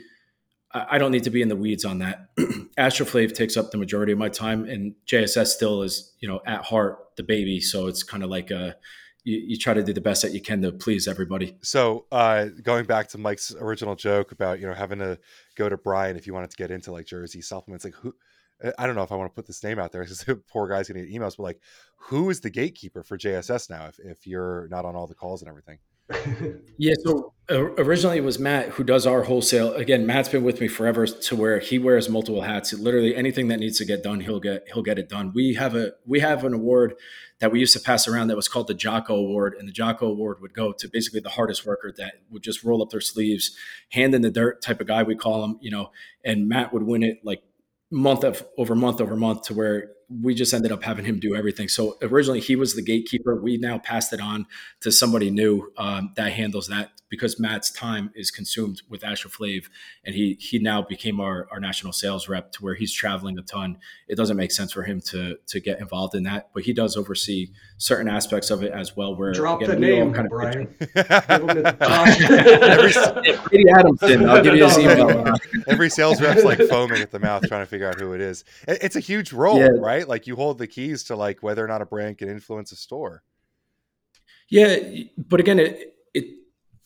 I 0.74 0.98
don't 0.98 1.12
need 1.12 1.24
to 1.24 1.30
be 1.30 1.42
in 1.42 1.50
the 1.50 1.56
weeds 1.56 1.84
on 1.84 2.00
that. 2.00 2.30
AstroFlav 2.78 3.34
takes 3.34 3.58
up 3.58 3.72
the 3.72 3.78
majority 3.78 4.14
of 4.14 4.18
my 4.18 4.30
time, 4.30 4.66
and 4.66 4.96
JSS 5.06 5.48
still 5.48 5.82
is, 5.82 6.14
you 6.20 6.30
know, 6.30 6.40
at 6.46 6.64
heart 6.64 7.10
the 7.18 7.24
baby. 7.24 7.60
So 7.60 7.88
it's 7.88 8.04
kind 8.04 8.24
of 8.24 8.30
like 8.30 8.52
a 8.52 8.76
you, 9.24 9.38
you, 9.38 9.58
try 9.58 9.74
to 9.74 9.84
do 9.84 9.94
the 9.94 10.02
best 10.02 10.24
that 10.24 10.32
you 10.32 10.42
can 10.42 10.62
to 10.64 10.72
please 10.72 11.08
everybody. 11.08 11.58
So 11.62 12.06
uh, 12.12 12.46
going 12.64 12.86
back 12.86 13.10
to 13.10 13.18
Mike's 13.18 13.54
original 13.60 13.96
joke 13.96 14.32
about 14.32 14.60
you 14.60 14.68
know 14.68 14.74
having 14.74 15.00
to 15.00 15.20
go 15.56 15.68
to 15.68 15.78
Brian 15.78 16.16
if 16.16 16.26
you 16.26 16.34
wanted 16.34 16.52
to 16.52 16.58
get 16.58 16.72
into 16.72 16.92
like 16.92 17.06
Jersey 17.06 17.42
supplements, 17.42 17.84
like 17.84 17.96
who. 17.96 18.16
I 18.78 18.86
don't 18.86 18.96
know 18.96 19.04
if 19.04 19.12
I 19.12 19.16
want 19.16 19.32
to 19.32 19.36
put 19.36 19.48
this 19.48 19.64
name 19.64 19.80
out 19.80 19.92
there 19.92 20.04
because 20.04 20.26
poor 20.52 20.68
guy's 20.68 20.88
gonna 20.88 21.06
get 21.06 21.14
emails, 21.14 21.38
but 21.38 21.44
like, 21.44 21.60
who 21.98 22.30
is 22.30 22.42
the 22.42 22.50
gatekeeper 22.50 23.04
for 23.04 23.18
JSS 23.18 23.70
now? 23.70 23.88
If, 23.88 24.00
if 24.00 24.28
you're 24.28 24.68
not 24.70 24.86
on 24.86 24.96
all 24.96 25.08
the 25.08 25.16
calls 25.16 25.42
and 25.42 25.50
everything, 25.50 25.80
yeah, 26.78 26.94
so 27.04 27.34
originally 27.50 28.18
it 28.18 28.24
was 28.24 28.40
Matt 28.40 28.70
who 28.70 28.84
does 28.84 29.06
our 29.06 29.24
wholesale. 29.24 29.74
Again, 29.74 30.06
Matt's 30.06 30.30
been 30.30 30.44
with 30.44 30.60
me 30.60 30.68
forever 30.68 31.06
to 31.06 31.36
where 31.36 31.60
he 31.60 31.80
wears 31.80 32.10
multiple 32.10 32.42
hats. 32.42 32.74
Literally 32.74 33.16
anything 33.16 33.48
that 33.50 33.60
needs 33.60 33.78
to 33.78 33.86
get 33.86 34.04
done, 34.04 34.22
he'll 34.22 34.40
get 34.40 34.68
he'll 34.74 34.84
get 34.84 35.00
it 35.00 35.10
done. 35.10 35.32
We 35.34 35.56
have 35.56 35.76
a 35.76 35.94
we 36.06 36.20
have 36.20 36.44
an 36.44 36.54
award 36.54 36.96
that 37.40 37.52
we 37.52 37.60
used 37.60 37.74
to 37.74 37.80
pass 37.80 38.08
around 38.08 38.28
that 38.28 38.36
was 38.36 38.48
called 38.48 38.68
the 38.68 38.74
Jocko 38.74 39.16
Award, 39.16 39.56
and 39.58 39.68
the 39.68 39.72
Jocko 39.72 40.08
Award 40.08 40.42
would 40.42 40.54
go 40.54 40.72
to 40.74 40.88
basically 40.88 41.22
the 41.22 41.30
hardest 41.30 41.66
worker 41.66 41.94
that 41.98 42.16
would 42.30 42.44
just 42.44 42.64
roll 42.64 42.82
up 42.82 42.90
their 42.90 43.02
sleeves, 43.02 43.56
hand 43.90 44.14
in 44.14 44.22
the 44.22 44.32
dirt 44.32 44.62
type 44.62 44.82
of 44.82 44.88
guy 44.88 45.04
we 45.04 45.16
call 45.16 45.44
him, 45.44 45.58
you 45.62 45.72
know. 45.72 45.92
And 46.24 46.48
Matt 46.48 46.74
would 46.74 46.84
win 46.84 47.04
it 47.04 47.20
like 47.24 47.42
month 47.92 48.24
of 48.24 48.46
over 48.58 48.74
month 48.76 49.02
over 49.02 49.16
month 49.16 49.44
to 49.44 49.54
where 49.54 49.92
we 50.22 50.34
just 50.34 50.54
ended 50.54 50.72
up 50.72 50.84
having 50.84 51.06
him 51.06 51.20
do 51.20 51.36
everything. 51.36 51.68
So 51.68 51.98
originally 52.02 52.40
he 52.40 52.56
was 52.56 52.76
the 52.76 52.82
gatekeeper. 52.82 53.36
We 53.36 53.58
now 53.58 53.78
passed 53.78 54.12
it 54.14 54.20
on 54.20 54.46
to 54.82 54.92
somebody 54.92 55.30
new 55.30 55.72
um, 55.78 56.14
that 56.16 56.34
handles 56.34 56.68
that 56.68 56.92
because 57.12 57.40
Matt's 57.40 57.70
time 57.70 58.10
is 58.16 58.32
consumed 58.32 58.82
with 58.90 59.02
AstroFlav, 59.02 59.66
and 60.04 60.16
he 60.16 60.38
he 60.40 60.58
now 60.58 60.82
became 60.82 61.20
our, 61.20 61.48
our 61.52 61.60
national 61.60 61.92
sales 61.94 62.28
rep 62.30 62.54
to 62.54 62.64
where 62.64 62.74
he's 62.74 62.92
traveling 62.94 63.38
a 63.38 63.42
ton. 63.44 63.78
It 64.08 64.16
doesn't 64.16 64.38
make 64.38 64.52
sense 64.52 64.72
for 64.72 64.84
him 64.84 65.02
to 65.08 65.36
to 65.48 65.60
get 65.60 65.80
involved 65.80 66.16
in 66.16 66.24
that, 66.24 66.50
but 66.54 66.64
he 66.64 66.74
does 66.74 66.96
oversee 66.98 67.52
certain 67.78 68.08
aspects 68.08 68.50
of 68.50 68.64
it 68.64 68.72
as 68.72 68.96
well. 68.96 69.14
Where 69.16 69.34
drop 69.34 69.62
again, 69.62 69.76
the 69.76 69.88
name, 69.88 70.14
kind 70.14 70.26
of 70.26 70.32
Brian. 70.32 70.74
every, 73.52 73.70
Adamson, 73.70 74.30
I'll 74.30 74.42
give 74.42 74.56
you 74.56 74.64
his 74.64 74.80
email. 74.80 75.36
every 75.68 75.90
sales 75.90 76.22
rep's 76.22 76.46
like 76.46 76.60
foaming 76.62 77.02
at 77.02 77.12
the 77.12 77.20
mouth 77.20 77.46
trying 77.48 77.62
to 77.62 77.68
figure 77.68 77.90
out 77.90 78.00
who 78.00 78.14
it 78.14 78.22
is. 78.22 78.46
It's 78.70 78.96
a 78.96 79.02
huge 79.02 79.34
role, 79.34 79.60
yeah. 79.60 79.68
right? 79.78 80.01
Like 80.08 80.28
you 80.28 80.36
hold 80.36 80.58
the 80.58 80.68
keys 80.68 81.04
to 81.06 81.16
like 81.16 81.42
whether 81.42 81.64
or 81.64 81.68
not 81.68 81.82
a 81.82 81.86
brand 81.86 82.18
can 82.18 82.30
influence 82.30 82.72
a 82.72 82.76
store. 82.76 83.24
Yeah, 84.50 84.78
but 85.18 85.40
again, 85.40 85.60
it 85.60 85.96
it 86.14 86.26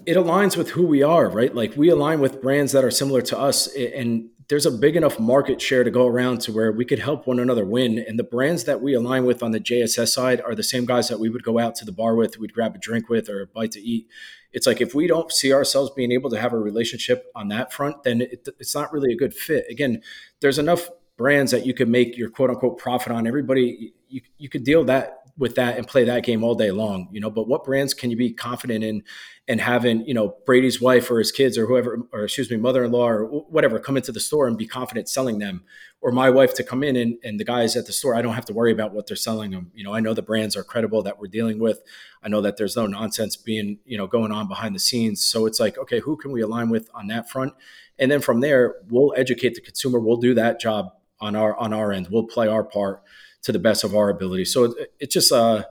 it 0.05 0.17
aligns 0.17 0.55
with 0.55 0.69
who 0.69 0.85
we 0.85 1.01
are, 1.03 1.29
right? 1.29 1.53
Like 1.53 1.75
we 1.75 1.89
align 1.89 2.19
with 2.19 2.41
brands 2.41 2.71
that 2.73 2.83
are 2.83 2.91
similar 2.91 3.21
to 3.23 3.37
us, 3.37 3.67
and 3.75 4.29
there's 4.47 4.65
a 4.65 4.71
big 4.71 4.95
enough 4.95 5.19
market 5.19 5.59
share 5.59 5.83
to 5.83 5.89
go 5.89 6.05
around 6.05 6.39
to 6.41 6.51
where 6.51 6.71
we 6.71 6.85
could 6.85 6.99
help 6.99 7.25
one 7.25 7.39
another 7.39 7.65
win. 7.65 7.97
And 7.97 8.19
the 8.19 8.23
brands 8.23 8.65
that 8.65 8.81
we 8.81 8.93
align 8.93 9.25
with 9.25 9.41
on 9.41 9.51
the 9.51 9.59
JSS 9.59 10.09
side 10.09 10.41
are 10.41 10.53
the 10.53 10.63
same 10.63 10.85
guys 10.85 11.07
that 11.07 11.19
we 11.19 11.29
would 11.29 11.43
go 11.43 11.57
out 11.57 11.73
to 11.75 11.85
the 11.85 11.91
bar 11.91 12.15
with, 12.15 12.37
we'd 12.37 12.53
grab 12.53 12.75
a 12.75 12.77
drink 12.77 13.09
with, 13.09 13.27
or 13.27 13.41
a 13.41 13.47
bite 13.47 13.71
to 13.71 13.81
eat. 13.81 14.07
It's 14.53 14.67
like 14.67 14.81
if 14.81 14.93
we 14.93 15.07
don't 15.07 15.31
see 15.31 15.51
ourselves 15.51 15.91
being 15.95 16.11
able 16.11 16.29
to 16.29 16.39
have 16.39 16.53
a 16.53 16.59
relationship 16.59 17.25
on 17.35 17.47
that 17.47 17.73
front, 17.73 18.03
then 18.03 18.21
it, 18.21 18.47
it's 18.59 18.75
not 18.75 18.93
really 18.93 19.11
a 19.11 19.17
good 19.17 19.33
fit. 19.33 19.65
Again, 19.69 20.01
there's 20.41 20.59
enough 20.59 20.89
brands 21.17 21.51
that 21.51 21.65
you 21.65 21.73
could 21.73 21.89
make 21.89 22.17
your 22.17 22.29
quote 22.29 22.49
unquote 22.49 22.77
profit 22.77 23.11
on. 23.11 23.27
Everybody, 23.27 23.93
you, 24.09 24.21
you 24.37 24.49
could 24.49 24.63
deal 24.63 24.83
that 24.85 25.19
with 25.37 25.55
that 25.55 25.77
and 25.77 25.85
play 25.85 26.05
that 26.05 26.23
game 26.23 26.43
all 26.43 26.55
day 26.55 26.71
long, 26.71 27.09
you 27.11 27.19
know. 27.19 27.29
But 27.29 27.47
what 27.47 27.65
brands 27.65 27.93
can 27.93 28.09
you 28.09 28.15
be 28.15 28.31
confident 28.31 28.83
in 28.83 29.03
and 29.47 29.59
having, 29.59 30.05
you 30.07 30.13
know, 30.13 30.35
Brady's 30.45 30.79
wife 30.79 31.11
or 31.11 31.19
his 31.19 31.31
kids 31.31 31.57
or 31.57 31.67
whoever, 31.67 31.99
or 32.13 32.23
excuse 32.23 32.49
me, 32.49 32.57
mother-in-law 32.57 33.07
or 33.09 33.25
whatever 33.25 33.77
come 33.79 33.97
into 33.97 34.11
the 34.11 34.19
store 34.19 34.47
and 34.47 34.57
be 34.57 34.65
confident 34.65 35.09
selling 35.09 35.39
them, 35.39 35.63
or 36.01 36.11
my 36.11 36.29
wife 36.29 36.53
to 36.53 36.63
come 36.63 36.83
in 36.83 36.95
and, 36.95 37.17
and 37.23 37.39
the 37.39 37.43
guys 37.43 37.75
at 37.75 37.85
the 37.85 37.91
store, 37.91 38.15
I 38.15 38.21
don't 38.21 38.33
have 38.33 38.45
to 38.45 38.53
worry 38.53 38.71
about 38.71 38.93
what 38.93 39.07
they're 39.07 39.17
selling 39.17 39.51
them. 39.51 39.71
You 39.75 39.83
know, 39.83 39.93
I 39.93 39.99
know 39.99 40.13
the 40.13 40.21
brands 40.21 40.55
are 40.55 40.63
credible 40.63 41.03
that 41.03 41.19
we're 41.19 41.27
dealing 41.27 41.59
with. 41.59 41.81
I 42.23 42.29
know 42.29 42.41
that 42.41 42.55
there's 42.55 42.77
no 42.77 42.87
nonsense 42.87 43.35
being, 43.35 43.79
you 43.85 43.97
know, 43.97 44.07
going 44.07 44.31
on 44.31 44.47
behind 44.47 44.73
the 44.73 44.79
scenes. 44.79 45.21
So 45.21 45.45
it's 45.45 45.59
like, 45.59 45.77
okay, 45.77 45.99
who 45.99 46.15
can 46.15 46.31
we 46.31 46.41
align 46.41 46.69
with 46.69 46.89
on 46.93 47.07
that 47.07 47.29
front? 47.29 47.53
And 47.99 48.09
then 48.09 48.21
from 48.21 48.39
there, 48.39 48.75
we'll 48.89 49.13
educate 49.17 49.55
the 49.55 49.61
consumer. 49.61 49.99
We'll 49.99 50.17
do 50.17 50.33
that 50.35 50.61
job 50.61 50.91
on 51.19 51.35
our 51.35 51.55
on 51.57 51.73
our 51.73 51.91
end. 51.91 52.07
We'll 52.11 52.27
play 52.27 52.47
our 52.47 52.63
part 52.63 53.03
to 53.43 53.51
the 53.51 53.59
best 53.59 53.83
of 53.83 53.95
our 53.95 54.09
ability. 54.09 54.45
So 54.45 54.65
it, 54.65 54.93
it's 54.99 55.13
just 55.13 55.31
uh, 55.31 55.63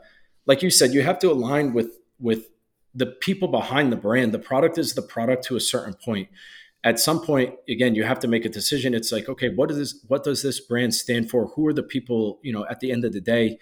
like 0.46 0.62
you 0.62 0.70
said, 0.70 0.92
you 0.92 1.02
have 1.02 1.18
to 1.20 1.30
align 1.30 1.72
with 1.72 1.98
with 2.18 2.48
the 2.94 3.06
people 3.06 3.48
behind 3.48 3.92
the 3.92 3.96
brand. 3.96 4.32
The 4.32 4.38
product 4.38 4.78
is 4.78 4.94
the 4.94 5.02
product 5.02 5.44
to 5.46 5.56
a 5.56 5.60
certain 5.60 5.94
point. 5.94 6.28
At 6.84 7.00
some 7.00 7.22
point, 7.22 7.54
again, 7.68 7.94
you 7.94 8.04
have 8.04 8.20
to 8.20 8.28
make 8.28 8.44
a 8.44 8.48
decision. 8.50 8.92
It's 8.94 9.10
like, 9.10 9.28
okay, 9.28 9.48
what 9.48 9.70
is 9.70 9.78
this? 9.78 10.04
What 10.08 10.24
does 10.24 10.42
this 10.42 10.60
brand 10.60 10.94
stand 10.94 11.30
for? 11.30 11.46
Who 11.48 11.66
are 11.66 11.72
the 11.72 11.82
people? 11.82 12.38
You 12.42 12.52
know, 12.52 12.66
at 12.70 12.80
the 12.80 12.92
end 12.92 13.04
of 13.04 13.12
the 13.12 13.20
day, 13.20 13.58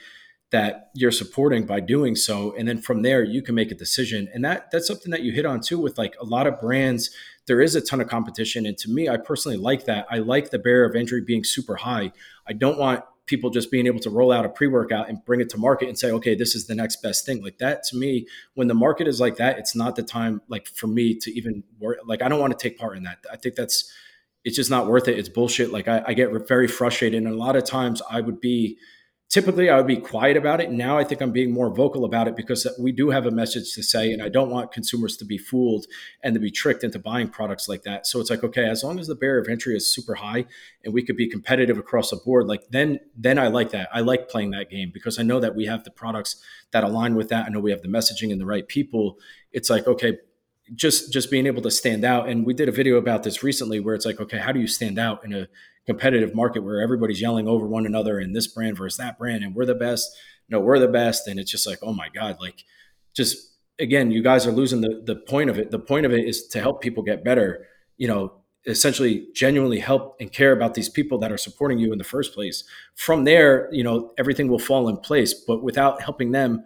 that 0.52 0.90
you're 0.94 1.10
supporting 1.10 1.64
by 1.64 1.80
doing 1.80 2.14
so 2.14 2.54
and 2.56 2.68
then 2.68 2.78
from 2.78 3.02
there 3.02 3.24
you 3.24 3.42
can 3.42 3.54
make 3.54 3.72
a 3.72 3.74
decision 3.74 4.28
and 4.32 4.44
that 4.44 4.70
that's 4.70 4.86
something 4.86 5.10
that 5.10 5.22
you 5.22 5.32
hit 5.32 5.46
on 5.46 5.60
too 5.60 5.78
with 5.78 5.98
like 5.98 6.14
a 6.20 6.24
lot 6.24 6.46
of 6.46 6.60
brands 6.60 7.10
there 7.46 7.60
is 7.60 7.74
a 7.74 7.80
ton 7.80 8.00
of 8.00 8.08
competition 8.08 8.66
and 8.66 8.78
to 8.78 8.90
me 8.90 9.08
i 9.08 9.16
personally 9.16 9.58
like 9.58 9.84
that. 9.86 10.06
I 10.10 10.18
like 10.18 10.50
the 10.50 10.58
barrier 10.58 10.84
of 10.84 10.94
entry 10.94 11.20
being 11.20 11.44
super 11.44 11.76
high. 11.76 12.12
I 12.46 12.52
don't 12.52 12.78
want 12.78 13.04
people 13.26 13.50
just 13.50 13.70
being 13.70 13.86
able 13.86 14.00
to 14.00 14.10
roll 14.10 14.32
out 14.32 14.44
a 14.44 14.48
pre-workout 14.48 15.08
and 15.08 15.24
bring 15.24 15.40
it 15.40 15.48
to 15.48 15.56
market 15.56 15.88
and 15.88 15.98
say 15.98 16.10
okay 16.10 16.34
this 16.34 16.54
is 16.54 16.66
the 16.66 16.74
next 16.74 17.02
best 17.02 17.24
thing. 17.24 17.42
Like 17.42 17.58
that 17.58 17.82
to 17.84 17.96
me 17.96 18.26
when 18.54 18.68
the 18.68 18.74
market 18.74 19.06
is 19.06 19.20
like 19.20 19.36
that 19.36 19.58
it's 19.58 19.74
not 19.74 19.96
the 19.96 20.02
time 20.02 20.42
like 20.48 20.66
for 20.66 20.86
me 20.86 21.14
to 21.18 21.30
even 21.32 21.62
work 21.78 21.98
like 22.06 22.22
i 22.22 22.28
don't 22.28 22.40
want 22.40 22.56
to 22.56 22.68
take 22.68 22.78
part 22.78 22.96
in 22.96 23.04
that. 23.04 23.18
I 23.30 23.36
think 23.36 23.54
that's 23.54 23.92
it's 24.44 24.56
just 24.56 24.70
not 24.70 24.88
worth 24.88 25.06
it. 25.06 25.18
It's 25.18 25.28
bullshit. 25.28 25.72
Like 25.72 25.88
i, 25.88 26.02
I 26.06 26.14
get 26.14 26.30
very 26.48 26.68
frustrated 26.68 27.22
and 27.22 27.32
a 27.32 27.36
lot 27.36 27.56
of 27.56 27.64
times 27.64 28.02
i 28.10 28.20
would 28.20 28.40
be 28.40 28.78
typically 29.32 29.70
I 29.70 29.78
would 29.78 29.86
be 29.86 29.96
quiet 29.96 30.36
about 30.36 30.60
it. 30.60 30.70
Now 30.70 30.98
I 30.98 31.04
think 31.04 31.22
I'm 31.22 31.32
being 31.32 31.52
more 31.52 31.74
vocal 31.74 32.04
about 32.04 32.28
it 32.28 32.36
because 32.36 32.66
we 32.78 32.92
do 32.92 33.08
have 33.08 33.24
a 33.24 33.30
message 33.30 33.72
to 33.72 33.82
say, 33.82 34.12
and 34.12 34.22
I 34.22 34.28
don't 34.28 34.50
want 34.50 34.72
consumers 34.72 35.16
to 35.16 35.24
be 35.24 35.38
fooled 35.38 35.86
and 36.22 36.34
to 36.34 36.40
be 36.40 36.50
tricked 36.50 36.84
into 36.84 36.98
buying 36.98 37.28
products 37.28 37.66
like 37.66 37.82
that. 37.84 38.06
So 38.06 38.20
it's 38.20 38.28
like, 38.28 38.44
okay, 38.44 38.66
as 38.66 38.84
long 38.84 39.00
as 39.00 39.06
the 39.06 39.14
barrier 39.14 39.40
of 39.40 39.48
entry 39.48 39.74
is 39.74 39.92
super 39.92 40.16
high 40.16 40.44
and 40.84 40.92
we 40.92 41.02
could 41.02 41.16
be 41.16 41.26
competitive 41.26 41.78
across 41.78 42.10
the 42.10 42.16
board, 42.16 42.46
like 42.46 42.68
then 42.70 43.00
then 43.16 43.38
I 43.38 43.48
like 43.48 43.70
that. 43.70 43.88
I 43.90 44.00
like 44.00 44.28
playing 44.28 44.50
that 44.50 44.68
game 44.68 44.90
because 44.92 45.18
I 45.18 45.22
know 45.22 45.40
that 45.40 45.56
we 45.56 45.64
have 45.64 45.84
the 45.84 45.90
products 45.90 46.36
that 46.72 46.84
align 46.84 47.14
with 47.14 47.30
that. 47.30 47.46
I 47.46 47.48
know 47.48 47.60
we 47.60 47.70
have 47.70 47.82
the 47.82 47.88
messaging 47.88 48.32
and 48.32 48.40
the 48.40 48.46
right 48.46 48.68
people. 48.68 49.18
It's 49.50 49.70
like, 49.70 49.86
okay, 49.86 50.18
just 50.74 51.10
just 51.10 51.30
being 51.30 51.46
able 51.46 51.62
to 51.62 51.70
stand 51.70 52.04
out 52.04 52.28
and 52.28 52.46
we 52.46 52.54
did 52.54 52.68
a 52.68 52.72
video 52.72 52.96
about 52.96 53.24
this 53.24 53.42
recently 53.42 53.80
where 53.80 53.94
it's 53.94 54.06
like 54.06 54.20
okay 54.20 54.38
how 54.38 54.52
do 54.52 54.60
you 54.60 54.68
stand 54.68 54.96
out 54.96 55.22
in 55.24 55.34
a 55.34 55.48
competitive 55.86 56.34
market 56.34 56.62
where 56.62 56.80
everybody's 56.80 57.20
yelling 57.20 57.48
over 57.48 57.66
one 57.66 57.86
another 57.86 58.18
and 58.18 58.34
this 58.34 58.46
brand 58.46 58.76
versus 58.76 58.98
that 58.98 59.18
brand 59.18 59.42
and 59.42 59.54
we're 59.54 59.66
the 59.66 59.74
best 59.74 60.16
no 60.48 60.60
we're 60.60 60.78
the 60.78 60.88
best. 60.88 61.26
And 61.26 61.40
it's 61.40 61.50
just 61.50 61.66
like 61.66 61.78
oh 61.82 61.92
my 61.92 62.08
god 62.08 62.36
like 62.40 62.64
just 63.14 63.36
again 63.78 64.10
you 64.10 64.22
guys 64.22 64.46
are 64.46 64.52
losing 64.52 64.80
the 64.80 65.02
the 65.04 65.16
point 65.16 65.50
of 65.50 65.58
it. 65.58 65.70
The 65.70 65.78
point 65.78 66.06
of 66.06 66.12
it 66.12 66.24
is 66.24 66.46
to 66.48 66.60
help 66.60 66.80
people 66.80 67.02
get 67.02 67.24
better 67.24 67.66
you 67.96 68.06
know 68.06 68.34
essentially 68.64 69.26
genuinely 69.34 69.80
help 69.80 70.14
and 70.20 70.30
care 70.30 70.52
about 70.52 70.74
these 70.74 70.88
people 70.88 71.18
that 71.18 71.32
are 71.32 71.38
supporting 71.38 71.78
you 71.78 71.90
in 71.90 71.98
the 71.98 72.04
first 72.04 72.32
place. 72.34 72.62
From 72.94 73.24
there 73.24 73.68
you 73.72 73.82
know 73.82 74.12
everything 74.18 74.48
will 74.48 74.58
fall 74.58 74.88
in 74.88 74.98
place 74.98 75.34
but 75.34 75.62
without 75.62 76.02
helping 76.02 76.32
them 76.32 76.64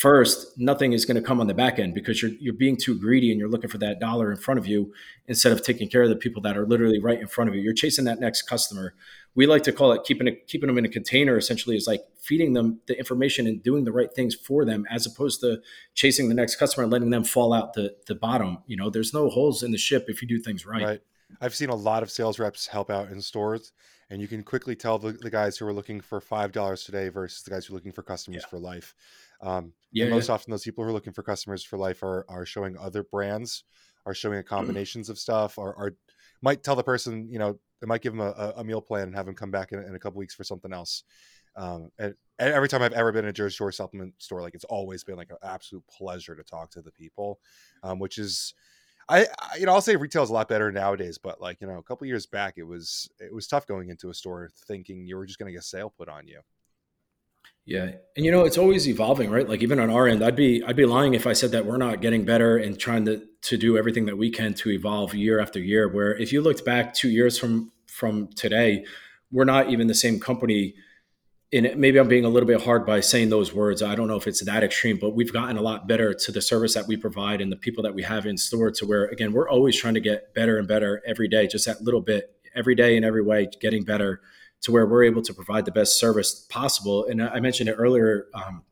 first, 0.00 0.58
nothing 0.58 0.94
is 0.94 1.04
going 1.04 1.16
to 1.16 1.22
come 1.22 1.42
on 1.42 1.46
the 1.46 1.52
back 1.52 1.78
end 1.78 1.92
because 1.92 2.22
you're 2.22 2.30
you're 2.40 2.54
being 2.54 2.74
too 2.74 2.98
greedy 2.98 3.30
and 3.30 3.38
you're 3.38 3.50
looking 3.50 3.68
for 3.68 3.76
that 3.76 4.00
dollar 4.00 4.30
in 4.30 4.38
front 4.38 4.58
of 4.58 4.66
you 4.66 4.92
instead 5.26 5.52
of 5.52 5.62
taking 5.62 5.90
care 5.90 6.02
of 6.02 6.08
the 6.08 6.16
people 6.16 6.40
that 6.40 6.56
are 6.56 6.66
literally 6.66 6.98
right 6.98 7.20
in 7.20 7.26
front 7.26 7.50
of 7.50 7.54
you. 7.54 7.60
You're 7.60 7.74
chasing 7.74 8.06
that 8.06 8.18
next 8.18 8.42
customer. 8.42 8.94
We 9.34 9.46
like 9.46 9.62
to 9.64 9.72
call 9.72 9.92
it 9.92 10.04
keeping 10.04 10.26
it 10.26 10.46
keeping 10.48 10.68
them 10.68 10.78
in 10.78 10.86
a 10.86 10.88
container. 10.88 11.36
Essentially, 11.36 11.76
is 11.76 11.86
like 11.86 12.02
feeding 12.18 12.54
them 12.54 12.80
the 12.86 12.98
information 12.98 13.46
and 13.46 13.62
doing 13.62 13.84
the 13.84 13.92
right 13.92 14.12
things 14.12 14.34
for 14.34 14.64
them, 14.64 14.86
as 14.90 15.04
opposed 15.04 15.42
to 15.42 15.58
chasing 15.94 16.30
the 16.30 16.34
next 16.34 16.56
customer 16.56 16.84
and 16.84 16.92
letting 16.92 17.10
them 17.10 17.22
fall 17.22 17.52
out 17.52 17.74
the 17.74 17.94
the 18.06 18.14
bottom. 18.14 18.58
You 18.66 18.78
know, 18.78 18.88
there's 18.88 19.12
no 19.12 19.28
holes 19.28 19.62
in 19.62 19.70
the 19.70 19.78
ship 19.78 20.06
if 20.08 20.22
you 20.22 20.28
do 20.28 20.38
things 20.38 20.64
right. 20.64 20.82
Right. 20.82 21.00
I've 21.42 21.54
seen 21.54 21.68
a 21.68 21.76
lot 21.76 22.02
of 22.02 22.10
sales 22.10 22.38
reps 22.38 22.66
help 22.66 22.90
out 22.90 23.10
in 23.10 23.20
stores 23.20 23.72
and 24.10 24.20
you 24.20 24.26
can 24.26 24.42
quickly 24.42 24.74
tell 24.74 24.98
the, 24.98 25.12
the 25.12 25.30
guys 25.30 25.56
who 25.56 25.66
are 25.66 25.72
looking 25.72 26.00
for 26.00 26.20
five 26.20 26.50
dollars 26.52 26.84
today 26.84 27.08
versus 27.08 27.42
the 27.42 27.50
guys 27.50 27.66
who 27.66 27.74
are 27.74 27.76
looking 27.76 27.92
for 27.92 28.02
customers 28.02 28.42
yeah. 28.44 28.48
for 28.48 28.58
life. 28.58 28.94
Um, 29.42 29.72
yeah, 29.92 30.08
most 30.08 30.28
yeah. 30.28 30.34
often 30.34 30.50
those 30.50 30.64
people 30.64 30.84
who 30.84 30.90
are 30.90 30.92
looking 30.92 31.12
for 31.12 31.22
customers 31.22 31.64
for 31.64 31.78
life 31.78 32.02
are 32.02 32.24
are 32.28 32.46
showing 32.46 32.76
other 32.76 33.02
brands, 33.02 33.64
are 34.06 34.14
showing 34.14 34.42
combinations 34.44 35.08
of 35.08 35.18
stuff, 35.18 35.58
or 35.58 35.74
are 35.76 35.94
might 36.42 36.62
tell 36.62 36.76
the 36.76 36.82
person 36.82 37.28
you 37.30 37.38
know 37.38 37.58
they 37.80 37.86
might 37.86 38.02
give 38.02 38.12
them 38.12 38.20
a, 38.20 38.54
a 38.56 38.64
meal 38.64 38.80
plan 38.80 39.04
and 39.04 39.14
have 39.14 39.26
them 39.26 39.34
come 39.34 39.50
back 39.50 39.72
in, 39.72 39.82
in 39.82 39.94
a 39.94 39.98
couple 39.98 40.18
weeks 40.18 40.34
for 40.34 40.44
something 40.44 40.72
else. 40.72 41.04
Um, 41.56 41.90
and, 41.98 42.14
and, 42.38 42.54
every 42.54 42.68
time 42.68 42.82
I've 42.82 42.92
ever 42.92 43.10
been 43.10 43.24
in 43.24 43.30
a 43.30 43.32
Jersey 43.32 43.56
Shore 43.56 43.72
supplement 43.72 44.14
store, 44.18 44.40
like 44.40 44.54
it's 44.54 44.64
always 44.64 45.02
been 45.02 45.16
like 45.16 45.30
an 45.30 45.36
absolute 45.42 45.84
pleasure 45.88 46.36
to 46.36 46.44
talk 46.44 46.70
to 46.72 46.82
the 46.82 46.92
people, 46.92 47.40
um, 47.82 47.98
which 47.98 48.18
is, 48.18 48.54
I, 49.08 49.26
I, 49.40 49.56
you 49.58 49.66
know 49.66 49.72
I'll 49.72 49.80
say 49.80 49.96
retail 49.96 50.22
is 50.22 50.30
a 50.30 50.32
lot 50.32 50.48
better 50.48 50.70
nowadays, 50.70 51.18
but 51.18 51.40
like 51.40 51.60
you 51.60 51.66
know 51.66 51.78
a 51.78 51.82
couple 51.82 52.06
years 52.06 52.26
back 52.26 52.54
it 52.56 52.62
was 52.62 53.10
it 53.18 53.34
was 53.34 53.48
tough 53.48 53.66
going 53.66 53.88
into 53.88 54.10
a 54.10 54.14
store 54.14 54.50
thinking 54.68 55.04
you 55.06 55.16
were 55.16 55.26
just 55.26 55.38
going 55.38 55.48
to 55.48 55.52
get 55.52 55.62
a 55.62 55.66
sale 55.66 55.92
put 55.96 56.08
on 56.08 56.28
you. 56.28 56.40
Yeah, 57.70 57.92
and 58.16 58.26
you 58.26 58.32
know 58.32 58.44
it's 58.44 58.58
always 58.58 58.88
evolving, 58.88 59.30
right? 59.30 59.48
Like 59.48 59.62
even 59.62 59.78
on 59.78 59.90
our 59.90 60.08
end, 60.08 60.24
I'd 60.24 60.34
be 60.34 60.60
I'd 60.66 60.74
be 60.74 60.86
lying 60.86 61.14
if 61.14 61.24
I 61.24 61.34
said 61.34 61.52
that 61.52 61.66
we're 61.66 61.76
not 61.76 62.00
getting 62.00 62.24
better 62.24 62.56
and 62.56 62.76
trying 62.76 63.04
to 63.04 63.22
to 63.42 63.56
do 63.56 63.78
everything 63.78 64.06
that 64.06 64.18
we 64.18 64.28
can 64.28 64.54
to 64.54 64.70
evolve 64.70 65.14
year 65.14 65.38
after 65.38 65.60
year. 65.60 65.88
Where 65.88 66.16
if 66.16 66.32
you 66.32 66.40
looked 66.40 66.64
back 66.64 66.94
two 66.94 67.08
years 67.08 67.38
from 67.38 67.70
from 67.86 68.26
today, 68.34 68.84
we're 69.30 69.44
not 69.44 69.70
even 69.70 69.86
the 69.86 69.94
same 69.94 70.18
company 70.18 70.74
and 71.52 71.76
maybe 71.76 71.98
I'm 71.98 72.08
being 72.08 72.24
a 72.24 72.28
little 72.28 72.46
bit 72.46 72.62
hard 72.62 72.84
by 72.84 73.00
saying 73.00 73.30
those 73.30 73.52
words. 73.52 73.82
I 73.82 73.94
don't 73.94 74.08
know 74.08 74.16
if 74.16 74.26
it's 74.26 74.44
that 74.44 74.62
extreme, 74.62 74.98
but 74.98 75.14
we've 75.16 75.32
gotten 75.32 75.56
a 75.56 75.62
lot 75.62 75.88
better 75.88 76.14
to 76.14 76.32
the 76.32 76.40
service 76.40 76.74
that 76.74 76.86
we 76.86 76.96
provide 76.96 77.40
and 77.40 77.50
the 77.50 77.56
people 77.56 77.82
that 77.84 77.94
we 77.94 78.02
have 78.04 78.24
in 78.24 78.36
store 78.36 78.70
to 78.70 78.86
where, 78.86 79.06
again, 79.06 79.32
we're 79.32 79.48
always 79.48 79.76
trying 79.76 79.94
to 79.94 80.00
get 80.00 80.32
better 80.32 80.58
and 80.58 80.68
better 80.68 81.02
every 81.04 81.26
day, 81.26 81.48
just 81.48 81.66
that 81.66 81.82
little 81.82 82.00
bit, 82.00 82.36
every 82.54 82.76
day 82.76 82.96
in 82.96 83.02
every 83.02 83.22
way, 83.22 83.48
getting 83.60 83.82
better 83.82 84.20
to 84.62 84.72
where 84.72 84.86
we're 84.86 85.04
able 85.04 85.22
to 85.22 85.34
provide 85.34 85.64
the 85.64 85.72
best 85.72 85.98
service 85.98 86.46
possible. 86.50 87.06
And 87.06 87.22
I 87.22 87.40
mentioned 87.40 87.68
it 87.68 87.74
earlier 87.74 88.26
um, 88.34 88.64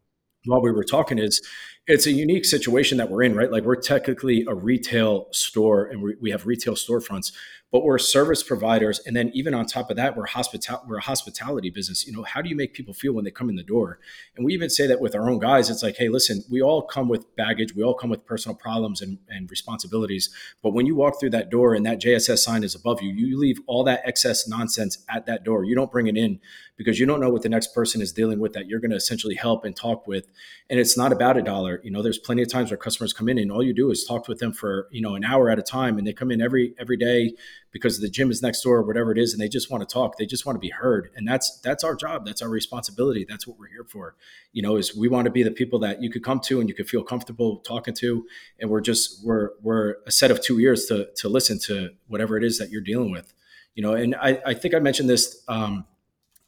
while 0.44 0.60
we 0.60 0.70
were 0.70 0.84
talking 0.84 1.18
is 1.18 1.40
it's 1.88 2.06
a 2.06 2.12
unique 2.12 2.44
situation 2.44 2.98
that 2.98 3.10
we're 3.10 3.22
in, 3.22 3.34
right? 3.34 3.50
Like 3.50 3.64
we're 3.64 3.74
technically 3.74 4.44
a 4.46 4.54
retail 4.54 5.26
store 5.30 5.86
and 5.86 6.02
we, 6.02 6.16
we 6.20 6.30
have 6.30 6.46
retail 6.46 6.74
storefronts, 6.74 7.32
but 7.70 7.84
we're 7.84 7.98
service 7.98 8.42
providers 8.42 8.98
and 9.00 9.14
then 9.14 9.30
even 9.34 9.52
on 9.52 9.66
top 9.66 9.90
of 9.90 9.96
that 9.96 10.16
we're 10.16 10.26
hospital 10.26 10.82
we're 10.86 10.98
a 10.98 11.02
hospitality 11.02 11.70
business. 11.70 12.06
You 12.06 12.12
know 12.12 12.22
how 12.22 12.40
do 12.40 12.48
you 12.48 12.56
make 12.56 12.72
people 12.72 12.94
feel 12.94 13.12
when 13.12 13.24
they 13.24 13.30
come 13.30 13.48
in 13.50 13.56
the 13.56 13.62
door? 13.62 13.98
And 14.36 14.44
we 14.44 14.54
even 14.54 14.70
say 14.70 14.86
that 14.86 15.00
with 15.00 15.14
our 15.14 15.28
own 15.28 15.38
guys 15.38 15.68
it's 15.68 15.82
like 15.82 15.96
hey 15.96 16.08
listen 16.08 16.42
we 16.50 16.62
all 16.62 16.82
come 16.82 17.08
with 17.08 17.34
baggage 17.36 17.74
we 17.74 17.82
all 17.82 17.94
come 17.94 18.10
with 18.10 18.24
personal 18.24 18.56
problems 18.56 19.02
and, 19.02 19.18
and 19.28 19.50
responsibilities 19.50 20.30
but 20.62 20.72
when 20.72 20.86
you 20.86 20.94
walk 20.94 21.20
through 21.20 21.30
that 21.30 21.50
door 21.50 21.74
and 21.74 21.84
that 21.84 22.00
jss 22.00 22.38
sign 22.38 22.64
is 22.64 22.74
above 22.74 23.02
you 23.02 23.12
you 23.12 23.38
leave 23.38 23.60
all 23.66 23.84
that 23.84 24.00
excess 24.04 24.48
nonsense 24.48 25.04
at 25.08 25.26
that 25.26 25.44
door. 25.44 25.64
You 25.64 25.74
don't 25.74 25.92
bring 25.92 26.06
it 26.06 26.16
in 26.16 26.40
because 26.76 26.98
you 26.98 27.06
don't 27.06 27.20
know 27.20 27.30
what 27.30 27.42
the 27.42 27.48
next 27.48 27.74
person 27.74 28.00
is 28.00 28.12
dealing 28.12 28.38
with 28.38 28.52
that 28.54 28.66
you're 28.66 28.80
going 28.80 28.90
to 28.90 28.96
essentially 28.96 29.34
help 29.34 29.64
and 29.64 29.76
talk 29.76 30.06
with 30.06 30.26
and 30.70 30.78
it's 30.80 30.96
not 30.96 31.12
about 31.12 31.36
a 31.36 31.42
dollar 31.42 31.77
you 31.82 31.90
know 31.90 32.02
there's 32.02 32.18
plenty 32.18 32.42
of 32.42 32.48
times 32.48 32.70
where 32.70 32.78
customers 32.78 33.12
come 33.12 33.28
in 33.28 33.38
and 33.38 33.50
all 33.50 33.62
you 33.62 33.74
do 33.74 33.90
is 33.90 34.04
talk 34.04 34.28
with 34.28 34.38
them 34.38 34.52
for 34.52 34.88
you 34.90 35.00
know 35.00 35.14
an 35.14 35.24
hour 35.24 35.50
at 35.50 35.58
a 35.58 35.62
time 35.62 35.98
and 35.98 36.06
they 36.06 36.12
come 36.12 36.30
in 36.30 36.40
every 36.40 36.74
every 36.78 36.96
day 36.96 37.32
because 37.70 38.00
the 38.00 38.08
gym 38.08 38.30
is 38.30 38.42
next 38.42 38.62
door 38.62 38.78
or 38.78 38.82
whatever 38.82 39.12
it 39.12 39.18
is 39.18 39.32
and 39.32 39.40
they 39.40 39.48
just 39.48 39.70
want 39.70 39.86
to 39.86 39.92
talk 39.92 40.16
they 40.16 40.26
just 40.26 40.46
want 40.46 40.56
to 40.56 40.60
be 40.60 40.70
heard 40.70 41.10
and 41.16 41.26
that's 41.26 41.60
that's 41.60 41.84
our 41.84 41.94
job 41.94 42.24
that's 42.24 42.42
our 42.42 42.48
responsibility 42.48 43.24
that's 43.28 43.46
what 43.46 43.58
we're 43.58 43.68
here 43.68 43.84
for. 43.84 44.16
You 44.52 44.62
know 44.62 44.76
is 44.76 44.96
we 44.96 45.08
want 45.08 45.26
to 45.26 45.30
be 45.30 45.42
the 45.42 45.50
people 45.50 45.78
that 45.80 46.02
you 46.02 46.10
could 46.10 46.24
come 46.24 46.40
to 46.40 46.60
and 46.60 46.68
you 46.68 46.74
could 46.74 46.88
feel 46.88 47.02
comfortable 47.02 47.58
talking 47.58 47.94
to 47.94 48.26
and 48.60 48.70
we're 48.70 48.80
just 48.80 49.24
we're 49.24 49.50
we're 49.62 49.96
a 50.06 50.10
set 50.10 50.30
of 50.30 50.42
two 50.42 50.60
ears 50.60 50.86
to 50.86 51.08
to 51.16 51.28
listen 51.28 51.58
to 51.66 51.90
whatever 52.06 52.36
it 52.36 52.44
is 52.44 52.58
that 52.58 52.70
you're 52.70 52.82
dealing 52.82 53.10
with. 53.10 53.32
You 53.74 53.82
know 53.82 53.94
and 53.94 54.14
i 54.16 54.40
i 54.44 54.54
think 54.54 54.74
i 54.74 54.80
mentioned 54.80 55.08
this 55.08 55.42
um 55.46 55.84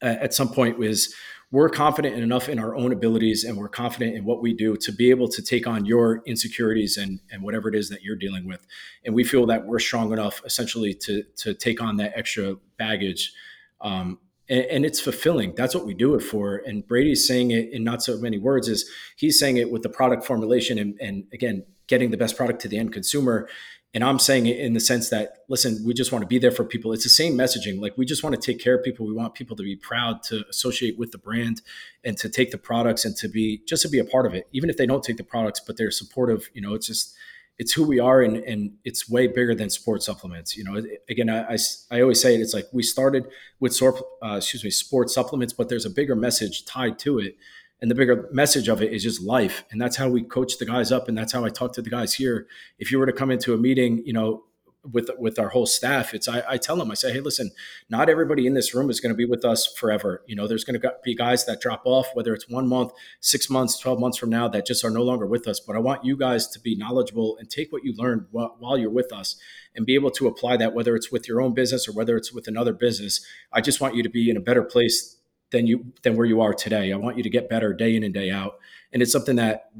at 0.02 0.32
some 0.32 0.48
point 0.48 0.78
was 0.78 1.14
we're 1.52 1.68
confident 1.68 2.14
enough 2.16 2.48
in 2.48 2.58
our 2.58 2.76
own 2.76 2.92
abilities 2.92 3.42
and 3.42 3.56
we're 3.56 3.68
confident 3.68 4.14
in 4.14 4.24
what 4.24 4.40
we 4.40 4.54
do 4.54 4.76
to 4.76 4.92
be 4.92 5.10
able 5.10 5.26
to 5.28 5.42
take 5.42 5.66
on 5.66 5.84
your 5.84 6.22
insecurities 6.26 6.96
and, 6.96 7.20
and 7.32 7.42
whatever 7.42 7.68
it 7.68 7.74
is 7.74 7.88
that 7.88 8.02
you're 8.02 8.16
dealing 8.16 8.46
with. 8.46 8.64
And 9.04 9.14
we 9.14 9.24
feel 9.24 9.46
that 9.46 9.66
we're 9.66 9.80
strong 9.80 10.12
enough 10.12 10.42
essentially 10.44 10.94
to, 10.94 11.24
to 11.38 11.54
take 11.54 11.82
on 11.82 11.96
that 11.96 12.12
extra 12.14 12.54
baggage. 12.78 13.32
Um, 13.80 14.18
and, 14.48 14.64
and, 14.66 14.84
it's 14.84 15.00
fulfilling. 15.00 15.54
That's 15.56 15.74
what 15.74 15.86
we 15.86 15.94
do 15.94 16.14
it 16.14 16.20
for. 16.20 16.62
And 16.66 16.86
Brady's 16.86 17.26
saying 17.26 17.50
it 17.50 17.72
in 17.72 17.82
not 17.82 18.02
so 18.02 18.18
many 18.18 18.38
words 18.38 18.68
is 18.68 18.88
he's 19.16 19.38
saying 19.38 19.56
it 19.56 19.70
with 19.70 19.82
the 19.82 19.88
product 19.88 20.24
formulation 20.24 20.78
and, 20.78 20.98
and 21.00 21.24
again, 21.32 21.64
getting 21.86 22.10
the 22.10 22.16
best 22.16 22.36
product 22.36 22.60
to 22.60 22.68
the 22.68 22.78
end 22.78 22.92
consumer 22.92 23.48
and 23.92 24.04
I'm 24.04 24.20
saying 24.20 24.46
it 24.46 24.58
in 24.58 24.72
the 24.72 24.80
sense 24.80 25.10
that, 25.10 25.38
listen, 25.48 25.82
we 25.84 25.94
just 25.94 26.12
want 26.12 26.22
to 26.22 26.26
be 26.26 26.38
there 26.38 26.52
for 26.52 26.64
people. 26.64 26.92
It's 26.92 27.02
the 27.02 27.10
same 27.10 27.34
messaging. 27.34 27.80
Like 27.80 27.98
we 27.98 28.06
just 28.06 28.22
want 28.22 28.40
to 28.40 28.40
take 28.40 28.62
care 28.62 28.76
of 28.76 28.84
people. 28.84 29.04
We 29.04 29.12
want 29.12 29.34
people 29.34 29.56
to 29.56 29.64
be 29.64 29.74
proud 29.74 30.22
to 30.24 30.44
associate 30.48 30.96
with 30.96 31.10
the 31.10 31.18
brand 31.18 31.62
and 32.04 32.16
to 32.18 32.28
take 32.28 32.52
the 32.52 32.58
products 32.58 33.04
and 33.04 33.16
to 33.16 33.28
be 33.28 33.62
just 33.66 33.82
to 33.82 33.88
be 33.88 33.98
a 33.98 34.04
part 34.04 34.26
of 34.26 34.34
it, 34.34 34.48
even 34.52 34.70
if 34.70 34.76
they 34.76 34.86
don't 34.86 35.02
take 35.02 35.16
the 35.16 35.24
products, 35.24 35.60
but 35.60 35.76
they're 35.76 35.90
supportive. 35.90 36.50
You 36.54 36.60
know, 36.60 36.74
it's 36.74 36.86
just 36.86 37.16
it's 37.58 37.72
who 37.72 37.84
we 37.84 37.98
are, 37.98 38.22
and 38.22 38.36
and 38.36 38.74
it's 38.84 39.10
way 39.10 39.26
bigger 39.26 39.56
than 39.56 39.70
sports 39.70 40.06
supplements. 40.06 40.56
You 40.56 40.64
know, 40.64 40.82
again, 41.08 41.28
I, 41.28 41.54
I, 41.54 41.56
I 41.90 42.00
always 42.00 42.22
say 42.22 42.36
it. 42.36 42.40
It's 42.40 42.54
like 42.54 42.66
we 42.72 42.84
started 42.84 43.26
with 43.58 43.82
uh, 43.82 44.36
excuse 44.36 44.62
me 44.62 44.70
sports 44.70 45.14
supplements, 45.14 45.52
but 45.52 45.68
there's 45.68 45.84
a 45.84 45.90
bigger 45.90 46.14
message 46.14 46.64
tied 46.64 46.98
to 47.00 47.18
it 47.18 47.36
and 47.80 47.90
the 47.90 47.94
bigger 47.94 48.28
message 48.32 48.68
of 48.68 48.82
it 48.82 48.92
is 48.92 49.02
just 49.02 49.22
life. 49.22 49.64
And 49.70 49.80
that's 49.80 49.96
how 49.96 50.08
we 50.08 50.22
coach 50.22 50.58
the 50.58 50.66
guys 50.66 50.92
up. 50.92 51.08
And 51.08 51.16
that's 51.16 51.32
how 51.32 51.44
i 51.44 51.48
talk 51.48 51.72
to 51.74 51.82
the 51.82 51.90
guys 51.90 52.14
here. 52.14 52.46
If 52.78 52.92
you 52.92 52.98
were 52.98 53.06
to 53.06 53.12
come 53.12 53.30
into 53.30 53.54
a 53.54 53.56
meeting 53.56 54.02
you 54.04 54.12
know 54.12 54.44
with 54.92 55.10
with 55.18 55.38
our 55.38 55.50
whole 55.50 55.66
staff 55.66 56.14
it's 56.14 56.26
I, 56.26 56.42
I 56.48 56.56
tell 56.56 56.76
them 56.76 56.90
i 56.90 56.94
say 56.94 57.12
hey 57.12 57.20
listen 57.20 57.50
not 57.90 58.08
everybody 58.08 58.46
in 58.46 58.54
this 58.54 58.74
room 58.74 58.88
is 58.88 58.98
going 58.98 59.12
to 59.12 59.16
be 59.16 59.26
with 59.26 59.44
us 59.44 59.66
forever. 59.66 60.22
You 60.26 60.36
know 60.36 60.46
there's 60.46 60.64
going 60.64 60.80
to 60.80 60.94
be 61.04 61.14
guys 61.14 61.44
that 61.46 61.60
drop 61.60 61.82
off 61.84 62.08
whether 62.14 62.32
it's 62.32 62.48
one 62.48 62.66
month 62.66 62.92
six 63.20 63.50
months 63.50 63.78
12 63.78 64.00
months 64.00 64.18
from 64.18 64.30
now 64.30 64.48
that 64.48 64.66
just 64.66 64.84
are 64.84 64.90
no 64.90 65.02
longer 65.02 65.26
with 65.26 65.46
us. 65.46 65.60
But 65.60 65.76
i 65.76 65.78
want 65.78 66.04
you 66.04 66.16
guys 66.16 66.48
to 66.48 66.60
be 66.60 66.76
knowledgeable 66.76 67.36
and 67.38 67.50
take 67.50 67.72
what 67.72 67.84
you 67.84 67.94
learned 67.96 68.26
while, 68.30 68.56
while 68.58 68.78
you're 68.78 68.90
with 68.90 69.12
us 69.12 69.36
and 69.74 69.84
be 69.84 69.94
able 69.94 70.10
to 70.12 70.26
apply 70.26 70.56
that 70.56 70.72
whether 70.72 70.96
it's 70.96 71.12
with 71.12 71.28
your 71.28 71.40
own 71.40 71.52
business 71.52 71.86
or 71.86 71.92
whether 71.92 72.16
it's 72.16 72.32
with 72.32 72.48
another 72.48 72.72
business. 72.72 73.24
I 73.52 73.60
just 73.60 73.80
want 73.80 73.94
you 73.94 74.02
to 74.02 74.08
be 74.08 74.30
in 74.30 74.36
a 74.36 74.40
better 74.40 74.62
place 74.62 75.19
than 75.50 75.66
you 75.66 75.92
than 76.02 76.16
where 76.16 76.26
you 76.26 76.40
are 76.40 76.54
today. 76.54 76.92
I 76.92 76.96
want 76.96 77.16
you 77.16 77.22
to 77.22 77.30
get 77.30 77.48
better 77.48 77.72
day 77.72 77.96
in 77.96 78.02
and 78.02 78.14
day 78.14 78.30
out, 78.30 78.58
and 78.92 79.02
it's 79.02 79.12
something 79.12 79.36
that 79.36 79.70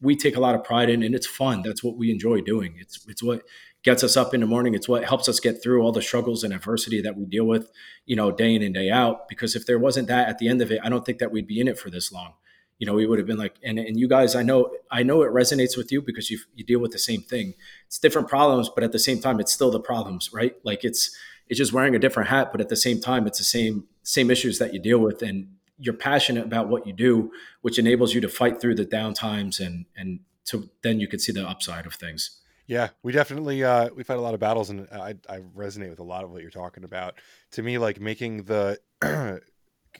we 0.00 0.16
take 0.16 0.36
a 0.36 0.40
lot 0.40 0.54
of 0.54 0.64
pride 0.64 0.90
in, 0.90 1.02
and 1.02 1.14
it's 1.14 1.26
fun. 1.26 1.62
That's 1.62 1.82
what 1.82 1.96
we 1.96 2.10
enjoy 2.10 2.40
doing. 2.40 2.76
It's 2.78 3.04
it's 3.08 3.22
what 3.22 3.42
gets 3.84 4.02
us 4.02 4.16
up 4.16 4.34
in 4.34 4.40
the 4.40 4.46
morning. 4.46 4.74
It's 4.74 4.88
what 4.88 5.04
helps 5.04 5.28
us 5.28 5.38
get 5.38 5.62
through 5.62 5.82
all 5.82 5.92
the 5.92 6.02
struggles 6.02 6.42
and 6.42 6.52
adversity 6.52 7.00
that 7.02 7.16
we 7.16 7.26
deal 7.26 7.44
with, 7.44 7.70
you 8.06 8.16
know, 8.16 8.32
day 8.32 8.54
in 8.54 8.62
and 8.62 8.74
day 8.74 8.90
out. 8.90 9.28
Because 9.28 9.54
if 9.54 9.66
there 9.66 9.78
wasn't 9.78 10.08
that 10.08 10.28
at 10.28 10.38
the 10.38 10.48
end 10.48 10.62
of 10.62 10.72
it, 10.72 10.80
I 10.82 10.88
don't 10.88 11.04
think 11.04 11.18
that 11.18 11.30
we'd 11.30 11.46
be 11.46 11.60
in 11.60 11.68
it 11.68 11.78
for 11.78 11.90
this 11.90 12.10
long. 12.10 12.32
You 12.78 12.86
know, 12.86 12.94
we 12.94 13.06
would 13.06 13.18
have 13.18 13.28
been 13.28 13.38
like, 13.38 13.56
and, 13.62 13.78
and 13.78 14.00
you 14.00 14.08
guys, 14.08 14.34
I 14.34 14.42
know, 14.42 14.74
I 14.90 15.04
know 15.04 15.22
it 15.22 15.32
resonates 15.32 15.76
with 15.76 15.92
you 15.92 16.02
because 16.02 16.30
you 16.30 16.38
you 16.54 16.64
deal 16.64 16.80
with 16.80 16.90
the 16.90 16.98
same 16.98 17.20
thing. 17.20 17.54
It's 17.86 17.98
different 17.98 18.28
problems, 18.28 18.68
but 18.74 18.82
at 18.82 18.92
the 18.92 18.98
same 18.98 19.20
time, 19.20 19.38
it's 19.38 19.52
still 19.52 19.70
the 19.70 19.80
problems, 19.80 20.32
right? 20.32 20.56
Like 20.64 20.82
it's 20.82 21.16
it's 21.48 21.58
just 21.58 21.72
wearing 21.72 21.94
a 21.94 21.98
different 21.98 22.28
hat, 22.30 22.50
but 22.52 22.60
at 22.60 22.68
the 22.68 22.76
same 22.76 23.00
time, 23.00 23.26
it's 23.26 23.38
the 23.38 23.44
same 23.44 23.84
same 24.02 24.30
issues 24.30 24.58
that 24.58 24.74
you 24.74 24.80
deal 24.80 24.98
with, 24.98 25.22
and 25.22 25.48
you're 25.78 25.94
passionate 25.94 26.44
about 26.44 26.68
what 26.68 26.86
you 26.86 26.92
do, 26.92 27.32
which 27.62 27.78
enables 27.78 28.14
you 28.14 28.20
to 28.20 28.28
fight 28.28 28.60
through 28.60 28.74
the 28.74 28.84
down 28.84 29.14
times 29.14 29.60
and 29.60 29.86
and 29.96 30.20
to 30.46 30.68
then 30.82 31.00
you 31.00 31.08
can 31.08 31.18
see 31.18 31.32
the 31.32 31.46
upside 31.46 31.86
of 31.86 31.94
things. 31.94 32.40
Yeah, 32.66 32.90
we 33.02 33.12
definitely 33.12 33.62
uh, 33.62 33.90
we've 33.94 34.08
had 34.08 34.16
a 34.16 34.22
lot 34.22 34.34
of 34.34 34.40
battles, 34.40 34.70
and 34.70 34.88
I, 34.90 35.14
I 35.28 35.40
resonate 35.56 35.90
with 35.90 35.98
a 35.98 36.04
lot 36.04 36.24
of 36.24 36.30
what 36.30 36.40
you're 36.40 36.50
talking 36.50 36.84
about. 36.84 37.14
To 37.52 37.62
me, 37.62 37.76
like 37.78 38.00
making 38.00 38.44
the 38.44 38.78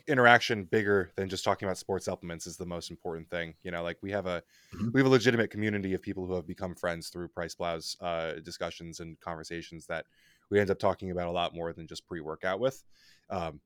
interaction 0.09 0.65
bigger 0.65 1.11
than 1.17 1.29
just 1.29 1.45
talking 1.45 1.67
about 1.67 1.77
sports 1.77 2.07
supplements 2.07 2.47
is 2.47 2.57
the 2.57 2.67
most 2.67 2.91
important 2.91 3.29
thing. 3.29 3.55
You 3.63 3.71
know, 3.71 3.83
like 3.83 3.99
we 4.01 4.11
have 4.13 4.27
a 4.27 4.43
mm-hmm. 4.75 4.89
we 4.93 5.01
have 5.01 5.07
a 5.07 5.11
legitimate 5.11 5.51
community 5.51 5.93
of 5.93 6.01
people 6.01 6.27
who 6.27 6.35
have 6.35 6.47
become 6.47 6.75
friends 6.75 7.09
through 7.09 7.29
PricePlow's 7.29 7.97
uh, 8.01 8.35
discussions 8.43 9.01
and 9.01 9.21
conversations 9.21 9.87
that 9.87 10.07
we 10.55 10.61
end 10.61 10.71
up 10.71 10.79
talking 10.79 11.11
about 11.11 11.27
a 11.27 11.33
lot 11.33 11.53
more 11.53 11.73
than 11.73 11.89
just 11.89 12.07
pre-workout 12.07 12.61
with, 12.61 12.81
um, 13.29 13.61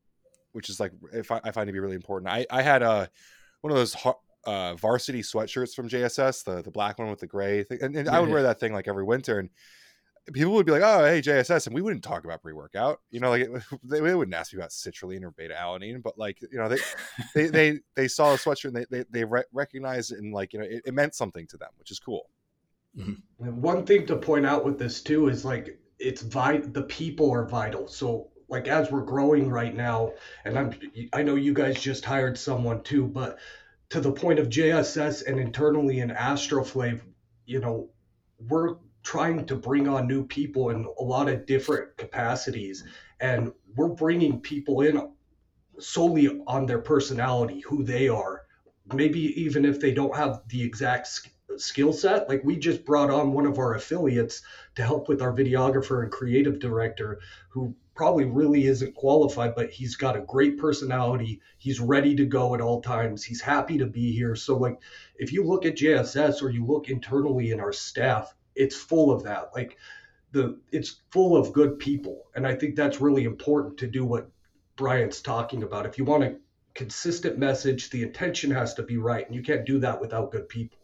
which 0.52 0.70
is 0.70 0.80
like 0.80 0.92
if 1.12 1.30
I, 1.30 1.38
I, 1.44 1.50
find 1.50 1.66
to 1.66 1.72
be 1.72 1.80
really 1.80 1.94
important. 1.94 2.32
I, 2.32 2.46
I 2.50 2.62
had 2.62 2.82
a 2.82 3.10
one 3.60 3.70
of 3.70 3.76
those 3.76 3.94
uh, 4.46 4.74
varsity 4.74 5.20
sweatshirts 5.20 5.74
from 5.74 5.90
JSS, 5.90 6.44
the 6.44 6.62
the 6.62 6.70
black 6.70 6.98
one 6.98 7.10
with 7.10 7.20
the 7.20 7.26
gray 7.26 7.62
thing, 7.62 7.78
and, 7.82 7.94
and 7.94 8.06
yeah, 8.06 8.16
I 8.16 8.20
would 8.20 8.30
wear 8.30 8.42
that 8.44 8.58
thing 8.58 8.72
like 8.72 8.88
every 8.88 9.04
winter, 9.04 9.38
and 9.38 9.50
people 10.32 10.54
would 10.54 10.64
be 10.64 10.72
like, 10.72 10.82
"Oh, 10.82 11.04
hey, 11.04 11.20
JSS," 11.20 11.66
and 11.66 11.74
we 11.74 11.82
wouldn't 11.82 12.02
talk 12.02 12.24
about 12.24 12.40
pre-workout. 12.40 13.02
You 13.10 13.20
know, 13.20 13.28
like 13.28 13.42
it, 13.42 13.62
they, 13.84 14.00
they, 14.00 14.14
wouldn't 14.14 14.34
ask 14.34 14.54
me 14.54 14.58
about 14.58 14.70
citrulline 14.70 15.24
or 15.24 15.32
beta 15.32 15.54
alanine, 15.54 16.02
but 16.02 16.16
like 16.16 16.40
you 16.40 16.58
know, 16.58 16.70
they 16.70 16.78
they 17.34 17.46
they, 17.50 17.80
they 17.96 18.08
saw 18.08 18.32
a 18.32 18.38
sweatshirt 18.38 18.68
and 18.68 18.76
they 18.76 18.86
they, 18.90 19.04
they 19.10 19.24
re- 19.24 19.44
recognized 19.52 20.12
it 20.12 20.20
and 20.20 20.32
like 20.32 20.54
you 20.54 20.60
know, 20.60 20.64
it, 20.64 20.80
it, 20.86 20.94
meant 20.94 21.14
something 21.14 21.46
to 21.48 21.58
them, 21.58 21.68
which 21.78 21.90
is 21.90 21.98
cool. 21.98 22.30
Mm-hmm. 22.96 23.60
One 23.60 23.84
thing 23.84 24.06
to 24.06 24.16
point 24.16 24.46
out 24.46 24.64
with 24.64 24.78
this 24.78 25.02
too 25.02 25.28
is 25.28 25.44
like 25.44 25.78
it's 25.98 26.22
vital. 26.22 26.70
The 26.70 26.82
people 26.82 27.30
are 27.30 27.46
vital. 27.46 27.88
So 27.88 28.30
like 28.48 28.68
as 28.68 28.90
we're 28.90 29.02
growing 29.02 29.50
right 29.50 29.74
now, 29.74 30.12
and 30.44 30.58
I'm 30.58 30.74
I 31.12 31.22
know 31.22 31.34
you 31.34 31.52
guys 31.52 31.80
just 31.80 32.04
hired 32.04 32.38
someone 32.38 32.82
too, 32.82 33.06
but 33.06 33.38
to 33.90 34.00
the 34.00 34.12
point 34.12 34.38
of 34.38 34.48
JSS 34.48 35.26
and 35.26 35.38
internally 35.38 36.00
in 36.00 36.10
AstroFlav, 36.10 37.00
you 37.46 37.60
know, 37.60 37.88
we're 38.48 38.76
trying 39.02 39.46
to 39.46 39.56
bring 39.56 39.88
on 39.88 40.06
new 40.06 40.24
people 40.26 40.70
in 40.70 40.86
a 40.98 41.02
lot 41.02 41.28
of 41.28 41.46
different 41.46 41.96
capacities 41.96 42.84
and 43.20 43.52
we're 43.74 43.88
bringing 43.88 44.40
people 44.40 44.82
in 44.82 45.12
solely 45.78 46.40
on 46.46 46.66
their 46.66 46.80
personality 46.80 47.60
who 47.60 47.82
they 47.82 48.08
are 48.08 48.42
maybe 48.94 49.20
even 49.40 49.64
if 49.64 49.80
they 49.80 49.92
don't 49.92 50.16
have 50.16 50.42
the 50.48 50.62
exact 50.62 51.30
skill 51.60 51.92
set 51.92 52.28
like 52.28 52.42
we 52.44 52.56
just 52.56 52.84
brought 52.84 53.10
on 53.10 53.32
one 53.32 53.46
of 53.46 53.58
our 53.58 53.74
affiliates 53.74 54.42
to 54.74 54.82
help 54.82 55.08
with 55.08 55.22
our 55.22 55.32
videographer 55.32 56.02
and 56.02 56.12
creative 56.12 56.58
director 56.58 57.20
who 57.48 57.74
probably 57.94 58.24
really 58.24 58.66
isn't 58.66 58.94
qualified 58.94 59.54
but 59.54 59.70
he's 59.70 59.96
got 59.96 60.16
a 60.16 60.20
great 60.20 60.56
personality 60.58 61.40
he's 61.58 61.80
ready 61.80 62.14
to 62.14 62.24
go 62.24 62.54
at 62.54 62.60
all 62.60 62.80
times 62.80 63.24
he's 63.24 63.40
happy 63.40 63.78
to 63.78 63.86
be 63.86 64.12
here 64.12 64.36
so 64.36 64.56
like 64.56 64.78
if 65.16 65.32
you 65.32 65.44
look 65.44 65.66
at 65.66 65.76
jss 65.76 66.42
or 66.42 66.50
you 66.50 66.64
look 66.64 66.88
internally 66.88 67.50
in 67.50 67.58
our 67.58 67.72
staff 67.72 68.34
it's 68.58 68.76
full 68.76 69.10
of 69.10 69.22
that. 69.22 69.50
Like 69.54 69.78
the 70.32 70.60
it's 70.70 71.00
full 71.10 71.36
of 71.36 71.52
good 71.52 71.78
people, 71.78 72.24
and 72.34 72.46
I 72.46 72.54
think 72.54 72.76
that's 72.76 73.00
really 73.00 73.24
important 73.24 73.78
to 73.78 73.86
do 73.86 74.04
what 74.04 74.28
Brian's 74.76 75.22
talking 75.22 75.62
about. 75.62 75.86
If 75.86 75.96
you 75.96 76.04
want 76.04 76.24
a 76.24 76.36
consistent 76.74 77.38
message, 77.38 77.88
the 77.90 78.02
intention 78.02 78.50
has 78.50 78.74
to 78.74 78.82
be 78.82 78.98
right, 78.98 79.24
and 79.24 79.34
you 79.34 79.42
can't 79.42 79.64
do 79.64 79.78
that 79.78 80.00
without 80.00 80.32
good 80.32 80.48
people. 80.48 80.77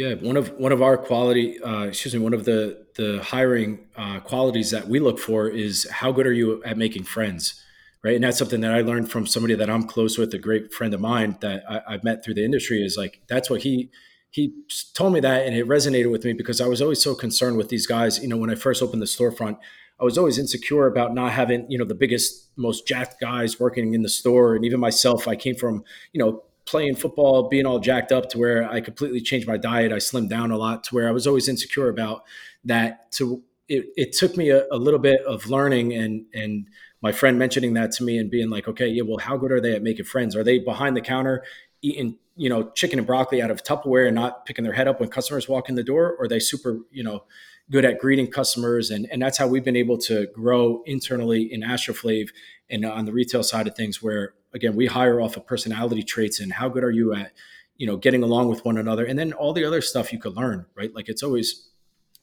Yeah, 0.00 0.14
one 0.14 0.38
of 0.38 0.58
one 0.58 0.72
of 0.72 0.80
our 0.80 0.96
quality, 0.96 1.60
uh, 1.60 1.82
excuse 1.82 2.14
me, 2.14 2.20
one 2.20 2.32
of 2.32 2.46
the 2.46 2.86
the 2.94 3.22
hiring 3.22 3.80
uh, 3.94 4.20
qualities 4.20 4.70
that 4.70 4.88
we 4.88 4.98
look 4.98 5.18
for 5.18 5.46
is 5.46 5.86
how 5.90 6.10
good 6.10 6.26
are 6.26 6.32
you 6.32 6.64
at 6.64 6.78
making 6.78 7.04
friends, 7.04 7.62
right? 8.02 8.14
And 8.14 8.24
that's 8.24 8.38
something 8.38 8.62
that 8.62 8.72
I 8.72 8.80
learned 8.80 9.10
from 9.10 9.26
somebody 9.26 9.54
that 9.56 9.68
I'm 9.68 9.82
close 9.82 10.16
with, 10.16 10.32
a 10.32 10.38
great 10.38 10.72
friend 10.72 10.94
of 10.94 11.02
mine 11.02 11.36
that 11.42 11.64
I, 11.68 11.92
have 11.92 12.02
met 12.02 12.24
through 12.24 12.32
the 12.32 12.44
industry. 12.46 12.82
Is 12.82 12.96
like 12.96 13.20
that's 13.28 13.50
what 13.50 13.60
he 13.60 13.90
he 14.30 14.54
told 14.94 15.12
me 15.12 15.20
that 15.20 15.46
and 15.46 15.54
it 15.54 15.68
resonated 15.68 16.10
with 16.10 16.24
me 16.24 16.32
because 16.32 16.62
I 16.62 16.66
was 16.66 16.80
always 16.80 17.02
so 17.02 17.14
concerned 17.14 17.58
with 17.58 17.68
these 17.68 17.86
guys. 17.86 18.20
You 18.20 18.28
know, 18.28 18.38
when 18.38 18.48
I 18.48 18.54
first 18.54 18.82
opened 18.82 19.02
the 19.02 19.06
storefront, 19.06 19.58
I 20.00 20.04
was 20.04 20.16
always 20.16 20.38
insecure 20.38 20.86
about 20.86 21.12
not 21.12 21.32
having, 21.32 21.70
you 21.70 21.76
know, 21.76 21.84
the 21.84 21.94
biggest, 21.94 22.48
most 22.56 22.86
jacked 22.88 23.20
guys 23.20 23.60
working 23.60 23.92
in 23.92 24.00
the 24.00 24.08
store. 24.08 24.56
And 24.56 24.64
even 24.64 24.80
myself, 24.80 25.28
I 25.28 25.36
came 25.36 25.56
from, 25.56 25.84
you 26.14 26.20
know, 26.24 26.42
playing 26.70 26.94
football, 26.94 27.48
being 27.48 27.66
all 27.66 27.80
jacked 27.80 28.12
up 28.12 28.28
to 28.30 28.38
where 28.38 28.68
I 28.70 28.80
completely 28.80 29.20
changed 29.20 29.48
my 29.48 29.56
diet. 29.56 29.92
I 29.92 29.96
slimmed 29.96 30.28
down 30.28 30.52
a 30.52 30.56
lot 30.56 30.84
to 30.84 30.94
where 30.94 31.08
I 31.08 31.10
was 31.10 31.26
always 31.26 31.48
insecure 31.48 31.88
about 31.88 32.22
that. 32.64 33.10
To 33.12 33.42
it, 33.68 33.86
it 33.96 34.12
took 34.12 34.36
me 34.36 34.50
a, 34.50 34.66
a 34.70 34.76
little 34.76 35.00
bit 35.00 35.20
of 35.26 35.48
learning 35.48 35.92
and 35.92 36.26
and 36.32 36.68
my 37.02 37.12
friend 37.12 37.38
mentioning 37.38 37.74
that 37.74 37.92
to 37.92 38.04
me 38.04 38.18
and 38.18 38.30
being 38.30 38.50
like, 38.50 38.68
okay, 38.68 38.86
yeah, 38.86 39.02
well, 39.02 39.18
how 39.18 39.36
good 39.36 39.50
are 39.50 39.60
they 39.60 39.74
at 39.74 39.82
making 39.82 40.04
friends? 40.04 40.36
Are 40.36 40.44
they 40.44 40.58
behind 40.58 40.96
the 40.96 41.00
counter 41.00 41.42
eating 41.82 42.18
you 42.36 42.48
know 42.48 42.70
chicken 42.70 42.98
and 42.98 43.06
broccoli 43.06 43.42
out 43.42 43.50
of 43.50 43.62
Tupperware 43.64 44.06
and 44.06 44.14
not 44.14 44.46
picking 44.46 44.64
their 44.64 44.72
head 44.72 44.86
up 44.86 45.00
when 45.00 45.08
customers 45.08 45.48
walk 45.48 45.68
in 45.68 45.74
the 45.74 45.82
door, 45.82 46.12
or 46.12 46.24
are 46.24 46.28
they 46.28 46.40
super 46.40 46.78
you 46.92 47.02
know 47.02 47.24
good 47.70 47.84
at 47.84 47.98
greeting 47.98 48.30
customers? 48.30 48.90
And 48.90 49.08
and 49.10 49.20
that's 49.20 49.38
how 49.38 49.48
we've 49.48 49.64
been 49.64 49.76
able 49.76 49.98
to 49.98 50.28
grow 50.32 50.82
internally 50.86 51.52
in 51.52 51.62
AstroFlav 51.62 52.28
and 52.68 52.84
on 52.84 53.06
the 53.06 53.12
retail 53.12 53.42
side 53.42 53.66
of 53.66 53.74
things, 53.74 54.00
where 54.00 54.34
again 54.54 54.76
we 54.76 54.86
hire 54.86 55.20
off 55.20 55.36
of 55.36 55.46
personality 55.46 56.02
traits 56.02 56.40
and 56.40 56.52
how 56.52 56.68
good 56.68 56.84
are 56.84 56.90
you 56.90 57.14
at 57.14 57.32
you 57.76 57.86
know 57.86 57.96
getting 57.96 58.22
along 58.22 58.48
with 58.48 58.64
one 58.64 58.76
another, 58.76 59.04
and 59.04 59.18
then 59.18 59.32
all 59.32 59.52
the 59.52 59.64
other 59.64 59.80
stuff 59.80 60.12
you 60.12 60.18
could 60.18 60.36
learn, 60.36 60.66
right? 60.74 60.94
Like 60.94 61.08
it's 61.08 61.22
always 61.22 61.70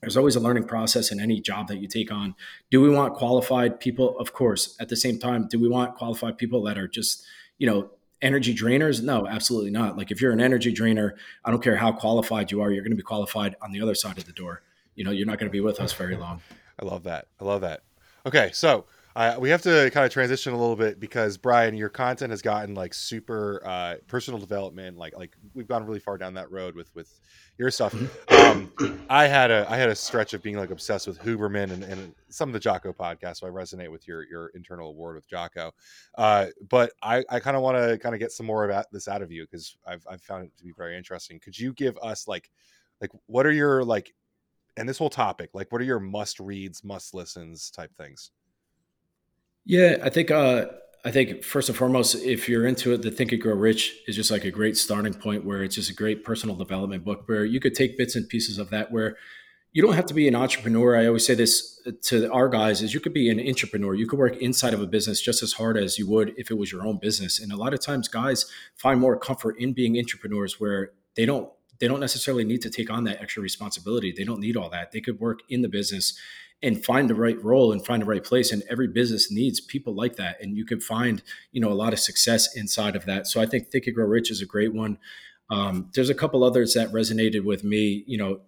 there's 0.01 0.17
always 0.17 0.35
a 0.35 0.39
learning 0.39 0.65
process 0.65 1.11
in 1.11 1.19
any 1.19 1.41
job 1.41 1.67
that 1.67 1.77
you 1.77 1.87
take 1.87 2.11
on. 2.11 2.35
Do 2.69 2.81
we 2.81 2.89
want 2.89 3.15
qualified 3.15 3.79
people? 3.79 4.17
Of 4.19 4.31
course. 4.31 4.75
At 4.79 4.89
the 4.89 4.95
same 4.95 5.17
time, 5.17 5.47
do 5.47 5.59
we 5.59 5.67
want 5.67 5.95
qualified 5.95 6.37
people 6.37 6.61
that 6.63 6.77
are 6.77 6.87
just, 6.87 7.25
you 7.57 7.65
know, 7.65 7.89
energy 8.21 8.53
drainers? 8.53 9.01
No, 9.01 9.27
absolutely 9.27 9.71
not. 9.71 9.97
Like 9.97 10.11
if 10.11 10.21
you're 10.21 10.31
an 10.31 10.41
energy 10.41 10.71
drainer, 10.71 11.15
I 11.43 11.49
don't 11.49 11.63
care 11.63 11.77
how 11.77 11.91
qualified 11.91 12.51
you 12.51 12.61
are, 12.61 12.71
you're 12.71 12.83
going 12.83 12.91
to 12.91 12.97
be 12.97 13.03
qualified 13.03 13.55
on 13.61 13.71
the 13.71 13.81
other 13.81 13.95
side 13.95 14.19
of 14.19 14.25
the 14.25 14.33
door. 14.33 14.61
You 14.95 15.03
know, 15.03 15.11
you're 15.11 15.25
not 15.25 15.39
going 15.39 15.49
to 15.49 15.53
be 15.53 15.61
with 15.61 15.79
us 15.79 15.93
very 15.93 16.15
long. 16.15 16.41
I 16.79 16.85
love 16.85 17.03
that. 17.03 17.27
I 17.39 17.45
love 17.45 17.61
that. 17.61 17.81
Okay, 18.25 18.51
so 18.53 18.85
uh, 19.17 19.35
we 19.39 19.49
have 19.49 19.63
to 19.63 19.89
kind 19.89 20.05
of 20.05 20.11
transition 20.11 20.53
a 20.53 20.57
little 20.57 20.75
bit 20.75 20.99
because 20.99 21.37
Brian, 21.37 21.75
your 21.75 21.89
content 21.89 22.29
has 22.29 22.43
gotten 22.43 22.75
like 22.75 22.93
super 22.93 23.63
uh, 23.65 23.95
personal 24.05 24.39
development. 24.39 24.95
Like 24.95 25.17
like 25.17 25.35
we've 25.55 25.67
gone 25.67 25.87
really 25.87 25.99
far 25.99 26.19
down 26.19 26.35
that 26.35 26.51
road 26.51 26.75
with 26.75 26.93
with 26.93 27.19
your 27.57 27.71
stuff. 27.71 27.93
Mm-hmm. 27.93 28.35
Um, 28.79 28.99
I 29.09 29.25
had 29.25 29.49
a 29.49 29.65
I 29.67 29.77
had 29.77 29.89
a 29.89 29.95
stretch 29.95 30.35
of 30.35 30.43
being 30.43 30.55
like 30.55 30.69
obsessed 30.69 31.07
with 31.07 31.19
Huberman 31.19 31.71
and, 31.71 31.83
and 31.83 32.13
some 32.29 32.47
of 32.49 32.53
the 32.53 32.59
Jocko 32.59 32.93
podcasts. 32.93 33.37
So 33.37 33.47
I 33.47 33.49
resonate 33.49 33.91
with 33.91 34.07
your 34.07 34.23
your 34.27 34.49
internal 34.49 34.89
award 34.89 35.15
with 35.15 35.27
Jocko. 35.27 35.71
Uh, 36.15 36.47
but 36.69 36.91
I, 37.01 37.23
I 37.27 37.39
kind 37.39 37.57
of 37.57 37.63
want 37.63 37.75
to 37.77 37.97
kind 37.97 38.13
of 38.13 38.19
get 38.19 38.31
some 38.31 38.45
more 38.45 38.65
about 38.65 38.85
this 38.91 39.07
out 39.07 39.23
of 39.23 39.31
you 39.31 39.47
because 39.49 39.75
I've 39.87 40.05
I've 40.07 40.21
found 40.21 40.45
it 40.45 40.55
to 40.57 40.63
be 40.63 40.73
very 40.77 40.95
interesting. 40.95 41.39
Could 41.39 41.57
you 41.57 41.73
give 41.73 41.97
us 42.03 42.27
like 42.27 42.51
like 43.01 43.09
what 43.25 43.47
are 43.47 43.51
your 43.51 43.83
like 43.83 44.13
and 44.77 44.87
this 44.87 44.99
whole 44.99 45.09
topic 45.09 45.49
like 45.55 45.71
what 45.71 45.81
are 45.81 45.85
your 45.85 45.99
must 45.99 46.39
reads, 46.39 46.83
must 46.83 47.15
listens 47.15 47.71
type 47.71 47.91
things? 47.97 48.29
Yeah, 49.67 49.97
I 50.01 50.09
think 50.09 50.31
uh, 50.31 50.67
I 51.03 51.11
think 51.11 51.43
first 51.43 51.67
and 51.67 51.77
foremost, 51.77 52.15
if 52.15 52.47
you're 52.47 52.65
into 52.65 52.93
it, 52.93 53.01
the 53.01 53.11
Think 53.11 53.33
and 53.33 53.41
Grow 53.41 53.53
Rich 53.53 53.97
is 54.07 54.15
just 54.15 54.31
like 54.31 54.45
a 54.45 54.51
great 54.51 54.77
starting 54.77 55.13
point 55.13 55.43
where 55.43 55.61
it's 55.61 55.75
just 55.75 55.89
a 55.89 55.93
great 55.93 56.23
personal 56.23 56.55
development 56.55 57.03
book 57.03 57.23
where 57.27 57.43
you 57.43 57.59
could 57.59 57.75
take 57.75 57.97
bits 57.97 58.15
and 58.15 58.27
pieces 58.29 58.57
of 58.59 58.69
that 58.69 58.93
where 58.93 59.17
you 59.73 59.81
don't 59.81 59.93
have 59.93 60.05
to 60.05 60.13
be 60.13 60.25
an 60.29 60.35
entrepreneur. 60.35 60.95
I 60.95 61.05
always 61.05 61.25
say 61.25 61.35
this 61.35 61.81
to 62.03 62.31
our 62.31 62.47
guys 62.47 62.81
is 62.81 62.93
you 62.93 63.01
could 63.01 63.13
be 63.13 63.29
an 63.29 63.45
entrepreneur. 63.45 63.93
You 63.93 64.07
could 64.07 64.17
work 64.17 64.37
inside 64.37 64.73
of 64.73 64.81
a 64.81 64.87
business 64.87 65.21
just 65.21 65.43
as 65.43 65.51
hard 65.51 65.77
as 65.77 65.99
you 65.99 66.07
would 66.07 66.33
if 66.37 66.49
it 66.49 66.57
was 66.57 66.71
your 66.71 66.87
own 66.87 66.97
business. 66.97 67.37
And 67.37 67.51
a 67.51 67.57
lot 67.57 67.73
of 67.73 67.81
times 67.81 68.07
guys 68.07 68.45
find 68.77 69.01
more 69.01 69.19
comfort 69.19 69.59
in 69.59 69.73
being 69.73 69.97
entrepreneurs 69.97 70.61
where 70.61 70.91
they 71.17 71.25
don't 71.25 71.51
they 71.79 71.89
don't 71.89 71.99
necessarily 71.99 72.45
need 72.45 72.61
to 72.61 72.69
take 72.69 72.89
on 72.89 73.03
that 73.03 73.21
extra 73.21 73.43
responsibility. 73.43 74.13
They 74.15 74.23
don't 74.23 74.39
need 74.39 74.55
all 74.55 74.69
that. 74.69 74.93
They 74.93 75.01
could 75.01 75.19
work 75.19 75.41
in 75.49 75.61
the 75.61 75.69
business 75.69 76.17
and 76.63 76.83
find 76.83 77.09
the 77.09 77.15
right 77.15 77.41
role 77.43 77.71
and 77.71 77.85
find 77.85 78.01
the 78.01 78.05
right 78.05 78.23
place 78.23 78.51
and 78.51 78.63
every 78.69 78.87
business 78.87 79.31
needs 79.31 79.59
people 79.59 79.93
like 79.93 80.15
that 80.15 80.41
and 80.41 80.57
you 80.57 80.65
can 80.65 80.79
find 80.79 81.21
you 81.51 81.61
know 81.61 81.71
a 81.71 81.75
lot 81.75 81.93
of 81.93 81.99
success 81.99 82.55
inside 82.55 82.95
of 82.95 83.05
that. 83.05 83.27
So 83.27 83.41
i 83.41 83.45
think 83.45 83.69
think 83.71 83.85
and 83.87 83.95
grow 83.95 84.05
rich 84.05 84.31
is 84.31 84.41
a 84.41 84.45
great 84.45 84.73
one. 84.73 84.97
Um, 85.49 85.89
there's 85.93 86.09
a 86.09 86.15
couple 86.15 86.43
others 86.43 86.73
that 86.73 86.91
resonated 86.91 87.43
with 87.43 87.63
me 87.63 88.03
you 88.07 88.17
know 88.17 88.39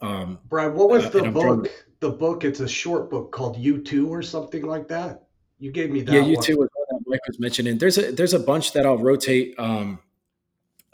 um, 0.00 0.38
brian 0.48 0.74
what 0.74 0.88
was 0.88 1.06
uh, 1.06 1.10
the 1.10 1.30
book? 1.30 1.68
the 2.00 2.10
book 2.10 2.44
it's 2.44 2.60
a 2.60 2.68
short 2.68 3.10
book 3.10 3.32
called 3.32 3.56
you 3.56 3.82
too 3.82 4.12
or 4.12 4.22
something 4.22 4.62
like 4.62 4.88
that? 4.88 5.24
You 5.58 5.72
gave 5.72 5.90
me 5.90 6.02
that 6.02 6.12
yeah 6.12 6.22
u2 6.22 6.56
was 6.56 6.68
what 6.74 7.02
mike 7.06 7.20
was 7.26 7.40
mentioning. 7.40 7.78
There's 7.78 7.98
a 7.98 8.12
there's 8.12 8.34
a 8.34 8.40
bunch 8.40 8.72
that 8.72 8.86
i'll 8.86 8.98
rotate 8.98 9.54
um, 9.58 9.98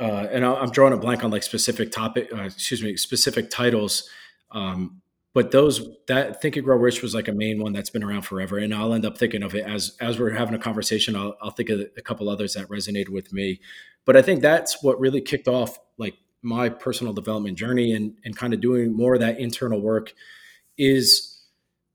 uh, 0.01 0.27
and 0.33 0.45
i'm 0.45 0.71
drawing 0.71 0.95
a 0.95 0.97
blank 0.97 1.23
on 1.23 1.31
like 1.31 1.43
specific 1.43 1.93
topic 1.93 2.31
uh, 2.33 2.45
excuse 2.45 2.83
me 2.83 2.97
specific 2.97 3.51
titles 3.51 4.09
um, 4.51 5.03
but 5.35 5.51
those 5.51 5.87
that 6.07 6.41
think 6.41 6.57
and 6.57 6.65
grow 6.65 6.77
rich 6.77 7.03
was 7.03 7.15
like 7.15 7.29
a 7.29 7.33
main 7.33 7.61
one 7.61 7.73
that's 7.73 7.91
been 7.91 8.05
around 8.05 8.23
forever 8.23 8.57
and 8.57 8.75
i'll 8.75 8.95
end 8.95 9.05
up 9.05 9.19
thinking 9.19 9.43
of 9.43 9.55
it 9.55 9.67
as 9.67 9.97
as 10.01 10.19
we're 10.19 10.31
having 10.31 10.55
a 10.55 10.59
conversation 10.59 11.15
i'll, 11.15 11.37
I'll 11.43 11.51
think 11.51 11.69
of 11.69 11.81
a 11.81 12.03
couple 12.03 12.31
others 12.31 12.55
that 12.55 12.69
resonated 12.69 13.11
with 13.11 13.33
me. 13.33 13.61
But 14.07 14.17
i 14.17 14.23
think 14.23 14.41
that's 14.41 14.83
what 14.83 14.99
really 14.99 15.21
kicked 15.21 15.49
off 15.49 15.79
like 15.99 16.15
my 16.41 16.69
personal 16.69 17.13
development 17.13 17.59
journey 17.59 17.93
and 17.93 18.17
and 18.25 18.37
kind 18.37 18.55
of 18.55 18.61
doing 18.61 18.97
more 18.97 19.15
of 19.15 19.21
that 19.21 19.39
internal 19.39 19.81
work 19.81 20.15
is 20.79 21.43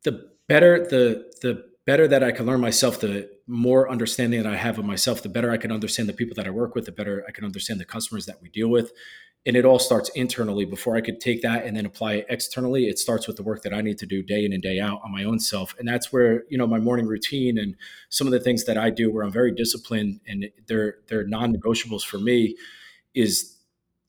the 0.03 0.29
better 0.47 0.85
the 0.85 1.31
the 1.41 1.65
better 1.85 2.07
that 2.07 2.23
i 2.23 2.31
can 2.31 2.45
learn 2.45 2.59
myself 2.59 2.99
the 2.99 3.29
more 3.47 3.89
understanding 3.89 4.41
that 4.41 4.51
i 4.51 4.55
have 4.55 4.79
of 4.79 4.85
myself 4.85 5.21
the 5.21 5.29
better 5.29 5.51
i 5.51 5.57
can 5.57 5.71
understand 5.71 6.07
the 6.09 6.13
people 6.13 6.35
that 6.35 6.47
i 6.47 6.49
work 6.49 6.75
with 6.75 6.85
the 6.85 6.91
better 6.91 7.23
i 7.27 7.31
can 7.31 7.45
understand 7.45 7.79
the 7.79 7.85
customers 7.85 8.25
that 8.25 8.41
we 8.41 8.49
deal 8.49 8.67
with 8.67 8.91
and 9.45 9.55
it 9.55 9.65
all 9.65 9.79
starts 9.79 10.09
internally 10.09 10.65
before 10.65 10.95
I 10.95 11.01
could 11.01 11.19
take 11.19 11.41
that 11.41 11.65
and 11.65 11.75
then 11.75 11.85
apply 11.85 12.15
it 12.15 12.25
externally. 12.29 12.87
It 12.87 12.99
starts 12.99 13.25
with 13.25 13.37
the 13.37 13.43
work 13.43 13.63
that 13.63 13.73
I 13.73 13.81
need 13.81 13.97
to 13.99 14.05
do 14.05 14.21
day 14.21 14.43
in 14.43 14.51
and 14.51 14.61
day 14.61 14.79
out 14.79 14.99
on 15.03 15.11
my 15.11 15.23
own 15.23 15.39
self. 15.39 15.73
And 15.79 15.87
that's 15.87 16.11
where, 16.11 16.43
you 16.49 16.57
know, 16.57 16.67
my 16.67 16.79
morning 16.79 17.07
routine 17.07 17.57
and 17.57 17.75
some 18.09 18.27
of 18.27 18.31
the 18.31 18.39
things 18.39 18.65
that 18.65 18.77
I 18.77 18.89
do 18.89 19.11
where 19.11 19.23
I'm 19.23 19.31
very 19.31 19.53
disciplined 19.53 20.19
and 20.27 20.49
they're 20.67 20.97
they're 21.07 21.25
non-negotiables 21.25 22.03
for 22.03 22.17
me 22.17 22.57
is 23.15 23.55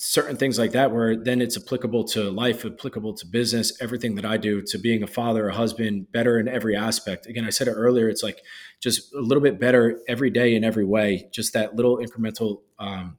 certain 0.02 0.36
things 0.36 0.59
like 0.59 0.73
that 0.73 0.90
where 0.90 1.15
then 1.15 1.43
it's 1.43 1.59
applicable 1.59 2.02
to 2.02 2.31
life, 2.31 2.65
applicable 2.65 3.12
to 3.12 3.27
business, 3.27 3.81
everything 3.82 4.15
that 4.15 4.24
I 4.24 4.39
do, 4.39 4.62
to 4.62 4.78
being 4.78 5.02
a 5.02 5.07
father, 5.07 5.48
a 5.48 5.55
husband, 5.55 6.11
better 6.11 6.39
in 6.39 6.48
every 6.48 6.74
aspect. 6.74 7.27
Again, 7.27 7.44
I 7.44 7.51
said 7.51 7.69
it 7.69 7.73
earlier, 7.73 8.09
it's 8.09 8.23
like 8.23 8.40
just 8.81 9.15
a 9.15 9.20
little 9.20 9.43
bit 9.43 9.61
better 9.61 10.01
every 10.09 10.31
day 10.31 10.55
in 10.55 10.65
every 10.65 10.86
way, 10.86 11.28
just 11.32 11.52
that 11.52 11.77
little 11.77 11.98
incremental 11.98 12.62
um, 12.78 13.19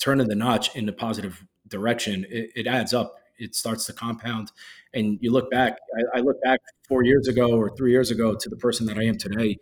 turning 0.00 0.26
the 0.28 0.34
notch 0.34 0.74
in 0.74 0.86
the 0.86 0.92
positive 0.92 1.44
direction, 1.68 2.26
it, 2.28 2.50
it, 2.56 2.66
adds 2.66 2.92
up. 2.92 3.14
It 3.38 3.54
starts 3.54 3.86
to 3.86 3.92
compound. 3.92 4.50
And 4.92 5.18
you 5.20 5.30
look 5.30 5.50
back, 5.50 5.78
I, 5.96 6.18
I, 6.18 6.20
look 6.20 6.42
back 6.42 6.58
four 6.88 7.04
years 7.04 7.28
ago 7.28 7.52
or 7.52 7.74
three 7.76 7.92
years 7.92 8.10
ago 8.10 8.34
to 8.34 8.48
the 8.48 8.56
person 8.56 8.86
that 8.86 8.98
I 8.98 9.04
am 9.04 9.16
today. 9.16 9.58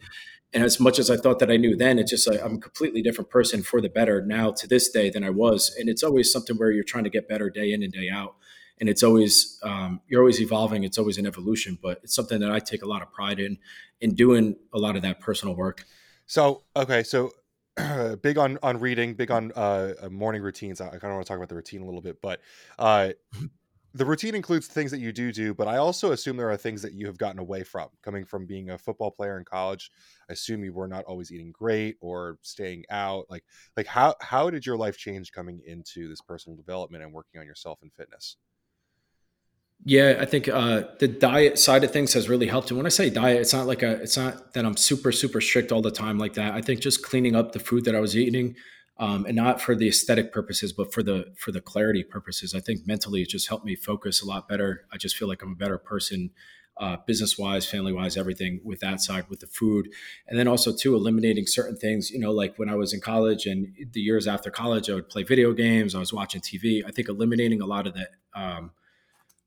And 0.55 0.65
as 0.65 0.81
much 0.81 0.98
as 0.98 1.10
I 1.10 1.16
thought 1.16 1.40
that 1.40 1.51
I 1.51 1.59
knew 1.59 1.77
then, 1.77 1.98
it's 1.98 2.10
just 2.10 2.27
like 2.27 2.40
I'm 2.43 2.55
a 2.55 2.59
completely 2.59 3.02
different 3.02 3.28
person 3.28 3.62
for 3.62 3.82
the 3.82 3.90
better 3.90 4.24
now 4.24 4.52
to 4.52 4.66
this 4.66 4.89
day 4.89 5.10
than 5.10 5.23
I 5.23 5.31
was. 5.31 5.74
And 5.78 5.90
it's 5.90 6.02
always 6.02 6.32
something 6.32 6.56
where 6.56 6.70
you're 6.70 6.85
trying 6.85 7.05
to 7.05 7.10
get 7.10 7.28
better 7.28 7.51
day 7.51 7.73
in 7.73 7.82
and 7.82 7.93
day 7.93 8.09
out. 8.09 8.36
And 8.81 8.89
it's 8.89 9.02
always, 9.02 9.59
um, 9.62 10.01
you're 10.06 10.20
always 10.20 10.40
evolving. 10.40 10.85
It's 10.85 10.97
always 10.97 11.19
an 11.19 11.27
evolution, 11.27 11.78
but 11.82 12.01
it's 12.02 12.15
something 12.15 12.40
that 12.40 12.51
I 12.51 12.60
take 12.60 12.82
a 12.82 12.86
lot 12.86 13.02
of 13.02 13.12
pride 13.12 13.40
in, 13.40 13.59
in 14.01 14.15
doing 14.15 14.56
a 14.73 14.78
lot 14.78 14.97
of 14.97 15.02
that 15.02 15.20
personal 15.20 15.55
work. 15.55 15.85
So, 16.27 16.62
okay. 16.77 17.02
So 17.02 17.32
big 18.23 18.39
on 18.39 18.59
on 18.63 18.81
reading, 18.81 19.15
big 19.15 19.31
on 19.31 19.53
uh, 19.55 19.95
uh 20.03 20.09
morning 20.09 20.43
routines. 20.43 20.81
I, 20.81 20.87
I 20.87 20.91
kind 20.91 21.05
of 21.05 21.13
want 21.13 21.27
to 21.27 21.29
talk 21.29 21.37
about 21.37 21.49
the 21.49 21.55
routine 21.55 21.83
a 21.83 21.85
little 21.85 22.01
bit, 22.01 22.21
but 22.21 22.41
uh, 22.79 23.11
the 23.95 24.05
routine 24.05 24.35
includes 24.35 24.67
things 24.67 24.91
that 24.91 24.99
you 24.99 25.13
do 25.13 25.33
do, 25.33 25.55
but 25.55 25.67
I 25.67 25.79
also 25.79 26.13
assume 26.13 26.37
there 26.37 26.51
are 26.51 26.57
things 26.57 26.83
that 26.83 26.93
you 26.93 27.07
have 27.07 27.19
gotten 27.19 27.39
away 27.39 27.65
from. 27.65 27.89
Coming 28.03 28.25
from 28.25 28.47
being 28.47 28.71
a 28.71 28.79
football 28.79 29.11
player 29.11 29.39
in 29.39 29.45
college, 29.45 29.91
I 30.29 30.35
assume 30.35 30.63
you 30.63 30.73
were 30.73 30.89
not 30.89 31.05
always 31.05 31.33
eating 31.33 31.53
great 31.53 31.97
or 32.01 32.39
staying 32.43 32.85
out. 32.91 33.27
Like, 33.31 33.45
like 33.77 33.87
how 33.87 34.15
how 34.21 34.51
did 34.51 34.67
your 34.67 34.77
life 34.77 34.97
change 34.97 35.33
coming 35.33 35.61
into 35.65 36.09
this 36.09 36.21
personal 36.21 36.57
development 36.57 37.03
and 37.03 37.13
working 37.13 37.41
on 37.41 37.47
yourself 37.47 37.79
and 37.83 37.93
fitness? 37.93 38.37
Yeah, 39.85 40.17
I 40.21 40.25
think 40.25 40.49
uh, 40.49 40.83
the 40.99 41.09
diet 41.09 41.59
side 41.59 41.85
of 41.85 41.93
things 41.93 42.13
has 42.15 42.29
really 42.29 42.47
helped. 42.47 42.71
And 42.71 42.77
when 42.77 42.85
I 42.87 42.91
say 42.91 43.11
diet, 43.11 43.41
it's 43.41 43.55
not 43.55 43.67
like 43.67 43.83
a, 43.83 43.93
it's 44.03 44.17
not 44.17 44.53
that 44.55 44.65
I'm 44.67 44.77
super 44.77 45.13
super 45.13 45.41
strict 45.41 45.73
all 45.73 45.81
the 45.83 45.91
time 45.91 46.19
like 46.19 46.35
that. 46.35 46.53
I 46.53 46.61
think 46.61 46.81
just 46.81 47.03
cleaning 47.03 47.37
up 47.37 47.53
the 47.53 47.61
food 47.61 47.85
that 47.85 47.95
I 47.95 48.01
was 48.01 48.17
eating, 48.17 48.57
um, 48.99 49.25
and 49.25 49.37
not 49.37 49.61
for 49.63 49.75
the 49.77 49.89
aesthetic 49.89 50.33
purposes, 50.33 50.73
but 50.73 50.93
for 50.93 51.03
the 51.03 51.33
for 51.37 51.53
the 51.53 51.61
clarity 51.61 52.03
purposes. 52.03 52.55
I 52.55 52.61
think 52.61 52.87
mentally 52.87 53.23
it 53.23 53.29
just 53.29 53.49
helped 53.49 53.65
me 53.65 53.77
focus 53.77 54.21
a 54.21 54.27
lot 54.27 54.49
better. 54.49 54.85
I 54.93 54.97
just 54.99 55.17
feel 55.17 55.29
like 55.29 55.43
I'm 55.43 55.53
a 55.53 55.57
better 55.57 55.79
person, 55.79 56.31
uh, 56.77 56.97
business 57.07 57.39
wise, 57.39 57.65
family 57.65 57.93
wise, 57.93 58.17
everything 58.17 58.61
with 58.65 58.81
that 58.81 59.01
side 59.01 59.27
with 59.31 59.41
the 59.41 59.47
food, 59.47 59.89
and 60.27 60.37
then 60.39 60.49
also 60.49 60.75
too 60.77 60.97
eliminating 60.97 61.47
certain 61.47 61.77
things. 61.77 62.11
You 62.11 62.19
know, 62.19 62.33
like 62.33 62.59
when 62.59 62.69
I 62.69 62.75
was 62.75 62.93
in 62.93 63.01
college 63.01 63.47
and 63.47 63.69
the 63.93 64.01
years 64.01 64.27
after 64.27 64.51
college, 64.51 64.91
I 64.91 64.95
would 64.95 65.09
play 65.09 65.23
video 65.23 65.53
games. 65.53 65.95
I 65.95 66.01
was 66.01 66.13
watching 66.13 66.41
TV. 66.41 66.83
I 66.85 66.91
think 66.91 67.09
eliminating 67.09 67.61
a 67.63 67.67
lot 67.67 67.87
of 67.87 67.95
that. 67.95 68.09
Um, 68.35 68.73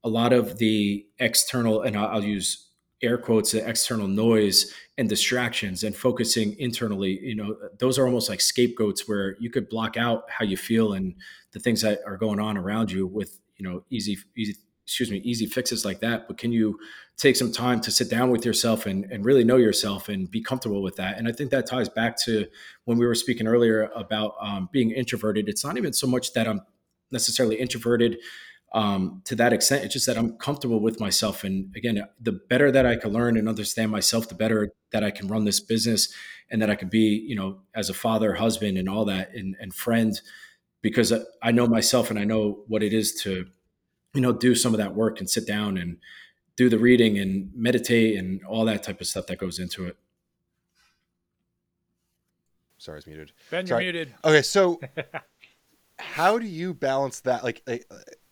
a 0.04 0.10
lot 0.10 0.34
of 0.34 0.58
the 0.58 1.06
external, 1.20 1.82
and 1.82 1.96
I'll, 1.96 2.24
use 2.24 2.68
air 3.04 3.18
quotes, 3.18 3.52
the 3.52 3.68
external 3.68 4.08
noise 4.08 4.74
and 4.98 5.10
distractions 5.10 5.84
and 5.84 5.96
focusing 5.96 6.56
internally, 6.60 7.20
you 7.20 7.36
know, 7.36 7.56
those 7.80 7.98
are 7.98 8.06
almost 8.06 8.30
like 8.30 8.42
scapegoats 8.42 9.08
where 9.08 9.36
you 9.40 9.50
could 9.50 9.68
block 9.70 9.98
out 9.98 10.30
how 10.30 10.46
you 10.46 10.56
feel 10.56 10.94
and 10.94 11.16
the 11.52 11.60
things 11.60 11.82
that 11.82 12.00
are 12.06 12.18
going 12.18 12.40
on 12.40 12.58
around 12.58 12.92
you 12.92 13.08
with, 13.08 13.40
you 13.58 13.68
know, 13.68 13.84
easy, 13.90 14.18
easy, 14.38 14.56
excuse 14.86 15.10
me, 15.10 15.18
easy 15.20 15.46
fixes 15.46 15.84
like 15.84 16.00
that. 16.02 16.28
But 16.28 16.38
can 16.38 16.52
you 16.52 16.78
take 17.18 17.36
some 17.36 17.52
time 17.52 17.82
to 17.82 17.92
sit 17.92 18.10
down 18.10 18.30
with 18.30 18.46
yourself 18.46 18.86
and, 18.86 19.06
and 19.06 19.26
really 19.26 19.44
know 19.44 19.58
yourself 19.58 20.10
and 20.10 20.30
be 20.30 20.42
comfortable 20.42 20.84
with 20.84 20.96
that? 20.98 21.18
And 21.18 21.28
I 21.28 21.32
think 21.32 21.50
that 21.52 21.66
ties 21.66 21.90
back 21.90 22.18
to 22.26 22.46
when 22.86 22.98
we 22.98 23.06
were 23.08 23.16
speaking 23.16 23.48
earlier 23.48 23.90
about 23.96 24.36
um, 24.40 24.70
being 24.72 24.92
introverted. 24.92 25.50
It's 25.50 25.66
not 25.66 25.78
even 25.78 25.94
so 25.94 26.08
much 26.08 26.34
that 26.34 26.48
I'm 26.48 26.62
necessarily 27.12 27.56
introverted 27.56 28.18
um, 28.74 29.22
to 29.26 29.36
that 29.36 29.54
extent. 29.54 29.84
It's 29.84 29.94
just 29.94 30.06
that 30.06 30.18
I'm 30.18 30.38
comfortable 30.38 30.80
with 30.80 31.00
myself. 31.00 31.44
And 31.44 31.76
again, 31.76 32.04
the 32.20 32.32
better 32.32 32.72
that 32.72 32.86
I 32.86 32.96
can 32.96 33.12
learn 33.12 33.38
and 33.38 33.50
understand 33.50 33.92
myself, 33.92 34.30
the 34.30 34.36
better 34.36 34.72
that 34.92 35.04
I 35.04 35.12
can 35.12 35.28
run 35.28 35.46
this 35.46 35.60
business 35.60 36.14
and 36.50 36.62
that 36.62 36.70
I 36.70 36.76
can 36.76 36.88
be, 36.88 37.24
you 37.28 37.36
know, 37.36 37.60
as 37.76 37.90
a 37.90 37.94
father, 37.94 38.36
husband, 38.36 38.78
and 38.78 38.88
all 38.88 39.06
that, 39.06 39.34
and, 39.34 39.56
and 39.60 39.74
friend, 39.74 40.20
because 40.82 41.14
I 41.42 41.52
know 41.52 41.68
myself 41.68 42.10
and 42.10 42.18
I 42.18 42.24
know 42.24 42.64
what 42.68 42.84
it 42.84 42.94
is 42.94 43.14
to, 43.24 43.46
you 44.14 44.22
know, 44.22 44.34
do 44.34 44.56
some 44.56 44.74
of 44.74 44.78
that 44.80 44.96
work 44.96 45.20
and 45.20 45.30
sit 45.30 45.46
down 45.46 45.78
and 45.78 45.98
do 46.56 46.70
the 46.70 46.80
reading 46.80 47.18
and 47.18 47.52
meditate 47.56 48.18
and 48.18 48.44
all 48.46 48.66
that 48.66 48.84
type 48.84 49.00
of 49.02 49.08
stuff 49.08 49.28
that 49.28 49.38
goes 49.38 49.60
into 49.60 49.86
it. 49.86 49.98
Sorry, 52.78 52.96
I 52.96 52.98
was 52.98 53.08
muted. 53.08 53.32
Ben, 53.52 53.68
Sorry. 53.68 53.86
you're 53.86 53.94
muted. 53.94 54.14
Okay, 54.26 54.42
so 54.42 54.80
how 56.00 56.40
do 56.40 56.48
you 56.48 56.74
balance 56.74 57.20
that? 57.22 57.44
Like, 57.44 57.62
like 57.68 57.86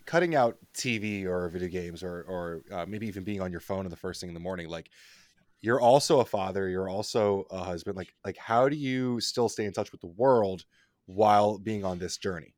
cutting 0.10 0.34
out 0.34 0.58
TV 0.74 1.26
or 1.26 1.48
video 1.50 1.70
games 1.70 2.02
or 2.02 2.24
or 2.28 2.64
uh, 2.72 2.84
maybe 2.88 3.06
even 3.06 3.24
being 3.24 3.42
on 3.42 3.52
your 3.52 3.62
phone 3.62 3.86
in 3.86 3.92
the 3.92 3.96
first 3.96 4.20
thing 4.20 4.28
in 4.28 4.34
the 4.34 4.40
morning 4.40 4.68
like 4.68 4.90
you're 5.62 5.80
also 5.80 6.20
a 6.20 6.26
father 6.26 6.68
you're 6.68 6.90
also 6.90 7.46
a 7.52 7.60
husband 7.60 7.96
like 7.96 8.12
like 8.26 8.36
how 8.36 8.68
do 8.68 8.76
you 8.76 9.20
still 9.20 9.48
stay 9.48 9.66
in 9.66 9.72
touch 9.72 9.92
with 9.92 10.02
the 10.02 10.08
world 10.08 10.66
while 11.06 11.60
being 11.60 11.86
on 11.86 12.00
this 12.00 12.18
journey? 12.18 12.56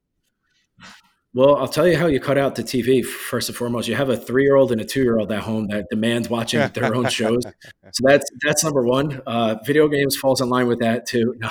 Well 1.34 1.58
i'll 1.58 1.68
tell 1.68 1.86
you 1.86 1.98
how 1.98 2.06
you 2.06 2.22
cut 2.22 2.38
out 2.38 2.56
the 2.56 2.64
tv 2.64 3.04
first 3.04 3.50
and 3.50 3.58
foremost. 3.58 3.90
You 3.90 3.96
have 3.96 4.08
a 4.08 4.16
three-year-old 4.16 4.72
and 4.72 4.80
a 4.80 4.86
two-year-old 4.86 5.30
at 5.30 5.42
home 5.42 5.68
that 5.68 5.88
demands 5.90 6.30
watching 6.30 6.66
their 6.74 6.96
own 6.96 7.10
shows. 7.10 7.44
So 7.44 8.02
that's 8.06 8.32
that's 8.46 8.64
number 8.64 8.86
one. 8.86 9.22
Uh, 9.28 9.56
video 9.66 9.90
games 9.90 10.16
falls 10.16 10.40
in 10.40 10.48
line 10.48 10.68
with 10.68 10.80
that 10.80 11.06
too. 11.06 11.36
No. 11.38 11.50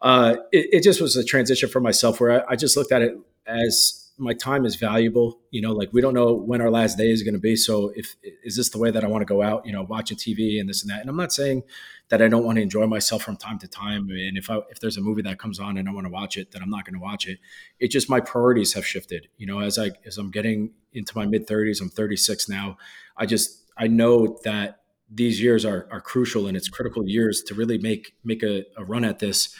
uh, 0.00 0.36
it, 0.50 0.66
it, 0.72 0.82
just 0.82 1.00
was 1.00 1.14
a 1.14 1.22
transition 1.24 1.68
for 1.68 1.78
myself 1.78 2.20
where 2.20 2.44
I, 2.44 2.52
I 2.54 2.56
just 2.56 2.76
looked 2.76 2.90
at 2.90 3.02
it 3.02 3.16
as 3.46 4.03
my 4.16 4.32
time 4.32 4.64
is 4.64 4.76
valuable. 4.76 5.40
You 5.50 5.60
know, 5.60 5.72
like 5.72 5.92
we 5.92 6.00
don't 6.00 6.14
know 6.14 6.34
when 6.34 6.60
our 6.60 6.70
last 6.70 6.96
day 6.96 7.10
is 7.10 7.22
going 7.22 7.34
to 7.34 7.40
be. 7.40 7.56
So 7.56 7.92
if 7.96 8.14
is 8.44 8.56
this 8.56 8.68
the 8.68 8.78
way 8.78 8.90
that 8.90 9.02
I 9.02 9.08
want 9.08 9.22
to 9.22 9.26
go 9.26 9.42
out? 9.42 9.66
You 9.66 9.72
know, 9.72 9.82
watching 9.82 10.16
TV 10.16 10.60
and 10.60 10.68
this 10.68 10.82
and 10.82 10.90
that. 10.90 11.00
And 11.00 11.10
I'm 11.10 11.16
not 11.16 11.32
saying 11.32 11.64
that 12.08 12.22
I 12.22 12.28
don't 12.28 12.44
want 12.44 12.56
to 12.56 12.62
enjoy 12.62 12.86
myself 12.86 13.22
from 13.22 13.36
time 13.36 13.58
to 13.58 13.68
time. 13.68 14.10
And 14.10 14.38
if 14.38 14.50
I 14.50 14.58
if 14.70 14.80
there's 14.80 14.96
a 14.96 15.00
movie 15.00 15.22
that 15.22 15.38
comes 15.38 15.58
on 15.58 15.76
and 15.76 15.88
I 15.88 15.92
want 15.92 16.06
to 16.06 16.12
watch 16.12 16.36
it, 16.36 16.52
then 16.52 16.62
I'm 16.62 16.70
not 16.70 16.84
going 16.84 16.94
to 16.94 17.00
watch 17.00 17.26
it. 17.26 17.38
It 17.80 17.88
just 17.88 18.08
my 18.08 18.20
priorities 18.20 18.72
have 18.74 18.86
shifted. 18.86 19.28
You 19.36 19.46
know, 19.46 19.60
as 19.60 19.78
I 19.78 19.90
as 20.06 20.18
I'm 20.18 20.30
getting 20.30 20.72
into 20.92 21.16
my 21.16 21.26
mid 21.26 21.46
30s, 21.46 21.80
I'm 21.80 21.88
36 21.90 22.48
now. 22.48 22.76
I 23.16 23.26
just 23.26 23.64
I 23.76 23.88
know 23.88 24.38
that 24.44 24.80
these 25.10 25.40
years 25.40 25.64
are 25.64 25.88
are 25.90 26.00
crucial 26.00 26.46
and 26.46 26.56
it's 26.56 26.68
critical 26.68 27.08
years 27.08 27.42
to 27.44 27.54
really 27.54 27.78
make 27.78 28.14
make 28.22 28.42
a, 28.42 28.64
a 28.76 28.84
run 28.84 29.04
at 29.04 29.18
this. 29.18 29.54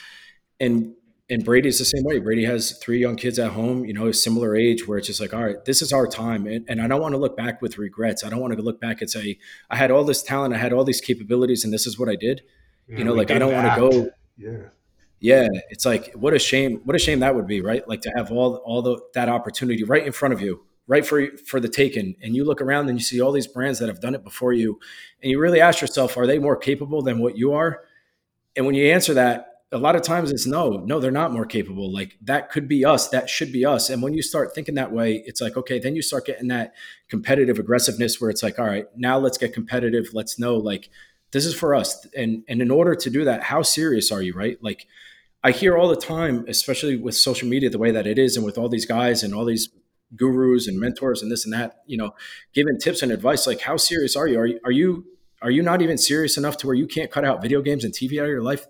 And 0.60 0.94
and 1.30 1.44
Brady's 1.44 1.78
the 1.78 1.84
same 1.84 2.04
way. 2.04 2.18
Brady 2.18 2.44
has 2.44 2.78
three 2.78 2.98
young 2.98 3.16
kids 3.16 3.38
at 3.38 3.52
home, 3.52 3.84
you 3.84 3.94
know, 3.94 4.06
a 4.06 4.12
similar 4.12 4.54
age 4.54 4.86
where 4.86 4.98
it's 4.98 5.06
just 5.06 5.20
like, 5.20 5.32
all 5.32 5.42
right, 5.42 5.64
this 5.64 5.80
is 5.80 5.92
our 5.92 6.06
time. 6.06 6.46
And, 6.46 6.66
and 6.68 6.82
I 6.82 6.86
don't 6.86 7.00
want 7.00 7.12
to 7.12 7.18
look 7.18 7.36
back 7.36 7.62
with 7.62 7.78
regrets. 7.78 8.22
I 8.22 8.28
don't 8.28 8.40
want 8.40 8.54
to 8.54 8.62
look 8.62 8.80
back 8.80 9.00
and 9.00 9.10
say, 9.10 9.38
I 9.70 9.76
had 9.76 9.90
all 9.90 10.04
this 10.04 10.22
talent, 10.22 10.54
I 10.54 10.58
had 10.58 10.72
all 10.72 10.84
these 10.84 11.00
capabilities, 11.00 11.64
and 11.64 11.72
this 11.72 11.86
is 11.86 11.98
what 11.98 12.08
I 12.08 12.16
did. 12.16 12.42
Yeah, 12.88 12.98
you 12.98 13.04
know, 13.04 13.14
like 13.14 13.30
I 13.30 13.38
don't 13.38 13.52
want 13.52 13.74
to 13.74 13.80
go. 13.80 14.10
Yeah. 14.36 14.68
Yeah. 15.20 15.48
It's 15.70 15.86
like, 15.86 16.12
what 16.12 16.34
a 16.34 16.38
shame. 16.38 16.82
What 16.84 16.94
a 16.94 16.98
shame 16.98 17.20
that 17.20 17.34
would 17.34 17.46
be, 17.46 17.62
right? 17.62 17.88
Like 17.88 18.02
to 18.02 18.12
have 18.14 18.30
all, 18.30 18.56
all 18.56 18.82
the, 18.82 19.00
that 19.14 19.30
opportunity 19.30 19.82
right 19.82 20.04
in 20.04 20.12
front 20.12 20.34
of 20.34 20.42
you, 20.42 20.66
right 20.86 21.06
for, 21.06 21.26
for 21.46 21.60
the 21.60 21.68
taken. 21.70 22.14
And 22.22 22.36
you 22.36 22.44
look 22.44 22.60
around 22.60 22.90
and 22.90 22.98
you 22.98 23.02
see 23.02 23.22
all 23.22 23.32
these 23.32 23.46
brands 23.46 23.78
that 23.78 23.88
have 23.88 24.00
done 24.00 24.14
it 24.14 24.22
before 24.22 24.52
you. 24.52 24.78
And 25.22 25.30
you 25.30 25.40
really 25.40 25.62
ask 25.62 25.80
yourself, 25.80 26.18
are 26.18 26.26
they 26.26 26.38
more 26.38 26.56
capable 26.56 27.00
than 27.00 27.20
what 27.20 27.38
you 27.38 27.54
are? 27.54 27.84
And 28.54 28.66
when 28.66 28.74
you 28.74 28.92
answer 28.92 29.14
that, 29.14 29.53
a 29.74 29.78
lot 29.78 29.96
of 29.96 30.02
times 30.02 30.30
it's 30.30 30.46
no, 30.46 30.82
no, 30.86 31.00
they're 31.00 31.10
not 31.10 31.32
more 31.32 31.44
capable. 31.44 31.92
Like 31.92 32.16
that 32.22 32.50
could 32.50 32.68
be 32.68 32.84
us, 32.84 33.08
that 33.08 33.28
should 33.28 33.52
be 33.52 33.66
us. 33.66 33.90
And 33.90 34.02
when 34.02 34.14
you 34.14 34.22
start 34.22 34.54
thinking 34.54 34.76
that 34.76 34.92
way, 34.92 35.22
it's 35.26 35.40
like, 35.40 35.56
okay, 35.56 35.80
then 35.80 35.96
you 35.96 36.02
start 36.02 36.26
getting 36.26 36.48
that 36.48 36.74
competitive 37.08 37.58
aggressiveness 37.58 38.20
where 38.20 38.30
it's 38.30 38.42
like, 38.42 38.58
all 38.58 38.66
right, 38.66 38.86
now 38.96 39.18
let's 39.18 39.36
get 39.36 39.52
competitive. 39.52 40.10
Let's 40.12 40.38
know 40.38 40.56
like 40.56 40.90
this 41.32 41.44
is 41.44 41.54
for 41.54 41.74
us. 41.74 42.06
And 42.16 42.44
and 42.48 42.62
in 42.62 42.70
order 42.70 42.94
to 42.94 43.10
do 43.10 43.24
that, 43.24 43.42
how 43.42 43.62
serious 43.62 44.12
are 44.12 44.22
you, 44.22 44.32
right? 44.32 44.56
Like 44.62 44.86
I 45.42 45.50
hear 45.50 45.76
all 45.76 45.88
the 45.88 45.96
time, 45.96 46.44
especially 46.46 46.96
with 46.96 47.16
social 47.16 47.48
media, 47.48 47.68
the 47.68 47.78
way 47.78 47.90
that 47.90 48.06
it 48.06 48.18
is, 48.18 48.36
and 48.36 48.46
with 48.46 48.56
all 48.56 48.68
these 48.68 48.86
guys 48.86 49.24
and 49.24 49.34
all 49.34 49.44
these 49.44 49.68
gurus 50.14 50.68
and 50.68 50.78
mentors 50.78 51.20
and 51.20 51.32
this 51.32 51.44
and 51.44 51.52
that, 51.52 51.80
you 51.86 51.96
know, 51.96 52.14
giving 52.54 52.78
tips 52.78 53.02
and 53.02 53.10
advice. 53.10 53.46
Like, 53.46 53.60
how 53.60 53.76
serious 53.76 54.14
are 54.14 54.28
you? 54.28 54.38
Are 54.38 54.46
you 54.46 54.60
are 54.64 54.70
you 54.70 55.04
are 55.42 55.50
you 55.50 55.62
not 55.62 55.82
even 55.82 55.98
serious 55.98 56.38
enough 56.38 56.56
to 56.58 56.68
where 56.68 56.76
you 56.76 56.86
can't 56.86 57.10
cut 57.10 57.24
out 57.24 57.42
video 57.42 57.60
games 57.60 57.84
and 57.84 57.92
TV 57.92 58.18
out 58.18 58.24
of 58.24 58.30
your 58.30 58.42
life? 58.42 58.66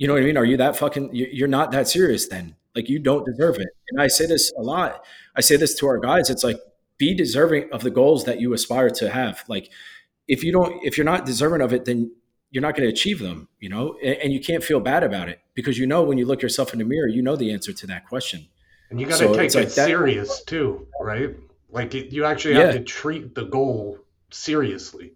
You 0.00 0.06
know 0.06 0.14
what 0.14 0.22
I 0.22 0.24
mean? 0.24 0.38
Are 0.38 0.46
you 0.46 0.56
that 0.56 0.78
fucking, 0.78 1.10
you're 1.12 1.46
not 1.46 1.72
that 1.72 1.86
serious 1.86 2.26
then. 2.26 2.56
Like 2.74 2.88
you 2.88 2.98
don't 2.98 3.26
deserve 3.26 3.56
it. 3.56 3.68
And 3.90 4.00
I 4.00 4.06
say 4.08 4.24
this 4.24 4.50
a 4.56 4.62
lot. 4.62 5.04
I 5.36 5.42
say 5.42 5.56
this 5.56 5.74
to 5.74 5.86
our 5.88 5.98
guys. 5.98 6.30
It's 6.30 6.42
like, 6.42 6.58
be 6.96 7.12
deserving 7.12 7.70
of 7.70 7.82
the 7.82 7.90
goals 7.90 8.24
that 8.24 8.40
you 8.40 8.54
aspire 8.54 8.88
to 8.88 9.10
have. 9.10 9.44
Like 9.46 9.68
if 10.26 10.42
you 10.42 10.52
don't, 10.52 10.82
if 10.86 10.96
you're 10.96 11.04
not 11.04 11.26
deserving 11.26 11.60
of 11.60 11.74
it, 11.74 11.84
then 11.84 12.12
you're 12.50 12.62
not 12.62 12.76
going 12.76 12.88
to 12.88 12.90
achieve 12.90 13.18
them, 13.18 13.48
you 13.58 13.68
know, 13.68 13.98
and, 14.02 14.16
and, 14.16 14.32
you 14.32 14.40
can't 14.40 14.64
feel 14.64 14.80
bad 14.80 15.04
about 15.04 15.28
it 15.28 15.40
because 15.54 15.78
you 15.78 15.86
know 15.86 16.02
when 16.02 16.16
you 16.16 16.24
look 16.24 16.40
yourself 16.40 16.72
in 16.72 16.78
the 16.78 16.84
mirror, 16.84 17.06
you 17.06 17.20
know 17.20 17.36
the 17.36 17.52
answer 17.52 17.72
to 17.72 17.86
that 17.86 18.08
question. 18.08 18.48
And 18.88 18.98
you 18.98 19.06
got 19.06 19.18
to 19.18 19.28
so 19.28 19.34
take 19.34 19.54
it 19.54 19.54
like 19.54 19.70
serious 19.70 20.40
that, 20.40 20.46
too, 20.46 20.86
right? 20.98 21.36
Like 21.68 21.94
it, 21.94 22.10
you 22.10 22.24
actually 22.24 22.54
have 22.54 22.72
yeah. 22.72 22.72
to 22.72 22.80
treat 22.80 23.34
the 23.34 23.44
goal 23.44 23.98
seriously 24.30 25.12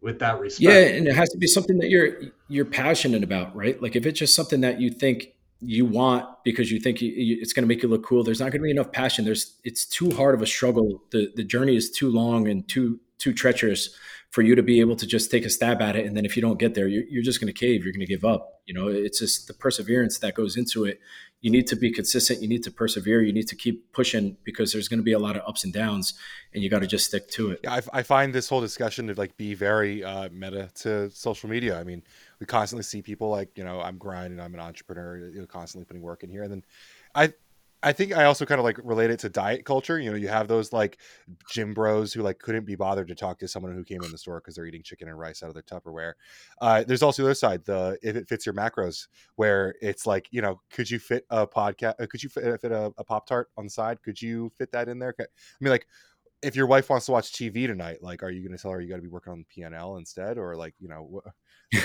with 0.00 0.18
that 0.20 0.38
respect. 0.38 0.60
Yeah, 0.62 0.96
and 0.96 1.08
it 1.08 1.14
has 1.14 1.28
to 1.30 1.38
be 1.38 1.46
something 1.46 1.78
that 1.78 1.88
you're 1.88 2.20
you're 2.48 2.64
passionate 2.64 3.22
about, 3.22 3.54
right? 3.54 3.80
Like 3.80 3.96
if 3.96 4.06
it's 4.06 4.18
just 4.18 4.34
something 4.34 4.60
that 4.60 4.80
you 4.80 4.90
think 4.90 5.34
you 5.60 5.84
want 5.84 6.24
because 6.44 6.70
you 6.70 6.78
think 6.78 7.02
you, 7.02 7.12
it's 7.40 7.52
going 7.52 7.64
to 7.64 7.68
make 7.68 7.82
you 7.82 7.88
look 7.88 8.04
cool, 8.04 8.22
there's 8.22 8.38
not 8.38 8.52
going 8.52 8.60
to 8.60 8.64
be 8.64 8.70
enough 8.70 8.92
passion. 8.92 9.24
There's 9.24 9.56
it's 9.64 9.84
too 9.84 10.10
hard 10.12 10.34
of 10.34 10.42
a 10.42 10.46
struggle. 10.46 11.02
The 11.10 11.32
the 11.34 11.44
journey 11.44 11.76
is 11.76 11.90
too 11.90 12.10
long 12.10 12.48
and 12.48 12.66
too 12.68 13.00
too 13.18 13.32
treacherous 13.32 13.90
for 14.30 14.42
you 14.42 14.54
to 14.54 14.62
be 14.62 14.80
able 14.80 14.96
to 14.96 15.06
just 15.06 15.30
take 15.30 15.44
a 15.44 15.50
stab 15.50 15.80
at 15.80 15.96
it 15.96 16.06
and 16.06 16.16
then 16.16 16.24
if 16.24 16.36
you 16.36 16.42
don't 16.42 16.58
get 16.58 16.74
there 16.74 16.86
you're, 16.86 17.04
you're 17.04 17.22
just 17.22 17.40
going 17.40 17.52
to 17.52 17.58
cave 17.58 17.84
you're 17.84 17.92
going 17.92 18.04
to 18.04 18.06
give 18.06 18.24
up 18.24 18.57
you 18.68 18.74
know 18.74 18.86
it's 18.88 19.18
just 19.18 19.48
the 19.48 19.54
perseverance 19.54 20.18
that 20.18 20.34
goes 20.34 20.56
into 20.56 20.84
it. 20.84 21.00
You 21.40 21.50
need 21.50 21.68
to 21.68 21.76
be 21.76 21.92
consistent 21.92 22.42
you 22.42 22.48
need 22.48 22.64
to 22.64 22.70
persevere 22.70 23.22
you 23.22 23.32
need 23.32 23.46
to 23.48 23.56
keep 23.56 23.92
pushing 23.92 24.36
because 24.44 24.72
there's 24.72 24.88
going 24.88 24.98
to 24.98 25.04
be 25.04 25.12
a 25.12 25.20
lot 25.20 25.36
of 25.36 25.42
ups 25.46 25.62
and 25.64 25.72
downs 25.72 26.14
and 26.52 26.64
you 26.64 26.68
got 26.68 26.80
to 26.80 26.86
just 26.86 27.06
stick 27.06 27.28
to 27.30 27.52
it. 27.52 27.60
Yeah 27.62 27.74
I, 27.74 28.00
I, 28.00 28.02
find 28.02 28.34
this 28.34 28.48
whole 28.48 28.60
discussion 28.60 29.06
to 29.06 29.14
like 29.14 29.36
be 29.36 29.54
very 29.54 30.02
uh, 30.02 30.28
meta 30.32 30.68
to 30.82 31.10
social 31.10 31.48
media. 31.48 31.78
I 31.78 31.84
mean 31.84 32.02
we 32.40 32.46
constantly 32.46 32.82
see 32.82 33.02
people 33.02 33.30
like 33.30 33.56
you 33.56 33.64
know 33.64 33.80
i'm 33.80 33.98
grinding 33.98 34.40
i'm 34.40 34.54
an 34.54 34.60
entrepreneur 34.60 35.30
you 35.30 35.40
know 35.40 35.46
constantly 35.46 35.84
putting 35.84 36.02
work 36.02 36.22
in 36.22 36.30
here 36.30 36.42
and 36.42 36.52
then 36.52 36.64
i 37.14 37.32
I 37.80 37.92
think 37.92 38.16
I 38.16 38.24
also 38.24 38.44
kind 38.44 38.58
of 38.58 38.64
like 38.64 38.78
relate 38.82 39.10
it 39.10 39.20
to 39.20 39.28
diet 39.28 39.64
culture. 39.64 40.00
You 40.00 40.10
know, 40.10 40.16
you 40.16 40.26
have 40.28 40.48
those 40.48 40.72
like 40.72 40.98
gym 41.48 41.74
bros 41.74 42.12
who 42.12 42.22
like 42.22 42.40
couldn't 42.40 42.64
be 42.64 42.74
bothered 42.74 43.06
to 43.08 43.14
talk 43.14 43.38
to 43.38 43.48
someone 43.48 43.72
who 43.72 43.84
came 43.84 44.02
in 44.02 44.10
the 44.10 44.18
store 44.18 44.40
because 44.40 44.56
they're 44.56 44.66
eating 44.66 44.82
chicken 44.82 45.08
and 45.08 45.18
rice 45.18 45.42
out 45.44 45.48
of 45.48 45.54
their 45.54 45.62
Tupperware. 45.62 46.14
Uh, 46.60 46.82
there's 46.84 47.04
also 47.04 47.22
the 47.22 47.28
other 47.28 47.34
side, 47.34 47.64
the 47.64 47.96
if 48.02 48.16
it 48.16 48.28
fits 48.28 48.44
your 48.44 48.54
macros, 48.54 49.06
where 49.36 49.76
it's 49.80 50.06
like, 50.06 50.26
you 50.32 50.42
know, 50.42 50.60
could 50.72 50.90
you 50.90 50.98
fit 50.98 51.24
a 51.30 51.46
podcast? 51.46 51.94
Uh, 52.00 52.06
could 52.10 52.22
you 52.22 52.28
fit, 52.28 52.60
fit 52.60 52.72
a, 52.72 52.92
a 52.98 53.04
Pop 53.04 53.26
Tart 53.26 53.48
on 53.56 53.64
the 53.64 53.70
side? 53.70 54.02
Could 54.02 54.20
you 54.20 54.50
fit 54.58 54.72
that 54.72 54.88
in 54.88 54.98
there? 54.98 55.14
I 55.20 55.24
mean, 55.60 55.70
like, 55.70 55.86
if 56.42 56.54
your 56.54 56.66
wife 56.66 56.88
wants 56.88 57.06
to 57.06 57.12
watch 57.12 57.32
TV 57.32 57.66
tonight, 57.66 57.98
like, 58.00 58.22
are 58.22 58.30
you 58.30 58.42
going 58.42 58.56
to 58.56 58.62
tell 58.62 58.70
her 58.70 58.80
you 58.80 58.88
got 58.88 58.96
to 58.96 59.02
be 59.02 59.08
working 59.08 59.32
on 59.32 59.44
PNL 59.56 59.98
instead, 59.98 60.38
or 60.38 60.54
like, 60.56 60.74
you 60.78 60.88
know, 60.88 61.22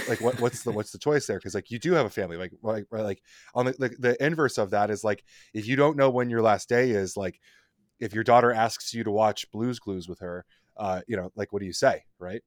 like 0.08 0.22
what, 0.22 0.40
what's 0.40 0.64
the 0.64 0.72
what's 0.72 0.92
the 0.92 0.98
choice 0.98 1.26
there? 1.28 1.38
Because 1.38 1.56
like 1.56 1.70
you 1.70 1.80
do 1.80 1.94
have 1.94 2.06
a 2.06 2.10
family 2.10 2.38
like 2.38 2.54
like 2.62 2.86
like 2.92 3.22
on 3.54 3.66
the, 3.66 3.74
the 3.74 3.96
the 4.00 4.26
inverse 4.26 4.58
of 4.58 4.70
that 4.70 4.90
is 4.90 5.04
like 5.04 5.24
if 5.54 5.68
you 5.68 5.76
don't 5.76 5.98
know 5.98 6.10
when 6.10 6.30
your 6.30 6.42
last 6.42 6.70
day 6.70 6.92
is 6.92 7.18
like 7.18 7.40
if 8.00 8.14
your 8.14 8.24
daughter 8.24 8.52
asks 8.52 8.94
you 8.94 9.04
to 9.04 9.12
watch 9.12 9.50
Blue's 9.52 9.80
Clues 9.80 10.08
with 10.08 10.20
her 10.20 10.46
uh 10.78 11.02
you 11.08 11.18
know 11.18 11.32
like 11.36 11.52
what 11.52 11.60
do 11.60 11.66
you 11.66 11.74
say 11.74 12.04
right? 12.18 12.42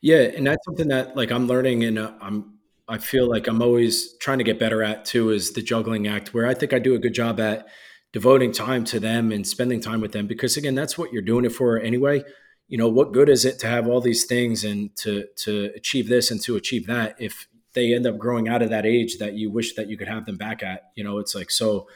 Yeah 0.00 0.22
and 0.22 0.46
that's 0.46 0.64
something 0.64 0.88
that 0.88 1.16
like 1.16 1.30
i'm 1.30 1.46
learning 1.46 1.84
and 1.84 1.98
uh, 1.98 2.12
i'm 2.20 2.58
i 2.88 2.98
feel 2.98 3.28
like 3.28 3.46
i'm 3.46 3.62
always 3.62 4.14
trying 4.18 4.38
to 4.38 4.44
get 4.44 4.58
better 4.58 4.82
at 4.82 5.04
too 5.04 5.30
is 5.30 5.52
the 5.52 5.62
juggling 5.62 6.06
act 6.06 6.34
where 6.34 6.46
i 6.46 6.52
think 6.52 6.72
i 6.72 6.78
do 6.78 6.94
a 6.94 6.98
good 6.98 7.14
job 7.14 7.40
at 7.40 7.68
devoting 8.14 8.52
time 8.52 8.84
to 8.84 9.00
them 9.00 9.32
and 9.32 9.44
spending 9.44 9.80
time 9.80 10.00
with 10.00 10.12
them 10.12 10.28
because 10.28 10.56
again 10.56 10.76
that's 10.76 10.96
what 10.96 11.12
you're 11.12 11.20
doing 11.20 11.44
it 11.44 11.50
for 11.50 11.80
anyway. 11.80 12.22
You 12.68 12.78
know 12.78 12.88
what 12.88 13.12
good 13.12 13.28
is 13.28 13.44
it 13.44 13.58
to 13.58 13.66
have 13.66 13.88
all 13.88 14.00
these 14.00 14.24
things 14.24 14.62
and 14.64 14.96
to 14.98 15.26
to 15.44 15.72
achieve 15.74 16.08
this 16.08 16.30
and 16.30 16.40
to 16.42 16.54
achieve 16.54 16.86
that 16.86 17.16
if 17.18 17.48
they 17.74 17.92
end 17.92 18.06
up 18.06 18.16
growing 18.16 18.48
out 18.48 18.62
of 18.62 18.70
that 18.70 18.86
age 18.86 19.18
that 19.18 19.34
you 19.34 19.50
wish 19.50 19.74
that 19.74 19.88
you 19.90 19.96
could 19.98 20.06
have 20.06 20.26
them 20.26 20.36
back 20.36 20.62
at? 20.62 20.92
You 20.94 21.02
know 21.02 21.18
it's 21.18 21.34
like 21.34 21.50
so 21.50 21.88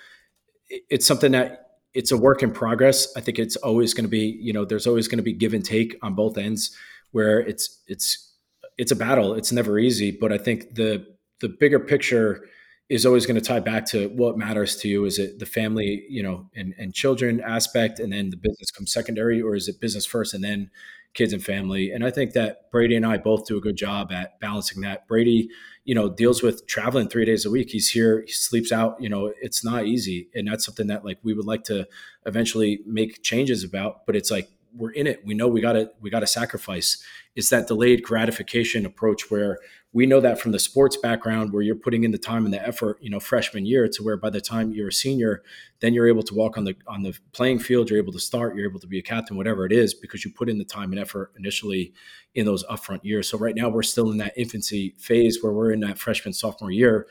it's 0.68 1.06
something 1.06 1.30
that 1.32 1.66
it's 1.94 2.10
a 2.10 2.16
work 2.16 2.42
in 2.42 2.50
progress. 2.50 3.16
I 3.16 3.20
think 3.20 3.38
it's 3.38 3.56
always 3.56 3.94
going 3.94 4.04
to 4.04 4.10
be 4.10 4.36
you 4.42 4.52
know 4.52 4.64
there's 4.64 4.88
always 4.88 5.06
going 5.06 5.18
to 5.18 5.22
be 5.22 5.32
give 5.32 5.54
and 5.54 5.64
take 5.64 5.96
on 6.02 6.16
both 6.16 6.36
ends 6.36 6.76
where 7.12 7.38
it's 7.38 7.80
it's 7.86 8.34
it's 8.76 8.90
a 8.90 8.96
battle. 8.96 9.34
It's 9.34 9.52
never 9.52 9.78
easy 9.78 10.10
but 10.10 10.32
i 10.32 10.38
think 10.38 10.74
the 10.74 11.06
the 11.40 11.48
bigger 11.48 11.78
picture 11.78 12.44
is 12.88 13.04
always 13.04 13.26
going 13.26 13.38
to 13.38 13.46
tie 13.46 13.60
back 13.60 13.84
to 13.86 14.08
what 14.08 14.38
matters 14.38 14.76
to 14.76 14.88
you. 14.88 15.04
Is 15.04 15.18
it 15.18 15.38
the 15.38 15.46
family, 15.46 16.04
you 16.08 16.22
know, 16.22 16.48
and, 16.56 16.74
and 16.78 16.94
children 16.94 17.40
aspect, 17.40 18.00
and 18.00 18.12
then 18.12 18.30
the 18.30 18.36
business 18.36 18.70
comes 18.70 18.92
secondary, 18.92 19.42
or 19.42 19.54
is 19.54 19.68
it 19.68 19.80
business 19.80 20.06
first 20.06 20.32
and 20.32 20.42
then 20.42 20.70
kids 21.12 21.32
and 21.32 21.44
family? 21.44 21.90
And 21.90 22.04
I 22.04 22.10
think 22.10 22.32
that 22.32 22.70
Brady 22.70 22.96
and 22.96 23.04
I 23.04 23.18
both 23.18 23.46
do 23.46 23.58
a 23.58 23.60
good 23.60 23.76
job 23.76 24.10
at 24.10 24.40
balancing 24.40 24.80
that. 24.82 25.06
Brady, 25.06 25.50
you 25.84 25.94
know, 25.94 26.08
deals 26.08 26.42
with 26.42 26.66
traveling 26.66 27.08
three 27.08 27.26
days 27.26 27.44
a 27.44 27.50
week. 27.50 27.70
He's 27.70 27.90
here, 27.90 28.22
he 28.26 28.32
sleeps 28.32 28.72
out. 28.72 29.00
You 29.02 29.10
know, 29.10 29.32
it's 29.40 29.62
not 29.62 29.84
easy, 29.84 30.28
and 30.34 30.48
that's 30.48 30.64
something 30.64 30.86
that 30.86 31.04
like 31.04 31.18
we 31.22 31.34
would 31.34 31.46
like 31.46 31.64
to 31.64 31.86
eventually 32.24 32.80
make 32.86 33.22
changes 33.22 33.64
about. 33.64 34.06
But 34.06 34.16
it's 34.16 34.30
like 34.30 34.48
we're 34.74 34.92
in 34.92 35.06
it. 35.06 35.24
We 35.26 35.34
know 35.34 35.48
we 35.48 35.60
got 35.60 35.74
to 35.74 35.90
we 36.00 36.08
got 36.08 36.20
to 36.20 36.26
sacrifice. 36.26 37.02
It's 37.36 37.50
that 37.50 37.68
delayed 37.68 38.02
gratification 38.02 38.86
approach 38.86 39.30
where 39.30 39.58
we 39.92 40.04
know 40.04 40.20
that 40.20 40.38
from 40.38 40.52
the 40.52 40.58
sports 40.58 40.96
background 40.98 41.52
where 41.52 41.62
you're 41.62 41.74
putting 41.74 42.04
in 42.04 42.10
the 42.10 42.18
time 42.18 42.44
and 42.44 42.52
the 42.52 42.66
effort, 42.66 42.98
you 43.00 43.08
know, 43.08 43.18
freshman 43.18 43.64
year 43.64 43.88
to 43.88 44.02
where 44.02 44.18
by 44.18 44.28
the 44.28 44.40
time 44.40 44.70
you're 44.70 44.88
a 44.88 44.92
senior, 44.92 45.42
then 45.80 45.94
you're 45.94 46.06
able 46.06 46.22
to 46.22 46.34
walk 46.34 46.58
on 46.58 46.64
the 46.64 46.76
on 46.86 47.02
the 47.02 47.18
playing 47.32 47.58
field, 47.58 47.88
you're 47.88 47.98
able 47.98 48.12
to 48.12 48.20
start, 48.20 48.54
you're 48.54 48.68
able 48.68 48.80
to 48.80 48.86
be 48.86 48.98
a 48.98 49.02
captain, 49.02 49.36
whatever 49.36 49.64
it 49.64 49.72
is, 49.72 49.94
because 49.94 50.24
you 50.24 50.30
put 50.30 50.48
in 50.48 50.58
the 50.58 50.64
time 50.64 50.92
and 50.92 51.00
effort 51.00 51.32
initially 51.38 51.94
in 52.34 52.44
those 52.44 52.64
upfront 52.64 53.02
years. 53.02 53.28
So 53.28 53.38
right 53.38 53.54
now 53.54 53.70
we're 53.70 53.82
still 53.82 54.10
in 54.10 54.18
that 54.18 54.34
infancy 54.36 54.94
phase 54.98 55.42
where 55.42 55.52
we're 55.52 55.72
in 55.72 55.80
that 55.80 55.98
freshman 55.98 56.34
sophomore 56.34 56.70
year 56.70 57.06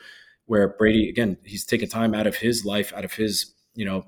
where 0.46 0.76
Brady 0.78 1.10
again, 1.10 1.38
he's 1.44 1.66
taking 1.66 1.90
time 1.90 2.14
out 2.14 2.28
of 2.28 2.36
his 2.38 2.64
life, 2.64 2.94
out 2.94 3.06
of 3.06 3.14
his, 3.14 3.54
you 3.74 3.86
know, 3.86 4.06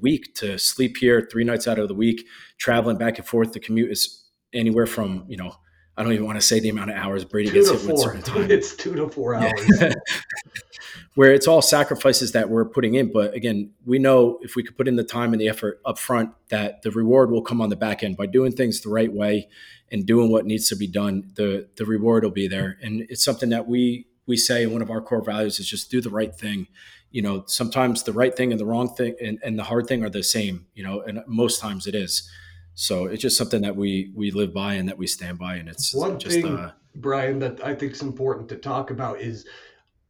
week 0.00 0.34
to 0.34 0.58
sleep 0.58 0.98
here 0.98 1.26
three 1.30 1.44
nights 1.44 1.66
out 1.66 1.78
of 1.78 1.88
the 1.88 1.94
week, 1.94 2.26
traveling 2.58 2.98
back 2.98 3.18
and 3.18 3.26
forth. 3.26 3.52
The 3.52 3.60
commute 3.60 3.90
is 3.90 4.24
anywhere 4.52 4.86
from, 4.86 5.24
you 5.28 5.36
know, 5.36 5.56
I 5.96 6.02
don't 6.02 6.12
even 6.12 6.26
want 6.26 6.40
to 6.40 6.46
say 6.46 6.58
the 6.58 6.70
amount 6.70 6.90
of 6.90 6.96
hours 6.96 7.24
Brady 7.24 7.50
two 7.50 7.54
gets 7.54 7.70
hit 7.70 7.90
with 7.90 8.00
certain 8.00 8.22
time. 8.22 8.50
It's 8.50 8.74
two 8.74 8.94
to 8.96 9.08
four 9.08 9.34
hours. 9.34 9.80
Yeah. 9.80 9.92
Where 11.14 11.32
it's 11.32 11.46
all 11.46 11.62
sacrifices 11.62 12.32
that 12.32 12.50
we're 12.50 12.64
putting 12.64 12.94
in. 12.94 13.12
But 13.12 13.34
again, 13.34 13.70
we 13.86 14.00
know 14.00 14.40
if 14.42 14.56
we 14.56 14.64
could 14.64 14.76
put 14.76 14.88
in 14.88 14.96
the 14.96 15.04
time 15.04 15.32
and 15.32 15.40
the 15.40 15.48
effort 15.48 15.80
up 15.86 15.98
front, 15.98 16.30
that 16.48 16.82
the 16.82 16.90
reward 16.90 17.30
will 17.30 17.42
come 17.42 17.60
on 17.60 17.68
the 17.68 17.76
back 17.76 18.02
end 18.02 18.16
by 18.16 18.26
doing 18.26 18.50
things 18.50 18.80
the 18.80 18.88
right 18.88 19.12
way 19.12 19.48
and 19.92 20.04
doing 20.04 20.32
what 20.32 20.44
needs 20.44 20.68
to 20.70 20.76
be 20.76 20.88
done. 20.88 21.30
The 21.36 21.68
the 21.76 21.84
reward 21.84 22.24
will 22.24 22.32
be 22.32 22.48
there. 22.48 22.76
And 22.82 23.06
it's 23.08 23.24
something 23.24 23.50
that 23.50 23.68
we 23.68 24.08
we 24.26 24.36
say 24.36 24.66
one 24.66 24.82
of 24.82 24.90
our 24.90 25.00
core 25.00 25.22
values 25.22 25.60
is 25.60 25.68
just 25.68 25.90
do 25.90 26.00
the 26.00 26.10
right 26.10 26.34
thing. 26.34 26.66
You 27.12 27.22
know, 27.22 27.44
sometimes 27.46 28.02
the 28.02 28.12
right 28.12 28.34
thing 28.34 28.50
and 28.50 28.60
the 28.60 28.66
wrong 28.66 28.92
thing 28.92 29.14
and, 29.22 29.38
and 29.44 29.56
the 29.56 29.62
hard 29.62 29.86
thing 29.86 30.02
are 30.04 30.10
the 30.10 30.24
same, 30.24 30.66
you 30.74 30.82
know, 30.82 31.00
and 31.02 31.22
most 31.28 31.60
times 31.60 31.86
it 31.86 31.94
is. 31.94 32.28
So 32.74 33.06
it's 33.06 33.22
just 33.22 33.36
something 33.36 33.62
that 33.62 33.76
we 33.76 34.10
we 34.14 34.30
live 34.30 34.52
by 34.52 34.74
and 34.74 34.88
that 34.88 34.98
we 34.98 35.06
stand 35.06 35.38
by, 35.38 35.56
and 35.56 35.68
it's 35.68 35.94
one 35.94 36.18
just, 36.18 36.34
thing, 36.34 36.46
uh, 36.46 36.72
Brian, 36.96 37.38
that 37.38 37.64
I 37.64 37.74
think 37.74 37.92
is 37.92 38.02
important 38.02 38.48
to 38.50 38.56
talk 38.56 38.90
about 38.90 39.20
is 39.20 39.46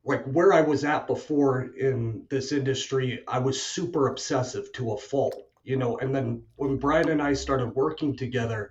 like 0.04 0.24
where 0.24 0.52
I 0.52 0.60
was 0.60 0.84
at 0.84 1.06
before 1.06 1.70
in 1.78 2.26
this 2.30 2.52
industry. 2.52 3.22
I 3.28 3.38
was 3.38 3.60
super 3.62 4.08
obsessive 4.08 4.72
to 4.72 4.92
a 4.92 4.98
fault, 4.98 5.36
you 5.62 5.76
know. 5.76 5.98
And 5.98 6.14
then 6.14 6.42
when 6.56 6.78
Brian 6.78 7.10
and 7.10 7.22
I 7.22 7.34
started 7.34 7.74
working 7.74 8.16
together, 8.16 8.70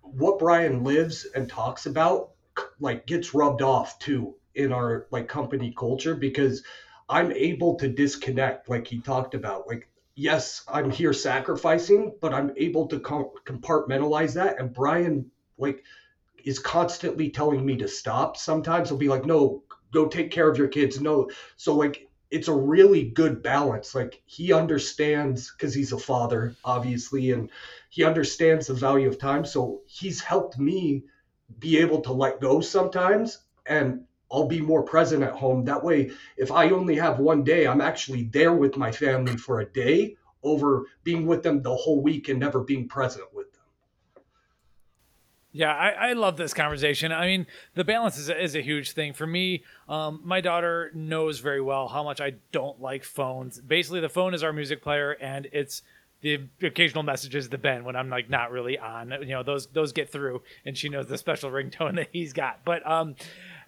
what 0.00 0.38
Brian 0.38 0.84
lives 0.84 1.26
and 1.34 1.48
talks 1.48 1.86
about 1.86 2.30
like 2.80 3.06
gets 3.06 3.34
rubbed 3.34 3.62
off 3.62 3.98
too 3.98 4.34
in 4.54 4.72
our 4.72 5.06
like 5.10 5.28
company 5.28 5.74
culture 5.76 6.14
because 6.14 6.62
I'm 7.08 7.32
able 7.32 7.76
to 7.76 7.88
disconnect, 7.88 8.68
like 8.68 8.86
he 8.86 9.00
talked 9.00 9.34
about. 9.34 9.66
Like 9.66 9.88
yes, 10.18 10.64
I'm 10.66 10.90
here 10.90 11.12
sacrificing, 11.12 12.12
but 12.20 12.34
I'm 12.34 12.52
able 12.56 12.88
to 12.88 12.98
com- 12.98 13.30
compartmentalize 13.46 14.34
that. 14.34 14.58
And 14.58 14.72
Brian, 14.72 15.30
like, 15.58 15.84
is 16.44 16.58
constantly 16.58 17.30
telling 17.30 17.64
me 17.64 17.76
to 17.76 17.86
stop. 17.86 18.36
Sometimes 18.36 18.88
he'll 18.88 18.98
be 18.98 19.08
like, 19.08 19.24
no, 19.24 19.62
go 19.92 20.08
take 20.08 20.32
care 20.32 20.50
of 20.50 20.58
your 20.58 20.66
kids. 20.68 21.00
No. 21.00 21.30
So, 21.56 21.76
like, 21.76 22.08
it's 22.32 22.48
a 22.48 22.52
really 22.52 23.04
good 23.10 23.44
balance. 23.44 23.94
Like, 23.94 24.20
he 24.26 24.52
understands 24.52 25.52
because 25.52 25.72
he's 25.72 25.92
a 25.92 25.98
father, 25.98 26.56
obviously, 26.64 27.30
and 27.30 27.48
he 27.88 28.02
understands 28.02 28.66
the 28.66 28.74
value 28.74 29.08
of 29.08 29.18
time. 29.18 29.44
So, 29.44 29.82
he's 29.86 30.20
helped 30.20 30.58
me 30.58 31.04
be 31.60 31.78
able 31.78 32.00
to 32.02 32.12
let 32.12 32.40
go 32.40 32.60
sometimes 32.60 33.38
and 33.66 34.04
I'll 34.30 34.46
be 34.46 34.60
more 34.60 34.82
present 34.82 35.22
at 35.22 35.32
home. 35.32 35.64
That 35.64 35.82
way, 35.82 36.10
if 36.36 36.52
I 36.52 36.70
only 36.70 36.96
have 36.96 37.18
one 37.18 37.44
day, 37.44 37.66
I'm 37.66 37.80
actually 37.80 38.24
there 38.24 38.52
with 38.52 38.76
my 38.76 38.92
family 38.92 39.36
for 39.36 39.60
a 39.60 39.66
day 39.66 40.16
over 40.42 40.84
being 41.02 41.26
with 41.26 41.42
them 41.42 41.62
the 41.62 41.74
whole 41.74 42.00
week 42.00 42.28
and 42.28 42.38
never 42.38 42.60
being 42.60 42.88
present 42.88 43.26
with 43.34 43.52
them. 43.52 43.62
Yeah, 45.50 45.74
I, 45.74 46.10
I 46.10 46.12
love 46.12 46.36
this 46.36 46.52
conversation. 46.52 47.10
I 47.10 47.26
mean, 47.26 47.46
the 47.74 47.84
balance 47.84 48.18
is 48.18 48.28
a, 48.28 48.40
is 48.40 48.54
a 48.54 48.60
huge 48.60 48.92
thing 48.92 49.14
for 49.14 49.26
me. 49.26 49.64
Um, 49.88 50.20
my 50.22 50.40
daughter 50.40 50.90
knows 50.94 51.38
very 51.38 51.62
well 51.62 51.88
how 51.88 52.04
much 52.04 52.20
I 52.20 52.34
don't 52.52 52.80
like 52.80 53.02
phones. 53.02 53.60
Basically, 53.60 54.00
the 54.00 54.10
phone 54.10 54.34
is 54.34 54.42
our 54.44 54.52
music 54.52 54.82
player, 54.82 55.12
and 55.12 55.48
it's 55.52 55.82
the 56.20 56.48
occasional 56.62 57.02
messages 57.02 57.48
to 57.48 57.58
Ben 57.58 57.84
when 57.84 57.96
I'm 57.96 58.10
like 58.10 58.28
not 58.28 58.50
really 58.50 58.78
on. 58.78 59.10
You 59.22 59.28
know, 59.28 59.42
those 59.42 59.68
those 59.68 59.92
get 59.92 60.10
through, 60.10 60.42
and 60.66 60.76
she 60.76 60.90
knows 60.90 61.06
the 61.06 61.16
special 61.16 61.50
ringtone 61.50 61.94
that 61.96 62.08
he's 62.12 62.32
got. 62.32 62.60
But 62.64 62.88
um, 62.88 63.16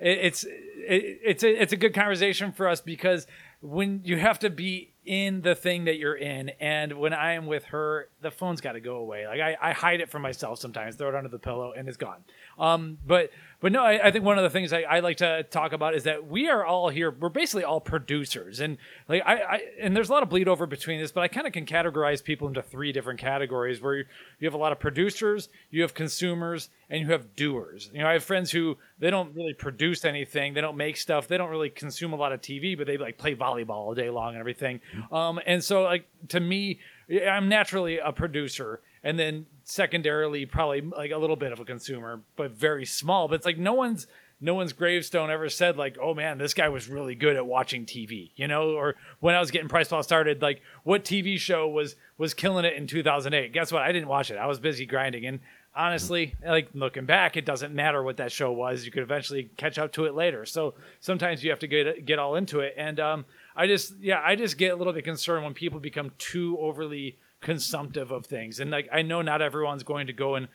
it, 0.01 0.19
it's 0.19 0.45
it, 0.45 1.21
it's 1.25 1.45
a 1.45 1.63
it's 1.63 1.73
a 1.73 1.77
good 1.77 1.95
conversation 1.95 2.53
for 2.53 2.69
us 2.69 2.81
because 2.81 3.27
when 3.61 4.01
you 4.05 4.17
have 4.17 4.39
to 4.41 4.51
be 4.51 4.93
in 5.05 5.43
the 5.43 5.55
thing 5.55 5.85
that 5.85 5.99
you're 5.99 6.17
in 6.17 6.51
and 6.61 6.93
when 6.93 7.13
i 7.13 7.33
am 7.33 7.47
with 7.47 7.65
her 7.65 8.09
the 8.21 8.31
phone's 8.31 8.61
got 8.61 8.73
to 8.73 8.81
go 8.81 8.97
away. 8.97 9.27
Like 9.27 9.41
I, 9.41 9.57
I 9.61 9.73
hide 9.73 10.01
it 10.01 10.11
from 10.11 10.23
myself 10.23 10.59
sometimes 10.59 10.97
throw 10.97 11.09
it 11.09 11.15
under 11.15 11.29
the 11.29 11.39
pillow 11.39 11.73
and 11.77 11.89
it's 11.89 11.97
gone. 11.97 12.25
Um, 12.59 12.99
but 13.07 13.31
but 13.61 13.73
no 13.73 13.85
I, 13.85 14.09
I, 14.09 14.11
think 14.11 14.25
one 14.25 14.39
of 14.39 14.43
the 14.43 14.51
things 14.51 14.73
I, 14.73 14.83
I, 14.83 15.01
like 15.01 15.19
to 15.19 15.45
talk 15.45 15.73
about 15.73 15.95
is 15.95 16.05
that 16.05 16.27
we 16.27 16.49
are 16.49 16.65
all 16.65 16.89
here 16.89 17.11
we're 17.11 17.29
basically 17.29 17.65
all 17.65 17.81
producers. 17.81 18.61
And 18.61 18.79
like 19.09 19.23
I, 19.25 19.35
I 19.35 19.61
and 19.81 19.97
there's 19.97 20.09
a 20.09 20.13
lot 20.13 20.23
of 20.23 20.29
bleed 20.29 20.49
over 20.49 20.67
between 20.67 21.01
this 21.01 21.13
but 21.13 21.21
i 21.21 21.29
kind 21.29 21.47
of 21.47 21.53
can 21.53 21.67
categorize 21.67 22.23
people 22.23 22.49
into 22.49 22.63
three 22.63 22.93
different 22.93 23.21
categories 23.21 23.81
where 23.81 23.97
you, 23.97 24.05
you 24.39 24.47
have 24.47 24.55
a 24.55 24.59
lot 24.59 24.73
of 24.73 24.81
producers 24.81 25.49
you 25.71 25.83
have 25.83 25.95
consumers 25.95 26.69
and 26.89 27.01
you 27.01 27.13
have 27.13 27.37
doers. 27.37 27.91
You 27.93 28.01
know 28.01 28.09
i 28.09 28.15
have 28.15 28.25
friends 28.25 28.51
who 28.51 28.77
they 28.99 29.11
don't 29.11 29.35
really 29.35 29.55
produce 29.55 30.05
anything 30.05 30.55
they 30.55 30.61
don't 30.61 30.77
make 30.77 30.97
stuff 30.97 31.29
they 31.29 31.37
don't 31.37 31.51
really 31.51 31.71
consume 31.71 32.13
a 32.13 32.17
lot 32.17 32.33
of 32.33 32.41
tv 32.41 32.77
but 32.77 32.87
they 32.87 32.97
like 32.97 33.19
play 33.19 33.35
volleyball 33.35 33.71
all 33.71 33.95
day 33.95 34.11
long 34.11 34.31
and 34.31 34.41
everything. 34.41 34.81
Um, 35.13 35.41
and 35.47 35.63
so 35.63 35.83
like 35.83 36.07
to 36.29 36.41
me 36.41 36.81
i'm 37.29 37.49
naturally 37.49 37.99
a 37.99 38.13
producer 38.13 38.81
and 39.03 39.19
then 39.19 39.47
secondarily 39.65 40.47
probably 40.47 40.81
like 40.81 41.11
a 41.11 41.19
little 41.19 41.37
bit 41.37 41.53
of 41.53 41.61
a 41.61 41.65
consumer, 41.65 42.21
but 42.37 42.53
very 42.53 42.85
small. 42.85 43.29
But 43.29 43.37
it's 43.37 43.47
like 43.47 43.59
no 43.59 43.75
one's 43.75 44.07
no 44.41 44.55
one's 44.55 44.73
gravestone 44.73 45.31
ever 45.31 45.49
said 45.49 45.77
like, 45.77 45.99
oh 46.01 46.15
man, 46.15 46.39
this 46.39 46.55
guy 46.55 46.69
was 46.69 46.89
really 46.89 47.15
good 47.15 47.37
at 47.37 47.47
watching 47.47 47.85
TV, 47.85 48.31
you 48.37 48.49
know? 48.49 48.71
Or 48.71 48.97
when 49.21 49.35
I 49.35 49.41
was 49.41 49.51
getting 49.51 49.69
PricePlow 49.69 50.03
started, 50.03 50.41
like 50.41 50.63
what 50.83 51.05
TV 51.05 51.39
show 51.39 51.69
was 51.69 51.97
was 52.17 52.35
killing 52.35 52.65
it 52.65 52.75
in 52.75 52.87
2008? 52.87 53.53
Guess 53.53 53.73
what? 53.73 53.83
I 53.83 53.93
didn't 53.93 54.09
watch 54.09 54.31
it. 54.31 54.37
I 54.37 54.47
was 54.47 54.59
busy 54.59 54.87
grinding, 54.87 55.27
and 55.27 55.41
honestly, 55.75 56.35
like 56.45 56.69
looking 56.75 57.07
back, 57.07 57.37
it 57.37 57.45
doesn't 57.45 57.75
matter 57.75 58.03
what 58.03 58.17
that 58.17 58.33
show 58.33 58.51
was. 58.51 58.85
You 58.85 58.91
could 58.91 59.03
eventually 59.03 59.51
catch 59.57 59.79
up 59.79 59.93
to 59.93 60.07
it 60.07 60.15
later. 60.15 60.45
So 60.47 60.75
sometimes 61.01 61.45
you 61.45 61.51
have 61.51 61.61
to 61.61 61.67
get 61.67 62.07
get 62.07 62.19
all 62.19 62.37
into 62.37 62.61
it, 62.61 62.75
and 62.77 62.99
um, 62.99 63.25
I 63.55 63.67
just 63.67 63.95
yeah, 64.01 64.23
I 64.25 64.37
just 64.37 64.57
get 64.57 64.73
a 64.73 64.77
little 64.77 64.93
bit 64.93 65.05
concerned 65.05 65.45
when 65.45 65.55
people 65.55 65.81
become 65.81 66.13
too 66.19 66.59
overly 66.59 67.19
consumptive 67.41 68.11
of 68.11 68.27
things. 68.27 68.61
And 68.61 68.71
like 68.71 68.89
I 68.93 69.03
know 69.03 69.23
not 69.23 69.43
everyone's 69.43 69.83
going 69.83 70.07
to 70.07 70.13
go 70.13 70.35
and 70.35 70.49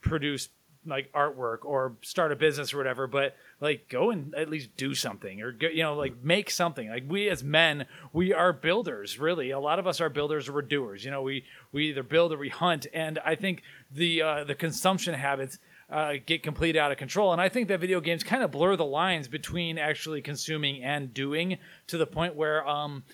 produce 0.00 0.48
like 0.86 1.12
artwork 1.12 1.58
or 1.64 1.96
start 2.02 2.32
a 2.32 2.36
business 2.36 2.72
or 2.72 2.78
whatever, 2.78 3.06
but 3.06 3.36
like 3.60 3.88
go 3.88 4.10
and 4.10 4.34
at 4.34 4.48
least 4.48 4.76
do 4.76 4.94
something 4.94 5.42
or 5.42 5.54
you 5.60 5.82
know 5.82 5.94
like 5.94 6.22
make 6.22 6.50
something. 6.50 6.88
Like 6.88 7.04
we 7.08 7.28
as 7.28 7.42
men, 7.42 7.86
we 8.12 8.32
are 8.32 8.52
builders. 8.52 9.18
Really, 9.18 9.50
a 9.50 9.58
lot 9.58 9.78
of 9.78 9.86
us 9.86 10.00
are 10.00 10.08
builders 10.08 10.48
or 10.48 10.54
we're 10.54 10.62
doers. 10.62 11.04
You 11.04 11.10
know, 11.10 11.22
we 11.22 11.44
we 11.72 11.90
either 11.90 12.02
build 12.02 12.32
or 12.32 12.38
we 12.38 12.48
hunt. 12.48 12.86
And 12.92 13.18
I 13.24 13.34
think 13.34 13.62
the 13.90 14.22
uh, 14.22 14.44
the 14.44 14.54
consumption 14.54 15.14
habits 15.14 15.58
uh, 15.90 16.14
get 16.24 16.42
completely 16.42 16.78
out 16.78 16.92
of 16.92 16.98
control. 16.98 17.32
And 17.32 17.40
I 17.40 17.48
think 17.48 17.68
that 17.68 17.80
video 17.80 18.00
games 18.00 18.22
kind 18.22 18.42
of 18.42 18.50
blur 18.50 18.76
the 18.76 18.84
lines 18.84 19.26
between 19.26 19.78
actually 19.78 20.20
consuming 20.20 20.82
and 20.82 21.12
doing 21.14 21.58
to 21.86 21.98
the 21.98 22.06
point 22.06 22.36
where 22.36 22.66
um, 22.68 23.04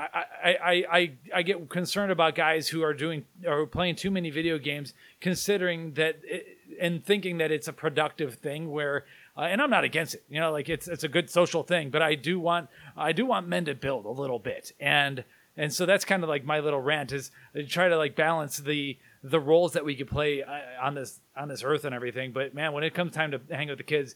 I, 0.00 0.56
I, 0.64 0.84
I, 0.90 1.12
I 1.36 1.42
get 1.42 1.68
concerned 1.68 2.12
about 2.12 2.34
guys 2.34 2.68
who 2.68 2.82
are 2.82 2.94
doing 2.94 3.24
or 3.46 3.66
playing 3.66 3.96
too 3.96 4.10
many 4.10 4.30
video 4.30 4.58
games, 4.58 4.94
considering 5.20 5.94
that 5.94 6.20
it, 6.24 6.58
and 6.80 7.04
thinking 7.04 7.38
that 7.38 7.50
it's 7.50 7.68
a 7.68 7.72
productive 7.72 8.36
thing. 8.36 8.70
Where 8.70 9.04
uh, 9.36 9.42
and 9.42 9.60
I'm 9.60 9.70
not 9.70 9.84
against 9.84 10.14
it, 10.14 10.24
you 10.28 10.40
know, 10.40 10.52
like 10.52 10.68
it's 10.68 10.88
it's 10.88 11.04
a 11.04 11.08
good 11.08 11.28
social 11.30 11.62
thing, 11.62 11.90
but 11.90 12.02
I 12.02 12.14
do 12.14 12.40
want 12.40 12.68
I 12.96 13.12
do 13.12 13.26
want 13.26 13.48
men 13.48 13.64
to 13.66 13.74
build 13.74 14.06
a 14.06 14.10
little 14.10 14.38
bit, 14.38 14.72
and 14.80 15.24
and 15.56 15.72
so 15.72 15.86
that's 15.86 16.04
kind 16.04 16.22
of 16.22 16.28
like 16.28 16.44
my 16.44 16.60
little 16.60 16.80
rant 16.80 17.12
is 17.12 17.30
to 17.54 17.64
try 17.64 17.88
to 17.88 17.96
like 17.96 18.16
balance 18.16 18.58
the 18.58 18.98
the 19.22 19.40
roles 19.40 19.72
that 19.74 19.84
we 19.84 19.94
could 19.94 20.08
play 20.08 20.42
uh, 20.42 20.60
on 20.82 20.94
this 20.94 21.20
on 21.36 21.48
this 21.48 21.62
earth 21.62 21.84
and 21.84 21.94
everything. 21.94 22.32
But 22.32 22.54
man, 22.54 22.72
when 22.72 22.84
it 22.84 22.94
comes 22.94 23.12
time 23.12 23.32
to 23.32 23.40
hang 23.50 23.68
with 23.68 23.78
the 23.78 23.84
kids, 23.84 24.14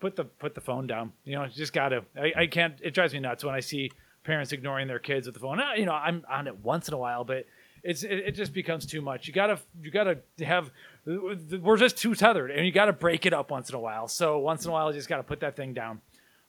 put 0.00 0.16
the 0.16 0.24
put 0.24 0.54
the 0.54 0.60
phone 0.60 0.86
down. 0.86 1.12
You 1.24 1.36
know, 1.36 1.46
just 1.46 1.72
gotta. 1.72 2.04
I, 2.16 2.32
I 2.36 2.46
can't. 2.46 2.74
It 2.82 2.94
drives 2.94 3.12
me 3.12 3.20
nuts 3.20 3.44
when 3.44 3.54
I 3.54 3.60
see 3.60 3.92
parents 4.24 4.52
ignoring 4.52 4.88
their 4.88 4.98
kids 4.98 5.26
with 5.26 5.34
the 5.34 5.40
phone. 5.40 5.60
Uh, 5.60 5.72
you 5.76 5.86
know, 5.86 5.92
I'm 5.92 6.24
on 6.28 6.46
it 6.46 6.58
once 6.58 6.88
in 6.88 6.94
a 6.94 6.98
while, 6.98 7.24
but 7.24 7.46
it's 7.82 8.02
it, 8.02 8.18
it 8.18 8.32
just 8.32 8.52
becomes 8.52 8.86
too 8.86 9.00
much. 9.00 9.26
You 9.26 9.32
gotta 9.32 9.58
you 9.82 9.90
gotta 9.90 10.18
have. 10.40 10.70
We're 11.06 11.76
just 11.76 11.96
too 11.96 12.14
tethered, 12.14 12.50
and 12.50 12.66
you 12.66 12.72
got 12.72 12.86
to 12.86 12.92
break 12.92 13.24
it 13.24 13.32
up 13.32 13.50
once 13.50 13.70
in 13.70 13.74
a 13.74 13.80
while. 13.80 14.06
So 14.06 14.38
once 14.38 14.64
in 14.64 14.70
a 14.70 14.72
while, 14.72 14.90
you 14.90 14.98
just 14.98 15.08
got 15.08 15.16
to 15.16 15.22
put 15.22 15.40
that 15.40 15.56
thing 15.56 15.72
down. 15.72 16.00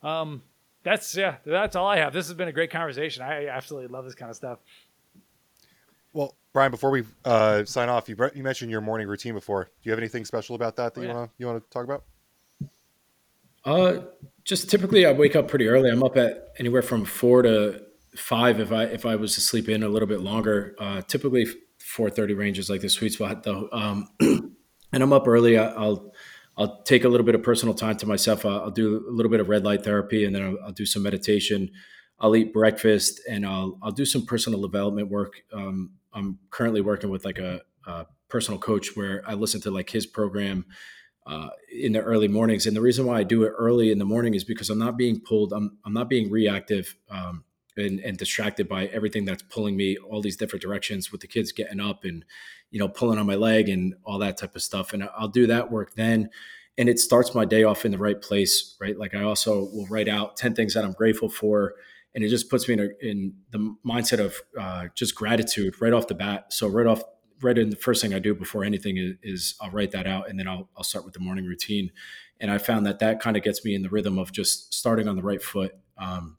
Um, 0.04 0.42
that's 0.84 1.16
yeah, 1.16 1.38
that's 1.46 1.76
all 1.76 1.88
I 1.88 1.98
have. 1.98 2.14
This 2.14 2.28
has 2.28 2.36
been 2.36 2.48
a 2.48 2.52
great 2.52 2.72
conversation. 2.72 3.24
I 3.24 3.48
absolutely 3.48 3.88
love 3.90 4.06
this 4.06 4.16
kind 4.16 4.30
of 4.30 4.36
stuff. 4.36 4.60
Well, 6.14 6.36
Brian, 6.54 6.72
before 6.72 6.92
we 6.92 7.06
uh, 7.24 7.64
sign 7.66 7.88
off, 7.88 8.10
you 8.10 8.18
you 8.36 8.44
mentioned 8.44 8.72
your 8.72 8.82
morning 8.82 9.08
routine 9.08 9.34
before. 9.34 9.66
Do 9.66 9.70
you 9.84 9.92
have 9.92 10.00
anything 10.00 10.26
special 10.26 10.56
about 10.56 10.76
that 10.76 10.94
that 10.96 11.02
oh, 11.02 11.04
you 11.04 11.14
want 11.14 11.30
to 11.30 11.36
you 11.38 11.48
want 11.48 11.64
to 11.64 11.70
talk 11.70 11.86
about? 11.86 12.04
Uh, 13.64 14.02
just 14.44 14.70
typically 14.70 15.06
I 15.06 15.12
wake 15.12 15.36
up 15.36 15.48
pretty 15.48 15.68
early. 15.68 15.90
I'm 15.90 16.04
up 16.04 16.18
at 16.18 16.50
anywhere 16.58 16.82
from 16.82 17.06
four 17.06 17.42
to 17.44 17.82
five 18.16 18.60
if 18.60 18.72
I 18.72 18.84
if 18.86 19.06
I 19.06 19.16
was 19.16 19.36
to 19.36 19.42
sleep 19.42 19.70
in 19.70 19.84
a 19.84 19.90
little 19.90 20.08
bit 20.08 20.22
longer. 20.22 20.76
Uh, 20.80 21.02
typically 21.02 21.48
four 21.80 22.10
thirty 22.10 22.34
ranges 22.34 22.70
like 22.70 22.82
the 22.82 22.90
sweet 22.90 23.14
spot 23.14 23.44
though. 23.44 23.70
Um, 23.72 24.08
and 24.20 25.04
I'm 25.04 25.14
up 25.14 25.28
early. 25.28 25.58
I, 25.58 25.80
will 25.80 26.14
I'll 26.58 26.82
take 26.84 27.04
a 27.04 27.10
little 27.10 27.26
bit 27.26 27.36
of 27.36 27.44
personal 27.44 27.74
time 27.74 27.98
to 27.98 28.06
myself. 28.06 28.46
I'll, 28.46 28.64
I'll 28.64 28.72
do 28.72 29.06
a 29.08 29.12
little 29.12 29.32
bit 29.32 29.40
of 29.40 29.50
red 29.50 29.64
light 29.64 29.84
therapy, 29.84 30.26
and 30.26 30.36
then 30.36 30.44
I'll, 30.44 30.58
I'll, 30.66 30.72
do 30.74 30.86
some 30.86 31.02
meditation. 31.02 31.72
I'll 32.20 32.36
eat 32.36 32.54
breakfast, 32.54 33.22
and 33.30 33.46
I'll 33.46 33.78
I'll 33.82 33.92
do 33.92 34.06
some 34.06 34.26
personal 34.26 34.62
development 34.62 35.10
work. 35.10 35.42
Um, 35.54 35.92
I'm 36.14 36.40
currently 36.50 36.82
working 36.82 37.10
with 37.10 37.26
like 37.26 37.40
a, 37.40 37.62
a, 37.88 38.06
personal 38.28 38.58
coach 38.58 38.96
where 38.96 39.22
I 39.28 39.34
listen 39.34 39.60
to 39.62 39.72
like 39.72 39.90
his 39.90 40.06
program 40.06 40.66
uh, 41.26 41.50
in 41.72 41.94
the 41.94 42.02
early 42.02 42.28
mornings. 42.28 42.66
And 42.66 42.76
the 42.76 42.82
reason 42.82 43.06
why 43.06 43.20
I 43.20 43.24
do 43.24 43.44
it 43.44 43.54
early 43.58 43.92
in 43.92 44.00
the 44.00 44.06
morning 44.06 44.34
is 44.34 44.44
because 44.44 44.70
I'm 44.70 44.80
not 44.80 44.98
being 44.98 45.20
pulled. 45.20 45.54
I'm 45.54 45.78
I'm 45.86 45.94
not 45.94 46.10
being 46.10 46.30
reactive 46.30 46.96
um, 47.10 47.44
and, 47.78 48.00
and 48.00 48.18
distracted 48.18 48.68
by 48.68 48.88
everything 48.88 49.26
that's 49.26 49.44
pulling 49.44 49.78
me 49.78 49.98
all 49.98 50.22
these 50.22 50.38
different 50.38 50.62
directions 50.62 51.12
with 51.12 51.22
the 51.22 51.28
kids 51.28 51.52
getting 51.52 51.80
up 51.80 52.04
and 52.04 52.26
you 52.70 52.80
know 52.80 52.88
pulling 52.88 53.20
on 53.20 53.26
my 53.26 53.36
leg 53.36 53.70
and 53.70 53.96
all 54.04 54.20
that 54.20 54.38
type 54.38 54.56
of 54.56 54.62
stuff. 54.62 54.94
And 54.94 55.08
I'll 55.18 55.28
do 55.28 55.48
that 55.48 55.72
work 55.72 55.96
then. 55.96 56.30
And 56.78 56.88
it 56.90 57.00
starts 57.00 57.36
my 57.36 57.46
day 57.46 57.64
off 57.64 57.86
in 57.86 57.92
the 57.92 57.98
right 57.98 58.20
place, 58.20 58.76
right? 58.80 58.98
Like 58.98 59.14
I 59.14 59.24
also 59.24 59.66
will 59.74 59.88
write 59.90 60.08
out 60.08 60.38
10 60.38 60.56
things 60.56 60.74
that 60.74 60.86
I'm 60.86 60.94
grateful 60.94 61.30
for 61.30 61.76
and 62.14 62.24
it 62.24 62.30
just 62.30 62.50
puts 62.50 62.68
me 62.68 62.74
in, 62.74 62.80
a, 62.80 62.90
in 63.08 63.34
the 63.52 63.76
mindset 63.86 64.20
of 64.20 64.36
uh, 64.60 64.88
just 64.96 65.16
gratitude 65.16 65.82
right 65.82 65.94
off 65.94 66.08
the 66.08 66.16
bat. 66.16 66.52
So 66.52 66.68
right 66.68 66.86
off, 66.86 67.04
right 67.42 67.58
in 67.58 67.70
the 67.70 67.76
first 67.76 68.02
thing 68.02 68.14
I 68.14 68.20
do 68.20 68.34
before 68.34 68.64
anything 68.64 68.98
is, 68.98 69.16
is, 69.24 69.56
I'll 69.62 69.72
write 69.72 69.92
that 69.92 70.08
out, 70.08 70.30
and 70.30 70.40
then 70.40 70.48
I'll 70.48 70.70
I'll 70.76 70.84
start 70.84 71.06
with 71.06 71.14
the 71.14 71.20
morning 71.20 71.46
routine. 71.46 71.92
And 72.40 72.50
I 72.50 72.58
found 72.58 72.86
that 72.86 73.00
that 73.00 73.20
kind 73.20 73.38
of 73.38 73.44
gets 73.44 73.64
me 73.64 73.76
in 73.76 73.82
the 73.82 73.90
rhythm 73.90 74.18
of 74.18 74.32
just 74.32 74.74
starting 74.74 75.08
on 75.08 75.16
the 75.16 75.22
right 75.22 75.42
foot, 75.42 75.76
um, 75.98 76.38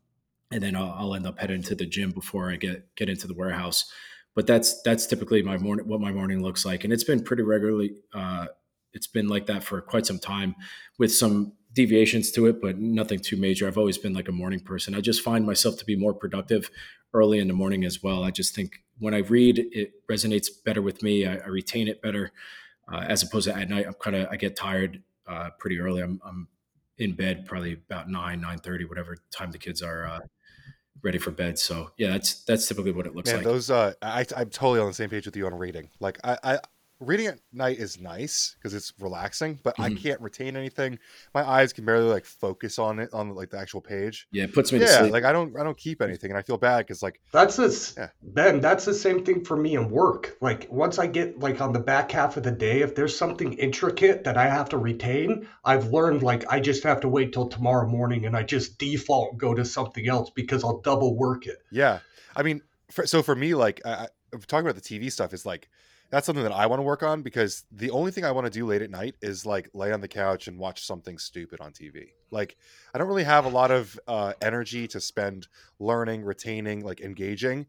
and 0.50 0.62
then 0.62 0.74
I'll, 0.76 0.94
I'll, 0.98 1.14
end 1.14 1.26
up 1.26 1.38
heading 1.38 1.62
to 1.62 1.74
the 1.74 1.86
gym 1.86 2.10
before 2.10 2.50
I 2.50 2.56
get 2.56 2.94
get 2.96 3.08
into 3.08 3.26
the 3.26 3.34
warehouse. 3.34 3.90
But 4.34 4.46
that's 4.46 4.82
that's 4.82 5.06
typically 5.06 5.42
my 5.42 5.58
morning 5.58 5.86
what 5.86 6.00
my 6.00 6.12
morning 6.12 6.42
looks 6.42 6.64
like, 6.64 6.84
and 6.84 6.92
it's 6.92 7.04
been 7.04 7.22
pretty 7.22 7.42
regularly. 7.42 7.96
Uh, 8.12 8.46
it's 8.92 9.06
been 9.06 9.28
like 9.28 9.46
that 9.46 9.64
for 9.64 9.80
quite 9.80 10.06
some 10.06 10.18
time, 10.18 10.54
with 10.98 11.12
some 11.12 11.52
deviations 11.72 12.30
to 12.32 12.46
it, 12.46 12.60
but 12.60 12.78
nothing 12.78 13.18
too 13.18 13.36
major. 13.36 13.66
I've 13.66 13.78
always 13.78 13.98
been 13.98 14.12
like 14.12 14.28
a 14.28 14.32
morning 14.32 14.60
person. 14.60 14.94
I 14.94 15.00
just 15.00 15.22
find 15.22 15.46
myself 15.46 15.78
to 15.78 15.84
be 15.84 15.96
more 15.96 16.14
productive 16.14 16.70
early 17.14 17.38
in 17.38 17.48
the 17.48 17.54
morning 17.54 17.84
as 17.84 18.02
well. 18.02 18.24
I 18.24 18.30
just 18.30 18.54
think 18.54 18.82
when 18.98 19.14
I 19.14 19.18
read, 19.18 19.58
it 19.58 19.92
resonates 20.08 20.48
better 20.64 20.82
with 20.82 21.02
me. 21.02 21.26
I, 21.26 21.36
I 21.36 21.46
retain 21.46 21.88
it 21.88 22.02
better 22.02 22.32
uh, 22.92 23.04
as 23.08 23.22
opposed 23.22 23.48
to 23.48 23.56
at 23.56 23.68
night. 23.68 23.86
I'm 23.86 23.94
kind 23.94 24.16
of 24.16 24.28
I 24.30 24.36
get 24.36 24.56
tired 24.56 25.02
uh, 25.26 25.50
pretty 25.58 25.78
early. 25.78 26.02
I'm, 26.02 26.20
I'm 26.24 26.48
in 26.98 27.14
bed 27.14 27.46
probably 27.46 27.74
about 27.74 28.08
nine 28.08 28.40
nine 28.40 28.58
thirty, 28.58 28.84
whatever 28.84 29.16
time 29.30 29.50
the 29.50 29.58
kids 29.58 29.82
are. 29.82 30.06
Uh, 30.06 30.20
ready 31.02 31.18
for 31.18 31.32
bed 31.32 31.58
so 31.58 31.90
yeah 31.96 32.10
that's 32.10 32.44
that's 32.44 32.68
typically 32.68 32.92
what 32.92 33.06
it 33.06 33.14
looks 33.16 33.28
Man, 33.28 33.38
like 33.38 33.44
those 33.44 33.70
uh 33.70 33.92
I, 34.00 34.24
i'm 34.36 34.50
totally 34.50 34.78
on 34.78 34.86
the 34.86 34.94
same 34.94 35.10
page 35.10 35.26
with 35.26 35.36
you 35.36 35.46
on 35.46 35.54
reading 35.54 35.88
like 35.98 36.16
i 36.22 36.38
i 36.44 36.58
reading 37.06 37.26
at 37.26 37.38
night 37.52 37.78
is 37.78 38.00
nice 38.00 38.56
because 38.58 38.74
it's 38.74 38.92
relaxing, 38.98 39.58
but 39.62 39.76
mm-hmm. 39.76 39.94
I 39.96 40.00
can't 40.00 40.20
retain 40.20 40.56
anything. 40.56 40.98
My 41.34 41.48
eyes 41.48 41.72
can 41.72 41.84
barely 41.84 42.08
like 42.08 42.24
focus 42.24 42.78
on 42.78 42.98
it 42.98 43.12
on 43.12 43.34
like 43.34 43.50
the 43.50 43.58
actual 43.58 43.80
page. 43.80 44.28
Yeah, 44.32 44.44
it 44.44 44.54
puts 44.54 44.72
me 44.72 44.80
yeah, 44.80 45.02
like 45.02 45.24
I 45.24 45.32
don't 45.32 45.58
I 45.58 45.64
don't 45.64 45.76
keep 45.76 46.00
anything, 46.00 46.30
and 46.30 46.38
I 46.38 46.42
feel 46.42 46.58
bad 46.58 46.78
because 46.78 47.02
like 47.02 47.20
that's 47.32 47.56
this 47.56 47.94
yeah. 47.96 48.08
Ben. 48.22 48.60
That's 48.60 48.84
the 48.84 48.94
same 48.94 49.24
thing 49.24 49.44
for 49.44 49.56
me 49.56 49.74
in 49.74 49.90
work. 49.90 50.36
Like 50.40 50.66
once 50.70 50.98
I 50.98 51.06
get 51.06 51.38
like 51.40 51.60
on 51.60 51.72
the 51.72 51.80
back 51.80 52.12
half 52.12 52.36
of 52.36 52.42
the 52.42 52.52
day, 52.52 52.82
if 52.82 52.94
there's 52.94 53.16
something 53.16 53.52
intricate 53.54 54.24
that 54.24 54.36
I 54.36 54.48
have 54.48 54.68
to 54.70 54.78
retain, 54.78 55.48
I've 55.64 55.92
learned 55.92 56.22
like 56.22 56.50
I 56.50 56.60
just 56.60 56.82
have 56.84 57.00
to 57.00 57.08
wait 57.08 57.32
till 57.32 57.48
tomorrow 57.48 57.88
morning, 57.88 58.26
and 58.26 58.36
I 58.36 58.42
just 58.42 58.78
default 58.78 59.36
go 59.36 59.54
to 59.54 59.64
something 59.64 60.08
else 60.08 60.30
because 60.30 60.64
I'll 60.64 60.80
double 60.80 61.16
work 61.16 61.46
it. 61.46 61.58
Yeah, 61.70 62.00
I 62.36 62.42
mean, 62.42 62.62
for, 62.90 63.06
so 63.06 63.22
for 63.22 63.34
me, 63.34 63.54
like 63.54 63.80
i'm 63.84 64.40
talking 64.46 64.66
about 64.66 64.80
the 64.80 64.80
TV 64.80 65.10
stuff 65.12 65.32
is 65.32 65.44
like 65.44 65.68
that's 66.12 66.26
something 66.26 66.44
that 66.44 66.52
I 66.52 66.66
want 66.66 66.78
to 66.78 66.84
work 66.84 67.02
on 67.02 67.22
because 67.22 67.64
the 67.72 67.90
only 67.90 68.12
thing 68.12 68.22
I 68.22 68.32
want 68.32 68.44
to 68.44 68.50
do 68.50 68.66
late 68.66 68.82
at 68.82 68.90
night 68.90 69.14
is 69.22 69.46
like 69.46 69.70
lay 69.72 69.92
on 69.92 70.02
the 70.02 70.08
couch 70.08 70.46
and 70.46 70.58
watch 70.58 70.84
something 70.84 71.16
stupid 71.16 71.58
on 71.62 71.72
TV. 71.72 72.10
Like 72.30 72.58
I 72.94 72.98
don't 72.98 73.08
really 73.08 73.24
have 73.24 73.46
a 73.46 73.48
lot 73.48 73.70
of 73.70 73.98
uh, 74.06 74.34
energy 74.42 74.86
to 74.88 75.00
spend 75.00 75.48
learning, 75.80 76.22
retaining, 76.22 76.84
like 76.84 77.00
engaging. 77.00 77.64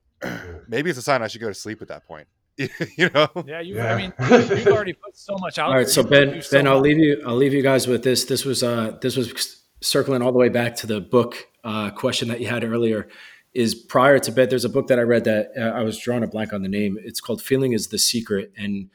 Maybe 0.66 0.88
it's 0.88 0.98
a 0.98 1.02
sign 1.02 1.20
I 1.20 1.28
should 1.28 1.42
go 1.42 1.48
to 1.48 1.54
sleep 1.54 1.82
at 1.82 1.88
that 1.88 2.06
point. 2.06 2.26
you 2.56 3.10
know? 3.10 3.28
Yeah, 3.46 3.60
you. 3.60 3.74
Yeah. 3.74 3.94
I 3.94 3.98
mean, 3.98 4.12
you've 4.30 4.68
already 4.68 4.94
put 4.94 5.14
so 5.14 5.36
much 5.38 5.58
out. 5.58 5.68
All 5.68 5.74
right, 5.74 5.88
so 5.88 6.02
Ben, 6.02 6.40
so 6.40 6.56
Ben, 6.56 6.66
I'll 6.66 6.80
leave 6.80 6.98
you. 6.98 7.22
I'll 7.26 7.36
leave 7.36 7.52
you 7.52 7.62
guys 7.62 7.86
with 7.86 8.02
this. 8.02 8.24
This 8.24 8.46
was 8.46 8.62
uh, 8.62 8.96
this 9.02 9.14
was 9.14 9.62
circling 9.82 10.22
all 10.22 10.32
the 10.32 10.38
way 10.38 10.48
back 10.48 10.76
to 10.76 10.86
the 10.86 11.02
book 11.02 11.48
uh, 11.64 11.90
question 11.90 12.28
that 12.28 12.40
you 12.40 12.46
had 12.46 12.64
earlier 12.64 13.08
is 13.54 13.74
prior 13.74 14.18
to 14.18 14.32
bed. 14.32 14.50
There's 14.50 14.64
a 14.64 14.68
book 14.68 14.88
that 14.88 14.98
I 14.98 15.02
read 15.02 15.24
that 15.24 15.52
uh, 15.56 15.60
I 15.60 15.82
was 15.82 15.98
drawing 15.98 16.24
a 16.24 16.26
blank 16.26 16.52
on 16.52 16.62
the 16.62 16.68
name. 16.68 16.98
It's 17.00 17.20
called 17.20 17.40
Feeling 17.40 17.72
is 17.72 17.88
the 17.88 17.98
Secret. 17.98 18.52
And 18.56 18.90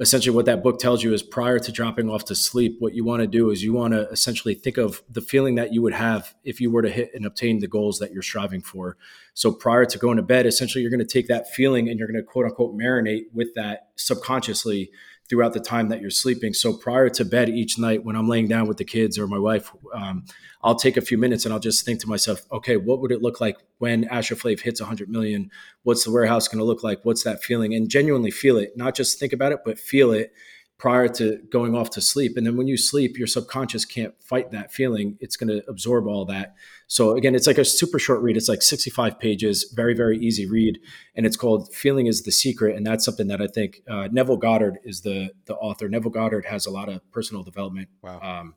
essentially, 0.00 0.34
what 0.34 0.46
that 0.46 0.64
book 0.64 0.80
tells 0.80 1.04
you 1.04 1.14
is 1.14 1.22
prior 1.22 1.60
to 1.60 1.70
dropping 1.70 2.10
off 2.10 2.24
to 2.24 2.34
sleep, 2.34 2.76
what 2.80 2.92
you 2.92 3.04
want 3.04 3.20
to 3.20 3.28
do 3.28 3.50
is 3.50 3.62
you 3.62 3.72
want 3.72 3.94
to 3.94 4.08
essentially 4.10 4.54
think 4.54 4.78
of 4.78 5.02
the 5.08 5.20
feeling 5.20 5.54
that 5.54 5.72
you 5.72 5.80
would 5.80 5.92
have 5.92 6.34
if 6.42 6.60
you 6.60 6.72
were 6.72 6.82
to 6.82 6.90
hit 6.90 7.12
and 7.14 7.24
obtain 7.24 7.60
the 7.60 7.68
goals 7.68 8.00
that 8.00 8.12
you're 8.12 8.22
striving 8.22 8.62
for. 8.62 8.96
So 9.34 9.52
prior 9.52 9.84
to 9.84 9.98
going 9.98 10.16
to 10.16 10.22
bed, 10.22 10.44
essentially, 10.44 10.82
you're 10.82 10.90
going 10.90 10.98
to 10.98 11.06
take 11.06 11.28
that 11.28 11.48
feeling 11.48 11.88
and 11.88 11.98
you're 11.98 12.08
going 12.08 12.20
to 12.20 12.26
quote 12.26 12.46
unquote 12.46 12.76
marinate 12.76 13.26
with 13.32 13.54
that 13.54 13.90
subconsciously 13.94 14.90
throughout 15.30 15.52
the 15.52 15.60
time 15.60 15.88
that 15.88 16.00
you're 16.00 16.10
sleeping. 16.10 16.52
So 16.52 16.72
prior 16.72 17.08
to 17.10 17.24
bed 17.24 17.48
each 17.48 17.78
night, 17.78 18.04
when 18.04 18.16
I'm 18.16 18.28
laying 18.28 18.48
down 18.48 18.66
with 18.66 18.78
the 18.78 18.84
kids 18.84 19.16
or 19.16 19.28
my 19.28 19.38
wife, 19.38 19.70
um, 19.94 20.24
I'll 20.62 20.74
take 20.74 20.96
a 20.96 21.00
few 21.00 21.16
minutes 21.16 21.44
and 21.44 21.54
I'll 21.54 21.60
just 21.60 21.86
think 21.86 22.00
to 22.00 22.08
myself, 22.08 22.44
okay, 22.50 22.76
what 22.76 23.00
would 23.00 23.12
it 23.12 23.22
look 23.22 23.40
like 23.40 23.56
when 23.78 24.04
AstroFlav 24.06 24.60
hits 24.60 24.80
100 24.80 25.08
million? 25.08 25.50
What's 25.84 26.04
the 26.04 26.10
warehouse 26.10 26.48
going 26.48 26.58
to 26.58 26.64
look 26.64 26.82
like? 26.82 27.04
What's 27.04 27.22
that 27.22 27.44
feeling? 27.44 27.72
And 27.74 27.88
genuinely 27.88 28.32
feel 28.32 28.58
it, 28.58 28.76
not 28.76 28.96
just 28.96 29.20
think 29.20 29.32
about 29.32 29.52
it, 29.52 29.60
but 29.64 29.78
feel 29.78 30.10
it 30.10 30.32
prior 30.80 31.08
to 31.08 31.38
going 31.50 31.74
off 31.74 31.90
to 31.90 32.00
sleep. 32.00 32.38
And 32.38 32.46
then 32.46 32.56
when 32.56 32.66
you 32.66 32.78
sleep, 32.78 33.18
your 33.18 33.26
subconscious 33.26 33.84
can't 33.84 34.14
fight 34.22 34.50
that 34.50 34.72
feeling. 34.72 35.18
It's 35.20 35.36
going 35.36 35.48
to 35.48 35.62
absorb 35.68 36.06
all 36.06 36.24
that. 36.24 36.54
So 36.86 37.16
again, 37.16 37.34
it's 37.34 37.46
like 37.46 37.58
a 37.58 37.66
super 37.66 37.98
short 37.98 38.22
read. 38.22 38.34
It's 38.34 38.48
like 38.48 38.62
65 38.62 39.18
pages, 39.18 39.70
very, 39.76 39.92
very 39.92 40.18
easy 40.18 40.46
read. 40.46 40.80
And 41.14 41.26
it's 41.26 41.36
called 41.36 41.70
Feeling 41.72 42.06
is 42.06 42.22
the 42.22 42.32
Secret. 42.32 42.76
And 42.76 42.86
that's 42.86 43.04
something 43.04 43.28
that 43.28 43.42
I 43.42 43.46
think 43.46 43.82
uh, 43.86 44.08
Neville 44.10 44.38
Goddard 44.38 44.78
is 44.82 45.02
the, 45.02 45.32
the 45.44 45.54
author. 45.56 45.86
Neville 45.86 46.10
Goddard 46.10 46.46
has 46.46 46.64
a 46.64 46.70
lot 46.70 46.88
of 46.88 47.08
personal 47.12 47.42
development 47.42 47.90
wow. 48.00 48.18
um, 48.22 48.54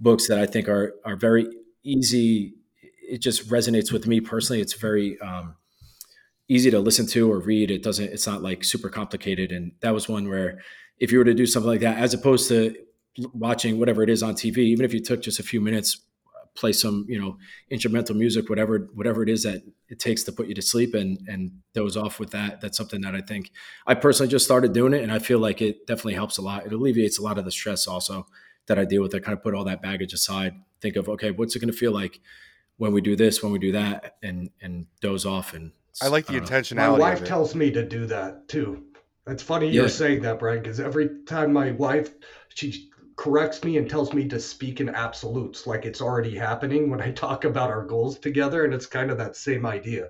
books 0.00 0.26
that 0.26 0.40
I 0.40 0.46
think 0.46 0.68
are, 0.68 0.96
are 1.04 1.16
very 1.16 1.46
easy 1.84 2.54
it 3.10 3.18
just 3.18 3.48
resonates 3.48 3.92
with 3.92 4.06
me 4.06 4.20
personally. 4.20 4.62
It's 4.62 4.74
very 4.74 5.20
um, 5.20 5.56
easy 6.48 6.70
to 6.70 6.78
listen 6.78 7.06
to 7.08 7.30
or 7.30 7.40
read. 7.40 7.70
It 7.70 7.82
doesn't. 7.82 8.12
It's 8.12 8.26
not 8.26 8.40
like 8.40 8.62
super 8.62 8.88
complicated. 8.88 9.50
And 9.50 9.72
that 9.80 9.92
was 9.92 10.08
one 10.08 10.28
where 10.28 10.60
if 11.00 11.10
you 11.10 11.18
were 11.18 11.24
to 11.24 11.34
do 11.34 11.46
something 11.46 11.68
like 11.68 11.80
that, 11.80 11.98
as 11.98 12.14
opposed 12.14 12.48
to 12.48 12.76
watching 13.32 13.78
whatever 13.78 14.02
it 14.02 14.10
is 14.10 14.22
on 14.22 14.34
TV, 14.34 14.58
even 14.58 14.84
if 14.84 14.94
you 14.94 15.00
took 15.00 15.22
just 15.22 15.40
a 15.40 15.42
few 15.42 15.60
minutes, 15.60 16.02
play 16.54 16.72
some 16.72 17.06
you 17.08 17.18
know 17.18 17.38
instrumental 17.70 18.14
music, 18.14 18.48
whatever 18.48 18.90
whatever 18.94 19.22
it 19.22 19.28
is 19.28 19.42
that 19.44 19.62
it 19.88 19.98
takes 19.98 20.22
to 20.24 20.32
put 20.32 20.46
you 20.46 20.54
to 20.54 20.62
sleep, 20.62 20.94
and 20.94 21.18
and 21.26 21.52
doze 21.74 21.96
off 21.96 22.20
with 22.20 22.30
that. 22.30 22.60
That's 22.60 22.76
something 22.76 23.00
that 23.00 23.14
I 23.14 23.22
think 23.22 23.50
I 23.86 23.94
personally 23.94 24.30
just 24.30 24.44
started 24.44 24.72
doing 24.72 24.92
it, 24.92 25.02
and 25.02 25.10
I 25.10 25.18
feel 25.18 25.38
like 25.38 25.62
it 25.62 25.86
definitely 25.86 26.14
helps 26.14 26.38
a 26.38 26.42
lot. 26.42 26.66
It 26.66 26.72
alleviates 26.72 27.18
a 27.18 27.22
lot 27.22 27.38
of 27.38 27.44
the 27.44 27.50
stress 27.50 27.86
also 27.86 28.26
that 28.66 28.78
I 28.78 28.84
deal 28.84 29.02
with. 29.02 29.14
I 29.14 29.20
kind 29.20 29.36
of 29.36 29.42
put 29.42 29.54
all 29.54 29.64
that 29.64 29.82
baggage 29.82 30.12
aside. 30.12 30.54
Think 30.80 30.96
of 30.96 31.08
okay, 31.08 31.30
what's 31.30 31.56
it 31.56 31.60
going 31.60 31.72
to 31.72 31.76
feel 31.76 31.92
like 31.92 32.20
when 32.76 32.92
we 32.92 33.00
do 33.00 33.16
this, 33.16 33.42
when 33.42 33.52
we 33.52 33.58
do 33.58 33.72
that, 33.72 34.16
and 34.22 34.50
and 34.60 34.86
doze 35.00 35.24
off. 35.24 35.54
And 35.54 35.72
I 36.02 36.08
like 36.08 36.26
the 36.26 36.34
intentionality. 36.34 36.76
My 36.76 36.98
wife 36.98 37.24
tells 37.24 37.54
me 37.54 37.70
to 37.70 37.86
do 37.86 38.06
that 38.06 38.48
too. 38.48 38.84
It's 39.26 39.42
funny 39.42 39.66
yeah. 39.66 39.72
you're 39.72 39.88
saying 39.88 40.22
that, 40.22 40.38
Brian, 40.38 40.62
because 40.62 40.80
every 40.80 41.22
time 41.26 41.52
my 41.52 41.72
wife 41.72 42.14
she 42.48 42.90
corrects 43.16 43.62
me 43.64 43.76
and 43.76 43.88
tells 43.88 44.12
me 44.14 44.26
to 44.28 44.40
speak 44.40 44.80
in 44.80 44.88
absolutes, 44.88 45.66
like 45.66 45.84
it's 45.84 46.00
already 46.00 46.34
happening 46.36 46.88
when 46.88 47.02
I 47.02 47.10
talk 47.10 47.44
about 47.44 47.70
our 47.70 47.84
goals 47.84 48.18
together, 48.18 48.64
and 48.64 48.72
it's 48.72 48.86
kind 48.86 49.10
of 49.10 49.18
that 49.18 49.36
same 49.36 49.66
idea. 49.66 50.08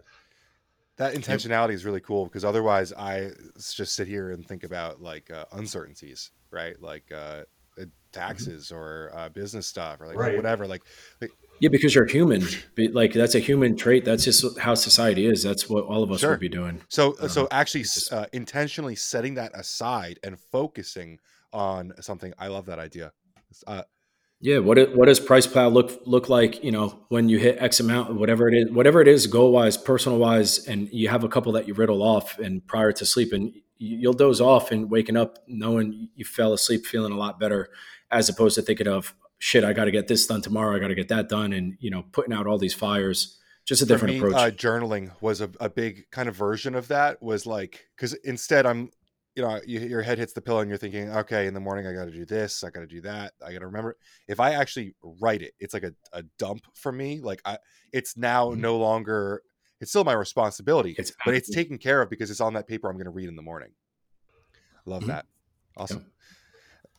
That 0.96 1.14
intentionality 1.14 1.72
is 1.72 1.84
really 1.84 2.00
cool 2.00 2.26
because 2.26 2.44
otherwise 2.44 2.92
I 2.92 3.30
just 3.58 3.94
sit 3.94 4.06
here 4.06 4.30
and 4.30 4.46
think 4.46 4.64
about 4.64 5.00
like 5.02 5.30
uh, 5.30 5.46
uncertainties, 5.52 6.30
right? 6.50 6.80
Like 6.80 7.10
uh, 7.10 7.44
uh 7.80 7.86
taxes 8.12 8.66
mm-hmm. 8.66 8.76
or 8.76 9.10
uh, 9.14 9.28
business 9.30 9.66
stuff 9.66 10.00
or 10.00 10.06
like 10.08 10.16
right. 10.16 10.36
whatever. 10.36 10.66
Like, 10.66 10.82
like, 11.20 11.32
yeah, 11.60 11.68
because 11.68 11.94
you're 11.94 12.06
human. 12.06 12.42
Like 12.76 13.12
that's 13.12 13.34
a 13.34 13.38
human 13.38 13.76
trait. 13.76 14.04
That's 14.04 14.24
just 14.24 14.58
how 14.58 14.74
society 14.74 15.26
is. 15.26 15.42
That's 15.42 15.68
what 15.68 15.84
all 15.84 16.02
of 16.02 16.10
us 16.10 16.20
sure. 16.20 16.30
would 16.30 16.40
be 16.40 16.48
doing. 16.48 16.80
So, 16.88 17.16
um, 17.20 17.28
so 17.28 17.48
actually, 17.50 17.84
uh, 18.10 18.26
intentionally 18.32 18.96
setting 18.96 19.34
that 19.34 19.52
aside 19.54 20.18
and 20.24 20.38
focusing 20.38 21.20
on 21.52 21.92
something. 22.00 22.32
I 22.38 22.48
love 22.48 22.66
that 22.66 22.78
idea. 22.78 23.12
Uh, 23.66 23.82
yeah, 24.40 24.58
what 24.58 24.78
it, 24.78 24.96
what 24.96 25.06
does 25.06 25.20
PricePlow 25.20 25.70
look 25.70 26.00
look 26.06 26.30
like? 26.30 26.64
You 26.64 26.72
know, 26.72 26.98
when 27.08 27.28
you 27.28 27.38
hit 27.38 27.58
X 27.60 27.78
amount, 27.80 28.14
whatever 28.14 28.48
it 28.48 28.54
is, 28.54 28.70
whatever 28.70 29.02
it 29.02 29.08
is, 29.08 29.26
goal 29.26 29.52
wise, 29.52 29.76
personal 29.76 30.18
wise, 30.18 30.66
and 30.66 30.88
you 30.90 31.08
have 31.08 31.24
a 31.24 31.28
couple 31.28 31.52
that 31.52 31.68
you 31.68 31.74
riddle 31.74 32.02
off, 32.02 32.38
and 32.38 32.66
prior 32.66 32.90
to 32.92 33.04
sleeping, 33.04 33.60
you'll 33.76 34.14
doze 34.14 34.40
off 34.40 34.70
and 34.70 34.90
waking 34.90 35.16
up 35.16 35.40
knowing 35.46 36.08
you 36.14 36.24
fell 36.24 36.54
asleep 36.54 36.86
feeling 36.86 37.12
a 37.12 37.18
lot 37.18 37.38
better, 37.38 37.68
as 38.10 38.30
opposed 38.30 38.54
to 38.54 38.62
thinking 38.62 38.88
of 38.88 39.14
shit, 39.40 39.64
I 39.64 39.72
got 39.72 39.86
to 39.86 39.90
get 39.90 40.06
this 40.06 40.24
done 40.26 40.42
tomorrow, 40.42 40.76
I 40.76 40.78
got 40.78 40.88
to 40.88 40.94
get 40.94 41.08
that 41.08 41.28
done, 41.28 41.52
and 41.52 41.76
you 41.80 41.90
know, 41.90 42.04
putting 42.12 42.32
out 42.32 42.46
all 42.46 42.58
these 42.58 42.74
fires. 42.74 43.36
Just 43.66 43.82
a 43.82 43.86
different 43.86 44.14
me, 44.14 44.18
approach. 44.18 44.34
Uh, 44.34 44.50
journaling 44.50 45.10
was 45.20 45.40
a, 45.40 45.50
a 45.60 45.68
big 45.68 46.10
kind 46.10 46.28
of 46.28 46.36
version 46.36 46.74
of 46.74 46.88
that. 46.88 47.22
Was 47.22 47.46
like 47.46 47.86
because 47.96 48.14
instead 48.14 48.66
I'm 48.66 48.90
you 49.36 49.42
know, 49.42 49.60
you, 49.64 49.80
your 49.80 50.02
head 50.02 50.18
hits 50.18 50.32
the 50.32 50.40
pillow 50.40 50.60
and 50.60 50.68
you're 50.68 50.78
thinking, 50.78 51.08
okay, 51.10 51.46
in 51.46 51.54
the 51.54 51.60
morning 51.60 51.86
I 51.86 51.92
got 51.92 52.06
to 52.06 52.10
do 52.10 52.26
this, 52.26 52.64
I 52.64 52.70
got 52.70 52.80
to 52.80 52.86
do 52.86 53.00
that, 53.02 53.32
I 53.44 53.52
got 53.52 53.60
to 53.60 53.66
remember. 53.66 53.96
If 54.26 54.40
I 54.40 54.54
actually 54.54 54.94
write 55.02 55.42
it, 55.42 55.54
it's 55.60 55.72
like 55.72 55.84
a, 55.84 55.94
a 56.12 56.22
dump 56.38 56.66
for 56.74 56.90
me. 56.90 57.20
Like 57.20 57.40
I, 57.44 57.58
it's 57.92 58.16
now 58.16 58.50
mm-hmm. 58.50 58.60
no 58.60 58.76
longer. 58.76 59.42
It's 59.80 59.90
still 59.90 60.04
my 60.04 60.12
responsibility, 60.12 60.94
it's 60.98 61.12
but 61.24 61.34
it's 61.34 61.48
taken 61.48 61.78
care 61.78 62.02
of 62.02 62.10
because 62.10 62.30
it's 62.30 62.42
on 62.42 62.52
that 62.54 62.68
paper 62.68 62.90
I'm 62.90 62.96
going 62.96 63.06
to 63.06 63.10
read 63.10 63.30
in 63.30 63.36
the 63.36 63.42
morning. 63.42 63.70
Love 64.84 65.02
mm-hmm. 65.02 65.12
that. 65.12 65.26
Awesome. 65.76 65.98
Yeah. 65.98 66.19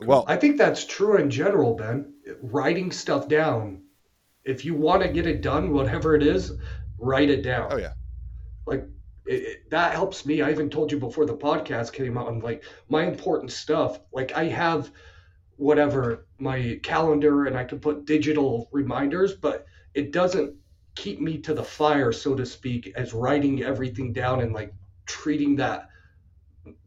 Well, 0.05 0.25
I 0.27 0.35
think 0.35 0.57
that's 0.57 0.85
true 0.85 1.17
in 1.17 1.29
general, 1.29 1.75
Ben. 1.75 2.13
Writing 2.41 2.91
stuff 2.91 3.27
down. 3.27 3.83
If 4.43 4.65
you 4.65 4.73
want 4.73 5.03
to 5.03 5.09
get 5.09 5.27
it 5.27 5.41
done, 5.41 5.71
whatever 5.71 6.15
it 6.15 6.23
is, 6.23 6.53
write 6.97 7.29
it 7.29 7.43
down. 7.43 7.69
Oh 7.71 7.77
yeah. 7.77 7.93
Like 8.65 8.85
it, 9.25 9.33
it, 9.33 9.69
that 9.69 9.93
helps 9.93 10.25
me. 10.25 10.41
I 10.41 10.49
even 10.49 10.69
told 10.69 10.91
you 10.91 10.97
before 10.97 11.25
the 11.25 11.37
podcast 11.37 11.93
came 11.93 12.17
out. 12.17 12.27
I'm 12.27 12.39
like 12.39 12.63
my 12.89 13.05
important 13.05 13.51
stuff. 13.51 13.99
Like 14.11 14.31
I 14.35 14.45
have 14.45 14.91
whatever 15.57 16.25
my 16.39 16.79
calendar, 16.81 17.45
and 17.45 17.55
I 17.55 17.63
can 17.63 17.79
put 17.79 18.05
digital 18.05 18.69
reminders, 18.71 19.33
but 19.33 19.67
it 19.93 20.11
doesn't 20.11 20.55
keep 20.95 21.21
me 21.21 21.37
to 21.39 21.53
the 21.53 21.63
fire, 21.63 22.11
so 22.11 22.33
to 22.33 22.45
speak, 22.45 22.91
as 22.95 23.13
writing 23.13 23.61
everything 23.61 24.13
down 24.13 24.41
and 24.41 24.51
like 24.51 24.73
treating 25.05 25.55
that 25.57 25.89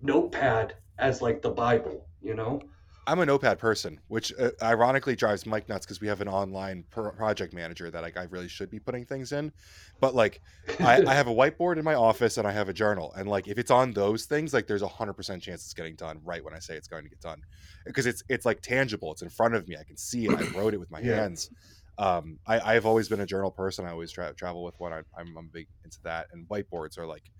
notepad 0.02 0.74
as 0.98 1.22
like 1.22 1.42
the 1.42 1.50
Bible. 1.50 2.08
You 2.20 2.34
know. 2.34 2.60
I'm 3.06 3.18
a 3.20 3.26
notepad 3.26 3.58
person, 3.58 4.00
which 4.08 4.32
uh, 4.38 4.50
ironically 4.62 5.14
drives 5.14 5.44
Mike 5.46 5.68
nuts 5.68 5.84
because 5.84 6.00
we 6.00 6.08
have 6.08 6.20
an 6.20 6.28
online 6.28 6.84
pro- 6.90 7.10
project 7.10 7.52
manager 7.52 7.90
that 7.90 8.02
like 8.02 8.16
I 8.16 8.24
really 8.24 8.48
should 8.48 8.70
be 8.70 8.78
putting 8.78 9.04
things 9.04 9.32
in, 9.32 9.52
but 10.00 10.14
like 10.14 10.40
I, 10.80 11.02
I, 11.06 11.14
have 11.14 11.26
a 11.26 11.34
whiteboard 11.34 11.76
in 11.76 11.84
my 11.84 11.94
office 11.94 12.38
and 12.38 12.46
I 12.46 12.52
have 12.52 12.68
a 12.68 12.72
journal, 12.72 13.12
and 13.16 13.28
like 13.28 13.48
if 13.48 13.58
it's 13.58 13.70
on 13.70 13.92
those 13.92 14.24
things, 14.24 14.54
like 14.54 14.66
there's 14.66 14.82
a 14.82 14.88
hundred 14.88 15.14
percent 15.14 15.42
chance 15.42 15.64
it's 15.64 15.74
getting 15.74 15.96
done 15.96 16.20
right 16.24 16.44
when 16.44 16.54
I 16.54 16.58
say 16.58 16.76
it's 16.76 16.88
going 16.88 17.04
to 17.04 17.10
get 17.10 17.20
done, 17.20 17.42
because 17.84 18.06
it's 18.06 18.22
it's 18.28 18.46
like 18.46 18.60
tangible, 18.60 19.12
it's 19.12 19.22
in 19.22 19.28
front 19.28 19.54
of 19.54 19.68
me, 19.68 19.76
I 19.76 19.84
can 19.84 19.96
see 19.96 20.26
it, 20.26 20.32
I 20.32 20.58
wrote 20.58 20.74
it 20.74 20.80
with 20.80 20.90
my 20.90 21.00
yeah. 21.00 21.16
hands. 21.16 21.50
Um, 21.96 22.40
I, 22.44 22.74
have 22.74 22.86
always 22.86 23.08
been 23.08 23.20
a 23.20 23.26
journal 23.26 23.52
person. 23.52 23.86
I 23.86 23.92
always 23.92 24.10
tra- 24.10 24.34
travel 24.34 24.64
with 24.64 24.78
one. 24.80 24.92
I, 24.92 25.02
I'm, 25.16 25.36
I'm 25.38 25.48
big 25.52 25.68
into 25.84 26.02
that, 26.02 26.26
and 26.32 26.48
whiteboards 26.48 26.98
are 26.98 27.06
like 27.06 27.30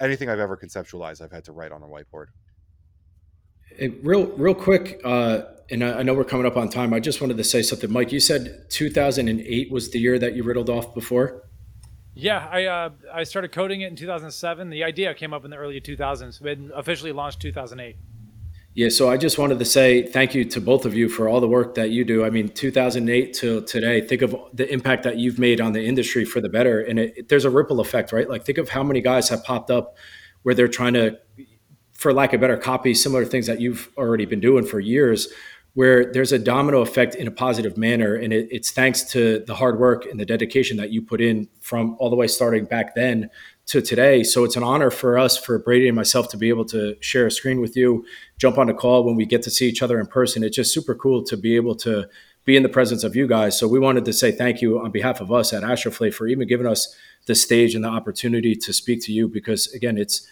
anything 0.00 0.28
I've 0.28 0.40
ever 0.40 0.56
conceptualized. 0.56 1.22
I've 1.22 1.32
had 1.32 1.44
to 1.44 1.52
write 1.52 1.72
on 1.72 1.82
a 1.82 1.86
whiteboard. 1.86 2.26
Real, 4.02 4.26
real 4.36 4.54
quick, 4.54 5.00
uh, 5.04 5.42
and 5.70 5.82
I, 5.82 5.98
I, 5.98 6.02
know 6.02 6.14
we're 6.14 6.24
coming 6.24 6.46
up 6.46 6.56
on 6.56 6.68
time. 6.68 6.94
I 6.94 7.00
just 7.00 7.20
wanted 7.20 7.36
to 7.38 7.44
say 7.44 7.62
something, 7.62 7.90
Mike. 7.90 8.12
You 8.12 8.20
said 8.20 8.66
2008 8.68 9.70
was 9.70 9.90
the 9.90 9.98
year 9.98 10.18
that 10.18 10.36
you 10.36 10.44
riddled 10.44 10.70
off 10.70 10.94
before. 10.94 11.42
Yeah, 12.14 12.48
I 12.50 12.64
uh, 12.66 12.90
I 13.12 13.24
started 13.24 13.50
coding 13.50 13.80
it 13.80 13.88
in 13.88 13.96
2007. 13.96 14.70
The 14.70 14.84
idea 14.84 15.12
came 15.14 15.34
up 15.34 15.44
in 15.44 15.50
the 15.50 15.56
early 15.56 15.80
2000s. 15.80 16.44
It 16.44 16.58
officially 16.74 17.12
launched 17.12 17.40
2008. 17.40 17.96
Yeah, 18.76 18.88
so 18.88 19.08
I 19.08 19.16
just 19.16 19.38
wanted 19.38 19.60
to 19.60 19.64
say 19.64 20.02
thank 20.04 20.34
you 20.34 20.44
to 20.46 20.60
both 20.60 20.84
of 20.84 20.94
you 20.94 21.08
for 21.08 21.28
all 21.28 21.40
the 21.40 21.48
work 21.48 21.76
that 21.76 21.90
you 21.90 22.04
do. 22.04 22.24
I 22.24 22.30
mean, 22.30 22.48
2008 22.48 23.32
to 23.34 23.60
today, 23.62 24.00
think 24.00 24.22
of 24.22 24.34
the 24.52 24.68
impact 24.72 25.04
that 25.04 25.16
you've 25.16 25.38
made 25.38 25.60
on 25.60 25.72
the 25.72 25.84
industry 25.84 26.24
for 26.24 26.40
the 26.40 26.48
better. 26.48 26.80
And 26.80 26.98
it, 26.98 27.14
it, 27.16 27.28
there's 27.28 27.44
a 27.44 27.50
ripple 27.50 27.78
effect, 27.78 28.12
right? 28.12 28.28
Like, 28.28 28.44
think 28.44 28.58
of 28.58 28.68
how 28.68 28.82
many 28.82 29.00
guys 29.00 29.28
have 29.28 29.44
popped 29.44 29.70
up 29.70 29.96
where 30.42 30.56
they're 30.56 30.66
trying 30.66 30.94
to 30.94 31.18
for 31.94 32.12
lack 32.12 32.32
of 32.32 32.40
better 32.40 32.56
copy, 32.56 32.92
similar 32.94 33.24
things 33.24 33.46
that 33.46 33.60
you've 33.60 33.90
already 33.96 34.26
been 34.26 34.40
doing 34.40 34.64
for 34.64 34.80
years, 34.80 35.28
where 35.74 36.12
there's 36.12 36.32
a 36.32 36.38
domino 36.38 36.80
effect 36.82 37.14
in 37.14 37.26
a 37.26 37.30
positive 37.30 37.76
manner. 37.76 38.14
And 38.14 38.32
it, 38.32 38.48
it's 38.50 38.70
thanks 38.70 39.02
to 39.12 39.44
the 39.46 39.54
hard 39.54 39.78
work 39.78 40.06
and 40.06 40.20
the 40.20 40.24
dedication 40.24 40.76
that 40.76 40.90
you 40.90 41.02
put 41.02 41.20
in 41.20 41.48
from 41.60 41.96
all 41.98 42.10
the 42.10 42.16
way 42.16 42.28
starting 42.28 42.64
back 42.64 42.94
then 42.94 43.28
to 43.66 43.80
today. 43.80 44.22
So 44.22 44.44
it's 44.44 44.56
an 44.56 44.62
honor 44.62 44.90
for 44.90 45.18
us, 45.18 45.36
for 45.36 45.58
Brady 45.58 45.88
and 45.88 45.96
myself, 45.96 46.28
to 46.30 46.36
be 46.36 46.48
able 46.48 46.64
to 46.66 46.96
share 47.00 47.26
a 47.26 47.30
screen 47.30 47.60
with 47.60 47.76
you, 47.76 48.04
jump 48.38 48.58
on 48.58 48.68
a 48.68 48.74
call 48.74 49.04
when 49.04 49.16
we 49.16 49.26
get 49.26 49.42
to 49.42 49.50
see 49.50 49.68
each 49.68 49.82
other 49.82 49.98
in 49.98 50.06
person. 50.06 50.44
It's 50.44 50.56
just 50.56 50.72
super 50.72 50.94
cool 50.94 51.24
to 51.24 51.36
be 51.36 51.56
able 51.56 51.74
to 51.76 52.08
be 52.44 52.56
in 52.56 52.62
the 52.62 52.68
presence 52.68 53.04
of 53.04 53.16
you 53.16 53.26
guys. 53.26 53.58
So 53.58 53.66
we 53.66 53.78
wanted 53.78 54.04
to 54.04 54.12
say 54.12 54.30
thank 54.30 54.60
you 54.60 54.78
on 54.78 54.90
behalf 54.90 55.20
of 55.20 55.32
us 55.32 55.52
at 55.52 55.62
AstroFlav 55.62 56.14
for 56.14 56.26
even 56.26 56.46
giving 56.46 56.66
us 56.66 56.94
the 57.26 57.34
stage 57.34 57.74
and 57.74 57.82
the 57.82 57.88
opportunity 57.88 58.54
to 58.54 58.72
speak 58.72 59.02
to 59.04 59.12
you 59.12 59.28
because 59.28 59.72
again, 59.72 59.96
it's 59.96 60.28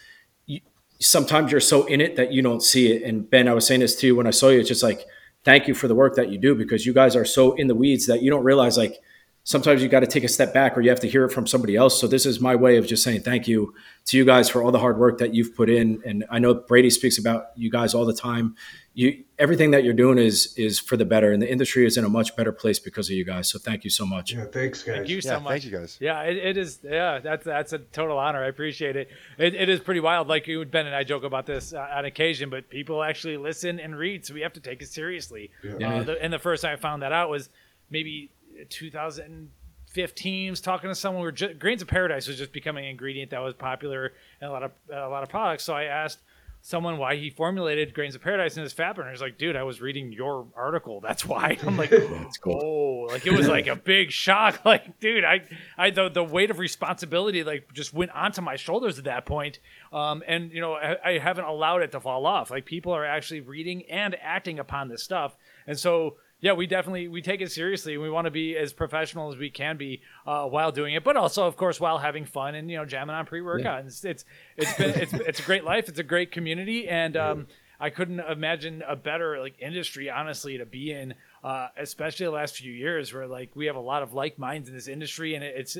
sometimes 1.03 1.51
you're 1.51 1.61
so 1.61 1.85
in 1.85 2.01
it 2.01 2.15
that 2.15 2.31
you 2.31 2.41
don't 2.41 2.61
see 2.61 2.91
it. 2.91 3.03
And 3.03 3.29
Ben, 3.29 3.47
I 3.47 3.53
was 3.53 3.67
saying 3.67 3.81
this 3.81 3.95
to 3.97 4.07
you 4.07 4.15
when 4.15 4.27
I 4.27 4.31
saw 4.31 4.49
you. 4.49 4.59
It's 4.59 4.67
just 4.67 4.83
like, 4.83 5.05
thank 5.43 5.67
you 5.67 5.73
for 5.73 5.87
the 5.87 5.95
work 5.95 6.15
that 6.15 6.29
you 6.29 6.37
do 6.37 6.55
because 6.55 6.85
you 6.85 6.93
guys 6.93 7.15
are 7.15 7.25
so 7.25 7.53
in 7.53 7.67
the 7.67 7.75
weeds 7.75 8.07
that 8.07 8.21
you 8.21 8.29
don't 8.29 8.43
realize 8.43 8.77
like 8.77 8.99
sometimes 9.43 9.83
you 9.83 9.89
got 9.89 9.99
to 9.99 10.07
take 10.07 10.23
a 10.23 10.29
step 10.29 10.53
back 10.53 10.77
or 10.77 10.81
you 10.81 10.89
have 10.89 11.01
to 11.01 11.09
hear 11.09 11.25
it 11.25 11.29
from 11.29 11.45
somebody 11.45 11.75
else. 11.75 11.99
So 11.99 12.07
this 12.07 12.25
is 12.25 12.39
my 12.39 12.55
way 12.55 12.77
of 12.77 12.87
just 12.87 13.03
saying 13.03 13.21
thank 13.21 13.47
you 13.47 13.73
to 14.05 14.17
you 14.17 14.23
guys 14.23 14.49
for 14.49 14.63
all 14.63 14.71
the 14.71 14.79
hard 14.79 14.97
work 14.97 15.17
that 15.17 15.33
you've 15.33 15.53
put 15.53 15.69
in. 15.69 16.01
And 16.05 16.23
I 16.29 16.39
know 16.39 16.53
Brady 16.53 16.89
speaks 16.89 17.17
about 17.17 17.47
you 17.55 17.69
guys 17.69 17.93
all 17.93 18.05
the 18.05 18.13
time. 18.13 18.55
You 18.95 19.23
everything 19.39 19.71
that 19.71 19.83
you're 19.83 19.93
doing 19.93 20.19
is 20.19 20.53
is 20.55 20.79
for 20.79 20.95
the 20.97 21.05
better, 21.05 21.31
and 21.31 21.41
the 21.41 21.51
industry 21.51 21.85
is 21.85 21.97
in 21.97 22.05
a 22.05 22.09
much 22.09 22.35
better 22.35 22.51
place 22.51 22.77
because 22.77 23.09
of 23.09 23.15
you 23.15 23.25
guys. 23.25 23.49
So 23.49 23.57
thank 23.57 23.83
you 23.83 23.89
so 23.89 24.05
much. 24.05 24.33
Yeah, 24.33 24.45
thanks, 24.45 24.83
guys. 24.83 24.97
Thank 24.97 25.09
you 25.09 25.19
so 25.19 25.33
yeah, 25.33 25.39
much. 25.39 25.49
Thank 25.49 25.65
you, 25.65 25.71
guys. 25.71 25.97
Yeah, 25.99 26.21
it, 26.21 26.37
it 26.37 26.57
is. 26.57 26.79
Yeah, 26.83 27.17
that's 27.19 27.43
that's 27.43 27.73
a 27.73 27.79
total 27.79 28.19
honor. 28.19 28.43
I 28.43 28.47
appreciate 28.47 28.95
it. 28.95 29.09
It, 29.39 29.55
it 29.55 29.67
is 29.67 29.79
pretty 29.79 29.99
wild. 29.99 30.27
Like 30.27 30.45
you, 30.45 30.63
Ben 30.65 30.85
and 30.85 30.95
I 30.95 31.03
joke 31.03 31.23
about 31.23 31.47
this 31.47 31.73
uh, 31.73 31.87
on 31.91 32.05
occasion, 32.05 32.51
but 32.51 32.69
people 32.69 33.01
actually 33.01 33.37
listen 33.37 33.79
and 33.79 33.97
read, 33.97 34.27
so 34.27 34.35
we 34.35 34.41
have 34.41 34.53
to 34.53 34.59
take 34.59 34.81
it 34.83 34.89
seriously. 34.89 35.49
Yeah. 35.63 35.95
Uh, 35.95 36.03
the, 36.03 36.23
and 36.23 36.31
the 36.31 36.39
first 36.39 36.61
time 36.61 36.73
I 36.73 36.79
found 36.79 37.01
that 37.01 37.11
out 37.11 37.29
was 37.29 37.49
maybe 37.89 38.29
2000- 38.69 39.47
15 39.93 40.49
was 40.49 40.61
talking 40.61 40.89
to 40.89 40.95
someone 40.95 41.21
where 41.21 41.31
just, 41.31 41.59
grains 41.59 41.81
of 41.81 41.87
paradise 41.87 42.27
was 42.27 42.37
just 42.37 42.51
becoming 42.51 42.83
an 42.85 42.91
ingredient 42.91 43.29
that 43.29 43.39
was 43.39 43.53
popular 43.53 44.13
in 44.41 44.47
a 44.47 44.51
lot 44.51 44.63
of 44.63 44.71
a 44.91 45.07
lot 45.07 45.21
of 45.21 45.29
products 45.29 45.63
so 45.63 45.73
i 45.73 45.83
asked 45.83 46.17
someone 46.65 46.97
why 46.97 47.17
he 47.17 47.29
formulated 47.29 47.93
grains 47.93 48.15
of 48.15 48.21
paradise 48.21 48.55
in 48.55 48.63
his 48.63 48.71
fat 48.71 48.95
burner 48.95 49.11
he's 49.11 49.19
like 49.19 49.37
dude 49.37 49.57
i 49.57 49.63
was 49.63 49.81
reading 49.81 50.13
your 50.13 50.47
article. 50.55 51.01
That's 51.01 51.25
why. 51.25 51.57
I'm 51.67 51.75
like 51.75 51.89
that's 51.91 52.37
cool. 52.37 53.07
oh 53.09 53.13
like 53.13 53.27
it 53.27 53.33
was 53.33 53.47
like 53.49 53.67
a 53.67 53.75
big 53.75 54.11
shock. 54.11 54.61
Like 54.65 54.99
dude 55.01 55.25
i 55.25 55.41
i 55.77 55.89
the, 55.89 56.09
the 56.09 56.23
weight 56.23 56.49
of 56.49 56.57
responsibility 56.57 57.43
like 57.43 57.73
just 57.73 57.93
went 57.93 58.11
onto 58.11 58.41
my 58.41 58.55
shoulders 58.55 58.97
at 58.97 59.03
that 59.03 59.25
point. 59.25 59.59
Um 59.91 60.23
and 60.25 60.51
you 60.51 60.61
know 60.61 60.73
I, 60.73 60.97
I 61.03 61.17
haven't 61.17 61.45
allowed 61.45 61.81
it 61.81 61.91
to 61.91 61.99
fall 61.99 62.25
off. 62.25 62.49
Like 62.49 62.65
people 62.65 62.93
are 62.93 63.05
actually 63.05 63.41
reading 63.41 63.83
and 63.89 64.15
acting 64.21 64.57
upon 64.57 64.87
this 64.87 65.03
stuff. 65.03 65.35
And 65.67 65.77
so 65.77 66.15
yeah, 66.43 66.51
we 66.51 66.67
definitely 66.67 67.07
we 67.07 67.21
take 67.21 67.39
it 67.39 67.53
seriously. 67.53 67.97
We 67.97 68.09
want 68.09 68.25
to 68.25 68.31
be 68.31 68.57
as 68.57 68.73
professional 68.73 69.31
as 69.31 69.37
we 69.37 69.49
can 69.49 69.77
be 69.77 70.01
uh, 70.27 70.43
while 70.43 70.73
doing 70.73 70.93
it, 70.93 71.01
but 71.01 71.15
also, 71.15 71.47
of 71.47 71.55
course, 71.55 71.79
while 71.79 71.97
having 71.97 72.25
fun 72.25 72.53
and 72.53 72.69
you 72.69 72.75
know 72.75 72.83
jamming 72.83 73.15
on 73.15 73.25
pre-workout. 73.25 73.83
Yeah. 73.83 73.87
It's, 73.87 74.03
it's 74.03 74.25
it's 74.57 74.73
been 74.73 74.89
it's 74.89 75.13
it's 75.13 75.39
a 75.39 75.43
great 75.43 75.63
life. 75.63 75.87
It's 75.87 75.99
a 75.99 76.03
great 76.03 76.33
community, 76.33 76.89
and 76.89 77.15
um, 77.15 77.47
I 77.79 77.91
couldn't 77.91 78.19
imagine 78.19 78.83
a 78.85 78.97
better 78.97 79.39
like 79.39 79.55
industry, 79.61 80.09
honestly, 80.09 80.57
to 80.57 80.65
be 80.65 80.91
in. 80.91 81.13
Uh, 81.45 81.69
especially 81.77 82.25
the 82.25 82.31
last 82.31 82.57
few 82.57 82.73
years, 82.73 83.13
where 83.13 83.25
like 83.25 83.55
we 83.55 83.67
have 83.67 83.77
a 83.77 83.81
lot 83.81 84.03
of 84.03 84.13
like 84.13 84.37
minds 84.37 84.67
in 84.67 84.75
this 84.75 84.89
industry, 84.89 85.35
and 85.35 85.45
it's 85.45 85.77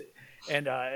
and 0.49 0.69
uh, 0.69 0.91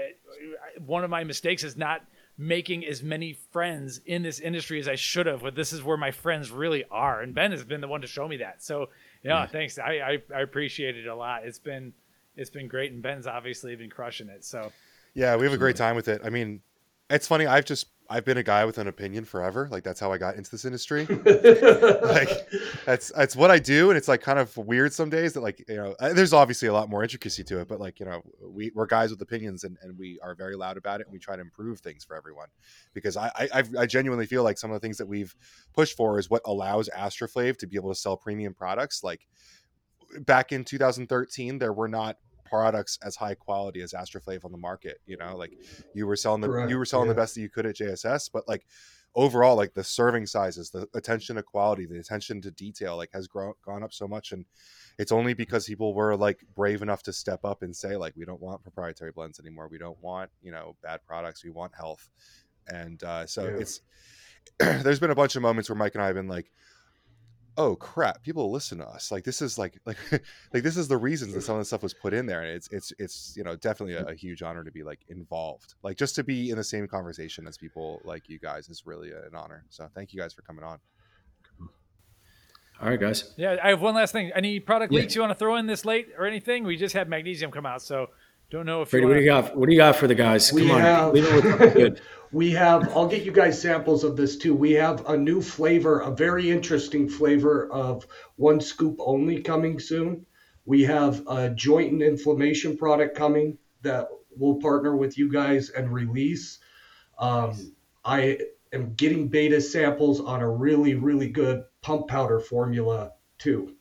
one 0.86 1.04
of 1.04 1.10
my 1.10 1.26
mistakes 1.26 1.66
is 1.66 1.76
not 1.76 2.04
making 2.38 2.86
as 2.86 3.04
many 3.04 3.34
friends 3.52 4.00
in 4.06 4.22
this 4.22 4.40
industry 4.40 4.80
as 4.80 4.88
I 4.88 4.96
should 4.96 5.26
have. 5.26 5.42
But 5.42 5.56
this 5.56 5.74
is 5.74 5.84
where 5.84 5.98
my 5.98 6.12
friends 6.12 6.52
really 6.52 6.86
are, 6.90 7.22
and 7.22 7.36
Ben 7.36 7.52
has 7.52 7.66
been 7.66 7.82
the 7.82 7.88
one 7.90 8.00
to 8.00 8.08
show 8.08 8.30
me 8.30 8.38
that. 8.38 8.64
So 8.64 8.88
yeah, 9.24 9.42
yeah. 9.42 9.46
thanks. 9.48 9.80
I, 9.80 9.94
I, 9.94 10.18
I 10.36 10.42
appreciate 10.42 10.98
it 10.98 11.08
a 11.08 11.16
lot. 11.16 11.46
It's 11.46 11.60
been 11.60 11.94
it's 12.36 12.50
been 12.50 12.68
great, 12.68 12.92
and 12.92 13.02
Ben's 13.02 13.28
obviously 13.28 13.76
been 13.76 13.90
crushing 13.90 14.30
it. 14.30 14.46
So 14.46 14.72
yeah, 15.14 15.36
we 15.36 15.46
have 15.46 15.54
a 15.54 15.58
great 15.58 15.76
time 15.76 15.96
with 15.96 16.08
it. 16.08 16.22
I 16.24 16.30
mean, 16.30 16.62
it's 17.10 17.28
funny. 17.28 17.46
I've 17.46 17.66
just 17.66 17.88
I've 18.10 18.24
been 18.24 18.38
a 18.38 18.44
guy 18.44 18.64
with 18.66 18.78
an 18.78 18.88
opinion 18.88 19.26
forever. 19.26 19.68
Like 19.70 19.84
that's 19.84 20.00
how 20.00 20.12
I 20.12 20.18
got 20.18 20.36
into 20.36 20.50
this 20.50 20.66
industry. 20.66 21.06
like 21.10 22.30
that's 22.86 23.12
that's 23.12 23.36
what 23.36 23.52
I 23.52 23.60
do, 23.60 23.90
and 23.90 23.98
it's 23.98 24.08
like 24.08 24.22
kind 24.22 24.40
of 24.40 24.56
weird 24.58 24.94
some 24.94 25.10
days 25.10 25.34
that 25.34 25.42
like 25.42 25.64
you 25.68 25.76
know 25.76 25.96
uh, 26.00 26.14
there's 26.14 26.34
obviously 26.34 26.68
a 26.68 26.74
lot 26.74 26.90
more 26.90 27.04
intricacy 27.04 27.44
to 27.46 27.60
it, 27.60 27.68
but 27.68 27.80
like 27.80 28.00
you 28.00 28.06
know 28.06 28.22
we 28.42 28.72
we're 28.74 28.86
guys 28.86 29.10
with 29.10 29.22
opinions, 29.22 29.64
and, 29.64 29.78
and 29.82 29.98
we 29.98 30.20
are 30.22 30.36
very 30.36 30.56
loud 30.56 30.78
about 30.78 31.02
it, 31.02 31.08
and 31.08 31.14
we 31.14 31.20
try 31.20 31.36
to 31.36 31.42
improve 31.42 31.80
things 31.80 32.04
for 32.04 32.16
everyone 32.16 32.48
because 32.94 33.18
I 33.18 33.32
I, 33.54 33.64
I 33.80 33.86
genuinely 33.86 34.26
feel 34.26 34.44
like 34.44 34.58
some 34.58 34.72
of 34.72 34.76
the 34.76 34.86
things 34.86 34.98
that 34.98 35.08
we've 35.08 35.36
pushed 35.74 35.98
for 35.98 36.20
is 36.20 36.30
what 36.30 36.42
allows 36.46 36.90
AstroFlav 36.90 37.58
to 37.58 37.68
be 37.68 37.78
able 37.78 37.90
to 37.90 38.00
sell 38.00 38.16
premium 38.16 38.54
products. 38.54 39.04
Like 39.04 39.28
back 40.22 40.52
in 40.52 40.64
2013, 40.64 41.58
there 41.58 41.74
were 41.74 41.88
not 41.88 42.18
products 42.50 42.98
as 43.04 43.16
high 43.16 43.36
quality 43.36 43.82
as 43.82 43.94
AstroFlav 43.94 44.46
on 44.46 44.52
the 44.52 44.58
market. 44.58 45.00
You 45.06 45.18
know, 45.18 45.36
like 45.36 45.54
you 45.94 46.08
were 46.08 46.16
selling 46.16 46.42
the 46.42 46.48
Correct. 46.48 46.70
you 46.70 46.78
were 46.78 46.86
selling 46.86 47.08
yeah. 47.08 47.14
the 47.14 47.22
best 47.22 47.36
that 47.36 47.42
you 47.42 47.50
could 47.50 47.66
at 47.66 47.76
JSS, 47.76 48.30
but 48.32 48.48
like 48.48 48.66
overall, 49.16 49.56
like 49.56 49.74
the 49.74 49.84
serving 49.84 50.28
sizes, 50.28 50.70
the 50.70 50.88
attention 50.94 51.36
to 51.36 51.44
quality, 51.44 51.86
the 51.86 52.00
attention 52.00 52.40
to 52.42 52.52
detail, 52.52 52.96
like 52.96 53.10
has 53.14 53.28
grown 53.28 53.54
gone 53.66 53.84
up 53.84 53.92
so 53.92 54.08
much, 54.08 54.32
and 54.32 54.46
it's 54.98 55.12
only 55.12 55.34
because 55.34 55.66
people 55.66 55.94
were 55.94 56.16
like 56.16 56.40
brave 56.56 56.82
enough 56.82 57.04
to 57.04 57.14
step 57.14 57.44
up 57.44 57.64
and 57.64 57.76
say 57.76 57.98
like 57.98 58.14
we 58.16 58.26
don't 58.26 58.42
want 58.42 58.64
proprietary 58.64 59.12
blends 59.12 59.40
anymore, 59.40 59.68
we 59.70 59.78
don't 59.78 60.02
want 60.02 60.30
you 60.42 60.52
know 60.52 60.76
bad 60.84 61.02
products, 61.06 61.44
we 61.44 61.50
want 61.50 61.74
health, 61.76 62.10
and 62.68 63.04
uh, 63.04 63.26
so 63.26 63.44
yeah. 63.44 63.58
it's 63.58 63.82
there's 64.60 65.00
been 65.00 65.12
a 65.12 65.16
bunch 65.16 65.36
of 65.36 65.42
moments 65.42 65.70
where 65.70 65.78
Mike 65.78 65.96
and 65.96 66.04
I 66.04 66.08
have 66.08 66.16
been 66.16 66.28
like 66.28 66.52
oh 67.58 67.76
crap 67.76 68.22
people 68.22 68.52
listen 68.52 68.78
to 68.78 68.88
us 68.88 69.12
like 69.12 69.24
this 69.24 69.42
is 69.42 69.58
like 69.58 69.80
like 69.86 69.98
like 70.54 70.64
this 70.64 70.78
is 70.78 70.88
the 70.88 70.98
reasons 70.98 71.34
that 71.34 71.42
some 71.42 71.56
of 71.56 71.60
the 71.60 71.66
stuff 71.66 71.84
was 71.84 71.94
put 71.94 72.14
in 72.14 72.26
there 72.26 72.42
and 72.42 72.52
it's 72.52 72.68
it's 72.72 72.94
it's 73.00 73.34
you 73.36 73.44
know 73.44 73.56
definitely 73.56 73.96
mm. 73.96 74.08
a, 74.08 74.12
a, 74.12 74.16
huge 74.16 74.42
honor 74.42 74.64
to 74.64 74.72
be 74.72 74.84
like 74.84 75.00
involved 75.10 75.74
like 75.84 75.98
just 75.98 76.16
to 76.16 76.24
be 76.24 76.52
in 76.52 76.58
the 76.58 76.64
same 76.64 76.88
conversation 76.88 77.48
as 77.48 77.58
people 77.58 78.00
like 78.04 78.30
you 78.30 78.40
guys 78.40 78.70
is 78.70 78.86
really 78.86 79.12
an 79.12 79.36
honor 79.36 79.66
so 79.70 79.88
thank 79.96 80.14
you 80.14 80.20
guys 80.20 80.34
for 80.34 80.44
coming 80.44 80.64
on. 80.64 80.80
All 82.80 82.90
right 82.90 83.00
guys. 83.00 83.34
Yeah 83.38 83.58
i 83.64 83.70
have 83.70 83.82
one 83.82 83.96
last 83.96 84.12
thing 84.12 84.32
any 84.36 84.60
product 84.60 84.94
yeah. 84.94 85.00
leaks 85.00 85.16
you 85.16 85.22
want 85.22 85.32
to 85.32 85.36
throw 85.36 85.56
in 85.56 85.66
this 85.66 85.84
late 85.84 86.10
or 86.18 86.26
anything? 86.28 86.64
We 86.64 86.78
just 86.78 86.94
had 86.94 87.10
magnesium 87.10 87.52
come 87.52 87.66
out 87.66 87.82
so 87.82 88.08
don't 88.50 88.66
know 88.66 88.82
if 88.82 88.92
Brady, 88.92 89.06
what 89.06 89.16
do 89.16 89.20
you 89.20 89.26
got? 89.26 89.58
What 89.58 89.68
do 89.68 89.74
you 89.74 89.80
got 89.80 89.96
for 89.98 90.08
the 90.08 90.16
guys? 90.16 90.54
We 90.54 90.68
Come 90.68 90.80
have, 90.80 91.08
on, 91.10 91.14
leave 91.14 91.26
it 91.26 91.44
with 91.44 91.74
good. 91.74 92.02
we 92.32 92.52
have. 92.52 92.90
I'll 92.96 93.08
get 93.08 93.24
you 93.24 93.32
guys 93.32 93.62
samples 93.62 94.06
of 94.06 94.16
this 94.16 94.38
too. 94.38 94.56
We 94.56 94.72
have 94.74 95.06
a 95.06 95.18
new 95.18 95.42
flavor, 95.42 96.00
a 96.00 96.12
very 96.12 96.50
interesting 96.50 97.10
flavor 97.10 97.70
of 97.70 98.08
one 98.38 98.62
scoop 98.62 98.98
only 99.00 99.42
coming 99.42 99.80
soon. 99.80 100.26
We 100.66 100.84
have 100.84 101.28
a 101.28 101.50
joint 101.50 101.92
and 101.92 102.02
inflammation 102.02 102.78
product 102.78 103.18
coming 103.18 103.58
that 103.82 104.08
we'll 104.36 104.56
partner 104.56 104.96
with 104.96 105.18
you 105.18 105.30
guys 105.30 105.70
and 105.70 105.92
release. 105.92 106.60
Um, 107.20 107.74
I 108.06 108.40
am 108.72 108.94
getting 108.94 109.28
beta 109.28 109.60
samples 109.60 110.22
on 110.22 110.42
a 110.42 110.50
really, 110.50 110.96
really 110.96 111.30
good 111.30 111.64
pump 111.82 112.08
powder 112.08 112.40
formula 112.40 113.12
too. 113.40 113.76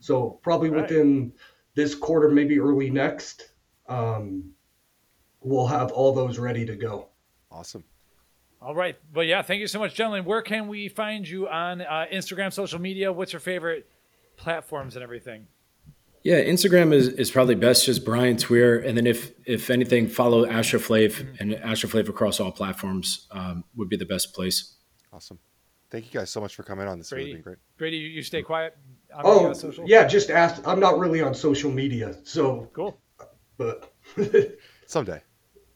So 0.00 0.40
probably 0.42 0.70
right. 0.70 0.82
within 0.82 1.32
this 1.74 1.94
quarter, 1.94 2.28
maybe 2.28 2.58
early 2.58 2.90
next 2.90 3.50
um, 3.88 4.52
we'll 5.40 5.66
have 5.66 5.90
all 5.92 6.12
those 6.12 6.38
ready 6.38 6.64
to 6.66 6.76
go. 6.76 7.08
Awesome. 7.50 7.84
All 8.60 8.74
right. 8.74 8.96
But 9.12 9.26
yeah, 9.26 9.42
thank 9.42 9.60
you 9.60 9.66
so 9.66 9.78
much, 9.78 9.94
gentlemen. 9.94 10.24
Where 10.24 10.42
can 10.42 10.68
we 10.68 10.88
find 10.88 11.28
you 11.28 11.48
on 11.48 11.80
uh, 11.80 12.06
Instagram, 12.12 12.52
social 12.52 12.80
media? 12.80 13.12
What's 13.12 13.32
your 13.32 13.40
favorite 13.40 13.88
platforms 14.36 14.96
and 14.96 15.02
everything? 15.02 15.46
Yeah, 16.24 16.42
Instagram 16.42 16.92
is, 16.92 17.08
is 17.08 17.30
probably 17.30 17.54
best, 17.54 17.86
just 17.86 18.04
Brian 18.04 18.36
Tweer. 18.36 18.80
And 18.80 18.96
then 18.96 19.06
if 19.06 19.32
if 19.46 19.70
anything, 19.70 20.08
follow 20.08 20.44
AstroFlav 20.44 21.12
mm-hmm. 21.12 21.34
and 21.38 21.52
AstroFlav 21.62 22.08
across 22.08 22.40
all 22.40 22.50
platforms 22.50 23.28
um, 23.30 23.64
would 23.76 23.88
be 23.88 23.96
the 23.96 24.04
best 24.04 24.34
place. 24.34 24.74
Awesome. 25.12 25.38
Thank 25.90 26.12
you 26.12 26.20
guys 26.20 26.28
so 26.28 26.40
much 26.40 26.54
for 26.54 26.64
coming 26.64 26.86
on. 26.86 26.98
This 26.98 27.10
Brady, 27.10 27.30
has 27.30 27.36
been 27.36 27.42
great. 27.42 27.58
Brady, 27.78 27.96
you 27.96 28.22
stay 28.22 28.42
quiet. 28.42 28.76
oh, 29.24 29.54
yeah, 29.86 30.06
just 30.06 30.28
ask. 30.30 30.60
I'm 30.66 30.80
not 30.80 30.98
really 30.98 31.22
on 31.22 31.34
social 31.34 31.70
media. 31.70 32.16
So 32.24 32.68
cool 32.74 33.00
but 33.58 33.92
someday. 34.86 35.22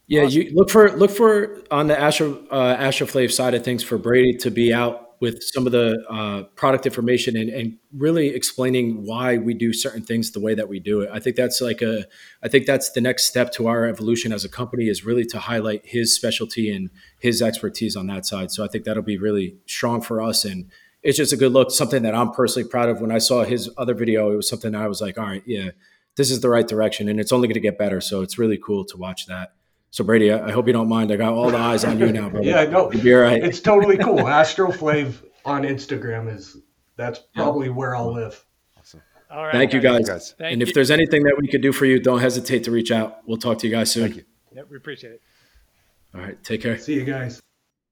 Yeah, 0.07 0.25
awesome. 0.25 0.43
you 0.43 0.51
look 0.55 0.71
for 0.71 0.91
look 0.97 1.11
for 1.11 1.63
on 1.71 1.87
the 1.87 1.99
Astro 1.99 2.47
uh, 2.51 2.77
AstroFlav 2.77 3.31
side 3.31 3.55
of 3.55 3.65
things 3.65 3.83
for 3.83 3.99
Brady 3.99 4.37
to 4.39 4.51
be 4.51 4.73
out 4.73 5.13
with 5.21 5.41
some 5.41 5.67
of 5.67 5.73
the 5.73 6.05
uh, 6.11 6.43
product 6.57 6.85
information 6.85 7.37
and, 7.37 7.49
and 7.49 7.79
really 7.97 8.35
explaining 8.35 9.07
why 9.07 9.39
we 9.39 9.55
do 9.55 9.73
certain 9.73 10.03
things 10.03 10.33
the 10.33 10.41
way 10.41 10.53
that 10.53 10.69
we 10.69 10.81
do 10.81 11.01
it. 11.01 11.09
I 11.13 11.21
think 11.21 11.37
that's 11.37 11.61
like 11.61 11.81
a 11.81 12.05
I 12.43 12.49
think 12.49 12.67
that's 12.67 12.91
the 12.91 13.01
next 13.01 13.25
step 13.25 13.53
to 13.53 13.69
our 13.69 13.87
evolution 13.87 14.33
as 14.33 14.45
a 14.45 14.49
company 14.49 14.89
is 14.89 15.05
really 15.05 15.25
to 15.27 15.39
highlight 15.39 15.87
his 15.87 16.15
specialty 16.15 16.75
and 16.75 16.91
his 17.21 17.41
expertise 17.41 17.95
on 17.95 18.09
that 18.09 18.27
side. 18.27 18.51
So 18.51 18.65
I 18.65 18.69
think 18.69 18.85
that'll 18.85 19.05
be 19.05 19.19
really 19.19 19.57
strong 19.67 20.03
for 20.03 20.21
us 20.21 20.45
and 20.45 20.71
it's 21.03 21.17
just 21.17 21.33
a 21.33 21.37
good 21.37 21.53
look, 21.53 21.71
something 21.71 22.03
that 22.03 22.15
I'm 22.15 22.31
personally 22.31 22.69
proud 22.69 22.89
of. 22.89 23.01
When 23.01 23.11
I 23.11 23.19
saw 23.19 23.45
his 23.45 23.71
other 23.77 23.95
video, 23.95 24.33
it 24.33 24.37
was 24.37 24.49
something 24.49 24.75
I 24.75 24.87
was 24.87 25.01
like, 25.01 25.19
all 25.19 25.25
right, 25.25 25.43
yeah, 25.47 25.71
this 26.16 26.30
is 26.30 26.40
the 26.40 26.48
right 26.48 26.66
direction 26.66 27.09
and 27.09 27.18
it's 27.18 27.32
only 27.32 27.48
going 27.48 27.55
to 27.55 27.60
get 27.60 27.78
better. 27.78 28.01
So 28.01 28.22
it's 28.22 28.39
really 28.39 28.59
cool 28.59 28.84
to 28.86 28.97
watch 28.97 29.26
that. 29.26 29.52
So 29.90 30.05
Brady, 30.05 30.32
I, 30.32 30.51
hope 30.51 30.66
you 30.66 30.72
don't 30.72 30.89
mind. 30.89 31.12
I 31.12 31.16
got 31.16 31.34
all 31.34 31.51
the 31.51 31.59
eyes 31.59 31.84
on 31.84 31.98
you 31.98 32.10
now, 32.10 32.30
bro. 32.30 32.40
yeah, 32.40 32.64
no, 32.64 32.90
you're 32.93 33.22
right. 33.22 33.44
It's 33.44 33.60
totally 33.60 33.98
cool. 33.98 34.16
AstroFlav 34.16 35.14
on 35.44 35.64
Instagram 35.64 36.34
is 36.34 36.56
that's 36.97 37.20
probably 37.34 37.66
yeah. 37.66 37.74
where 37.74 37.94
I'll 37.94 38.12
live. 38.12 38.43
Awesome. 38.78 39.02
All 39.30 39.44
right. 39.44 39.52
Thank 39.52 39.74
you 39.74 39.80
guys. 39.80 40.09
guys. 40.09 40.34
Thank 40.39 40.52
and 40.52 40.62
you. 40.62 40.66
if 40.66 40.74
there's 40.74 40.90
anything 40.90 41.24
that 41.24 41.36
we 41.39 41.47
could 41.47 41.60
do 41.60 41.72
for 41.72 41.84
you, 41.84 42.01
don't 42.01 42.20
hesitate 42.20 42.64
to 42.64 42.70
reach 42.70 42.90
out. 42.90 43.18
We'll 43.26 43.36
talk 43.36 43.59
to 43.59 43.66
you 43.66 43.74
guys 43.74 43.90
soon. 43.90 44.05
Thank 44.05 44.16
you. 44.16 44.24
Yep, 44.55 44.68
we 44.70 44.76
appreciate 44.78 45.12
it. 45.12 45.22
All 46.14 46.20
right. 46.20 46.43
Take 46.43 46.62
care. 46.62 46.78
See 46.78 46.94
you 46.94 47.05
guys. 47.05 47.43